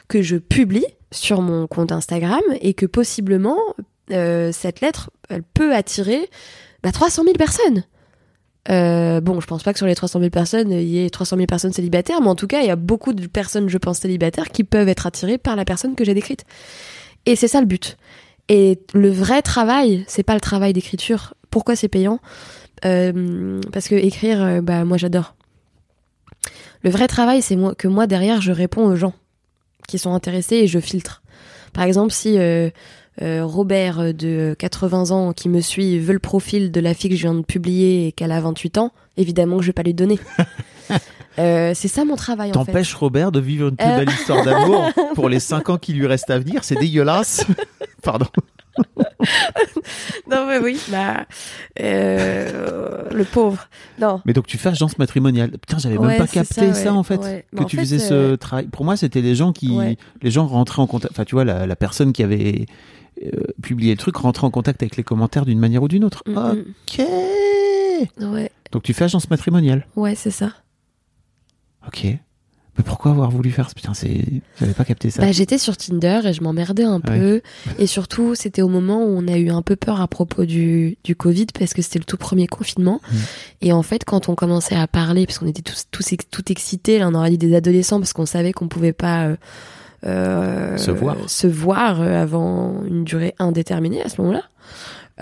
que 0.08 0.22
je 0.22 0.36
publie 0.36 0.86
sur 1.12 1.40
mon 1.40 1.68
compte 1.68 1.92
Instagram 1.92 2.40
et 2.60 2.74
que 2.74 2.84
possiblement 2.86 3.58
euh, 4.10 4.50
cette 4.52 4.80
lettre 4.80 5.10
elle 5.28 5.44
peut 5.44 5.72
attirer 5.72 6.28
bah, 6.82 6.90
300 6.90 7.22
000 7.24 7.36
personnes 7.36 7.84
euh, 8.70 9.20
bon, 9.20 9.40
je 9.40 9.46
pense 9.46 9.62
pas 9.62 9.72
que 9.72 9.78
sur 9.78 9.86
les 9.86 9.94
300 9.94 10.18
000 10.18 10.30
personnes, 10.30 10.70
il 10.70 10.88
y 10.88 11.04
ait 11.04 11.10
300 11.10 11.36
000 11.36 11.46
personnes 11.46 11.72
célibataires, 11.72 12.20
mais 12.20 12.28
en 12.28 12.34
tout 12.34 12.46
cas, 12.46 12.60
il 12.60 12.66
y 12.66 12.70
a 12.70 12.76
beaucoup 12.76 13.12
de 13.12 13.26
personnes, 13.26 13.68
je 13.68 13.78
pense, 13.78 13.98
célibataires 13.98 14.50
qui 14.50 14.64
peuvent 14.64 14.88
être 14.88 15.06
attirées 15.06 15.38
par 15.38 15.56
la 15.56 15.64
personne 15.64 15.94
que 15.94 16.04
j'ai 16.04 16.14
décrite. 16.14 16.44
Et 17.26 17.36
c'est 17.36 17.48
ça 17.48 17.60
le 17.60 17.66
but. 17.66 17.96
Et 18.48 18.80
le 18.94 19.10
vrai 19.10 19.42
travail, 19.42 20.04
c'est 20.06 20.22
pas 20.22 20.34
le 20.34 20.40
travail 20.40 20.72
d'écriture. 20.72 21.34
Pourquoi 21.50 21.76
c'est 21.76 21.88
payant? 21.88 22.20
Euh, 22.84 23.60
Parce 23.72 23.88
que 23.88 23.94
écrire, 23.94 24.42
euh, 24.42 24.60
bah 24.60 24.84
moi 24.84 24.96
j'adore. 24.96 25.34
Le 26.82 26.90
vrai 26.90 27.08
travail, 27.08 27.42
c'est 27.42 27.56
que 27.76 27.88
moi 27.88 28.06
derrière, 28.06 28.40
je 28.40 28.52
réponds 28.52 28.84
aux 28.84 28.96
gens 28.96 29.14
qui 29.88 29.98
sont 29.98 30.14
intéressés 30.14 30.56
et 30.56 30.66
je 30.66 30.78
filtre. 30.78 31.22
Par 31.72 31.84
exemple, 31.84 32.12
si 32.12 32.38
euh, 33.22 33.44
Robert 33.44 34.00
euh, 34.00 34.12
de 34.12 34.54
80 34.58 35.10
ans 35.10 35.32
qui 35.32 35.48
me 35.48 35.60
suit 35.60 35.98
veut 35.98 36.12
le 36.12 36.18
profil 36.18 36.70
de 36.70 36.80
la 36.80 36.94
fille 36.94 37.10
que 37.10 37.16
je 37.16 37.22
viens 37.22 37.34
de 37.34 37.44
publier 37.44 38.08
et 38.08 38.12
qu'elle 38.12 38.32
a 38.32 38.40
28 38.40 38.78
ans, 38.78 38.92
évidemment 39.16 39.56
que 39.56 39.62
je 39.62 39.68
vais 39.68 39.72
pas 39.72 39.82
lui 39.82 39.94
donner. 39.94 40.18
Euh, 41.38 41.70
c'est 41.72 41.86
ça 41.86 42.04
mon 42.04 42.16
travail 42.16 42.50
en 42.50 42.52
fait. 42.52 42.72
T'empêches 42.72 42.94
Robert 42.94 43.30
de 43.30 43.38
vivre 43.38 43.68
une 43.68 43.76
plus 43.76 43.86
belle 43.86 44.10
histoire 44.10 44.44
d'amour 44.44 44.90
pour 45.14 45.28
les 45.28 45.38
5 45.38 45.68
ans 45.68 45.78
qui 45.78 45.92
lui 45.92 46.04
restent 46.06 46.30
à 46.30 46.38
venir. 46.40 46.64
C'est 46.64 46.74
dégueulasse. 46.74 47.46
Pardon. 48.02 48.26
Non 50.30 50.46
mais 50.46 50.58
oui, 50.58 50.78
bah 50.90 51.24
euh, 51.80 53.02
le 53.10 53.24
pauvre. 53.24 53.66
Non. 54.00 54.20
Mais 54.26 54.32
donc 54.32 54.46
tu 54.46 54.58
fais 54.58 54.68
agence 54.68 54.98
matrimoniale. 54.98 55.50
Putain, 55.52 55.78
j'avais 55.78 55.96
même 55.96 56.06
Ouais, 56.06 56.18
pas 56.18 56.26
c'est 56.26 56.34
capté 56.34 56.74
ça, 56.74 56.92
en 56.92 57.02
fait. 57.02 57.16
Ouais. 57.16 57.46
Que 57.56 57.62
en 57.62 57.64
tu 57.64 57.76
fait, 57.76 57.82
faisais 57.82 58.12
euh, 58.12 58.32
ce 58.32 58.36
travail. 58.36 58.66
Pour 58.66 58.84
moi, 58.84 58.96
c'était 58.96 59.22
les 59.22 59.34
gens 59.34 59.52
qui, 59.52 59.76
les 60.22 60.30
gens 60.30 60.46
rentraient 60.46 60.82
en 60.82 60.86
contact. 60.86 61.12
Enfin, 61.12 61.24
tu 61.24 61.34
vois, 61.34 61.44
la, 61.44 61.66
la 61.66 61.76
personne 61.76 62.12
qui 62.12 62.22
avait 62.22 62.66
euh, 63.24 63.42
publié 63.62 63.92
le 63.92 63.98
truc 63.98 64.16
rentrait 64.16 64.46
en 64.46 64.50
contact 64.50 64.82
avec 64.82 64.96
les 64.96 65.02
commentaires 65.04 65.44
d'une 65.44 65.58
manière 65.58 65.82
ou 65.82 65.88
d'une 65.88 66.04
autre. 66.04 66.22
mm, 66.26 66.64
Ok. 66.86 67.06
Ouais, 68.20 68.50
Donc 68.72 68.82
tu 68.84 68.92
fais 68.94 69.04
agence 69.04 69.28
matrimoniale. 69.30 69.86
ouais, 69.96 70.14
c'est 70.14 70.30
ça. 70.30 70.52
Ok. 71.86 72.04
Mais 72.76 72.84
pourquoi 72.84 73.10
avoir 73.10 73.28
voulu 73.28 73.50
faire 73.50 73.68
ça? 73.68 73.74
Putain, 73.74 73.92
j'avais 74.60 74.72
pas 74.72 74.84
capté 74.84 75.10
ça. 75.10 75.20
Bah, 75.22 75.32
j'étais 75.32 75.58
sur 75.58 75.76
Tinder 75.76 76.20
et 76.24 76.32
je 76.32 76.44
m'emmerdais 76.44 76.84
un 76.84 77.00
peu. 77.00 77.40
Et 77.80 77.88
surtout, 77.88 78.36
c'était 78.36 78.62
au 78.62 78.68
moment 78.68 79.02
où 79.04 79.08
on 79.08 79.26
a 79.26 79.36
eu 79.36 79.50
un 79.50 79.62
peu 79.62 79.74
peur 79.74 80.00
à 80.00 80.06
propos 80.06 80.44
du, 80.44 80.96
du 81.02 81.16
Covid 81.16 81.46
parce 81.58 81.74
que 81.74 81.82
c'était 81.82 81.98
le 81.98 82.04
tout 82.04 82.16
premier 82.18 82.46
confinement. 82.46 83.00
Mm. 83.10 83.16
Et 83.62 83.72
en 83.72 83.82
fait, 83.82 84.04
quand 84.04 84.28
on 84.28 84.36
commençait 84.36 84.76
à 84.76 84.86
parler, 84.86 85.26
parce 85.26 85.40
qu'on 85.40 85.48
était 85.48 85.62
tous, 85.62 85.86
tous 85.90 86.14
tout 86.30 86.52
excités, 86.52 87.00
là, 87.00 87.08
on 87.08 87.14
aurait 87.14 87.30
dit 87.30 87.38
des 87.38 87.56
adolescents 87.56 87.98
parce 87.98 88.12
qu'on 88.12 88.26
savait 88.26 88.52
qu'on 88.52 88.68
pouvait 88.68 88.92
pas 88.92 89.24
euh, 89.26 89.36
Se 90.04 90.90
voir. 90.90 91.16
se 91.28 91.46
voir 91.46 92.00
euh, 92.00 92.22
avant 92.22 92.82
une 92.84 93.04
durée 93.04 93.34
indéterminée 93.38 94.02
à 94.02 94.08
ce 94.08 94.20
moment-là. 94.20 94.44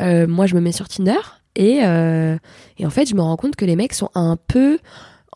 Euh, 0.01 0.27
moi, 0.27 0.47
je 0.47 0.55
me 0.55 0.61
mets 0.61 0.73
sur 0.73 0.89
Tinder 0.89 1.21
et, 1.55 1.81
euh, 1.83 2.37
et 2.79 2.87
en 2.87 2.91
fait, 2.91 3.09
je 3.09 3.15
me 3.15 3.23
rends 3.23 3.37
compte 3.37 3.57
que 3.57 3.65
les 3.65 3.77
mecs 3.77 3.95
sont 3.95 4.11
un 4.15 4.37
peu 4.49 4.79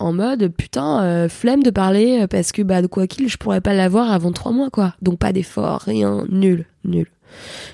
en 0.00 0.12
mode 0.12 0.48
putain 0.48 1.02
euh, 1.04 1.28
flemme 1.28 1.62
de 1.62 1.70
parler 1.70 2.22
euh, 2.22 2.26
parce 2.26 2.52
que 2.52 2.62
bah 2.62 2.80
de 2.82 2.86
quoi 2.86 3.06
qu'il 3.06 3.28
je 3.28 3.36
pourrais 3.36 3.60
pas 3.60 3.74
l'avoir 3.74 4.10
avant 4.10 4.32
trois 4.32 4.50
mois 4.50 4.70
quoi. 4.70 4.94
Donc 5.02 5.18
pas 5.18 5.32
d'effort 5.32 5.82
rien 5.82 6.24
nul 6.30 6.64
nul. 6.84 7.06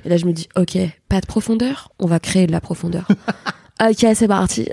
Et 0.05 0.09
là 0.09 0.17
je 0.17 0.27
me 0.27 0.33
dis 0.33 0.49
ok 0.57 0.77
pas 1.09 1.21
de 1.21 1.27
profondeur 1.27 1.93
on 2.01 2.07
va 2.07 2.19
créer 2.19 2.47
de 2.47 2.53
la 2.53 2.61
profondeur. 2.61 3.09
Ok 3.79 4.07
c'est 4.15 4.27
parti. 4.27 4.67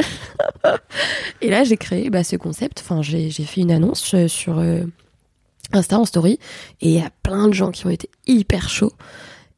Et 1.42 1.50
là 1.50 1.66
j'ai 1.66 1.76
créé 1.76 2.10
bah, 2.10 2.24
ce 2.24 2.38
concept. 2.38 2.80
Enfin 2.80 3.02
j'ai 3.02 3.30
fait 3.30 3.60
une 3.60 3.72
annonce 3.72 4.14
euh, 4.14 4.30
sur 4.30 4.60
euh, 4.60 4.84
Insta 5.74 6.00
en 6.00 6.06
story 6.06 6.40
et 6.82 6.90
il 6.90 6.92
y 6.92 7.02
a 7.02 7.10
plein 7.24 7.48
de 7.48 7.54
gens 7.54 7.72
qui 7.72 7.86
ont 7.86 7.90
été 7.90 8.10
hyper 8.28 8.70
chauds 8.70 8.94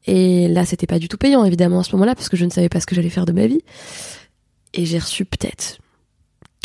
et 0.06 0.48
là 0.48 0.64
c'était 0.64 0.86
pas 0.86 0.98
du 0.98 1.08
tout 1.08 1.18
payant 1.18 1.44
évidemment 1.44 1.80
à 1.80 1.84
ce 1.84 1.92
moment-là 1.92 2.14
parce 2.14 2.28
que 2.28 2.36
je 2.36 2.44
ne 2.44 2.50
savais 2.50 2.68
pas 2.68 2.80
ce 2.80 2.86
que 2.86 2.94
j'allais 2.94 3.10
faire 3.10 3.26
de 3.26 3.32
ma 3.32 3.46
vie 3.46 3.62
et 4.74 4.84
j'ai 4.84 4.98
reçu 4.98 5.24
peut-être 5.24 5.78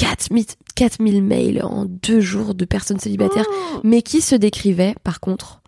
4000, 0.01 0.45
4000 0.75 1.23
mails 1.23 1.63
en 1.63 1.85
deux 1.85 2.21
jours 2.21 2.55
de 2.55 2.65
personnes 2.65 2.99
célibataires, 2.99 3.45
mais 3.83 4.01
qui 4.01 4.21
se 4.21 4.33
décrivaient, 4.33 4.95
par 5.03 5.19
contre, 5.19 5.61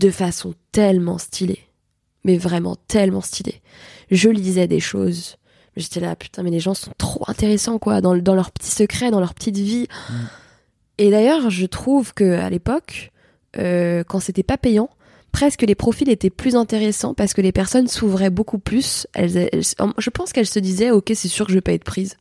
de 0.00 0.10
façon 0.10 0.54
tellement 0.72 1.18
stylée. 1.18 1.60
Mais 2.24 2.38
vraiment 2.38 2.76
tellement 2.88 3.20
stylée. 3.20 3.60
Je 4.10 4.30
lisais 4.30 4.66
des 4.66 4.80
choses. 4.80 5.36
J'étais 5.76 6.00
là, 6.00 6.16
putain, 6.16 6.42
mais 6.42 6.50
les 6.50 6.60
gens 6.60 6.72
sont 6.72 6.92
trop 6.96 7.24
intéressants, 7.26 7.78
quoi, 7.78 8.00
dans, 8.00 8.16
dans 8.16 8.34
leurs 8.34 8.52
petits 8.52 8.70
secrets, 8.70 9.10
dans 9.10 9.20
leur 9.20 9.34
petite 9.34 9.58
vie. 9.58 9.86
Et 10.98 11.10
d'ailleurs, 11.10 11.50
je 11.50 11.66
trouve 11.66 12.14
que 12.14 12.38
à 12.38 12.48
l'époque, 12.50 13.12
euh, 13.58 14.04
quand 14.06 14.20
c'était 14.20 14.42
pas 14.42 14.56
payant, 14.56 14.90
presque 15.32 15.62
les 15.62 15.74
profils 15.74 16.08
étaient 16.08 16.30
plus 16.30 16.54
intéressants 16.54 17.14
parce 17.14 17.34
que 17.34 17.40
les 17.40 17.52
personnes 17.52 17.88
s'ouvraient 17.88 18.30
beaucoup 18.30 18.58
plus. 18.58 19.06
Je 19.16 20.10
pense 20.10 20.32
qu'elles 20.32 20.46
se 20.46 20.60
disaient, 20.60 20.90
ok, 20.90 21.10
c'est 21.14 21.28
sûr 21.28 21.46
que 21.46 21.52
je 21.52 21.56
vais 21.56 21.62
pas 21.62 21.72
être 21.72 21.84
prise. 21.84 22.16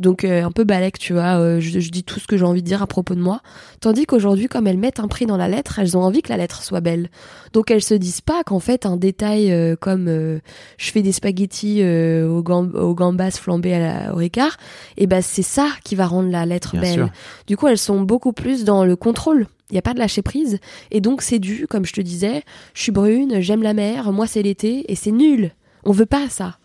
Donc 0.00 0.22
euh, 0.24 0.44
un 0.44 0.52
peu 0.52 0.62
balèque, 0.64 0.98
tu 0.98 1.12
vois, 1.12 1.40
euh, 1.40 1.58
je, 1.58 1.80
je 1.80 1.90
dis 1.90 2.04
tout 2.04 2.20
ce 2.20 2.26
que 2.28 2.36
j'ai 2.36 2.44
envie 2.44 2.62
de 2.62 2.66
dire 2.66 2.82
à 2.82 2.86
propos 2.86 3.16
de 3.16 3.20
moi. 3.20 3.40
Tandis 3.80 4.06
qu'aujourd'hui, 4.06 4.46
comme 4.46 4.66
elles 4.68 4.78
mettent 4.78 5.00
un 5.00 5.08
prix 5.08 5.26
dans 5.26 5.36
la 5.36 5.48
lettre, 5.48 5.78
elles 5.80 5.96
ont 5.96 6.02
envie 6.02 6.22
que 6.22 6.28
la 6.28 6.36
lettre 6.36 6.62
soit 6.62 6.80
belle. 6.80 7.10
Donc 7.52 7.70
elles 7.72 7.82
se 7.82 7.94
disent 7.94 8.20
pas 8.20 8.44
qu'en 8.44 8.60
fait 8.60 8.86
un 8.86 8.96
détail 8.96 9.50
euh, 9.50 9.74
comme 9.74 10.06
euh, 10.08 10.38
je 10.76 10.92
fais 10.92 11.02
des 11.02 11.10
spaghettis 11.12 11.82
euh, 11.82 12.28
aux, 12.28 12.42
gam- 12.44 12.74
aux 12.76 12.94
gambas 12.94 13.32
flambées 13.32 13.74
à 13.74 13.78
la, 13.80 14.12
au 14.14 14.16
Ricard, 14.18 14.56
et 14.96 15.06
ben 15.08 15.20
c'est 15.20 15.42
ça 15.42 15.66
qui 15.82 15.96
va 15.96 16.06
rendre 16.06 16.30
la 16.30 16.46
lettre 16.46 16.72
Bien 16.72 16.80
belle. 16.82 16.92
sûr. 16.92 17.08
Du 17.48 17.56
coup, 17.56 17.66
elles 17.66 17.78
sont 17.78 18.00
beaucoup 18.00 18.32
plus 18.32 18.64
dans 18.64 18.84
le 18.84 18.94
contrôle. 18.94 19.46
Il 19.70 19.74
n'y 19.74 19.78
a 19.78 19.82
pas 19.82 19.94
de 19.94 19.98
lâcher 19.98 20.22
prise. 20.22 20.60
Et 20.90 21.00
donc, 21.02 21.20
c'est 21.22 21.38
dû, 21.38 21.66
comme 21.68 21.84
je 21.84 21.92
te 21.92 22.00
disais, 22.00 22.42
je 22.72 22.82
suis 22.82 22.92
brune, 22.92 23.40
j'aime 23.40 23.62
la 23.62 23.74
mer, 23.74 24.12
moi 24.12 24.26
c'est 24.26 24.42
l'été, 24.42 24.90
et 24.90 24.94
c'est 24.94 25.10
nul. 25.10 25.50
On 25.84 25.92
veut 25.92 26.06
pas 26.06 26.28
ça. 26.30 26.56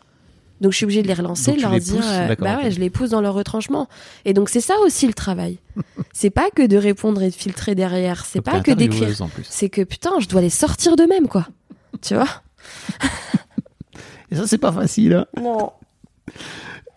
Donc, 0.61 0.71
je 0.71 0.77
suis 0.77 0.85
obligée 0.85 1.01
de 1.03 1.07
les 1.07 1.13
relancer, 1.13 1.51
Donc, 1.51 1.57
de 1.57 1.61
leur 1.63 1.71
dire, 1.79 1.95
pousses, 1.95 2.05
euh, 2.07 2.35
bah 2.39 2.57
ouais, 2.63 2.71
je 2.71 2.79
les 2.79 2.89
pousse 2.89 3.09
dans 3.09 3.19
leur 3.21 3.33
retranchement. 3.33 3.87
Et 4.23 4.33
donc, 4.33 4.49
c'est 4.49 4.61
ça 4.61 4.75
aussi 4.85 5.07
le 5.07 5.13
travail. 5.13 5.57
c'est 6.13 6.29
pas 6.29 6.49
que 6.55 6.65
de 6.65 6.77
répondre 6.77 7.21
et 7.21 7.29
de 7.29 7.35
filtrer 7.35 7.75
derrière. 7.75 8.25
C'est 8.25 8.41
pas 8.41 8.61
que 8.61 8.71
d'écrire. 8.71 9.03
intervieweuse, 9.03 9.21
en 9.21 9.27
plus. 9.27 9.45
C'est 9.49 9.69
que 9.69 9.81
putain, 9.81 10.11
je 10.19 10.27
dois 10.27 10.41
les 10.41 10.49
sortir 10.49 10.95
d'eux-mêmes, 10.95 11.27
quoi. 11.27 11.47
tu 12.01 12.15
vois? 12.15 12.29
Et 14.31 14.35
ça, 14.35 14.47
c'est 14.47 14.57
pas 14.57 14.71
facile. 14.71 15.13
Hein. 15.13 15.25
Non. 15.41 15.71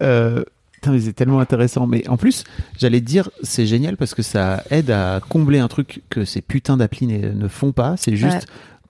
Euh, 0.03 0.43
putain, 0.73 0.93
mais 0.93 1.01
c'est 1.01 1.13
tellement 1.13 1.41
intéressant. 1.41 1.87
Mais 1.87 2.07
en 2.09 2.17
plus, 2.17 2.45
j'allais 2.79 3.01
te 3.01 3.07
dire, 3.07 3.31
c'est 3.43 3.67
génial 3.67 3.97
parce 3.97 4.15
que 4.15 4.23
ça 4.23 4.63
aide 4.71 4.91
à 4.91 5.21
combler 5.29 5.59
un 5.59 5.69
truc 5.69 6.03
que 6.09 6.25
ces 6.25 6.41
putains 6.41 6.77
d'applis 6.77 7.07
ne, 7.07 7.33
ne 7.33 7.49
font 7.49 7.73
pas. 7.73 7.97
C'est 7.97 8.17
juste 8.17 8.33
Ouais. 8.33 8.41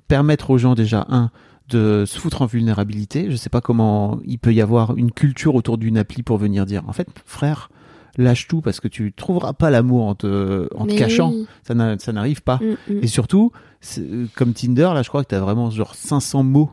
permettre 0.08 0.50
aux 0.50 0.58
gens 0.58 0.74
déjà, 0.74 1.06
un, 1.08 1.30
de 1.68 2.04
se 2.06 2.18
foutre 2.18 2.42
en 2.42 2.46
vulnérabilité. 2.46 3.30
Je 3.30 3.36
sais 3.36 3.50
pas 3.50 3.60
comment 3.60 4.18
il 4.24 4.38
peut 4.38 4.52
y 4.54 4.60
avoir 4.60 4.96
une 4.96 5.10
culture 5.12 5.54
autour 5.54 5.78
d'une 5.78 5.98
appli 5.98 6.22
pour 6.22 6.38
venir 6.38 6.66
dire, 6.66 6.82
en 6.88 6.92
fait, 6.92 7.08
frère, 7.24 7.70
lâche 8.18 8.46
tout 8.48 8.60
parce 8.60 8.80
que 8.80 8.88
tu 8.88 9.12
trouveras 9.12 9.52
pas 9.52 9.70
l'amour 9.70 10.06
en 10.06 10.14
te, 10.14 10.68
en 10.76 10.86
te 10.86 10.92
Mais 10.92 10.98
cachant. 10.98 11.30
oui. 11.32 11.46
Ça 11.66 11.74
n'a- 11.74 11.98
ça 11.98 12.12
n'arrive 12.12 12.42
pas. 12.42 12.56
Mm, 12.62 12.94
mm. 12.94 12.98
Et 13.02 13.06
surtout, 13.08 13.52
euh, 13.98 14.26
comme 14.34 14.52
Tinder, 14.52 14.90
là, 14.94 15.02
je 15.02 15.08
crois 15.08 15.22
que 15.24 15.28
t'as 15.28 15.40
vraiment 15.40 15.70
genre 15.70 15.94
500 15.94 16.42
mots. 16.42 16.70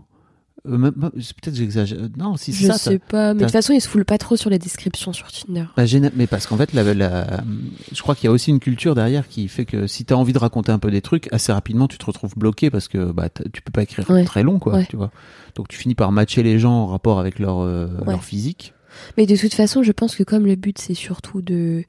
Euh, 0.66 0.92
Peut-être 0.92 1.56
j'exagère. 1.56 2.00
Non, 2.18 2.38
si 2.38 2.54
c'est 2.54 2.68
Je 2.68 2.72
ça. 2.72 2.78
sais 2.78 3.00
t'as- 3.00 3.06
pas, 3.08 3.34
mais 3.34 3.42
de 3.42 3.46
toute 3.46 3.52
façon, 3.52 3.74
ils 3.74 3.82
se 3.82 3.88
foulent 3.90 4.06
pas 4.06 4.18
trop 4.18 4.38
sur 4.38 4.50
les 4.50 4.60
descriptions 4.60 5.12
sur 5.12 5.28
Tinder. 5.32 5.66
Bah, 5.76 5.84
mais 6.16 6.26
parce 6.28 6.48
qu'en 6.48 6.56
fait, 6.56 6.72
la, 6.74 6.94
la- 6.94 7.44
je 7.92 8.02
crois 8.02 8.16
qu'il 8.16 8.26
y 8.26 8.28
a 8.30 8.32
aussi 8.32 8.50
une 8.50 8.60
culture 8.62 8.96
derrière 8.96 9.28
qui 9.28 9.48
fait 9.50 9.66
que 9.66 9.88
si 9.88 10.06
tu 10.06 10.14
as 10.14 10.18
envie 10.18 10.32
de 10.34 10.40
raconter 10.40 10.72
un 10.72 10.80
peu 10.80 10.90
des 10.90 11.02
trucs, 11.02 11.28
assez 11.34 11.52
rapidement, 11.52 11.88
tu 11.90 11.98
te 11.98 12.06
retrouves 12.06 12.34
bloqué 12.38 12.70
parce 12.70 12.88
que 12.88 13.12
bah, 13.12 13.28
tu 13.52 13.62
peux 13.62 13.72
pas 13.72 13.84
écrire 13.84 14.10
Ouais. 14.10 14.24
très 14.24 14.44
long, 14.44 14.60
quoi. 14.60 14.76
Ouais. 14.76 14.86
Tu 14.90 14.96
vois. 14.96 15.12
Donc 15.56 15.68
tu 15.68 15.78
finis 15.78 15.96
par 15.96 16.12
matcher 16.14 16.44
les 16.44 16.60
gens 16.60 16.74
en 16.74 16.88
rapport 16.88 17.20
avec 17.20 17.40
leur, 17.40 17.60
euh, 17.60 17.88
Ouais. 18.06 18.12
leur 18.14 18.24
physique. 18.24 18.74
Mais 19.18 19.26
de 19.26 19.36
toute 19.36 19.54
façon, 19.56 19.82
je 19.84 19.92
pense 19.92 20.16
que 20.16 20.24
comme 20.24 20.46
le 20.46 20.56
but 20.56 20.78
c'est 20.80 20.94
surtout 20.94 21.42
de, 21.42 21.84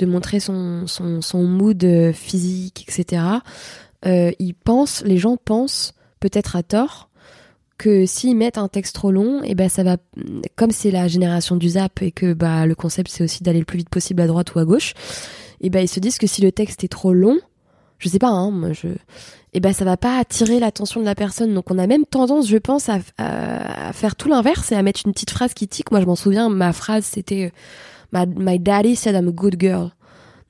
de 0.00 0.06
montrer 0.06 0.40
son, 0.40 0.86
son, 0.86 1.22
son 1.22 1.44
mood 1.44 1.82
euh, 1.84 2.12
physique, 2.12 2.84
etc., 2.88 3.22
euh, 4.06 4.32
ils 4.38 4.54
pensent, 4.54 5.02
les 5.06 5.18
gens 5.18 5.36
pensent, 5.36 5.94
peut-être 6.20 6.56
à 6.56 6.62
tort, 6.64 7.07
que 7.78 8.04
s'ils 8.06 8.36
mettent 8.36 8.58
un 8.58 8.68
texte 8.68 8.94
trop 8.94 9.10
long, 9.12 9.42
et 9.44 9.54
ben 9.54 9.68
ça 9.68 9.82
va, 9.84 9.96
comme 10.56 10.72
c'est 10.72 10.90
la 10.90 11.08
génération 11.08 11.56
du 11.56 11.70
zap 11.70 12.02
et 12.02 12.10
que 12.10 12.32
bah 12.34 12.66
le 12.66 12.74
concept 12.74 13.10
c'est 13.10 13.24
aussi 13.24 13.42
d'aller 13.42 13.60
le 13.60 13.64
plus 13.64 13.78
vite 13.78 13.88
possible 13.88 14.20
à 14.20 14.26
droite 14.26 14.54
ou 14.54 14.58
à 14.58 14.64
gauche, 14.64 14.94
et 15.60 15.70
ben 15.70 15.80
ils 15.80 15.88
se 15.88 16.00
disent 16.00 16.18
que 16.18 16.26
si 16.26 16.42
le 16.42 16.52
texte 16.52 16.84
est 16.84 16.88
trop 16.88 17.12
long, 17.12 17.38
je 17.98 18.08
sais 18.08 18.18
pas, 18.18 18.28
hein, 18.28 18.50
moi 18.50 18.72
je, 18.72 18.88
et 19.54 19.60
ben 19.60 19.72
ça 19.72 19.84
va 19.84 19.96
pas 19.96 20.18
attirer 20.18 20.60
l'attention 20.60 21.00
de 21.00 21.06
la 21.06 21.14
personne. 21.14 21.54
Donc 21.54 21.70
on 21.70 21.78
a 21.78 21.86
même 21.86 22.04
tendance, 22.04 22.48
je 22.48 22.58
pense, 22.58 22.88
à, 22.88 22.98
à- 23.16 23.92
faire 23.92 24.14
tout 24.14 24.28
l'inverse 24.28 24.70
et 24.72 24.74
à 24.74 24.82
mettre 24.82 25.00
une 25.06 25.12
petite 25.12 25.30
phrase 25.30 25.54
qui 25.54 25.66
tique. 25.68 25.90
Moi 25.90 26.00
je 26.00 26.06
m'en 26.06 26.16
souviens, 26.16 26.48
ma 26.48 26.72
phrase 26.72 27.04
c'était 27.04 27.52
euh, 28.14 28.26
my, 28.26 28.26
my 28.36 28.58
daddy 28.58 28.94
said 28.96 29.14
I'm 29.14 29.28
a 29.28 29.32
good 29.32 29.56
girl. 29.58 29.90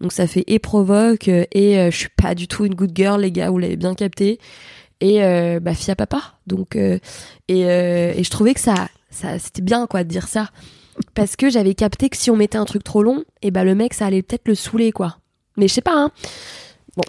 Donc 0.00 0.12
ça 0.12 0.26
fait 0.26 0.44
et 0.46 0.58
provoque 0.58 1.28
euh, 1.28 1.44
et 1.52 1.78
euh, 1.78 1.90
je 1.90 1.96
suis 1.96 2.08
pas 2.16 2.34
du 2.34 2.48
tout 2.48 2.64
une 2.64 2.74
good 2.74 2.92
girl 2.94 3.20
les 3.20 3.32
gars, 3.32 3.50
vous 3.50 3.58
l'avez 3.58 3.76
bien 3.76 3.94
capté. 3.94 4.38
Et 5.00 5.22
euh, 5.22 5.60
bah 5.60 5.74
fille 5.74 5.90
à 5.92 5.96
papa. 5.96 6.34
Donc 6.46 6.74
euh, 6.76 6.98
et, 7.48 7.66
euh, 7.66 8.12
et 8.16 8.24
je 8.24 8.30
trouvais 8.30 8.54
que 8.54 8.60
ça 8.60 8.88
ça 9.10 9.38
c'était 9.38 9.62
bien 9.62 9.86
quoi 9.86 10.04
de 10.04 10.08
dire 10.08 10.26
ça 10.28 10.50
parce 11.14 11.36
que 11.36 11.48
j'avais 11.50 11.74
capté 11.74 12.08
que 12.08 12.16
si 12.16 12.30
on 12.30 12.36
mettait 12.36 12.58
un 12.58 12.64
truc 12.64 12.82
trop 12.82 13.02
long, 13.04 13.22
et 13.42 13.52
bah 13.52 13.62
le 13.62 13.74
mec 13.76 13.94
ça 13.94 14.06
allait 14.06 14.22
peut-être 14.22 14.48
le 14.48 14.56
saouler 14.56 14.90
quoi. 14.90 15.18
Mais 15.56 15.68
je 15.68 15.74
sais 15.74 15.80
pas 15.80 15.94
hein. 15.96 16.10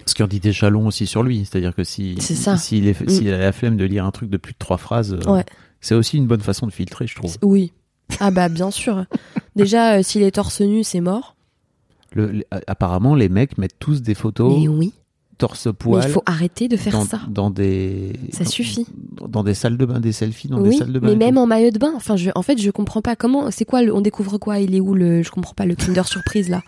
Ce 0.06 0.14
qui 0.14 0.22
en 0.22 0.28
dit 0.28 0.38
déjà 0.38 0.70
long 0.70 0.86
aussi 0.86 1.06
sur 1.08 1.24
lui. 1.24 1.44
C'est-à-dire 1.44 1.74
que 1.74 1.82
si, 1.82 2.14
C'est 2.20 2.36
ça. 2.36 2.56
s'il 2.56 2.86
est- 2.86 3.10
s'il 3.10 3.32
a 3.32 3.38
la 3.38 3.50
flemme 3.50 3.76
de 3.76 3.84
lire 3.84 4.04
un 4.04 4.12
truc 4.12 4.30
de 4.30 4.36
plus 4.36 4.52
de 4.52 4.58
trois 4.58 4.76
phrases, 4.76 5.14
euh, 5.14 5.28
Ouais. 5.32 5.44
c'est 5.80 5.96
aussi 5.96 6.16
une 6.16 6.28
bonne 6.28 6.40
façon 6.42 6.68
de 6.68 6.72
filtrer, 6.72 7.08
je 7.08 7.16
trouve. 7.16 7.36
Oui. 7.42 7.72
Ah 8.20 8.30
bah 8.30 8.48
bien 8.48 8.70
sûr. 8.70 9.04
Déjà 9.56 9.96
euh, 9.98 10.02
s'il 10.04 10.22
est 10.22 10.30
torse 10.32 10.60
nu, 10.60 10.84
c'est 10.84 11.00
mort. 11.00 11.34
Le- 12.12 12.30
le- 12.30 12.44
apparemment, 12.68 13.16
les 13.16 13.28
mecs 13.28 13.58
mettent 13.58 13.78
tous 13.80 14.00
des 14.02 14.14
photos 14.14 14.56
Mais 14.60 14.68
oui. 14.68 14.92
Torse 15.40 15.66
Mais 15.66 15.72
poil 15.72 16.04
il 16.06 16.10
faut 16.10 16.22
arrêter 16.26 16.68
de 16.68 16.76
faire 16.76 16.92
dans, 16.92 17.04
ça. 17.04 17.20
dans 17.28 17.50
des 17.50 18.12
Ça 18.32 18.44
dans- 18.44 18.50
suffit. 18.50 18.86
dans 19.28 19.42
des 19.42 19.54
salles 19.54 19.76
de 19.76 19.84
bain, 19.86 19.98
des 20.00 20.12
selfies 20.12 20.48
dans 20.48 20.60
des 20.60 20.72
salles 20.72 20.92
de 20.92 20.98
bain. 21.00 21.08
mais 21.08 21.16
même 21.16 21.34
tout. 21.34 21.40
en 21.40 21.46
maillot 21.46 21.70
de 21.70 21.78
bain. 21.78 21.92
Enfin, 21.96 22.16
je, 22.16 22.30
en 22.34 22.42
fait, 22.42 22.60
je 22.60 22.70
comprends 22.70 23.02
pas 23.02 23.16
comment. 23.16 23.50
C'est 23.50 23.64
quoi 23.64 23.82
le- 23.82 23.94
On 23.94 24.00
découvre 24.00 24.38
quoi? 24.38 24.58
Il 24.60 24.74
est 24.74 24.80
où 24.80 24.94
le 24.94 25.22
Je 25.22 25.30
comprends 25.30 25.54
pas 25.54 25.66
le 25.66 25.74
Kinder 25.74 26.06
Surprise 26.06 26.48
là. 26.48 26.62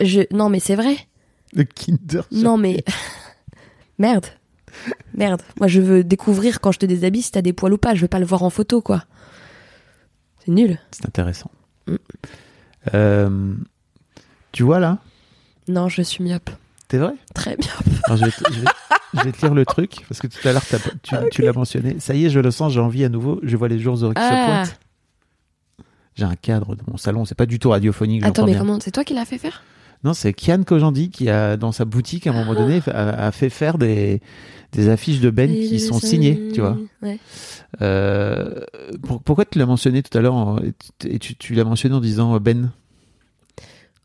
Je 0.00 0.22
non, 0.34 0.48
mais 0.48 0.60
c'est 0.60 0.76
vrai. 0.76 0.96
le 1.54 1.64
Kinder. 1.64 2.22
Non, 2.32 2.56
mais 2.56 2.84
merde, 3.98 4.26
merde. 5.14 5.42
Moi, 5.58 5.66
je 5.66 5.80
veux 5.80 6.04
découvrir 6.04 6.60
quand 6.60 6.72
je 6.72 6.78
te 6.78 6.86
déshabille 6.86 7.22
si 7.22 7.32
t'as 7.32 7.42
des 7.42 7.52
poils 7.52 7.72
ou 7.72 7.78
pas. 7.78 7.94
Je 7.94 8.02
veux 8.02 8.08
pas 8.08 8.20
le 8.20 8.26
voir 8.26 8.42
en 8.42 8.50
photo, 8.50 8.80
quoi. 8.80 9.04
C'est 10.44 10.52
nul. 10.52 10.78
C'est 10.92 11.04
intéressant. 11.06 11.50
Mm. 11.88 11.94
Euh, 12.94 13.54
tu 14.52 14.62
vois 14.62 14.78
là? 14.78 14.98
Non, 15.66 15.88
je 15.88 16.00
suis 16.02 16.22
myope. 16.24 16.50
T'es 16.88 16.98
vrai? 16.98 17.12
Très. 17.34 17.56
Alors, 18.04 18.16
je, 18.18 18.24
vais 18.24 18.30
te, 18.30 18.52
je 18.52 18.60
vais- 18.60 18.66
je 19.14 19.22
vais 19.22 19.32
te 19.32 19.40
lire 19.42 19.54
le 19.54 19.64
truc 19.66 20.04
parce 20.08 20.20
que 20.20 20.26
tout 20.26 20.46
à 20.48 20.52
l'heure 20.52 20.62
tu, 21.30 21.42
l'as 21.42 21.52
mentionné. 21.52 21.96
Ça 22.00 22.14
y 22.14 22.24
est, 22.24 22.30
je 22.30 22.40
le 22.40 22.50
sens, 22.50 22.72
j'ai 22.72 22.80
envie 22.80 23.04
à 23.04 23.08
nouveau. 23.08 23.40
Je 23.42 23.56
vois 23.56 23.68
les 23.68 23.78
jours 23.78 23.96
heureux 24.02 24.14
qui 24.14 24.22
se 24.22 24.26
Ah. 24.30 24.44
pointent. 24.64 24.80
J'ai 26.16 26.24
un 26.24 26.34
cadre 26.34 26.74
dans 26.74 26.84
mon 26.90 26.96
salon, 26.96 27.24
c'est 27.24 27.36
pas 27.36 27.46
du 27.46 27.58
tout 27.58 27.70
radiophonique. 27.70 28.24
Attends, 28.24 28.44
mais 28.44 28.52
bien. 28.52 28.60
comment 28.60 28.80
C'est 28.80 28.90
toi 28.90 29.04
qui 29.04 29.14
l'as 29.14 29.24
fait 29.24 29.38
faire? 29.38 29.62
Non, 30.04 30.14
c'est 30.14 30.32
Kian 30.32 30.62
Kojandi 30.64 31.10
qui 31.10 31.28
a 31.28 31.56
dans 31.56 31.72
sa 31.72 31.84
boutique 31.84 32.26
à 32.26 32.30
un 32.30 32.32
moment 32.32 32.54
donné 32.54 32.80
a, 32.86 33.26
a 33.26 33.32
fait 33.32 33.50
faire 33.50 33.78
des, 33.78 34.20
des 34.72 34.88
affiches 34.88 35.20
de 35.20 35.28
Ben 35.30 35.50
qui 35.50 35.78
sont 35.80 35.98
signées, 35.98 36.40
tu 36.54 36.60
vois. 36.60 36.76
Ouais. 37.02 37.18
Euh, 37.82 38.60
pour- 39.02 39.20
pourquoi 39.22 39.44
tu 39.44 39.58
l'as 39.58 39.66
mentionné 39.66 40.02
tout 40.02 40.16
à 40.16 40.20
l'heure 40.20 40.60
et 41.04 41.18
tu- 41.18 41.54
l'as 41.54 41.64
mentionné 41.64 41.94
en 41.96 42.00
disant 42.00 42.38
Ben? 42.38 42.70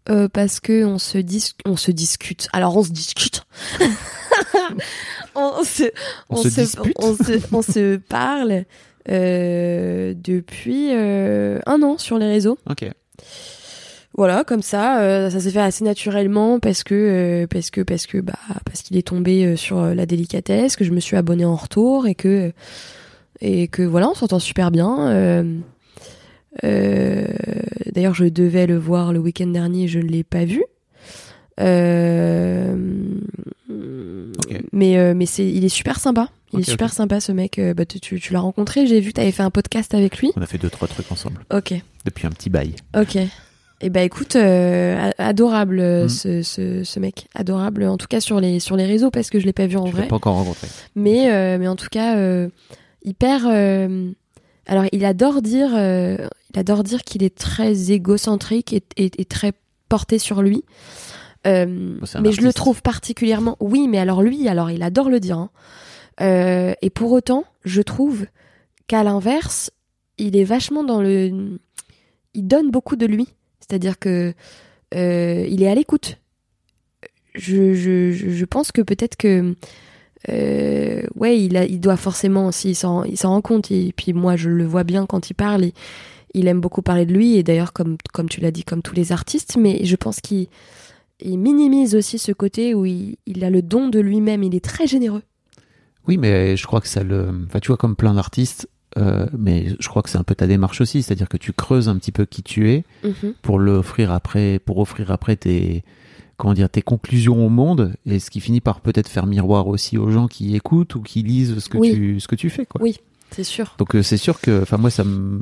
Euh, 0.09 0.27
parce 0.27 0.59
que 0.59 0.83
on 0.83 0.97
se 0.97 1.17
dis 1.17 1.53
on 1.65 1.77
se 1.77 1.91
discute. 1.91 2.49
Alors 2.51 2.75
on 2.75 2.83
se 2.83 2.91
discute. 2.91 3.45
on 5.35 5.63
se 5.63 5.91
On 6.29 6.37
se 6.43 6.77
on 6.97 7.15
se 7.15 7.39
on 7.53 7.61
se 7.61 7.97
parle 7.97 8.65
euh, 9.09 10.13
depuis 10.15 10.89
euh, 10.91 11.59
un 11.65 11.81
an 11.83 11.97
sur 11.97 12.17
les 12.17 12.27
réseaux. 12.27 12.57
Ok. 12.69 12.85
Voilà, 14.15 14.43
comme 14.43 14.61
ça, 14.61 14.99
euh, 14.99 15.31
ça 15.31 15.39
s'est 15.39 15.49
fait 15.49 15.59
assez 15.59 15.83
naturellement 15.83 16.59
parce 16.59 16.83
que 16.83 16.93
euh, 16.93 17.47
parce 17.47 17.71
que 17.71 17.81
parce 17.81 18.05
que 18.05 18.19
bah 18.19 18.37
parce 18.63 18.83
qu'il 18.83 18.95
est 18.95 19.07
tombé 19.07 19.43
euh, 19.43 19.55
sur 19.55 19.79
euh, 19.79 19.95
la 19.95 20.05
délicatesse, 20.05 20.75
que 20.75 20.83
je 20.83 20.91
me 20.91 20.99
suis 20.99 21.17
abonnée 21.17 21.45
en 21.45 21.55
retour 21.55 22.05
et 22.05 22.13
que 22.13 22.51
et 23.41 23.67
que 23.67 23.81
voilà, 23.81 24.09
on 24.09 24.13
s'entend 24.13 24.39
super 24.39 24.69
bien. 24.69 25.43
Euh, 26.63 27.25
D'ailleurs, 27.93 28.13
je 28.15 28.25
devais 28.25 28.65
le 28.67 28.77
voir 28.77 29.13
le 29.13 29.19
week-end 29.19 29.47
dernier, 29.47 29.87
je 29.87 29.99
ne 29.99 30.05
l'ai 30.05 30.23
pas 30.23 30.45
vu. 30.45 30.63
Euh. 31.59 32.75
Mais 34.71 34.97
euh, 34.97 35.13
mais 35.15 35.25
c'est 35.25 35.47
il 35.47 35.63
est 35.65 35.69
super 35.69 35.99
sympa. 35.99 36.29
Il 36.53 36.59
est 36.59 36.69
super 36.69 36.93
sympa 36.93 37.19
ce 37.19 37.31
mec. 37.31 37.59
Bah, 37.75 37.85
tu, 37.85 37.99
tu, 37.99 38.33
l'as 38.33 38.39
rencontré. 38.39 38.85
J'ai 38.85 38.99
vu 38.99 39.11
tu 39.13 39.19
avais 39.21 39.31
fait 39.31 39.41
un 39.43 39.49
podcast 39.49 39.93
avec 39.95 40.19
lui. 40.19 40.31
On 40.35 40.41
a 40.41 40.45
fait 40.45 40.57
deux 40.59 40.69
trois 40.69 40.87
trucs 40.87 41.11
ensemble 41.11 41.39
Ok. 41.51 41.73
depuis 42.05 42.27
un 42.27 42.29
petit 42.29 42.49
bail. 42.51 42.73
Ok. 42.95 43.17
Et 43.81 43.89
bah 43.89 44.01
écoute, 44.03 44.35
euh, 44.35 45.11
a- 45.17 45.27
adorable 45.27 45.81
Mm. 46.05 46.09
ce, 46.09 46.41
ce, 46.41 46.83
ce 46.83 46.99
mec, 46.99 47.27
adorable 47.35 47.83
en 47.85 47.97
tout 47.97 48.07
cas 48.07 48.19
sur 48.21 48.39
les 48.39 48.59
sur 48.59 48.77
les 48.77 48.85
réseaux 48.85 49.09
parce 49.11 49.29
que 49.29 49.39
je 49.39 49.45
l'ai 49.45 49.51
pas 49.53 49.65
vu 49.67 49.77
en 49.77 49.85
Je 49.87 49.91
l'ai 49.91 49.97
vrai. 49.99 50.07
pas 50.07 50.15
encore 50.15 50.35
rencontré. 50.35 50.67
Mais 50.95 51.31
euh, 51.31 51.57
mais 51.59 51.67
en 51.67 51.75
tout 51.75 51.89
cas 51.91 52.15
euh, 52.17 52.47
hyper. 53.03 53.45
alors 54.67 54.85
il 54.91 55.03
adore 55.05 55.41
dire, 55.41 55.71
il 56.53 56.59
adore 56.59 56.83
dire 56.83 57.03
qu'il 57.03 57.23
est 57.23 57.35
très 57.35 57.91
égocentrique 57.91 58.73
et, 58.73 58.83
et, 58.97 59.11
et 59.17 59.25
très 59.25 59.53
porté 59.89 60.19
sur 60.19 60.41
lui. 60.41 60.63
Euh, 61.45 61.97
mais 62.21 62.31
je 62.31 62.41
le 62.41 62.53
trouve 62.53 62.81
particulièrement. 62.81 63.57
Oui, 63.59 63.87
mais 63.87 63.97
alors 63.99 64.21
lui, 64.21 64.47
alors 64.47 64.71
il 64.71 64.81
adore 64.83 65.09
le 65.09 65.19
dire. 65.19 65.37
hein. 65.37 65.49
Euh, 66.21 66.73
et 66.81 66.89
pour 66.89 67.11
autant, 67.11 67.43
je 67.65 67.81
trouve 67.81 68.25
qu'à 68.87 69.03
l'inverse, 69.03 69.71
il 70.17 70.37
est 70.37 70.43
vachement 70.43 70.83
dans 70.83 71.01
le. 71.01 71.59
Il 72.33 72.47
donne 72.47 72.71
beaucoup 72.71 72.95
de 72.95 73.05
lui. 73.05 73.27
C'est-à-dire 73.59 73.97
que 73.99 74.33
euh, 74.95 75.45
il 75.49 75.63
est 75.63 75.69
à 75.69 75.75
l'écoute. 75.75 76.17
Je, 77.35 77.73
je, 77.73 78.11
je 78.11 78.45
pense 78.45 78.71
que 78.71 78.81
peut-être 78.81 79.15
que 79.15 79.55
ouais, 80.29 81.39
il, 81.39 81.57
a, 81.57 81.65
il 81.65 81.79
doit 81.79 81.97
forcément, 81.97 82.51
s'il 82.51 82.75
s'en, 82.75 83.03
il 83.03 83.17
s'en 83.17 83.29
rend 83.29 83.41
compte, 83.41 83.71
et 83.71 83.93
puis 83.95 84.13
moi 84.13 84.35
je 84.35 84.49
le 84.49 84.65
vois 84.65 84.83
bien 84.83 85.05
quand 85.05 85.29
il 85.29 85.33
parle, 85.33 85.71
il 86.33 86.47
aime 86.47 86.61
beaucoup 86.61 86.81
parler 86.81 87.05
de 87.05 87.13
lui, 87.13 87.35
et 87.37 87.43
d'ailleurs, 87.43 87.73
comme, 87.73 87.97
comme 88.13 88.29
tu 88.29 88.41
l'as 88.41 88.51
dit, 88.51 88.63
comme 88.63 88.81
tous 88.81 88.95
les 88.95 89.11
artistes, 89.11 89.55
mais 89.57 89.83
je 89.85 89.95
pense 89.95 90.19
qu'il 90.19 90.47
il 91.21 91.37
minimise 91.37 91.95
aussi 91.95 92.17
ce 92.19 92.31
côté 92.31 92.73
où 92.73 92.85
il, 92.85 93.17
il 93.25 93.43
a 93.43 93.49
le 93.49 93.61
don 93.61 93.87
de 93.89 93.99
lui-même, 93.99 94.43
il 94.43 94.55
est 94.55 94.63
très 94.63 94.87
généreux. 94.87 95.21
Oui, 96.07 96.17
mais 96.17 96.57
je 96.57 96.65
crois 96.67 96.81
que 96.81 96.87
ça 96.87 97.03
le. 97.03 97.29
Enfin, 97.47 97.59
tu 97.59 97.67
vois, 97.67 97.77
comme 97.77 97.95
plein 97.95 98.13
d'artistes, 98.15 98.67
euh, 98.97 99.25
mais 99.37 99.67
je 99.79 99.87
crois 99.87 100.01
que 100.01 100.09
c'est 100.09 100.17
un 100.17 100.23
peu 100.23 100.35
ta 100.35 100.47
démarche 100.47 100.81
aussi, 100.81 101.01
c'est-à-dire 101.01 101.29
que 101.29 101.37
tu 101.37 101.53
creuses 101.53 101.87
un 101.87 101.95
petit 101.97 102.11
peu 102.11 102.25
qui 102.25 102.43
tu 102.43 102.69
es 102.71 102.83
Mhm. 103.03 103.33
pour 103.41 103.57
l'offrir 103.59 104.11
après, 104.11 104.59
pour 104.59 104.79
offrir 104.79 105.11
après 105.11 105.35
tes 105.35 105.83
comment 106.35 106.53
dire 106.55 106.67
tes 106.69 106.81
conclusions 106.81 107.45
au 107.45 107.49
monde 107.49 107.93
et 108.07 108.19
ce 108.19 108.29
qui 108.31 108.41
finit 108.41 108.59
par 108.59 108.81
peut-être 108.81 109.07
faire 109.07 109.27
miroir 109.27 109.67
aussi 109.67 109.97
aux 109.99 110.09
gens 110.09 110.27
qui 110.27 110.55
écoutent 110.55 110.95
ou 110.95 111.01
qui 111.01 111.21
lisent 111.21 111.59
ce 111.59 111.69
que 111.69 111.77
Oui. 111.77 111.93
tu 111.93 112.19
ce 112.19 112.27
que 112.27 112.35
tu 112.35 112.49
fais 112.49 112.65
quoi. 112.65 112.81
Oui. 112.81 112.97
C'est 113.33 113.43
sûr. 113.43 113.75
Donc 113.77 113.95
euh, 113.95 114.03
c'est 114.03 114.17
sûr 114.17 114.39
que 114.39 114.61
enfin 114.61 114.77
moi 114.77 114.89
ça 114.89 115.03
me 115.03 115.41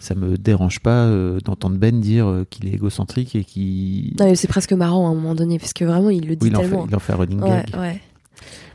ça 0.00 0.14
me 0.14 0.36
dérange 0.38 0.80
pas 0.80 1.04
euh, 1.06 1.40
d'entendre 1.40 1.76
Ben 1.76 2.00
dire 2.00 2.26
euh, 2.28 2.46
qu'il 2.48 2.66
est 2.68 2.72
égocentrique 2.72 3.34
et 3.36 3.44
qu'il 3.44 4.14
Non, 4.18 4.26
mais 4.26 4.34
c'est 4.36 4.46
presque 4.48 4.72
marrant 4.72 5.06
à 5.08 5.10
un 5.10 5.14
moment 5.14 5.34
donné, 5.34 5.58
parce 5.58 5.72
que 5.72 5.84
vraiment, 5.84 6.10
il 6.10 6.26
le 6.28 6.36
dit 6.36 6.44
oui, 6.46 6.50
il 6.50 6.56
en 6.56 6.60
fait 6.60 6.68
tellement. 6.68 6.86
il 6.88 6.94
en 6.96 6.98
fait 7.00 7.12
un 7.12 7.16
running 7.16 7.40
ouais, 7.40 7.64
gag. 7.70 7.80
ouais. 7.80 8.00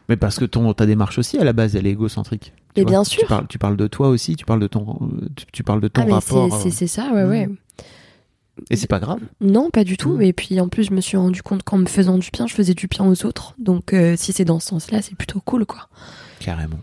Mais 0.09 0.17
parce 0.17 0.37
que 0.37 0.43
ton 0.45 0.73
ta 0.73 0.85
démarche 0.85 1.17
aussi 1.17 1.37
à 1.37 1.43
la 1.45 1.53
base 1.53 1.75
elle 1.77 1.87
est 1.87 1.91
égocentrique. 1.91 2.51
Tu 2.75 2.81
vois, 2.81 2.89
bien 2.91 3.03
Tu 3.03 3.19
sûr. 3.19 3.27
parles, 3.27 3.47
tu 3.47 3.57
parles 3.57 3.77
de 3.77 3.87
toi 3.87 4.09
aussi, 4.09 4.35
tu 4.35 4.43
parles 4.45 4.59
de 4.59 4.67
ton 4.67 4.99
tu, 5.35 5.45
tu 5.51 5.63
parles 5.63 5.79
de 5.81 5.87
ton 5.87 6.01
Ah, 6.09 6.15
rapport 6.15 6.61
c'est- 6.61 6.83
euh, 6.83 6.87
ça, 6.87 7.11
ouais, 7.13 7.23
ouais. 7.23 7.47
Mhm. 7.47 7.55
et 8.69 8.75
c'est 8.75 8.87
pas 8.87 8.99
grave. 8.99 9.19
Non, 9.39 9.69
pas 9.69 9.83
du 9.85 9.95
tout. 9.95 10.17
Mm. 10.17 10.21
Et 10.23 10.33
puis 10.33 10.59
en 10.59 10.67
plus, 10.67 10.83
je 10.83 10.91
me 10.93 10.99
suis 11.01 11.15
rendu 11.17 11.41
compte 11.41 11.63
qu'en 11.63 11.77
me 11.77 11.85
faisant 11.85 12.17
du 12.17 12.29
bien, 12.33 12.47
je 12.47 12.53
faisais 12.53 12.73
du 12.73 12.87
bien 12.87 13.05
aux 13.05 13.25
autres. 13.25 13.53
Donc 13.59 13.95
si 14.17 14.33
c'est 14.33 14.45
dans 14.45 14.59
ce 14.59 14.67
sens-là, 14.69 15.01
c'est 15.01 15.15
plutôt 15.15 15.39
cool, 15.39 15.65
quoi. 15.65 15.87
Carrément. 16.39 16.79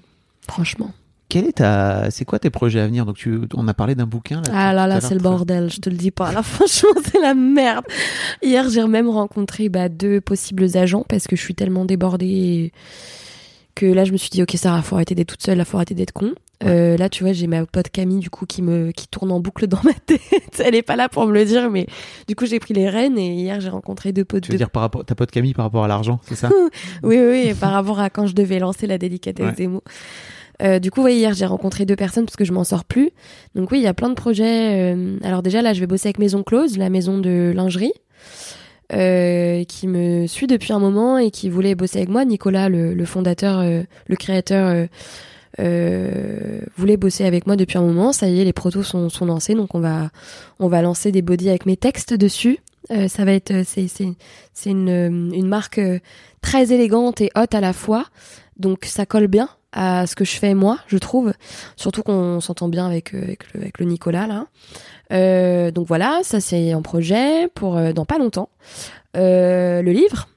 Franchement. 0.48 0.92
Quel 1.30 1.46
est 1.46 1.52
ta 1.52 2.10
c'est 2.10 2.24
quoi 2.26 2.38
tes 2.38 2.50
projets 2.50 2.80
à 2.80 2.86
venir? 2.86 3.06
Donc 3.06 3.16
tu 3.16 3.40
on 3.54 3.66
a 3.68 3.72
parlé 3.72 3.94
d'un 3.94 4.04
bouquin 4.06 4.42
là. 4.42 4.52
Ah 4.52 4.72
là 4.74 4.86
là, 4.86 5.00
c'est 5.00 5.14
le 5.14 5.20
bordel, 5.20 5.70
je 5.72 5.80
te 5.80 5.88
le 5.88 5.96
dis 5.96 6.10
pas. 6.10 6.32
Là, 6.32 6.42
franchement, 6.42 6.90
c'est 7.04 7.20
la 7.20 7.34
merde. 7.34 7.84
Hier, 8.42 8.68
j'ai 8.68 8.84
même 8.86 9.08
rencontré 9.08 9.68
bah, 9.68 9.88
deux 9.88 10.20
possibles 10.20 10.76
agents 10.76 11.04
parce 11.08 11.26
que 11.28 11.36
je 11.36 11.40
suis 11.40 11.54
tellement 11.54 11.84
débordée 11.84 12.72
que 13.76 13.86
là, 13.86 14.04
je 14.04 14.12
me 14.12 14.16
suis 14.16 14.28
dit, 14.30 14.42
ok, 14.42 14.50
Sarah, 14.56 14.82
faut 14.82 14.96
arrêter 14.96 15.14
d'être 15.14 15.28
toute 15.28 15.42
seule, 15.42 15.56
là, 15.56 15.64
faut 15.64 15.76
arrêter 15.76 15.94
d'être 15.94 16.12
con. 16.12 16.34
Euh, 16.64 16.98
là, 16.98 17.08
tu 17.08 17.24
vois, 17.24 17.32
j'ai 17.32 17.46
ma 17.46 17.64
pote 17.64 17.88
Camille, 17.88 18.18
du 18.18 18.28
coup, 18.28 18.44
qui 18.44 18.60
me 18.60 18.90
qui 18.90 19.08
tourne 19.08 19.30
en 19.30 19.40
boucle 19.40 19.66
dans 19.66 19.80
ma 19.84 19.94
tête. 19.94 20.20
Elle 20.62 20.74
est 20.74 20.82
pas 20.82 20.96
là 20.96 21.08
pour 21.08 21.26
me 21.26 21.32
le 21.32 21.44
dire, 21.44 21.70
mais 21.70 21.86
du 22.28 22.34
coup, 22.34 22.44
j'ai 22.44 22.58
pris 22.58 22.74
les 22.74 22.88
rênes 22.88 23.16
et 23.16 23.32
hier, 23.34 23.60
j'ai 23.60 23.70
rencontré 23.70 24.12
deux 24.12 24.24
potes. 24.24 24.42
Tu 24.42 24.52
veux 24.52 24.58
dire 24.58 24.68
par 24.70 24.82
rapport 24.82 25.04
ta 25.04 25.14
pote 25.14 25.30
Camille 25.30 25.54
par 25.54 25.64
rapport 25.64 25.84
à 25.84 25.88
l'argent, 25.88 26.20
c'est 26.24 26.34
ça? 26.34 26.50
Oui, 27.02 27.16
oui, 27.18 27.44
oui, 27.46 27.54
par 27.54 27.70
rapport 27.72 28.00
à 28.00 28.10
quand 28.10 28.26
je 28.26 28.34
devais 28.34 28.58
lancer 28.58 28.86
la 28.86 28.98
délicatesse 28.98 29.46
Ouais. 29.46 29.54
des 29.54 29.68
mots. 29.68 29.84
Euh, 30.62 30.78
du 30.78 30.90
coup, 30.90 31.02
oui, 31.02 31.14
hier, 31.14 31.34
j'ai 31.34 31.46
rencontré 31.46 31.86
deux 31.86 31.96
personnes 31.96 32.24
parce 32.24 32.36
que 32.36 32.44
je 32.44 32.52
m'en 32.52 32.64
sors 32.64 32.84
plus. 32.84 33.10
Donc 33.54 33.70
oui, 33.70 33.78
il 33.78 33.82
y 33.82 33.86
a 33.86 33.94
plein 33.94 34.08
de 34.08 34.14
projets. 34.14 34.94
euh, 34.94 35.16
alors 35.22 35.42
déjà, 35.42 35.62
là, 35.62 35.72
je 35.72 35.80
vais 35.80 35.86
bosser 35.86 36.08
avec 36.08 36.18
Maison 36.18 36.42
Close, 36.42 36.76
la 36.76 36.90
maison 36.90 37.18
de 37.18 37.52
lingerie, 37.54 37.92
euh, 38.92 39.64
qui 39.64 39.86
me 39.86 40.26
suit 40.26 40.46
depuis 40.46 40.72
un 40.72 40.78
moment 40.78 41.18
et 41.18 41.30
qui 41.30 41.48
voulait 41.48 41.74
bosser 41.74 41.98
avec 41.98 42.10
moi. 42.10 42.24
Nicolas, 42.24 42.68
le, 42.68 43.04
fondateur, 43.04 43.62
le 43.62 44.16
créateur, 44.16 44.86
voulait 45.58 46.96
bosser 46.96 47.24
avec 47.24 47.46
moi 47.46 47.56
depuis 47.56 47.78
un 47.78 47.82
moment. 47.82 48.12
Ça 48.12 48.28
y 48.28 48.40
est, 48.40 48.44
les 48.44 48.52
protos 48.52 48.82
sont, 48.82 49.08
lancés, 49.24 49.54
donc 49.54 49.74
on 49.74 49.80
va, 49.80 50.10
on 50.58 50.68
va 50.68 50.82
lancer 50.82 51.12
des 51.12 51.22
bodies 51.22 51.48
avec 51.48 51.66
mes 51.66 51.76
textes 51.76 52.14
dessus. 52.14 52.58
Ça 53.08 53.24
va 53.24 53.32
être, 53.32 53.62
c'est, 53.64 53.86
c'est, 53.88 54.70
une, 54.70 55.32
une 55.32 55.46
marque 55.46 55.80
très 56.42 56.72
élégante 56.72 57.20
et 57.20 57.30
haute 57.36 57.54
à 57.54 57.60
la 57.60 57.72
fois. 57.72 58.06
Donc 58.58 58.84
ça 58.84 59.06
colle 59.06 59.28
bien 59.28 59.48
à 59.72 60.06
ce 60.06 60.16
que 60.16 60.24
je 60.24 60.32
fais 60.36 60.54
moi, 60.54 60.78
je 60.88 60.98
trouve. 60.98 61.32
Surtout 61.76 62.02
qu'on 62.02 62.40
s'entend 62.40 62.68
bien 62.68 62.86
avec, 62.86 63.14
euh, 63.14 63.22
avec, 63.22 63.52
le, 63.52 63.60
avec 63.60 63.78
le 63.78 63.86
Nicolas 63.86 64.26
là. 64.26 64.46
Euh, 65.12 65.70
donc 65.70 65.86
voilà, 65.88 66.20
ça 66.22 66.40
c'est 66.40 66.72
un 66.72 66.82
projet 66.82 67.48
pour 67.54 67.76
euh, 67.76 67.92
dans 67.92 68.04
pas 68.04 68.18
longtemps. 68.18 68.48
Euh, 69.16 69.82
le 69.82 69.90
livre, 69.92 70.28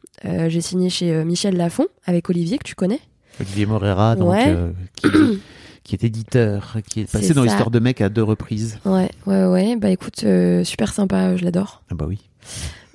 j'ai 0.48 0.62
signé 0.62 0.90
chez 0.90 1.24
Michel 1.26 1.58
Lafon 1.58 1.86
avec 2.06 2.30
Olivier 2.30 2.58
que 2.58 2.64
tu 2.64 2.76
connais. 2.76 3.00
Olivier 3.42 3.66
Morera 3.66 4.16
donc 4.16 4.32
Ouais. 4.32 4.56
qui, 4.96 5.10
qui 5.84 5.96
est 5.96 6.04
éditeur, 6.06 6.78
qui 6.90 7.02
est 7.02 7.12
passé 7.12 7.34
dans 7.34 7.44
l'histoire 7.44 7.72
de 7.72 7.80
mec 7.80 8.00
à 8.02 8.08
deux 8.10 8.24
reprises. 8.24 8.80
Ouais, 8.86 9.10
ouais, 9.26 9.46
ouais. 9.46 9.76
Bah 9.76 9.90
écoute, 9.90 10.24
super 10.64 10.94
sympa, 10.94 11.36
je 11.36 11.44
l'adore. 11.44 11.84
Ah 11.92 11.96
bah 11.96 12.06
oui. 12.08 12.20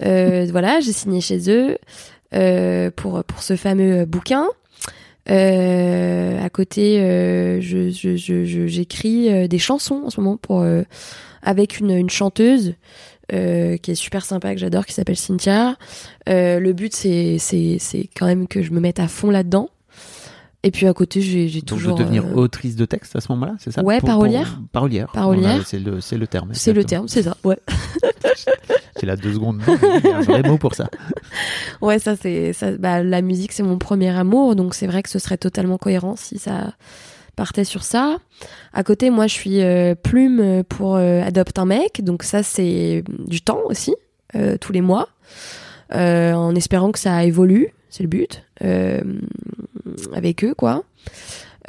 Voilà, 0.50 0.80
j'ai 0.80 0.92
signé 0.92 1.20
chez 1.20 1.50
eux 1.50 1.76
pour, 2.96 3.22
pour 3.24 3.42
ce 3.42 3.56
fameux 3.56 4.04
bouquin. 4.06 4.46
Euh, 5.30 6.42
à 6.42 6.48
côté, 6.50 7.00
euh, 7.00 7.60
je, 7.60 7.90
je, 7.90 8.16
je, 8.16 8.66
j'écris 8.66 9.32
euh, 9.32 9.46
des 9.46 9.58
chansons 9.58 10.02
en 10.06 10.10
ce 10.10 10.20
moment 10.20 10.36
pour, 10.36 10.66
avec 11.42 11.80
une, 11.80 11.90
une 11.90 12.10
chanteuse 12.10 12.74
euh, 13.32 13.76
qui 13.76 13.90
est 13.90 13.94
super 13.94 14.24
sympa, 14.24 14.54
que 14.54 14.60
j'adore, 14.60 14.86
qui 14.86 14.94
s'appelle 14.94 15.16
Cynthia. 15.16 15.76
Euh, 16.28 16.58
le 16.60 16.72
but, 16.72 16.94
c'est 16.94 17.38
quand 18.16 18.26
même 18.26 18.48
que 18.48 18.62
je 18.62 18.72
me 18.72 18.80
mette 18.80 19.00
à 19.00 19.08
fond 19.08 19.30
là-dedans. 19.30 19.68
Et 20.64 20.70
puis 20.72 20.86
à 20.88 20.92
côté, 20.92 21.20
j'ai, 21.20 21.46
j'ai 21.48 21.60
Donc 21.60 21.68
toujours. 21.68 21.94
de 21.96 22.02
devenir 22.02 22.24
euh, 22.24 22.34
autrice 22.34 22.74
de 22.74 22.84
texte 22.84 23.14
à 23.14 23.20
ce 23.20 23.30
moment-là, 23.32 23.54
c'est 23.58 23.70
ça? 23.70 23.82
Ouais, 23.84 24.00
parolière. 24.00 24.58
Parolière. 24.72 25.08
Parolière. 25.12 25.64
C'est 25.66 25.78
le, 25.78 26.00
le 26.00 26.26
terme. 26.26 26.50
c'est 26.52 26.72
le 26.72 26.82
terme, 26.84 27.06
c'est 27.06 27.22
ça, 27.22 27.36
ouais. 27.44 27.58
C'est 28.96 29.06
la 29.06 29.14
deux 29.14 29.32
secondes. 29.32 29.62
Il 30.04 30.08
y 30.10 30.12
a 30.12 30.16
un 30.18 30.20
vrai 30.22 30.42
mot 30.42 30.58
pour 30.58 30.74
ça. 30.74 30.88
Ouais, 31.80 32.00
ça 32.00 32.16
c'est 32.16 32.52
ça. 32.52 32.72
Bah, 32.76 33.04
la 33.04 33.22
musique 33.22 33.52
c'est 33.52 33.62
mon 33.62 33.78
premier 33.78 34.08
amour, 34.08 34.56
donc 34.56 34.74
c'est 34.74 34.88
vrai 34.88 35.04
que 35.04 35.08
ce 35.08 35.20
serait 35.20 35.36
totalement 35.36 35.78
cohérent 35.78 36.16
si 36.16 36.38
ça 36.38 36.72
partait 37.36 37.62
sur 37.62 37.84
ça. 37.84 38.16
À 38.72 38.82
côté, 38.82 39.10
moi, 39.10 39.28
je 39.28 39.34
suis 39.34 39.62
euh, 39.62 39.94
plume 39.94 40.64
pour 40.64 40.96
euh, 40.96 41.22
adopte 41.22 41.56
un 41.60 41.66
mec, 41.66 42.02
donc 42.02 42.24
ça 42.24 42.42
c'est 42.42 43.04
du 43.28 43.40
temps 43.40 43.60
aussi, 43.66 43.94
euh, 44.34 44.56
tous 44.60 44.72
les 44.72 44.80
mois, 44.80 45.08
en 45.92 46.54
espérant 46.56 46.90
que 46.90 46.98
ça 46.98 47.24
évolue, 47.24 47.68
c'est 47.90 48.02
le 48.02 48.08
but, 48.08 48.42
euh, 48.64 49.00
avec 50.14 50.44
eux 50.44 50.54
quoi. 50.54 50.84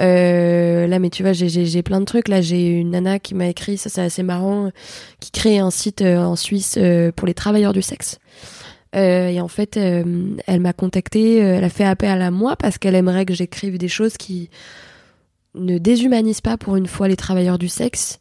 Euh, 0.02 0.88
là, 0.88 0.98
mais 1.00 1.10
tu 1.10 1.24
vois, 1.24 1.34
j'ai- 1.34 1.84
plein 1.84 2.00
de 2.00 2.06
trucs. 2.06 2.30
Là, 2.30 2.40
j'ai 2.40 2.68
une 2.68 2.92
nana 2.92 3.20
qui 3.20 3.36
m'a 3.36 3.48
écrit, 3.48 3.78
ça 3.78 3.90
c'est 3.90 4.02
assez 4.02 4.24
marrant, 4.24 4.72
qui 5.20 5.30
crée 5.32 5.60
un 5.60 5.72
site 5.72 6.02
euh, 6.02 6.18
en 6.20 6.38
Suisse 6.38 6.76
euh, 6.78 7.12
pour 7.12 7.28
les 7.28 7.34
travailleurs 7.34 7.74
du 7.74 7.82
sexe. 7.82 8.18
Et 8.94 9.40
en 9.40 9.48
fait, 9.48 9.78
elle 9.78 10.60
m'a 10.62 10.74
contactée, 10.74 11.38
elle 11.38 11.64
a 11.64 11.70
fait 11.70 11.84
appel 11.84 12.22
à 12.24 12.32
moi 12.32 12.56
parce 12.56 12.80
qu'elle 12.80 12.96
aimerait 12.96 13.26
que 13.26 13.36
j'écrive 13.36 13.78
des 13.78 13.88
choses 13.88 14.18
qui 14.18 14.50
ne 15.54 15.78
déshumanisent 15.78 16.42
pas 16.42 16.58
pour 16.58 16.76
une 16.76 16.88
fois 16.88 17.08
les 17.08 17.16
travailleurs 17.16 17.60
du 17.60 17.70
sexe 17.70 18.20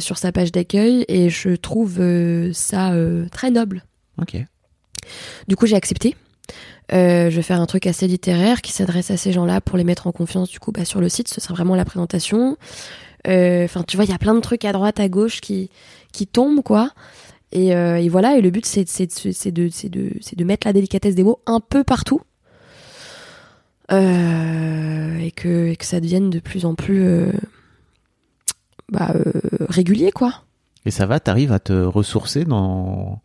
sur 0.00 0.18
sa 0.18 0.32
page 0.32 0.50
d'accueil. 0.50 1.04
Et 1.06 1.30
je 1.30 1.50
trouve 1.50 2.00
ça 2.52 2.92
très 3.30 3.52
noble. 3.52 3.84
Ok. 4.20 4.36
Du 5.46 5.54
coup, 5.54 5.66
j'ai 5.66 5.76
accepté. 5.76 6.16
Euh, 6.92 7.30
je 7.30 7.36
vais 7.36 7.42
faire 7.42 7.60
un 7.60 7.66
truc 7.66 7.86
assez 7.86 8.06
littéraire 8.06 8.60
qui 8.60 8.72
s'adresse 8.72 9.10
à 9.10 9.16
ces 9.16 9.32
gens-là 9.32 9.60
pour 9.60 9.78
les 9.78 9.84
mettre 9.84 10.06
en 10.06 10.12
confiance. 10.12 10.50
Du 10.50 10.60
coup, 10.60 10.72
bah, 10.72 10.84
sur 10.84 11.00
le 11.00 11.08
site, 11.08 11.28
ce 11.28 11.40
sera 11.40 11.54
vraiment 11.54 11.74
la 11.74 11.84
présentation. 11.84 12.56
Euh, 13.28 13.64
Enfin, 13.64 13.82
tu 13.84 13.96
vois, 13.96 14.04
il 14.04 14.10
y 14.10 14.14
a 14.14 14.18
plein 14.18 14.34
de 14.34 14.40
trucs 14.40 14.64
à 14.64 14.72
droite, 14.72 15.00
à 15.00 15.08
gauche 15.08 15.40
qui 15.40 15.70
qui 16.12 16.26
tombent, 16.26 16.62
quoi. 16.62 16.90
Et, 17.52 17.74
euh, 17.74 18.06
voilà. 18.10 18.36
Et 18.36 18.42
le 18.42 18.50
but, 18.50 18.66
c'est 18.66 18.84
de, 18.84 19.50
de, 19.50 20.34
de, 20.36 20.44
mettre 20.44 20.66
la 20.66 20.72
délicatesse 20.72 21.14
des 21.14 21.22
mots 21.22 21.40
un 21.46 21.60
peu 21.60 21.84
partout. 21.84 22.20
Et 23.90 25.32
que 25.36 25.74
ça 25.80 26.00
devienne 26.00 26.30
de 26.30 26.40
plus 26.40 26.64
en 26.64 26.74
plus 26.74 27.30
bah, 28.90 29.14
régulier, 29.68 30.12
quoi. 30.12 30.42
Et 30.84 30.90
ça 30.90 31.06
va, 31.06 31.20
t'arrives 31.20 31.52
à 31.52 31.58
te 31.58 31.72
ressourcer 31.72 32.44
dans 32.44 33.20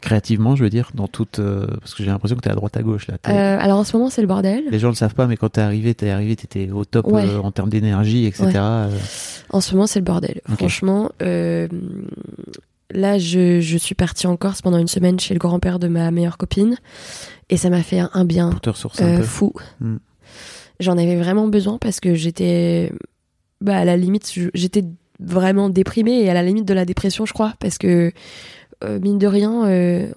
créativement, 0.00 0.56
je 0.56 0.64
veux 0.64 0.70
dire, 0.70 0.90
dans 0.94 1.08
toute 1.08 1.38
euh, 1.38 1.66
parce 1.80 1.94
que 1.94 2.02
j'ai 2.02 2.10
l'impression 2.10 2.36
que 2.36 2.42
t'es 2.42 2.50
à 2.50 2.54
droite 2.54 2.76
à 2.76 2.82
gauche 2.82 3.06
là. 3.08 3.14
Euh, 3.28 3.58
alors 3.60 3.78
en 3.78 3.84
ce 3.84 3.96
moment, 3.96 4.10
c'est 4.10 4.20
le 4.20 4.26
bordel. 4.26 4.64
Les 4.70 4.78
gens 4.78 4.88
le 4.88 4.94
savent 4.94 5.14
pas, 5.14 5.26
mais 5.26 5.36
quand 5.36 5.50
t'es 5.50 5.60
arrivé, 5.60 5.94
t'es 5.94 6.10
arrivé, 6.10 6.36
t'étais 6.36 6.70
au 6.70 6.84
top 6.84 7.06
Ouais. 7.06 7.26
euh, 7.26 7.40
en 7.40 7.50
termes 7.50 7.70
d'énergie, 7.70 8.26
etc. 8.26 8.48
Ouais. 8.48 8.98
En 9.50 9.60
ce 9.60 9.74
moment, 9.74 9.86
c'est 9.86 9.98
le 9.98 10.04
bordel. 10.04 10.40
Franchement, 10.56 11.10
là, 11.20 13.18
je, 13.18 13.60
je 13.60 13.78
suis 13.78 13.94
partie 13.94 14.26
en 14.26 14.36
Corse 14.36 14.62
pendant 14.62 14.78
une 14.78 14.88
semaine 14.88 15.20
chez 15.20 15.34
le 15.34 15.38
grand-père 15.38 15.78
de 15.78 15.88
ma 15.88 16.10
meilleure 16.10 16.38
copine. 16.38 16.76
Et 17.50 17.56
ça 17.56 17.70
m'a 17.70 17.82
fait 17.82 18.00
un, 18.12 18.24
bien 18.24 18.50
pour 18.50 18.60
te 18.60 18.70
un 19.02 19.16
peu. 19.16 19.22
fou. 19.22 19.52
Mm. 19.80 19.96
J'en 20.80 20.96
avais 20.98 21.16
vraiment 21.16 21.48
besoin 21.48 21.78
parce 21.78 21.98
que 22.00 22.14
j'étais 22.14 22.92
bah, 23.60 23.78
à 23.78 23.84
la 23.84 23.96
limite, 23.96 24.32
j'étais 24.54 24.84
vraiment 25.20 25.68
déprimée 25.68 26.20
et 26.22 26.30
à 26.30 26.34
la 26.34 26.42
limite 26.42 26.64
de 26.64 26.74
la 26.74 26.84
dépression, 26.84 27.26
je 27.26 27.32
crois. 27.32 27.54
Parce 27.58 27.78
que, 27.78 28.12
mine 28.82 29.18
de 29.18 29.26
rien, 29.26 29.66
euh, 29.66 30.10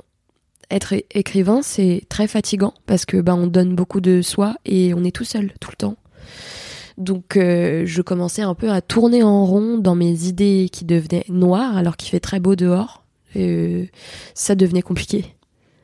être 0.70 0.94
écrivain, 1.12 1.62
c'est 1.62 2.04
très 2.10 2.28
fatigant 2.28 2.74
parce 2.86 3.06
que 3.06 3.18
bah, 3.18 3.36
on 3.36 3.48
donne 3.48 3.76
beaucoup 3.76 4.02
de 4.02 4.22
soi 4.22 4.56
et 4.66 4.94
on 4.94 5.04
est 5.04 5.16
tout 5.16 5.26
seul 5.26 5.52
tout 5.60 5.70
le 5.72 5.76
temps. 5.78 5.98
Donc 6.98 7.36
euh, 7.38 7.84
je 7.86 8.02
commençais 8.02 8.42
un 8.44 8.54
peu 8.54 8.70
à 8.70 8.82
tourner 8.82 9.24
en 9.24 9.46
rond 9.46 9.78
dans 9.78 9.96
mes 9.96 10.26
idées 10.28 10.70
qui 10.72 10.86
devenaient 10.86 11.26
noires 11.30 11.76
alors 11.78 11.98
qu'il 11.98 12.10
fait 12.10 12.20
très 12.20 12.40
beau 12.40 12.56
dehors. 12.56 13.04
Et, 13.36 13.48
euh, 13.50 13.86
ça 14.34 14.56
devenait 14.56 14.82
compliqué. 14.82 15.26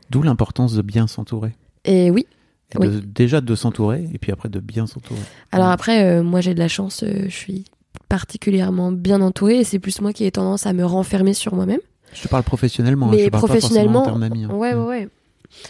D'où 0.09 0.21
l'importance 0.21 0.73
de 0.73 0.81
bien 0.81 1.07
s'entourer. 1.07 1.55
Et 1.85 2.11
oui, 2.11 2.27
Et 2.75 2.79
de- 2.85 2.99
déjà 2.99 3.41
de 3.41 3.55
s'entourer 3.55 4.07
et 4.13 4.17
puis 4.19 4.31
après 4.31 4.49
de 4.49 4.59
bien 4.59 4.85
s'entourer. 4.85 5.19
Alors 5.51 5.69
après, 5.69 6.03
euh, 6.03 6.23
moi 6.23 6.41
j'ai 6.41 6.53
de 6.53 6.59
la 6.59 6.67
chance, 6.67 7.03
euh, 7.03 7.23
je 7.25 7.35
suis 7.35 7.65
particulièrement 8.09 8.91
bien 8.91 9.21
entourée 9.21 9.59
et 9.59 9.63
c'est 9.63 9.79
plus 9.79 9.99
moi 10.01 10.13
qui 10.13 10.23
ai 10.25 10.31
tendance 10.31 10.65
à 10.65 10.73
me 10.73 10.85
renfermer 10.85 11.33
sur 11.33 11.55
moi-même. 11.55 11.79
Je 12.13 12.21
te 12.21 12.27
parle 12.27 12.43
professionnellement, 12.43 13.07
hein, 13.07 13.11
Mais 13.11 13.19
je 13.19 13.25
te 13.25 13.29
parle 13.29 13.45
professionnellement, 13.45 13.93
pas 13.93 13.99
en 13.99 14.05
termes 14.05 14.21
d'amis. 14.21 14.43
hein. 14.45 14.49
Ouais, 14.53 14.73
Mm. 14.73 14.77
ouais, 14.79 14.85
ouais. 14.87 15.09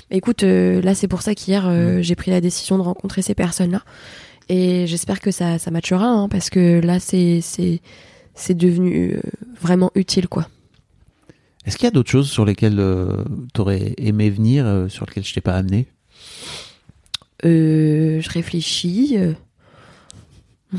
Mais 0.10 0.18
écoute, 0.18 0.44
euh, 0.44 0.82
là 0.82 0.96
c'est 0.96 1.08
pour 1.08 1.22
ça 1.22 1.36
qu'hier 1.36 1.68
euh, 1.68 2.02
j'ai 2.02 2.16
pris 2.16 2.32
la 2.32 2.42
décision 2.42 2.78
de 2.78 2.84
rencontrer 2.84 3.22
ces 3.22 3.36
personnes-là 3.36 3.84
et 4.50 4.88
j'espère 4.88 5.20
que 5.20 5.30
ça, 5.32 5.60
ça 5.60 5.70
matchera 5.72 6.06
hein, 6.08 6.30
parce 6.30 6.50
que 6.50 6.80
là 6.84 7.00
c'est 7.00 7.42
c'est 7.42 7.82
c'est 8.34 8.56
devenu 8.56 9.16
euh, 9.16 9.22
vraiment 9.62 9.92
utile 9.96 10.28
quoi. 10.28 10.48
Est-ce 11.66 11.78
qu'il 11.78 11.86
y 11.86 11.88
a 11.90 11.92
d'autres 11.92 12.10
choses 12.10 12.30
sur 12.30 12.44
lesquelles 12.46 12.82
tu 13.54 13.62
aurais 13.62 13.94
aimé 13.98 14.30
venir, 14.30 14.86
sur 14.90 15.06
lesquelles 15.06 15.26
je 15.26 15.34
t'ai 15.34 15.42
pas 15.42 15.54
amené? 15.56 15.86
Je 17.44 18.30
réfléchis. 18.30 19.18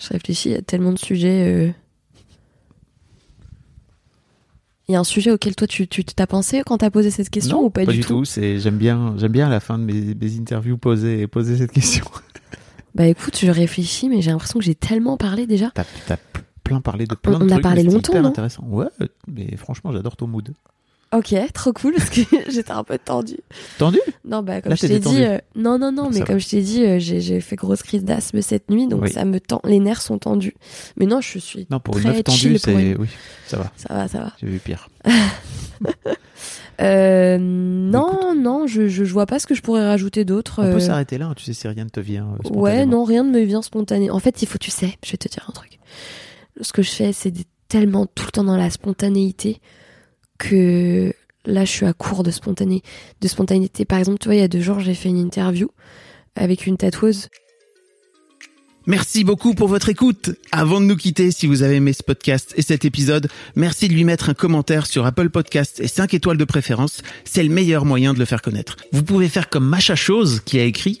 Je 0.00 0.08
réfléchis, 0.10 0.50
il 0.50 0.52
y 0.52 0.56
a 0.56 0.62
tellement 0.62 0.92
de 0.92 0.98
sujets. 0.98 1.44
euh. 1.48 1.72
Il 4.88 4.92
y 4.92 4.96
a 4.96 5.00
un 5.00 5.04
sujet 5.04 5.30
auquel 5.30 5.54
toi 5.54 5.66
tu 5.66 5.86
t'as 5.86 6.26
pensé 6.26 6.62
quand 6.64 6.78
t'as 6.78 6.90
posé 6.90 7.10
cette 7.10 7.28
question 7.28 7.58
Non, 7.60 7.66
ou 7.66 7.70
pas, 7.70 7.84
du, 7.84 8.00
tout, 8.00 8.24
C'est 8.24 8.58
j'aime 8.58 8.78
bien, 8.78 9.14
j'aime 9.18 9.32
bien 9.32 9.46
à 9.46 9.50
la 9.50 9.60
fin 9.60 9.78
de 9.78 9.84
mes, 9.84 10.14
mes 10.14 10.38
interviews 10.38 10.78
poser 10.78 11.26
poser 11.26 11.56
cette 11.58 11.72
question. 11.72 12.04
Bah 12.94 13.06
écoute, 13.06 13.38
je 13.40 13.50
réfléchis, 13.50 14.08
mais 14.08 14.22
j'ai 14.22 14.30
l'impression 14.32 14.58
que 14.58 14.64
j'ai 14.64 14.74
tellement 14.74 15.16
parlé 15.18 15.46
déjà. 15.46 15.70
T'as 15.72 15.84
as 16.08 16.16
plein 16.64 16.80
parlé 16.80 17.06
de 17.06 17.14
plein 17.14 17.34
On- 17.34 17.38
de 17.38 17.44
on 17.44 17.48
a 17.48 17.50
trucs. 17.52 17.62
parlé 17.62 17.82
longtemps, 17.84 18.12
hyper 18.12 18.22
non? 18.22 18.28
intéressant. 18.30 18.64
Ouais, 18.66 18.86
mais 19.28 19.54
franchement, 19.56 19.92
j'adore 19.92 20.16
ton 20.16 20.26
mood. 20.26 20.52
Ok, 21.10 21.34
trop 21.54 21.72
cool 21.72 21.94
parce 21.94 22.10
que 22.10 22.20
j'étais 22.50 22.70
un 22.70 22.84
peu 22.84 22.98
tendue. 22.98 23.38
Tendu 23.78 23.98
Non, 24.26 24.42
bah 24.42 24.60
comme 24.60 24.70
Là, 24.70 24.76
je 24.76 24.86
t'ai 24.86 24.98
dit, 24.98 25.24
euh, 25.24 25.38
non, 25.56 25.78
non, 25.78 25.90
non, 25.90 26.10
mais 26.12 26.18
va. 26.20 26.26
comme 26.26 26.38
je 26.38 26.48
t'ai 26.48 26.60
dit, 26.60 26.84
euh, 26.84 26.98
j'ai 26.98 27.40
fait 27.40 27.56
grosse 27.56 27.82
crise 27.82 28.04
d'asthme 28.04 28.42
cette 28.42 28.70
nuit, 28.70 28.86
donc 28.88 29.02
Oui. 29.04 29.10
ça 29.12 29.24
me 29.24 29.40
tend, 29.40 29.60
les 29.64 29.78
nerfs 29.78 30.02
sont 30.02 30.18
tendus. 30.18 30.54
Mais 30.96 31.06
non, 31.06 31.22
je 31.22 31.38
suis 31.38 31.66
Non, 31.70 31.80
pour 31.80 31.96
une 31.96 32.02
très 32.04 32.12
meuf 32.12 32.24
tendue, 32.24 32.58
c'est 32.58 32.72
une- 32.72 32.98
oui, 33.00 33.08
ça 33.46 33.56
va. 33.56 33.72
Ça 33.76 33.94
va, 33.94 34.06
ça 34.08 34.18
va. 34.18 34.32
J'ai 34.40 34.48
vu 34.48 34.58
pire. 34.58 34.88
Euh, 36.80 37.38
non, 37.40 38.36
non, 38.36 38.68
je, 38.68 38.86
je, 38.86 39.02
je 39.04 39.12
vois 39.12 39.26
pas 39.26 39.40
ce 39.40 39.48
que 39.48 39.54
je 39.56 39.62
pourrais 39.62 39.84
rajouter 39.84 40.24
d'autre. 40.24 40.60
On 40.62 40.66
euh, 40.66 40.72
peut 40.74 40.78
s'arrêter 40.80 41.18
là. 41.18 41.32
Tu 41.36 41.44
sais 41.44 41.52
si 41.52 41.66
rien 41.66 41.82
ne 41.84 41.88
te 41.88 41.98
vient. 41.98 42.36
euh, 42.46 42.50
Ouais, 42.50 42.86
non, 42.86 43.02
rien 43.02 43.24
ne 43.24 43.30
me 43.32 43.40
vient 43.40 43.62
spontané. 43.62 44.10
En 44.12 44.20
fait, 44.20 44.42
il 44.42 44.46
faut, 44.46 44.58
tu 44.58 44.70
sais, 44.70 44.96
je 45.04 45.10
vais 45.10 45.16
te 45.18 45.26
dire 45.28 45.44
un 45.48 45.52
truc. 45.52 45.80
Ce 46.60 46.72
que 46.72 46.82
je 46.82 46.90
fais, 46.90 47.12
c'est 47.12 47.32
tellement 47.66 48.06
tout 48.06 48.26
le 48.26 48.30
temps 48.30 48.44
dans 48.44 48.56
la 48.56 48.70
spontanéité 48.70 49.60
que 50.38 51.12
là, 51.44 51.64
je 51.64 51.70
suis 51.70 51.86
à 51.86 51.92
court 51.92 52.22
de 52.22 52.30
spontané, 52.30 52.82
spontanéité. 53.24 53.84
Par 53.84 53.98
exemple, 53.98 54.18
tu 54.18 54.28
vois, 54.28 54.36
il 54.36 54.40
y 54.40 54.44
a 54.44 54.48
deux 54.48 54.60
jours, 54.60 54.80
j'ai 54.80 54.94
fait 54.94 55.08
une 55.08 55.18
interview 55.18 55.68
avec 56.36 56.66
une 56.66 56.76
tatoueuse. 56.76 57.28
Merci 58.86 59.22
beaucoup 59.22 59.52
pour 59.52 59.68
votre 59.68 59.90
écoute. 59.90 60.30
Avant 60.50 60.80
de 60.80 60.86
nous 60.86 60.96
quitter, 60.96 61.30
si 61.30 61.46
vous 61.46 61.62
avez 61.62 61.76
aimé 61.76 61.92
ce 61.92 62.02
podcast 62.02 62.54
et 62.56 62.62
cet 62.62 62.86
épisode, 62.86 63.28
merci 63.54 63.86
de 63.86 63.92
lui 63.92 64.04
mettre 64.04 64.30
un 64.30 64.34
commentaire 64.34 64.86
sur 64.86 65.04
Apple 65.04 65.28
Podcast 65.28 65.78
et 65.80 65.88
5 65.88 66.14
étoiles 66.14 66.38
de 66.38 66.44
préférence. 66.46 67.02
C'est 67.24 67.42
le 67.42 67.50
meilleur 67.50 67.84
moyen 67.84 68.14
de 68.14 68.18
le 68.18 68.24
faire 68.24 68.40
connaître. 68.40 68.76
Vous 68.92 69.02
pouvez 69.02 69.28
faire 69.28 69.50
comme 69.50 69.66
Macha 69.66 69.94
Chose 69.94 70.40
qui 70.42 70.58
a 70.58 70.64
écrit 70.64 71.00